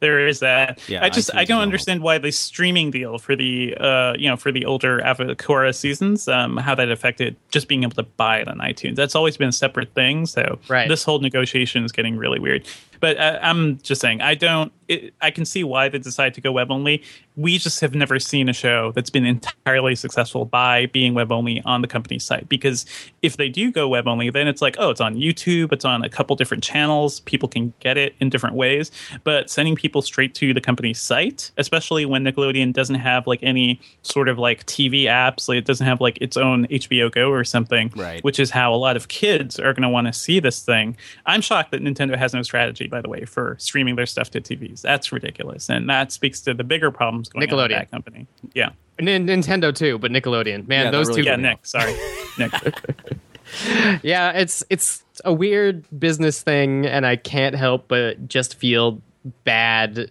There 0.00 0.26
is 0.26 0.40
that. 0.40 0.80
Yeah, 0.88 1.04
I 1.04 1.08
just 1.10 1.34
I 1.34 1.44
don't 1.44 1.60
understand 1.62 2.02
why 2.02 2.18
the 2.18 2.30
streaming 2.32 2.90
deal 2.90 3.18
for 3.18 3.34
the 3.36 3.76
uh 3.78 4.14
you 4.18 4.28
know 4.28 4.36
for 4.36 4.52
the 4.52 4.64
older 4.66 5.00
Avocora 5.00 5.74
seasons 5.74 6.28
um 6.28 6.56
how 6.56 6.74
that 6.74 6.90
affected 6.90 7.36
just 7.50 7.68
being 7.68 7.82
able 7.82 7.94
to 7.94 8.02
buy 8.02 8.38
it 8.38 8.48
on 8.48 8.58
iTunes. 8.58 8.96
That's 8.96 9.14
always 9.14 9.36
been 9.36 9.48
a 9.48 9.52
separate 9.52 9.92
thing. 9.94 10.26
So 10.26 10.58
Right. 10.68 10.88
this 10.88 11.04
whole 11.04 11.18
negotiation 11.20 11.84
is 11.84 11.92
getting 11.92 12.16
really 12.16 12.38
weird. 12.38 12.66
But 13.04 13.18
uh, 13.18 13.38
I'm 13.42 13.76
just 13.82 14.00
saying 14.00 14.22
I 14.22 14.34
don't. 14.34 14.72
It, 14.88 15.14
I 15.22 15.30
can 15.30 15.44
see 15.46 15.64
why 15.64 15.88
they 15.88 15.98
decide 15.98 16.32
to 16.34 16.40
go 16.42 16.52
web 16.52 16.70
only. 16.70 17.02
We 17.36 17.56
just 17.58 17.80
have 17.80 17.94
never 17.94 18.18
seen 18.20 18.48
a 18.50 18.52
show 18.52 18.92
that's 18.92 19.08
been 19.10 19.24
entirely 19.24 19.94
successful 19.94 20.44
by 20.44 20.86
being 20.86 21.14
web 21.14 21.32
only 21.32 21.62
on 21.64 21.80
the 21.80 21.88
company's 21.88 22.22
site. 22.24 22.48
Because 22.50 22.84
if 23.22 23.36
they 23.38 23.48
do 23.48 23.72
go 23.72 23.88
web 23.88 24.06
only, 24.06 24.28
then 24.30 24.46
it's 24.46 24.60
like, 24.62 24.76
oh, 24.78 24.90
it's 24.90 25.00
on 25.00 25.16
YouTube, 25.16 25.72
it's 25.72 25.84
on 25.86 26.04
a 26.04 26.08
couple 26.10 26.36
different 26.36 26.62
channels. 26.62 27.20
People 27.20 27.48
can 27.48 27.72
get 27.80 27.96
it 27.96 28.14
in 28.20 28.28
different 28.28 28.56
ways. 28.56 28.90
But 29.24 29.48
sending 29.50 29.74
people 29.74 30.02
straight 30.02 30.34
to 30.36 30.52
the 30.54 30.60
company's 30.60 31.00
site, 31.00 31.50
especially 31.56 32.04
when 32.06 32.22
Nickelodeon 32.24 32.72
doesn't 32.74 32.96
have 32.96 33.26
like 33.26 33.40
any 33.42 33.80
sort 34.02 34.28
of 34.28 34.38
like 34.38 34.64
TV 34.66 35.04
apps, 35.04 35.48
like 35.48 35.58
it 35.58 35.64
doesn't 35.64 35.86
have 35.86 36.00
like 36.02 36.18
its 36.20 36.36
own 36.36 36.66
HBO 36.68 37.10
Go 37.10 37.30
or 37.30 37.42
something, 37.44 37.90
Right. 37.96 38.22
which 38.22 38.38
is 38.38 38.50
how 38.50 38.72
a 38.74 38.76
lot 38.76 38.96
of 38.96 39.08
kids 39.08 39.58
are 39.58 39.72
going 39.72 39.82
to 39.82 39.88
want 39.88 40.06
to 40.08 40.12
see 40.12 40.40
this 40.40 40.62
thing. 40.62 40.94
I'm 41.26 41.40
shocked 41.40 41.70
that 41.72 41.80
Nintendo 41.82 42.16
has 42.18 42.34
no 42.34 42.42
strategy, 42.42 42.86
by 42.94 43.00
the 43.00 43.08
way, 43.08 43.24
for 43.24 43.56
streaming 43.58 43.96
their 43.96 44.06
stuff 44.06 44.30
to 44.30 44.40
TVs. 44.40 44.80
That's 44.82 45.10
ridiculous, 45.10 45.68
and 45.68 45.90
that 45.90 46.12
speaks 46.12 46.40
to 46.42 46.54
the 46.54 46.62
bigger 46.62 46.92
problems 46.92 47.28
going 47.28 47.50
on 47.50 47.56
with 47.56 47.70
Nickelodeon. 47.70 47.78
that 47.78 47.90
company. 47.90 48.26
Yeah, 48.54 48.70
N- 49.00 49.26
Nintendo 49.26 49.74
too, 49.74 49.98
but 49.98 50.12
Nickelodeon. 50.12 50.68
Man, 50.68 50.84
Yeah, 50.86 50.90
those 50.92 51.08
really 51.08 51.22
two. 51.22 51.26
yeah, 51.28 51.34
good. 51.36 51.42
Nick. 51.42 51.66
Sorry, 51.66 51.94
Nick. 52.38 52.52
Yeah, 54.02 54.30
it's 54.32 54.64
it's 54.70 55.02
a 55.24 55.32
weird 55.32 55.84
business 55.98 56.40
thing, 56.42 56.86
and 56.86 57.04
I 57.06 57.16
can't 57.16 57.54
help 57.54 57.88
but 57.88 58.26
just 58.28 58.54
feel 58.56 59.00
bad 59.44 60.10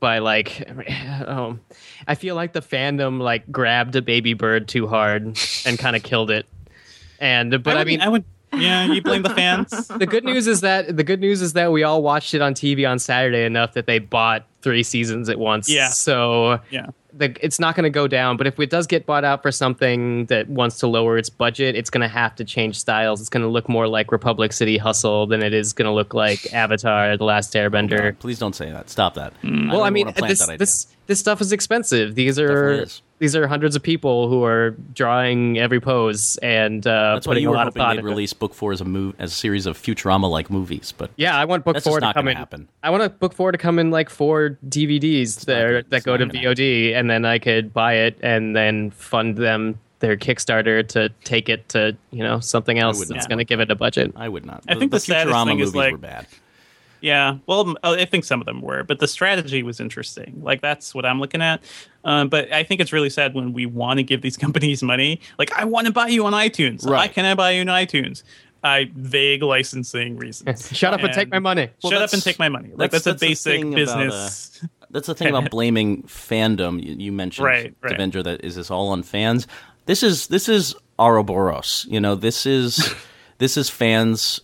by 0.00 0.18
like, 0.18 0.68
um, 1.26 1.60
I 2.06 2.14
feel 2.14 2.34
like 2.34 2.52
the 2.52 2.60
fandom 2.62 3.20
like 3.20 3.50
grabbed 3.52 3.96
a 3.96 4.02
baby 4.02 4.34
bird 4.34 4.68
too 4.68 4.86
hard 4.86 5.38
and 5.66 5.78
kind 5.78 5.94
of 5.96 6.02
killed 6.02 6.30
it. 6.30 6.46
And 7.20 7.50
but 7.62 7.76
I, 7.76 7.80
would- 7.80 7.86
mean, 7.86 8.00
I 8.00 8.08
would. 8.08 8.24
Yeah, 8.60 8.92
you 8.92 9.02
blame 9.02 9.22
the 9.22 9.30
fans. 9.30 9.88
the 9.88 10.06
good 10.06 10.24
news 10.24 10.46
is 10.46 10.60
that 10.62 10.96
the 10.96 11.04
good 11.04 11.20
news 11.20 11.42
is 11.42 11.52
that 11.54 11.72
we 11.72 11.82
all 11.82 12.02
watched 12.02 12.34
it 12.34 12.42
on 12.42 12.54
TV 12.54 12.88
on 12.88 12.98
Saturday 12.98 13.44
enough 13.44 13.74
that 13.74 13.86
they 13.86 13.98
bought 13.98 14.44
three 14.62 14.82
seasons 14.82 15.28
at 15.28 15.38
once. 15.38 15.68
Yeah. 15.68 15.88
So 15.88 16.60
Yeah. 16.70 16.86
the, 17.12 17.34
it's 17.40 17.58
not 17.60 17.74
going 17.76 17.84
to 17.84 17.90
go 17.90 18.06
down. 18.08 18.36
But 18.36 18.46
if 18.46 18.58
it 18.58 18.70
does 18.70 18.86
get 18.86 19.06
bought 19.06 19.24
out 19.24 19.40
for 19.42 19.50
something 19.52 20.26
that 20.26 20.48
wants 20.48 20.78
to 20.80 20.86
lower 20.86 21.16
its 21.16 21.30
budget, 21.30 21.76
it's 21.76 21.90
going 21.90 22.02
to 22.02 22.08
have 22.08 22.34
to 22.36 22.44
change 22.44 22.78
styles. 22.78 23.20
It's 23.20 23.28
going 23.30 23.42
to 23.44 23.48
look 23.48 23.68
more 23.68 23.86
like 23.88 24.10
Republic 24.12 24.52
City 24.52 24.76
Hustle 24.78 25.26
than 25.26 25.42
it 25.42 25.54
is 25.54 25.72
going 25.72 25.86
to 25.86 25.92
look 25.92 26.12
like 26.12 26.52
Avatar: 26.52 27.16
The 27.16 27.24
Last 27.24 27.54
Airbender. 27.54 28.18
Please 28.18 28.38
don't 28.38 28.54
say 28.54 28.70
that. 28.70 28.90
Stop 28.90 29.14
that. 29.14 29.32
well, 29.44 29.82
I 29.84 29.90
mean, 29.90 30.12
plant 30.12 30.28
this 30.28 30.38
that 30.40 30.48
idea. 30.50 30.58
this 30.58 30.86
this 31.06 31.18
stuff 31.20 31.40
is 31.40 31.52
expensive. 31.52 32.14
These 32.14 32.38
are 32.38 32.84
these 33.20 33.34
are 33.34 33.46
hundreds 33.48 33.74
of 33.74 33.82
people 33.82 34.28
who 34.28 34.44
are 34.44 34.76
drawing 34.94 35.58
every 35.58 35.80
pose 35.80 36.36
and 36.42 36.86
uh, 36.86 37.14
That's 37.14 37.26
why 37.26 37.30
putting 37.32 37.42
you 37.44 37.48
a 37.48 37.50
were 37.52 37.56
lot 37.56 37.66
of 37.66 37.72
hoping 37.74 37.80
thought 37.80 37.88
they'd 37.94 37.98
into 38.00 38.06
it. 38.08 38.10
release 38.10 38.32
Book 38.34 38.54
Four 38.54 38.72
as 38.72 38.80
a 38.80 38.84
move 38.84 39.14
as 39.18 39.32
a 39.32 39.34
series 39.34 39.66
of 39.66 39.76
Futurama 39.78 40.30
like 40.30 40.50
movies, 40.50 40.92
but 40.96 41.10
Yeah, 41.16 41.36
I 41.36 41.44
want 41.46 41.64
book 41.64 41.80
four 41.80 41.98
to 41.98 42.06
not 42.06 42.14
come 42.14 42.26
gonna 42.26 42.32
in. 42.32 42.36
happen. 42.36 42.68
I 42.82 42.90
want 42.90 43.02
to 43.04 43.08
book 43.08 43.32
four 43.32 43.50
to 43.50 43.58
come 43.58 43.78
in 43.78 43.90
like 43.90 44.10
four 44.10 44.47
DVDs 44.50 45.44
there 45.44 45.68
gonna- 45.68 45.84
that 45.90 45.96
it's 45.98 46.06
go 46.06 46.16
to 46.16 46.26
gonna 46.26 46.38
VOD, 46.38 46.94
and 46.94 47.08
then 47.10 47.24
I 47.24 47.38
could 47.38 47.72
buy 47.72 47.94
it 47.94 48.18
and 48.22 48.54
then 48.56 48.90
fund 48.90 49.36
them 49.36 49.78
their 50.00 50.16
Kickstarter 50.16 50.86
to 50.88 51.08
take 51.24 51.48
it 51.48 51.68
to 51.70 51.96
you 52.12 52.22
know 52.22 52.38
something 52.40 52.78
else 52.78 53.04
that's 53.06 53.26
going 53.26 53.38
to 53.38 53.44
give 53.44 53.58
it 53.60 53.70
a 53.70 53.74
budget. 53.74 54.12
I 54.16 54.28
would 54.28 54.46
not. 54.46 54.62
I 54.68 54.74
think 54.76 54.92
the 54.92 55.00
saddest 55.00 55.34
Futurama 55.34 55.46
thing 55.46 55.58
is, 55.60 55.66
movies 55.66 55.74
like- 55.74 55.92
were 55.92 55.98
bad. 55.98 56.26
Yeah, 57.00 57.36
well, 57.46 57.76
I 57.84 58.04
think 58.06 58.24
some 58.24 58.40
of 58.40 58.46
them 58.46 58.60
were, 58.60 58.82
but 58.82 58.98
the 58.98 59.06
strategy 59.06 59.62
was 59.62 59.78
interesting. 59.78 60.40
Like 60.42 60.60
that's 60.60 60.96
what 60.96 61.06
I'm 61.06 61.20
looking 61.20 61.40
at. 61.40 61.62
Um, 62.04 62.28
but 62.28 62.52
I 62.52 62.64
think 62.64 62.80
it's 62.80 62.92
really 62.92 63.08
sad 63.10 63.34
when 63.34 63.52
we 63.52 63.66
want 63.66 63.98
to 63.98 64.02
give 64.02 64.20
these 64.20 64.36
companies 64.46 64.82
money. 64.82 65.20
Like 65.38 65.52
I 65.56 65.64
want 65.64 65.86
to 65.86 65.92
buy 65.92 66.08
you 66.08 66.26
on 66.26 66.32
iTunes. 66.32 66.84
Why 66.84 66.92
Right. 66.92 67.12
can 67.12 67.24
I 67.24 67.34
buy 67.36 67.52
you 67.52 67.60
on 67.60 67.68
iTunes? 67.68 68.24
I 68.64 68.90
vague 68.94 69.42
licensing 69.42 70.16
reasons. 70.16 70.70
Shut 70.76 70.92
up 70.94 71.02
and 71.02 71.12
take 71.12 71.30
my 71.30 71.38
money. 71.38 71.70
Well, 71.82 71.92
Shut 71.92 72.02
up 72.02 72.12
and 72.12 72.22
take 72.22 72.38
my 72.38 72.48
money. 72.48 72.70
Like 72.74 72.90
that's- 72.90 73.04
that's, 73.04 73.20
that's 73.20 73.20
the 73.20 73.26
a 73.26 73.28
basic 73.30 73.52
thing 73.52 73.74
about, 73.74 73.88
uh, 73.96 74.04
business. 74.04 74.64
That's 74.90 75.06
the 75.06 75.14
thing 75.14 75.28
about 75.28 75.50
blaming 75.50 76.02
fandom. 76.04 76.82
You, 76.82 76.94
you 76.98 77.12
mentioned 77.12 77.44
Right, 77.46 77.74
right. 77.82 77.96
Devindra 77.98 78.24
that 78.24 78.44
is 78.44 78.56
this 78.56 78.70
all 78.70 78.88
on 78.88 79.02
fans. 79.02 79.46
This 79.86 80.02
is 80.02 80.26
this 80.28 80.48
is 80.48 80.74
Ouroboros. 80.98 81.86
You 81.88 82.00
know, 82.00 82.14
this 82.14 82.46
is 82.46 82.94
this 83.38 83.56
is 83.56 83.70
fans 83.70 84.40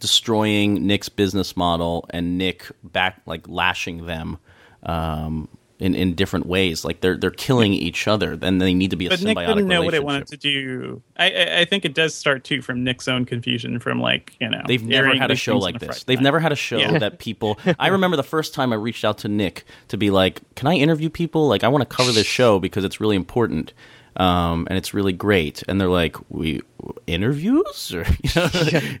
destroying 0.00 0.86
Nick's 0.86 1.08
business 1.08 1.56
model 1.56 2.06
and 2.10 2.38
Nick 2.38 2.66
back 2.84 3.20
like 3.26 3.48
lashing 3.48 4.06
them 4.06 4.38
um, 4.84 5.48
in 5.78 5.94
in 5.94 6.14
different 6.14 6.46
ways. 6.46 6.84
Like 6.84 7.00
they're 7.00 7.16
they're 7.16 7.30
killing 7.30 7.72
each 7.72 8.08
other. 8.08 8.36
Then 8.36 8.58
they 8.58 8.74
need 8.74 8.90
to 8.90 8.96
be 8.96 9.06
a 9.06 9.10
but 9.10 9.22
Nick 9.22 9.36
symbiotic 9.36 9.46
didn't 9.48 9.68
know 9.68 9.82
what 9.82 9.94
it 9.94 10.04
wanted 10.04 10.26
to 10.28 10.36
do. 10.36 11.02
I, 11.16 11.30
I, 11.30 11.58
I 11.60 11.64
think 11.64 11.84
it 11.84 11.94
does 11.94 12.14
start 12.14 12.44
too 12.44 12.62
from 12.62 12.82
Nick's 12.84 13.06
own 13.08 13.24
confusion 13.24 13.78
from 13.78 14.00
like 14.00 14.34
you 14.40 14.48
know 14.48 14.62
They've 14.66 14.82
never 14.84 15.14
had 15.14 15.30
a 15.30 15.36
show 15.36 15.56
like 15.58 15.78
this. 15.78 16.04
They've 16.04 16.18
night. 16.18 16.24
never 16.24 16.40
had 16.40 16.52
a 16.52 16.56
show 16.56 16.78
Yeah. 16.78 16.98
that 16.98 17.18
people. 17.18 17.58
I 17.78 17.88
remember 17.88 18.16
the 18.16 18.22
first 18.22 18.54
time 18.54 18.72
I 18.72 18.76
reached 18.76 19.04
out 19.04 19.18
to 19.18 19.28
Nick 19.28 19.64
to 19.88 19.96
be 19.96 20.10
like, 20.10 20.40
"Can 20.56 20.66
I 20.66 20.74
interview 20.74 21.10
people? 21.10 21.48
Like, 21.48 21.62
I 21.64 21.68
want 21.68 21.88
to 21.88 21.96
cover 21.96 22.12
this 22.12 22.26
show 22.26 22.58
because 22.58 22.84
it's 22.84 23.00
really 23.00 23.16
important." 23.16 23.72
Um, 24.18 24.66
and 24.68 24.76
it's 24.76 24.92
really 24.92 25.12
great. 25.12 25.62
And 25.68 25.80
they're 25.80 25.88
like, 25.88 26.16
we 26.28 26.60
interviews 27.06 27.92
or 27.94 28.04
you 28.22 28.30
know, 28.36 28.50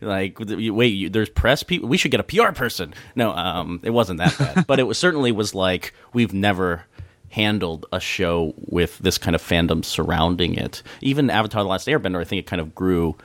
like 0.00 0.38
wait, 0.40 0.88
you, 0.88 1.08
there's 1.10 1.28
press 1.28 1.62
people. 1.62 1.88
We 1.88 1.98
should 1.98 2.10
get 2.10 2.20
a 2.20 2.24
PR 2.24 2.52
person. 2.52 2.94
No, 3.14 3.32
um, 3.32 3.80
it 3.82 3.90
wasn't 3.90 4.18
that 4.18 4.38
bad, 4.38 4.66
but 4.66 4.78
it 4.78 4.84
was 4.84 4.98
certainly 4.98 5.32
was 5.32 5.54
like 5.54 5.92
we've 6.12 6.32
never 6.32 6.84
handled 7.30 7.84
a 7.92 8.00
show 8.00 8.54
with 8.56 8.98
this 8.98 9.18
kind 9.18 9.34
of 9.34 9.42
fandom 9.42 9.84
surrounding 9.84 10.54
it. 10.54 10.82
Even 11.00 11.30
Avatar: 11.30 11.62
The 11.62 11.68
Last 11.68 11.88
Airbender, 11.88 12.20
I 12.20 12.24
think 12.24 12.40
it 12.40 12.46
kind 12.46 12.60
of 12.60 12.74
grew 12.74 13.16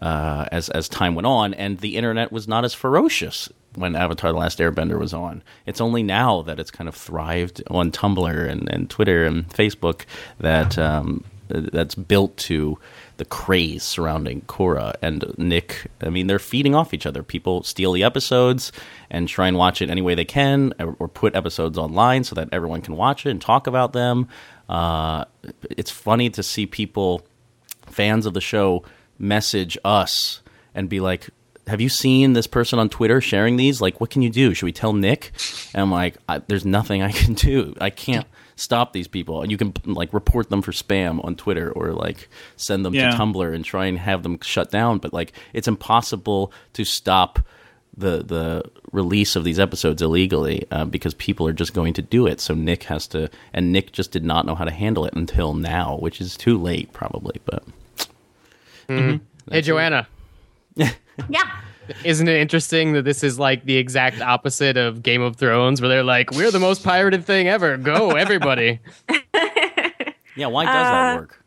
uh, 0.00 0.46
as 0.52 0.68
as 0.70 0.88
time 0.88 1.14
went 1.14 1.26
on, 1.26 1.54
and 1.54 1.78
the 1.78 1.96
internet 1.96 2.30
was 2.32 2.46
not 2.46 2.64
as 2.64 2.74
ferocious 2.74 3.48
when 3.74 3.96
Avatar: 3.96 4.32
The 4.32 4.38
Last 4.38 4.58
Airbender 4.58 4.98
was 4.98 5.14
on. 5.14 5.42
It's 5.66 5.80
only 5.80 6.02
now 6.02 6.42
that 6.42 6.60
it's 6.60 6.70
kind 6.70 6.86
of 6.86 6.94
thrived 6.94 7.62
on 7.68 7.90
Tumblr 7.90 8.48
and, 8.48 8.68
and 8.68 8.90
Twitter 8.90 9.24
and 9.24 9.48
Facebook 9.48 10.04
that 10.38 10.78
um, 10.78 11.24
that's 11.50 11.94
built 11.94 12.36
to 12.36 12.78
the 13.16 13.24
craze 13.24 13.82
surrounding 13.82 14.40
Korra 14.42 14.94
and 15.02 15.24
Nick. 15.36 15.90
I 16.00 16.08
mean, 16.08 16.26
they're 16.26 16.38
feeding 16.38 16.74
off 16.74 16.94
each 16.94 17.06
other. 17.06 17.22
People 17.22 17.62
steal 17.62 17.92
the 17.92 18.02
episodes 18.02 18.72
and 19.10 19.28
try 19.28 19.48
and 19.48 19.56
watch 19.56 19.82
it 19.82 19.90
any 19.90 20.02
way 20.02 20.14
they 20.14 20.24
can, 20.24 20.72
or, 20.78 21.08
put 21.08 21.34
episodes 21.34 21.76
online 21.76 22.24
so 22.24 22.34
that 22.34 22.48
everyone 22.52 22.80
can 22.80 22.96
watch 22.96 23.26
it 23.26 23.30
and 23.30 23.40
talk 23.40 23.66
about 23.66 23.92
them. 23.92 24.28
Uh, 24.68 25.24
it's 25.68 25.90
funny 25.90 26.30
to 26.30 26.42
see 26.42 26.64
people, 26.64 27.26
fans 27.86 28.24
of 28.24 28.34
the 28.34 28.40
show, 28.40 28.84
message 29.18 29.76
us 29.84 30.40
and 30.74 30.88
be 30.88 31.00
like, 31.00 31.28
have 31.66 31.80
you 31.80 31.88
seen 31.88 32.32
this 32.32 32.46
person 32.46 32.78
on 32.78 32.88
Twitter 32.88 33.20
sharing 33.20 33.56
these? 33.56 33.80
Like, 33.80 34.00
what 34.00 34.10
can 34.10 34.22
you 34.22 34.30
do? 34.30 34.54
Should 34.54 34.66
we 34.66 34.72
tell 34.72 34.92
Nick? 34.92 35.32
And 35.74 35.82
I'm 35.82 35.90
like, 35.90 36.16
there's 36.48 36.64
nothing 36.64 37.02
I 37.02 37.12
can 37.12 37.34
do. 37.34 37.74
I 37.80 37.90
can't 37.90 38.26
stop 38.60 38.92
these 38.92 39.08
people. 39.08 39.42
and 39.42 39.50
You 39.50 39.56
can 39.56 39.72
like 39.84 40.12
report 40.12 40.50
them 40.50 40.62
for 40.62 40.72
spam 40.72 41.24
on 41.24 41.34
Twitter 41.36 41.72
or 41.72 41.92
like 41.92 42.28
send 42.56 42.84
them 42.84 42.94
Yeah. 42.94 43.10
to 43.10 43.16
Tumblr 43.16 43.54
and 43.54 43.64
try 43.64 43.86
and 43.86 43.98
have 43.98 44.22
them 44.22 44.38
shut 44.42 44.70
down. 44.70 44.98
But 44.98 45.12
like, 45.12 45.32
it's 45.52 45.66
impossible 45.68 46.52
to 46.74 46.84
stop 46.84 47.38
the 47.96 48.22
the 48.22 48.62
release 48.92 49.34
of 49.36 49.44
these 49.44 49.58
episodes 49.58 50.00
illegally 50.00 50.64
uh, 50.70 50.84
because 50.84 51.12
people 51.14 51.46
are 51.46 51.52
just 51.52 51.74
going 51.74 51.92
to 51.94 52.02
do 52.02 52.26
it. 52.26 52.40
So 52.40 52.54
Nick 52.54 52.84
has 52.84 53.06
to, 53.08 53.28
and 53.52 53.72
Nick 53.72 53.92
just 53.92 54.12
did 54.12 54.24
not 54.24 54.46
know 54.46 54.54
how 54.54 54.64
to 54.64 54.70
handle 54.70 55.04
it 55.06 55.14
until 55.14 55.54
now, 55.54 55.96
which 55.98 56.20
is 56.20 56.36
too 56.36 56.56
late 56.56 56.92
probably. 56.92 57.40
But 57.44 57.64
Hey, 58.88 59.60
Joanna. 59.62 60.06
Yeah. 61.28 61.50
Isn't 62.04 62.28
it 62.28 62.36
interesting 62.40 62.92
that 62.94 63.02
this 63.04 63.22
is 63.24 63.38
like 63.38 63.64
the 63.64 63.76
exact 63.76 64.20
opposite 64.20 64.76
of 64.76 65.02
Game 65.02 65.22
of 65.22 65.36
Thrones, 65.36 65.80
where 65.80 65.88
they're 65.88 66.02
like, 66.04 66.30
"We're 66.32 66.50
the 66.50 66.60
most 66.60 66.82
pirated 66.84 67.24
thing 67.24 67.48
ever. 67.48 67.76
Go, 67.76 68.12
everybody!" 68.12 68.80
yeah, 70.36 70.46
why 70.46 70.64
does 70.64 70.74
that 70.74 71.12
Uh, 71.14 71.20
work? 71.20 71.44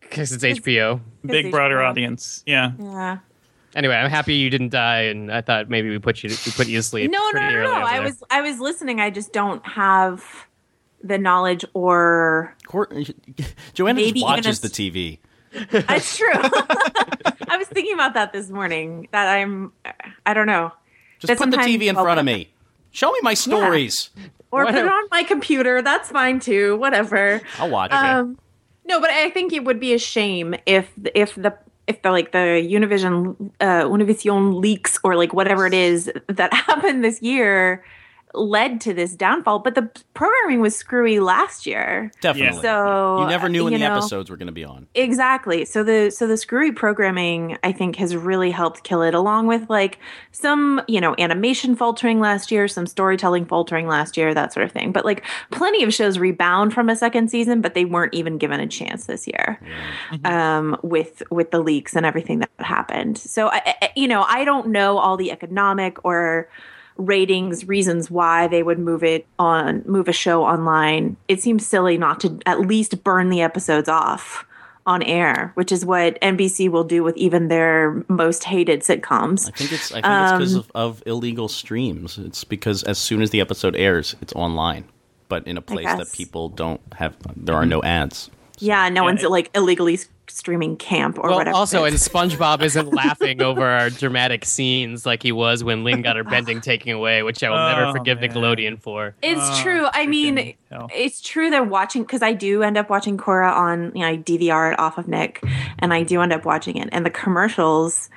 Because 0.00 0.32
it's 0.32 0.44
HBO. 0.44 1.00
Big 1.24 1.44
Because 1.44 1.50
broader 1.50 1.76
HBO. 1.78 1.88
audience. 1.90 2.42
Yeah. 2.46 2.72
Yeah. 2.78 3.18
Anyway, 3.74 3.94
I'm 3.94 4.08
happy 4.10 4.34
you 4.34 4.50
didn't 4.50 4.68
die, 4.68 5.02
and 5.02 5.32
I 5.32 5.40
thought 5.40 5.68
maybe 5.68 5.90
we 5.90 5.98
put 5.98 6.22
you 6.22 6.30
we 6.30 6.52
put 6.52 6.68
you 6.68 6.78
to 6.78 6.82
sleep. 6.82 7.10
No, 7.10 7.18
no, 7.18 7.30
pretty 7.32 7.54
no, 7.56 7.62
no. 7.64 7.72
I 7.72 7.98
was 8.00 8.22
I 8.30 8.40
was 8.40 8.60
listening. 8.60 9.00
I 9.00 9.10
just 9.10 9.32
don't 9.32 9.66
have 9.66 10.24
the 11.02 11.18
knowledge 11.18 11.64
or 11.74 12.54
Court, 12.66 12.94
Joanna 13.74 13.94
Maybe 13.96 14.06
just 14.06 14.16
even 14.16 14.22
watches 14.22 14.64
a 14.64 14.68
the 14.68 14.68
TV. 14.68 15.18
That's 15.70 16.16
true. 16.16 16.28
I 17.54 17.56
was 17.56 17.68
thinking 17.68 17.94
about 17.94 18.14
that 18.14 18.32
this 18.32 18.50
morning. 18.50 19.06
That 19.12 19.28
I'm, 19.28 19.72
I 20.26 20.34
don't 20.34 20.48
know, 20.48 20.72
Just 21.20 21.28
That 21.28 21.38
put 21.38 21.52
the 21.52 21.58
TV 21.58 21.82
in 21.82 21.94
front 21.94 22.18
of 22.18 22.26
me. 22.26 22.50
Show 22.90 23.12
me 23.12 23.18
my 23.22 23.34
stories. 23.34 24.10
or 24.50 24.64
Why 24.64 24.72
put 24.72 24.80
it 24.80 24.88
on 24.88 25.08
my 25.12 25.22
computer. 25.22 25.80
That's 25.80 26.10
fine 26.10 26.40
too. 26.40 26.76
Whatever. 26.76 27.40
I'll 27.58 27.70
watch 27.70 27.92
it. 27.92 27.94
Um, 27.94 28.38
no, 28.84 29.00
but 29.00 29.10
I 29.10 29.30
think 29.30 29.52
it 29.52 29.64
would 29.64 29.78
be 29.78 29.94
a 29.94 29.98
shame 29.98 30.56
if 30.66 30.90
if 31.14 31.36
the 31.36 31.56
if 31.86 32.02
the 32.02 32.10
like 32.10 32.32
the 32.32 32.38
Univision 32.38 33.52
uh, 33.60 33.84
Univision 33.84 34.60
leaks 34.60 34.98
or 35.04 35.14
like 35.16 35.32
whatever 35.32 35.66
it 35.66 35.74
is 35.74 36.10
that 36.28 36.52
happened 36.68 37.04
this 37.04 37.22
year 37.22 37.84
led 38.34 38.80
to 38.82 38.94
this 38.94 39.14
downfall. 39.14 39.60
But 39.60 39.74
the 39.74 39.90
programming 40.14 40.60
was 40.60 40.76
screwy 40.76 41.20
last 41.20 41.66
year. 41.66 42.10
Definitely. 42.20 42.60
So 42.62 43.22
you 43.22 43.28
never 43.28 43.48
knew 43.48 43.64
when 43.64 43.72
the 43.72 43.78
know, 43.78 43.96
episodes 43.96 44.30
were 44.30 44.36
going 44.36 44.46
to 44.46 44.52
be 44.52 44.64
on. 44.64 44.86
Exactly. 44.94 45.64
So 45.64 45.82
the 45.82 46.10
so 46.10 46.26
the 46.26 46.36
screwy 46.36 46.72
programming 46.72 47.58
I 47.62 47.72
think 47.72 47.96
has 47.96 48.16
really 48.16 48.50
helped 48.50 48.82
kill 48.84 49.02
it 49.02 49.14
along 49.14 49.46
with 49.46 49.68
like 49.70 49.98
some, 50.32 50.82
you 50.88 51.00
know, 51.00 51.14
animation 51.18 51.76
faltering 51.76 52.20
last 52.20 52.50
year, 52.50 52.68
some 52.68 52.86
storytelling 52.86 53.46
faltering 53.46 53.86
last 53.86 54.16
year, 54.16 54.34
that 54.34 54.52
sort 54.52 54.66
of 54.66 54.72
thing. 54.72 54.92
But 54.92 55.04
like 55.04 55.24
plenty 55.50 55.84
of 55.84 55.94
shows 55.94 56.18
rebound 56.18 56.74
from 56.74 56.88
a 56.88 56.96
second 56.96 57.30
season, 57.30 57.60
but 57.60 57.74
they 57.74 57.84
weren't 57.84 58.14
even 58.14 58.38
given 58.38 58.60
a 58.60 58.66
chance 58.66 59.06
this 59.06 59.26
year. 59.26 59.60
Um 60.24 60.76
with 60.82 61.22
with 61.30 61.50
the 61.50 61.60
leaks 61.60 61.96
and 61.96 62.04
everything 62.04 62.40
that 62.40 62.50
happened. 62.58 63.18
So 63.18 63.48
I, 63.48 63.74
I 63.82 63.90
you 63.96 64.08
know, 64.08 64.22
I 64.22 64.44
don't 64.44 64.68
know 64.68 64.98
all 64.98 65.16
the 65.16 65.30
economic 65.30 66.04
or 66.04 66.48
ratings 66.96 67.66
reasons 67.66 68.10
why 68.10 68.46
they 68.46 68.62
would 68.62 68.78
move 68.78 69.02
it 69.02 69.26
on 69.38 69.82
move 69.86 70.06
a 70.08 70.12
show 70.12 70.44
online 70.44 71.16
it 71.28 71.42
seems 71.42 71.66
silly 71.66 71.98
not 71.98 72.20
to 72.20 72.38
at 72.46 72.60
least 72.60 73.02
burn 73.02 73.30
the 73.30 73.40
episodes 73.42 73.88
off 73.88 74.44
on 74.86 75.02
air 75.02 75.50
which 75.54 75.72
is 75.72 75.84
what 75.84 76.20
nbc 76.20 76.70
will 76.70 76.84
do 76.84 77.02
with 77.02 77.16
even 77.16 77.48
their 77.48 78.04
most 78.08 78.44
hated 78.44 78.80
sitcoms 78.82 79.48
I 79.48 79.50
think 79.56 79.72
it's. 79.72 79.90
I 79.90 79.94
think 79.94 80.06
it's 80.06 80.32
Um, 80.32 80.38
because 80.38 80.54
of, 80.54 80.70
of 80.74 81.02
illegal 81.06 81.48
streams. 81.48 82.18
It's 82.18 82.44
because 82.44 82.82
as 82.84 82.98
soon 82.98 83.22
as 83.22 83.30
the 83.30 83.40
episode 83.40 83.74
airs, 83.76 84.14
it's 84.20 84.32
online, 84.34 84.84
but 85.28 85.46
in 85.46 85.56
a 85.56 85.62
place 85.62 85.86
that 85.86 86.12
people 86.12 86.48
don't 86.50 86.80
have. 86.96 87.16
There 87.34 87.54
are 87.54 87.66
no 87.66 87.82
ads. 87.82 88.30
Yeah 88.58 88.88
no 88.88 89.02
one's 89.04 89.22
it- 89.22 89.30
like 89.30 89.50
illegally 89.54 89.98
streaming 90.26 90.74
camp 90.76 91.18
or 91.18 91.28
well, 91.28 91.36
whatever 91.38 91.54
also, 91.56 91.84
and. 91.84 91.94
SpongeBob 92.04 92.62
isn't 92.62 92.92
laughing 92.94 93.42
over 93.42 93.62
our 93.64 93.90
dramatic 93.90 94.44
scenes 94.46 95.04
like 95.04 95.22
he 95.22 95.32
was 95.32 95.62
when 95.62 95.84
Lin 95.84 96.00
got 96.02 96.16
her 96.16 96.24
bending 96.24 96.60
taken 96.62 96.92
away, 96.92 97.22
which 97.22 97.42
I 97.44 97.50
will 97.50 97.56
never 97.58 97.84
Oh, 97.86 97.92
forgive 97.92 98.20
man. 98.20 98.30
Nickelodeon 98.30 98.80
for. 98.80 99.14
It's 99.22 99.40
Oh, 99.42 99.60
true. 99.62 99.86
I 99.92 100.06
mean, 100.06 100.54
hell. 100.70 100.88
it's 100.94 101.20
true 101.20 101.50
that 101.50 101.68
watching 101.68 102.02
because 102.02 102.22
I 102.22 102.32
do 102.32 102.62
end 102.62 102.78
up 102.78 102.88
watching 102.88 103.18
Korra 103.18 103.52
on 103.54 103.92
you 103.94 104.00
know 104.00 104.08
I 104.08 104.16
DVR 104.16 104.72
it 104.72 104.78
off 104.78 104.96
of 104.98 105.08
Nick, 105.08 105.44
and 105.78 105.92
I 105.92 106.02
do 106.02 106.20
end 106.22 106.32
up 106.32 106.44
watching 106.46 106.78
it, 106.78 106.88
and 106.90 107.04
the 107.04 107.10
commercials 107.10 108.08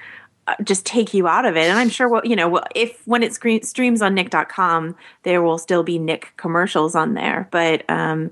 uh, 0.48 0.56
just 0.64 0.86
take 0.86 1.14
you 1.14 1.28
out 1.28 1.44
of 1.46 1.58
it. 1.58 1.66
And 1.70 1.78
I'm 1.78 1.90
sure 1.90 2.08
what 2.08 2.26
you 2.26 2.36
know 2.38 2.62
if 2.74 3.06
when 3.06 3.22
it 3.22 3.34
screen, 3.34 3.64
streams 3.64 4.02
on 4.02 4.14
Nick.com, 4.16 4.96
there 5.24 5.42
will 5.42 5.58
still 5.58 5.84
be 5.84 6.00
Nick 6.00 6.32
commercials 6.38 6.96
on 6.96 7.16
there, 7.16 7.50
but 7.52 7.84
um, 7.90 8.32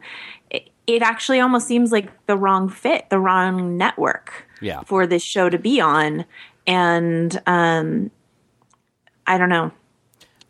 it, 0.88 0.94
it 0.96 1.02
actually 1.02 1.40
almost 1.40 1.68
seems 1.68 1.92
like 1.92 2.10
the 2.28 2.38
wrong 2.38 2.70
fit, 2.70 3.10
the 3.10 3.20
wrong 3.20 3.78
network 3.78 4.48
Yeah. 4.62 4.82
for 4.84 5.06
this 5.08 5.24
show 5.24 5.50
to 5.50 5.58
be 5.58 5.80
on, 5.82 6.26
and 6.68 7.42
um, 7.48 8.12
I 9.28 9.38
don't 9.38 9.50
know. 9.50 9.72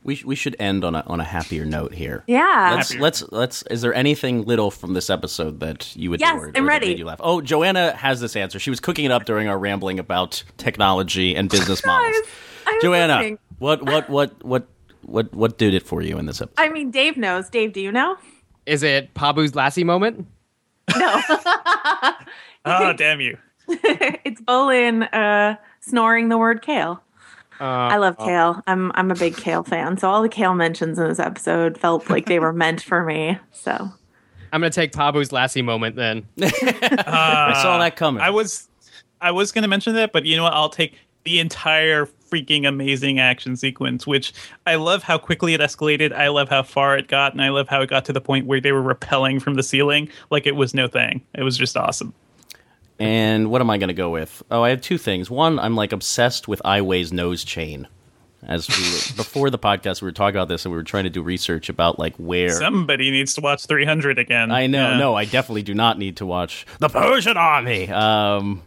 We 0.03 0.13
sh- 0.15 0.25
we 0.25 0.35
should 0.35 0.55
end 0.59 0.85
on 0.85 0.93
a 0.93 1.03
on 1.07 1.19
a 1.19 1.23
happier 1.23 1.65
note 1.65 1.93
here. 1.95 2.23
Yeah. 2.27 2.73
Let's 2.75 2.93
let's 2.95 3.23
let's. 3.31 3.63
Is 3.71 3.81
there 3.81 3.93
anything 3.93 4.45
little 4.45 4.69
from 4.69 4.93
this 4.93 5.09
episode 5.09 5.59
that 5.61 5.95
you 5.95 6.11
would 6.11 6.19
Yes, 6.19 6.33
adored 6.35 6.55
I'm 6.57 6.63
or 6.65 6.67
ready. 6.67 6.89
made 6.89 6.99
you 6.99 7.05
laugh? 7.05 7.19
Oh, 7.23 7.41
Joanna 7.41 7.95
has 7.95 8.19
this 8.21 8.35
answer. 8.35 8.59
She 8.59 8.69
was 8.69 8.79
cooking 8.79 9.05
it 9.05 9.11
up 9.11 9.25
during 9.25 9.47
our 9.47 9.57
rambling 9.57 9.97
about 9.97 10.43
technology 10.57 11.35
and 11.35 11.49
business 11.49 11.83
models. 11.87 12.15
I 12.67 12.73
was 12.73 12.83
Joanna, 12.83 13.15
listening. 13.15 13.39
what 13.57 13.81
what 13.83 14.07
what 14.07 14.43
what 14.45 14.67
what 15.01 15.33
what 15.33 15.57
did 15.57 15.73
it 15.73 15.81
for 15.81 16.03
you 16.03 16.19
in 16.19 16.27
this 16.27 16.39
episode? 16.39 16.61
I 16.63 16.69
mean, 16.69 16.91
Dave 16.91 17.17
knows. 17.17 17.49
Dave, 17.49 17.73
do 17.73 17.81
you 17.81 17.91
know? 17.91 18.15
Is 18.65 18.83
it 18.83 19.13
Pabu's 19.13 19.55
Lassie 19.55 19.83
moment? 19.83 20.25
No. 20.97 21.21
Oh, 22.65 22.93
damn 22.97 23.21
you. 23.21 23.37
it's 23.67 24.41
Bolin 24.41 25.07
uh, 25.13 25.57
snoring 25.79 26.29
the 26.29 26.37
word 26.37 26.61
kale. 26.61 27.01
Uh, 27.59 27.63
I 27.63 27.97
love 27.97 28.17
kale. 28.17 28.61
I'm 28.67 28.91
I'm 28.95 29.11
a 29.11 29.15
big 29.15 29.37
kale 29.37 29.63
fan. 29.63 29.97
So 29.97 30.09
all 30.09 30.21
the 30.21 30.29
kale 30.29 30.53
mentions 30.53 30.99
in 30.99 31.07
this 31.07 31.19
episode 31.19 31.77
felt 31.77 32.09
like 32.09 32.25
they 32.25 32.39
were 32.39 32.51
meant 32.51 32.81
for 32.81 33.03
me. 33.03 33.39
So 33.53 33.71
I'm 34.51 34.61
gonna 34.61 34.69
take 34.69 34.91
Pabu's 34.91 35.31
Lassie 35.31 35.61
moment 35.61 35.95
then. 35.95 36.27
I 36.41 37.59
saw 37.61 37.77
that 37.79 37.95
coming. 37.95 38.21
I 38.21 38.29
was 38.29 38.67
I 39.21 39.31
was 39.31 39.51
going 39.51 39.63
to 39.63 39.67
mention 39.67 39.95
that, 39.95 40.11
but 40.11 40.25
you 40.25 40.35
know 40.35 40.43
what? 40.43 40.53
I'll 40.53 40.69
take 40.69 40.93
the 41.23 41.39
entire 41.39 42.05
freaking 42.35 42.67
amazing 42.67 43.19
action 43.19 43.55
sequence, 43.55 44.05
which 44.05 44.33
I 44.65 44.75
love 44.75 45.03
how 45.03 45.17
quickly 45.17 45.53
it 45.53 45.61
escalated. 45.61 46.11
I 46.13 46.27
love 46.29 46.49
how 46.49 46.63
far 46.63 46.97
it 46.97 47.07
got, 47.07 47.33
and 47.33 47.41
I 47.41 47.49
love 47.49 47.67
how 47.69 47.81
it 47.81 47.89
got 47.89 48.05
to 48.05 48.13
the 48.13 48.21
point 48.21 48.45
where 48.45 48.59
they 48.59 48.71
were 48.71 48.81
repelling 48.81 49.39
from 49.39 49.55
the 49.55 49.63
ceiling 49.63 50.09
like 50.29 50.45
it 50.45 50.55
was 50.55 50.73
no 50.73 50.87
thing. 50.87 51.21
It 51.33 51.43
was 51.43 51.57
just 51.57 51.77
awesome. 51.77 52.13
And 52.99 53.51
what 53.51 53.61
am 53.61 53.69
I 53.69 53.77
going 53.77 53.89
to 53.89 53.93
go 53.93 54.09
with? 54.09 54.41
Oh, 54.49 54.61
I 54.63 54.69
have 54.69 54.81
two 54.81 54.97
things. 54.97 55.29
One, 55.29 55.59
I'm 55.59 55.75
like 55.75 55.91
obsessed 55.91 56.47
with 56.47 56.61
Aiwei's 56.63 57.11
nose 57.11 57.43
chain. 57.43 57.87
As 58.47 58.69
we 58.69 58.75
were, 58.75 59.15
before 59.23 59.49
the 59.49 59.57
podcast, 59.59 60.01
we 60.01 60.05
were 60.07 60.11
talking 60.13 60.35
about 60.37 60.47
this, 60.49 60.65
and 60.65 60.71
we 60.71 60.77
were 60.77 60.83
trying 60.83 61.03
to 61.05 61.09
do 61.09 61.21
research 61.21 61.67
about 61.67 61.99
like 61.99 62.15
where. 62.17 62.51
Somebody 62.51 63.11
needs 63.11 63.33
to 63.33 63.41
watch 63.41 63.65
300 63.65 64.17
again. 64.19 64.51
I 64.51 64.67
know, 64.67 64.91
Yeah. 64.91 64.97
no, 64.97 65.15
I 65.15 65.25
definitely 65.25 65.63
do 65.63 65.73
not 65.73 65.97
need 65.97 66.17
to 66.17 66.25
watch 66.25 66.65
the 66.79 66.87
Persian 66.89 67.37
Army. 67.37 67.89
Um, 67.89 68.61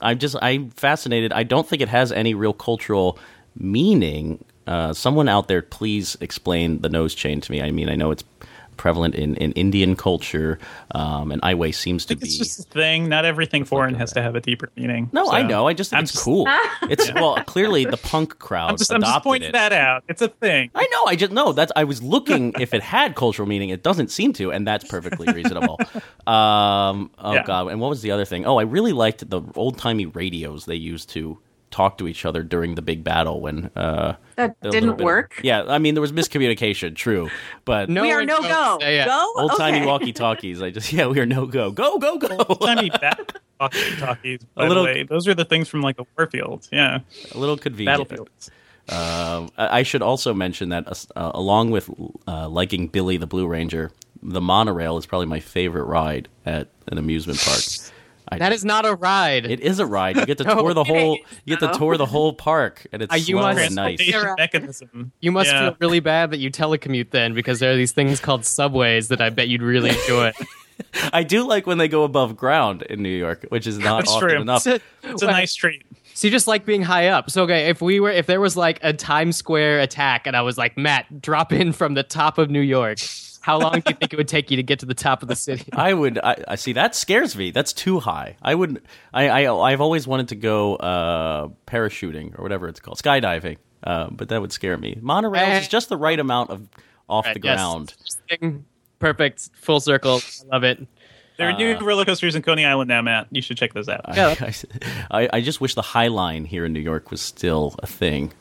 I'm 0.00 0.18
just, 0.18 0.36
I'm 0.42 0.70
fascinated. 0.70 1.32
I 1.32 1.42
don't 1.42 1.66
think 1.66 1.82
it 1.82 1.88
has 1.88 2.12
any 2.12 2.34
real 2.34 2.52
cultural 2.52 3.18
meaning. 3.56 4.44
Uh, 4.66 4.92
someone 4.92 5.28
out 5.28 5.48
there, 5.48 5.62
please 5.62 6.16
explain 6.20 6.80
the 6.80 6.88
nose 6.88 7.14
chain 7.14 7.40
to 7.40 7.52
me. 7.52 7.60
I 7.62 7.70
mean, 7.70 7.88
I 7.88 7.94
know 7.94 8.10
it's 8.10 8.24
prevalent 8.76 9.14
in, 9.14 9.34
in 9.36 9.52
Indian 9.52 9.96
culture, 9.96 10.58
um, 10.94 11.32
and 11.32 11.40
Aiwei 11.42 11.74
seems 11.74 12.04
to 12.06 12.16
be. 12.16 12.26
it's 12.26 12.36
just 12.38 12.60
a 12.60 12.62
thing. 12.64 13.08
Not 13.08 13.24
everything 13.24 13.64
foreign 13.64 13.94
has 13.94 14.12
to 14.12 14.22
have 14.22 14.34
a 14.34 14.40
deeper 14.40 14.68
meaning. 14.76 15.08
no, 15.12 15.30
I 15.30 15.42
know. 15.42 15.66
I 15.66 15.72
just 15.74 15.90
think 15.90 15.98
I'm 15.98 16.04
it's 16.04 16.12
just- 16.12 16.24
cool. 16.24 16.46
It's 16.88 17.12
well, 17.14 17.36
clearly 17.44 17.84
the 17.86 17.96
punk 17.96 18.38
crowd 18.38 18.70
I'm 18.70 18.76
just, 18.76 18.92
I'm 18.92 19.00
just 19.00 19.22
pointing 19.22 19.50
it. 19.50 19.52
that 19.52 19.72
out. 19.72 20.04
It's 20.08 20.20
a 20.22 20.28
thing. 20.28 20.70
I 20.74 20.86
know. 20.92 21.04
I 21.06 21.16
just 21.16 21.32
know 21.32 21.52
that's. 21.52 21.72
I 21.76 21.84
was 21.84 22.02
looking 22.02 22.52
if 22.60 22.74
it 22.74 22.82
had 22.82 23.14
cultural 23.14 23.48
meaning. 23.48 23.70
It 23.70 23.82
doesn't 23.82 24.10
seem 24.10 24.32
to, 24.34 24.52
and 24.52 24.66
that's 24.66 24.84
perfectly 24.84 25.32
reasonable. 25.32 25.78
um, 26.26 27.10
oh 27.18 27.32
Yeah. 27.34 27.44
god. 27.44 27.68
And 27.68 27.80
what 27.80 27.88
was 27.90 28.02
the 28.02 28.10
other 28.10 28.24
thing? 28.24 28.44
Oh, 28.46 28.58
I 28.58 28.62
really 28.62 28.92
liked 28.92 29.28
the 29.28 29.40
old 29.54 29.78
timey 29.78 30.06
radios 30.06 30.64
they 30.66 30.74
used 30.74 31.08
to 31.10 31.38
talk 31.74 31.98
to 31.98 32.06
each 32.06 32.24
other 32.24 32.42
during 32.42 32.76
the 32.76 32.82
big 32.82 33.02
battle 33.02 33.40
when 33.40 33.70
uh, 33.76 34.14
That 34.36 34.36
there 34.36 34.46
was 34.46 34.54
a 34.62 34.62
little 34.62 34.70
didn't 34.72 34.96
bit 34.98 35.00
of- 35.02 35.04
work. 35.04 35.40
yeah, 35.42 35.64
I 35.66 35.78
mean 35.78 35.94
there 35.94 36.00
was 36.00 36.12
miscommunication. 36.12 36.94
True, 36.94 37.28
but 37.64 37.88
No 37.90 38.02
we 38.02 38.12
are 38.12 38.24
no 38.24 38.38
knows. 38.38 38.46
go. 38.46 38.78
Yeah, 38.80 38.90
yeah. 38.90 39.04
Go. 39.06 39.32
old 39.36 39.52
timey 39.56 39.78
Okay. 39.78 39.86
walkie 39.86 40.12
talkies. 40.12 40.62
I 40.62 40.70
just 40.70 40.92
yeah, 40.96 41.06
we 41.06 41.18
are 41.20 41.26
no 41.26 41.46
go. 41.46 41.70
Go 41.72 41.98
go 41.98 42.16
go. 42.18 42.36
Tiny 42.64 42.90
bat 42.90 43.38
talkie 43.58 43.96
talkies. 43.98 44.40
By 44.54 44.66
A 44.66 44.68
little- 44.68 44.84
the 44.84 44.88
way, 44.92 45.02
those 45.02 45.26
are 45.28 45.34
the 45.34 45.44
things 45.44 45.68
from 45.68 45.82
like 45.82 45.98
a 45.98 46.06
warfield. 46.16 46.68
Yeah, 46.72 47.00
a 47.34 47.38
little 47.38 47.56
convenient. 47.56 47.98
battlefields. 48.08 48.50
Um, 48.88 49.50
I 49.56 49.80
I 49.80 49.82
should 49.82 50.02
also 50.02 50.34
mention 50.34 50.68
that 50.68 50.84
uh, 51.16 51.30
along 51.34 51.70
with 51.70 51.90
uh, 52.28 52.48
liking 52.48 52.86
Billy 52.88 53.16
the 53.16 53.26
Blue 53.26 53.46
Ranger, 53.46 53.90
the 54.22 54.40
monorail 54.40 54.96
is 54.98 55.06
probably 55.06 55.26
my 55.26 55.40
favorite 55.40 55.84
ride 55.84 56.28
at 56.46 56.68
an 56.88 56.98
amusement 56.98 57.38
park. 57.40 57.60
I, 58.28 58.38
That 58.38 58.52
is 58.52 58.64
not 58.64 58.86
a 58.86 58.94
ride. 58.94 59.44
it 59.44 59.60
is 59.60 59.78
a 59.80 59.86
ride. 59.86 60.16
You 60.16 60.24
get 60.26 60.38
to 60.38 60.44
No, 60.48 60.54
tour 60.56 60.74
the 60.74 60.84
whole. 60.84 61.14
is, 61.16 61.20
You 61.44 61.56
get 61.56 61.60
to 61.60 61.66
though. 61.72 61.78
tour 61.78 61.96
the 61.96 62.06
whole 62.06 62.32
park, 62.32 62.86
and 62.92 63.02
it's 63.02 63.12
Uh, 63.12 63.16
you 63.16 63.36
slow 63.38 63.42
must- 63.42 63.60
and 63.60 63.74
nice. 63.74 64.00
You're- 64.00 64.34
mechanism. 64.38 65.12
you 65.20 65.30
must 65.32 65.50
Yeah. 65.50 65.70
feel 65.70 65.76
really 65.80 66.00
bad 66.00 66.30
that 66.30 66.38
you 66.38 66.50
telecommute 66.50 67.10
then, 67.10 67.34
because 67.34 67.58
there 67.60 67.72
are 67.72 67.76
these 67.76 67.92
things 67.92 68.20
called 68.20 68.44
subways 68.46 69.08
that 69.08 69.20
I 69.20 69.30
bet 69.30 69.48
you'd 69.48 69.62
really 69.62 69.90
enjoy. 69.90 70.32
I 71.12 71.22
do 71.22 71.46
like 71.46 71.66
when 71.66 71.78
they 71.78 71.86
go 71.86 72.02
above 72.02 72.36
ground 72.36 72.82
in 72.82 73.02
New 73.02 73.08
York, 73.16 73.46
which 73.50 73.66
is 73.66 73.78
not 73.78 73.98
That's 74.00 74.10
often 74.10 74.28
true. 74.30 74.40
enough. 74.40 74.62
so, 74.62 74.78
It's 75.04 75.22
a 75.22 75.26
nice 75.26 75.54
treat. 75.54 75.84
so 76.14 76.26
you 76.26 76.32
just 76.32 76.48
like 76.48 76.64
being 76.66 76.82
high 76.82 77.08
up. 77.08 77.30
So 77.30 77.44
okay, 77.44 77.68
if 77.68 77.80
we 77.80 78.00
were, 78.00 78.10
if 78.10 78.26
there 78.26 78.40
was 78.40 78.56
like 78.56 78.80
a 78.82 78.92
Times 78.92 79.36
Square 79.36 79.80
attack, 79.80 80.26
and 80.26 80.36
I 80.36 80.42
was 80.42 80.58
like, 80.58 80.76
Matt, 80.76 81.20
drop 81.22 81.52
in 81.52 81.72
from 81.72 81.94
the 81.94 82.02
top 82.02 82.38
of 82.38 82.50
New 82.50 82.60
York. 82.60 82.98
How 83.44 83.58
long 83.58 83.72
do 83.72 83.82
you 83.86 83.94
think 83.94 84.10
it 84.14 84.16
would 84.16 84.26
take 84.28 84.50
you 84.50 84.56
to 84.56 84.62
get 84.62 84.78
to 84.78 84.86
the 84.86 84.94
top 84.94 85.20
of 85.20 85.28
the 85.28 85.36
city? 85.36 85.68
I 85.74 85.92
would. 85.92 86.18
I, 86.18 86.42
I 86.48 86.54
see. 86.54 86.72
That 86.72 86.94
scares 86.94 87.36
me. 87.36 87.50
That's 87.50 87.74
too 87.74 88.00
high. 88.00 88.36
I 88.40 88.54
would. 88.54 88.80
I. 89.12 89.28
I 89.46 89.70
I've 89.72 89.82
always 89.82 90.06
wanted 90.06 90.28
to 90.28 90.34
go 90.36 90.76
uh, 90.76 91.48
parachuting 91.66 92.38
or 92.38 92.42
whatever 92.42 92.68
it's 92.68 92.80
called, 92.80 92.96
skydiving. 92.96 93.58
Uh, 93.82 94.08
but 94.10 94.30
that 94.30 94.40
would 94.40 94.50
scare 94.50 94.78
me. 94.78 94.98
Monorails 95.02 95.60
is 95.60 95.68
just 95.68 95.90
the 95.90 95.96
right 95.98 96.18
amount 96.18 96.48
of 96.48 96.66
off 97.06 97.24
the 97.26 97.32
Right, 97.32 97.44
yes. 97.44 97.56
ground. 97.58 97.94
Interesting. 97.98 98.64
Perfect. 98.98 99.50
Full 99.60 99.80
circle. 99.80 100.20
I 100.50 100.54
love 100.54 100.64
it. 100.64 100.86
There 101.36 101.46
are 101.48 101.52
Uh, 101.52 101.56
new 101.58 101.76
roller 101.80 102.06
coasters 102.06 102.34
in 102.34 102.40
Coney 102.40 102.64
Island 102.64 102.88
now, 102.88 103.02
Matt. 103.02 103.26
You 103.30 103.42
should 103.42 103.58
check 103.58 103.74
those 103.74 103.90
out. 103.90 104.00
Yeah. 104.14 104.52
I, 105.10 105.28
I 105.34 105.40
just 105.42 105.60
wish 105.60 105.74
the 105.74 105.82
High 105.82 106.06
Line 106.08 106.46
here 106.46 106.64
in 106.64 106.72
New 106.72 106.80
York 106.80 107.10
was 107.10 107.20
still 107.20 107.74
a 107.82 107.86
thing. 107.86 108.32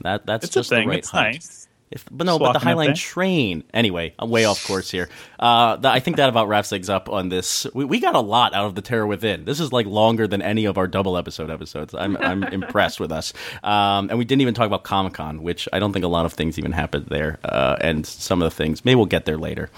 That 0.00 0.24
that's 0.24 0.44
it's 0.46 0.56
a 0.56 0.60
just 0.60 0.70
thing. 0.70 0.84
the 0.86 0.90
right 0.92 0.98
it's 1.00 1.10
height. 1.10 1.32
nice. 1.34 1.65
If, 1.88 2.04
but 2.10 2.24
no, 2.26 2.32
Just 2.32 2.40
but 2.40 2.46
the 2.46 2.52
walking 2.54 2.60
High 2.62 2.72
up 2.72 2.76
Line 2.78 2.86
there. 2.88 2.94
train. 2.96 3.62
Anyway, 3.72 4.12
I'm 4.18 4.28
way 4.28 4.44
off 4.44 4.66
course 4.66 4.90
here. 4.90 5.08
Uh, 5.38 5.76
th- 5.76 5.86
I 5.86 6.00
think 6.00 6.16
that 6.16 6.28
about 6.28 6.48
wraps 6.48 6.68
things 6.68 6.90
up 6.90 7.08
on 7.08 7.28
this. 7.28 7.64
We, 7.74 7.84
we 7.84 8.00
got 8.00 8.16
a 8.16 8.20
lot 8.20 8.54
out 8.54 8.66
of 8.66 8.74
the 8.74 8.82
Terror 8.82 9.06
Within. 9.06 9.44
This 9.44 9.60
is 9.60 9.72
like 9.72 9.86
longer 9.86 10.26
than 10.26 10.42
any 10.42 10.64
of 10.64 10.78
our 10.78 10.88
double 10.88 11.16
episode 11.16 11.48
episodes. 11.48 11.94
I'm 11.94 12.16
I'm 12.16 12.42
impressed 12.52 12.98
with 12.98 13.12
us. 13.12 13.32
Um, 13.62 14.10
and 14.10 14.18
we 14.18 14.24
didn't 14.24 14.40
even 14.42 14.52
talk 14.52 14.66
about 14.66 14.82
Comic 14.82 15.14
Con, 15.14 15.44
which 15.44 15.68
I 15.72 15.78
don't 15.78 15.92
think 15.92 16.04
a 16.04 16.08
lot 16.08 16.26
of 16.26 16.32
things 16.32 16.58
even 16.58 16.72
happened 16.72 17.06
there. 17.06 17.38
Uh, 17.44 17.76
and 17.80 18.04
some 18.04 18.42
of 18.42 18.46
the 18.50 18.56
things 18.56 18.84
maybe 18.84 18.96
we'll 18.96 19.06
get 19.06 19.24
there 19.24 19.38
later. 19.38 19.70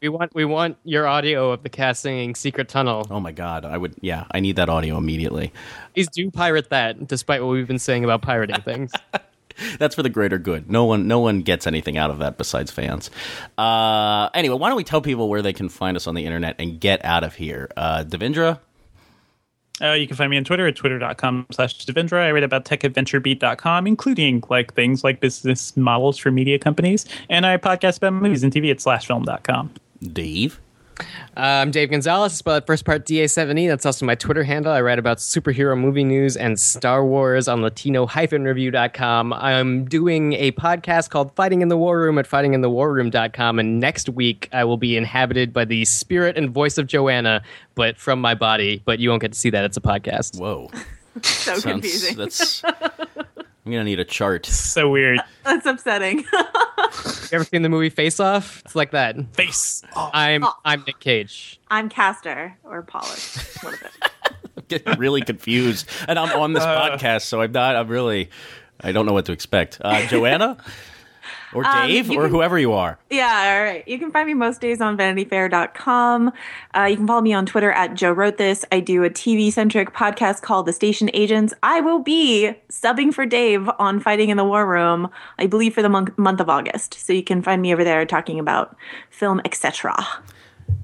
We 0.00 0.08
want 0.08 0.34
we 0.34 0.46
want 0.46 0.78
your 0.84 1.06
audio 1.06 1.50
of 1.52 1.62
the 1.62 1.68
cast 1.68 2.00
singing 2.00 2.34
"Secret 2.34 2.70
Tunnel." 2.70 3.06
Oh 3.10 3.20
my 3.20 3.32
God, 3.32 3.66
I 3.66 3.76
would. 3.76 3.94
Yeah, 4.00 4.24
I 4.30 4.40
need 4.40 4.56
that 4.56 4.70
audio 4.70 4.96
immediately. 4.96 5.52
Please 5.94 6.08
do 6.08 6.30
pirate 6.30 6.70
that, 6.70 7.06
despite 7.06 7.42
what 7.44 7.50
we've 7.50 7.68
been 7.68 7.78
saying 7.78 8.02
about 8.04 8.22
pirating 8.22 8.62
things. 8.62 8.92
That's 9.78 9.94
for 9.94 10.02
the 10.02 10.08
greater 10.08 10.38
good. 10.38 10.70
No 10.70 10.84
one, 10.84 11.06
no 11.08 11.20
one 11.20 11.40
gets 11.42 11.66
anything 11.66 11.96
out 11.98 12.10
of 12.10 12.18
that 12.18 12.38
besides 12.38 12.70
fans. 12.70 13.10
Uh, 13.58 14.28
anyway, 14.34 14.56
why 14.56 14.68
don't 14.68 14.76
we 14.76 14.84
tell 14.84 15.00
people 15.00 15.28
where 15.28 15.42
they 15.42 15.52
can 15.52 15.68
find 15.68 15.96
us 15.96 16.06
on 16.06 16.14
the 16.14 16.24
internet 16.24 16.56
and 16.58 16.80
get 16.80 17.04
out 17.04 17.24
of 17.24 17.34
here? 17.34 17.70
Uh, 17.76 18.04
Devindra, 18.06 18.58
Uh, 19.82 19.92
you 19.92 20.06
can 20.06 20.14
find 20.16 20.30
me 20.30 20.36
on 20.36 20.44
Twitter 20.44 20.66
at 20.66 20.76
twitter.com 20.76 21.46
slash 21.52 21.86
Devindra. 21.86 22.20
I 22.20 22.32
write 22.32 22.42
about 22.42 22.66
tech 22.66 22.84
at 22.84 22.92
venturebeat.com, 22.92 23.86
including 23.86 24.42
like 24.50 24.74
things 24.74 25.02
like 25.02 25.20
business 25.20 25.74
models 25.76 26.18
for 26.18 26.30
media 26.30 26.58
companies. 26.58 27.06
And 27.30 27.46
I 27.46 27.56
podcast 27.56 27.96
about 27.96 28.12
movies 28.12 28.42
and 28.44 28.52
TV 28.52 28.70
at 28.70 28.76
slashfilm.com. 28.78 29.72
Dave, 30.12 30.60
Uh, 31.00 31.40
I'm 31.40 31.70
Dave 31.70 31.90
Gonzales. 31.90 32.34
Spell 32.34 32.54
Spelled 32.54 32.66
first 32.66 32.84
part 32.84 33.06
DA7E. 33.06 33.68
That's 33.68 33.86
also 33.86 34.04
my 34.04 34.14
Twitter 34.14 34.42
handle. 34.42 34.72
I 34.72 34.80
write 34.80 34.98
about 34.98 35.18
superhero 35.18 35.78
movie 35.78 36.04
news 36.04 36.36
and 36.36 36.58
Star 36.58 37.04
Wars 37.04 37.48
on 37.48 37.62
Latino-review.com. 37.62 39.32
I'm 39.32 39.84
doing 39.84 40.32
a 40.34 40.52
podcast 40.52 41.10
called 41.10 41.34
Fighting 41.34 41.62
in 41.62 41.68
the 41.68 41.76
War 41.76 41.98
Room 41.98 42.18
at 42.18 42.28
fightinginthewarroom.com. 42.28 43.58
And 43.58 43.80
next 43.80 44.08
week, 44.08 44.48
I 44.52 44.64
will 44.64 44.76
be 44.76 44.96
inhabited 44.96 45.52
by 45.52 45.64
the 45.64 45.84
spirit 45.84 46.36
and 46.36 46.50
voice 46.50 46.78
of 46.78 46.86
Joanna, 46.86 47.42
but 47.74 47.96
from 47.96 48.20
my 48.20 48.34
body. 48.34 48.82
But 48.84 48.98
you 48.98 49.08
won't 49.10 49.22
get 49.22 49.32
to 49.32 49.38
see 49.38 49.50
that. 49.50 49.64
It's 49.64 49.76
a 49.76 49.80
podcast. 49.80 50.38
whoa, 50.38 50.70
So 51.22 51.52
sounds 51.54 51.62
confusing. 51.64 52.16
that's. 52.16 52.62
I'm 53.70 53.74
gonna 53.74 53.84
need 53.84 54.00
a 54.00 54.04
chart. 54.04 54.46
So 54.70 54.90
weird. 54.90 55.20
That's 55.44 55.64
upsetting. 55.66 56.24
You 57.30 57.36
ever 57.36 57.44
seen 57.44 57.62
the 57.62 57.68
movie 57.68 57.90
Face 57.90 58.18
Off? 58.18 58.62
It's 58.64 58.74
like 58.74 58.90
that. 58.90 59.14
Face. 59.36 59.84
Oh, 59.94 60.10
I'm 60.12 60.44
I'm 60.64 60.82
Nick 60.84 60.98
Cage. 60.98 61.60
I'm 61.70 61.88
Castor 61.88 62.58
or 62.64 62.82
Pollux. 62.82 63.62
What 63.62 63.74
is 63.74 63.80
it? 63.82 63.90
I'm 64.56 64.64
getting 64.66 64.98
really 64.98 65.22
confused, 65.22 65.88
and 66.08 66.18
I'm 66.18 66.36
on 66.36 66.52
this 66.52 66.64
podcast, 66.64 67.22
so 67.22 67.40
I'm 67.40 67.52
not. 67.52 67.76
I'm 67.76 67.86
really. 67.86 68.28
I 68.80 68.90
don't 68.90 69.06
know 69.06 69.12
what 69.12 69.26
to 69.26 69.32
expect. 69.32 69.78
Uh, 69.80 70.04
Joanna, 70.08 70.56
or 71.54 71.64
Um, 71.66 71.88
Dave, 71.88 72.08
you 72.10 72.18
or 72.18 72.22
can- 72.24 72.30
whoever 72.30 72.58
you 72.58 72.72
are. 72.72 72.98
Yeah, 73.10 73.54
all 73.56 73.62
right. 73.64 73.86
You 73.88 73.98
can 73.98 74.10
find 74.10 74.26
me 74.26 74.34
most 74.34 74.60
days 74.60 74.80
on 74.80 74.96
vanityfair.com. 74.96 76.32
Uh, 76.76 76.84
you 76.84 76.96
can 76.96 77.06
follow 77.06 77.20
me 77.20 77.32
on 77.32 77.46
Twitter 77.46 77.72
at 77.72 77.94
Joe 77.94 78.12
Wrote 78.12 78.36
This. 78.36 78.64
I 78.70 78.80
do 78.80 79.04
a 79.04 79.10
TV 79.10 79.50
centric 79.52 79.92
podcast 79.92 80.42
called 80.42 80.66
The 80.66 80.72
Station 80.72 81.10
Agents. 81.14 81.52
I 81.62 81.80
will 81.80 81.98
be 82.00 82.54
subbing 82.70 83.12
for 83.12 83.26
Dave 83.26 83.68
on 83.78 84.00
Fighting 84.00 84.30
in 84.30 84.36
the 84.36 84.44
War 84.44 84.66
Room, 84.66 85.08
I 85.38 85.46
believe 85.46 85.74
for 85.74 85.82
the 85.82 85.88
month, 85.88 86.16
month 86.18 86.40
of 86.40 86.48
August. 86.48 86.94
So 86.94 87.12
you 87.12 87.22
can 87.24 87.42
find 87.42 87.60
me 87.62 87.72
over 87.72 87.84
there 87.84 88.04
talking 88.06 88.38
about 88.38 88.76
film, 89.10 89.40
etc. 89.44 89.94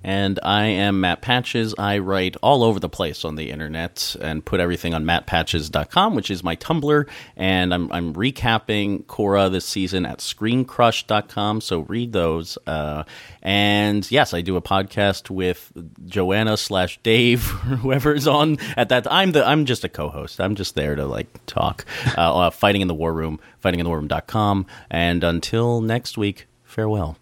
And 0.03 0.39
I 0.43 0.67
am 0.67 1.01
Matt 1.01 1.21
Patches. 1.21 1.75
I 1.79 1.99
write 1.99 2.37
all 2.43 2.63
over 2.63 2.79
the 2.79 2.89
place 2.89 3.25
on 3.25 3.35
the 3.35 3.51
internet 3.51 4.15
and 4.21 4.45
put 4.45 4.61
everything 4.61 4.95
on 4.95 5.05
mattpatches.com, 5.05 6.15
which 6.15 6.31
is 6.31 6.45
my 6.45 6.55
Tumblr. 6.55 7.09
And 7.37 7.75
I'm, 7.75 7.91
I'm 7.91 8.15
recapping 8.15 9.05
Korra 9.07 9.51
this 9.51 9.65
season 9.65 10.07
at 10.07 10.19
screencrush.com. 10.19 11.61
So 11.61 11.81
read 11.81 12.13
those. 12.13 12.57
Uh, 12.67 13.03
and 13.43 14.09
yes, 14.11 14.33
I 14.33 14.43
do 14.43 14.57
a 14.57 14.63
podcast 14.63 15.29
with 15.29 15.73
Joanna 16.07 16.57
slash 16.57 16.99
Dave, 17.03 17.43
whoever's 17.83 18.27
on 18.29 18.59
at 18.77 18.89
that. 18.91 19.11
I'm 19.13 19.33
the, 19.33 19.45
I'm 19.45 19.65
just 19.67 19.83
a 19.85 19.89
co-host. 19.89 20.41
I'm 20.41 20.55
just 20.55 20.77
there 20.77 20.95
to 20.95 21.05
like 21.05 21.27
talk, 21.47 21.85
uh, 22.17 22.37
uh, 22.37 22.51
fighting 22.51 22.81
in 22.81 22.89
the 22.89 22.95
war 22.95 23.13
room, 23.13 23.41
fightinginthewarroom.com. 23.65 24.67
And 24.89 25.25
until 25.25 25.81
next 25.81 26.17
week, 26.17 26.47
farewell. 26.63 27.17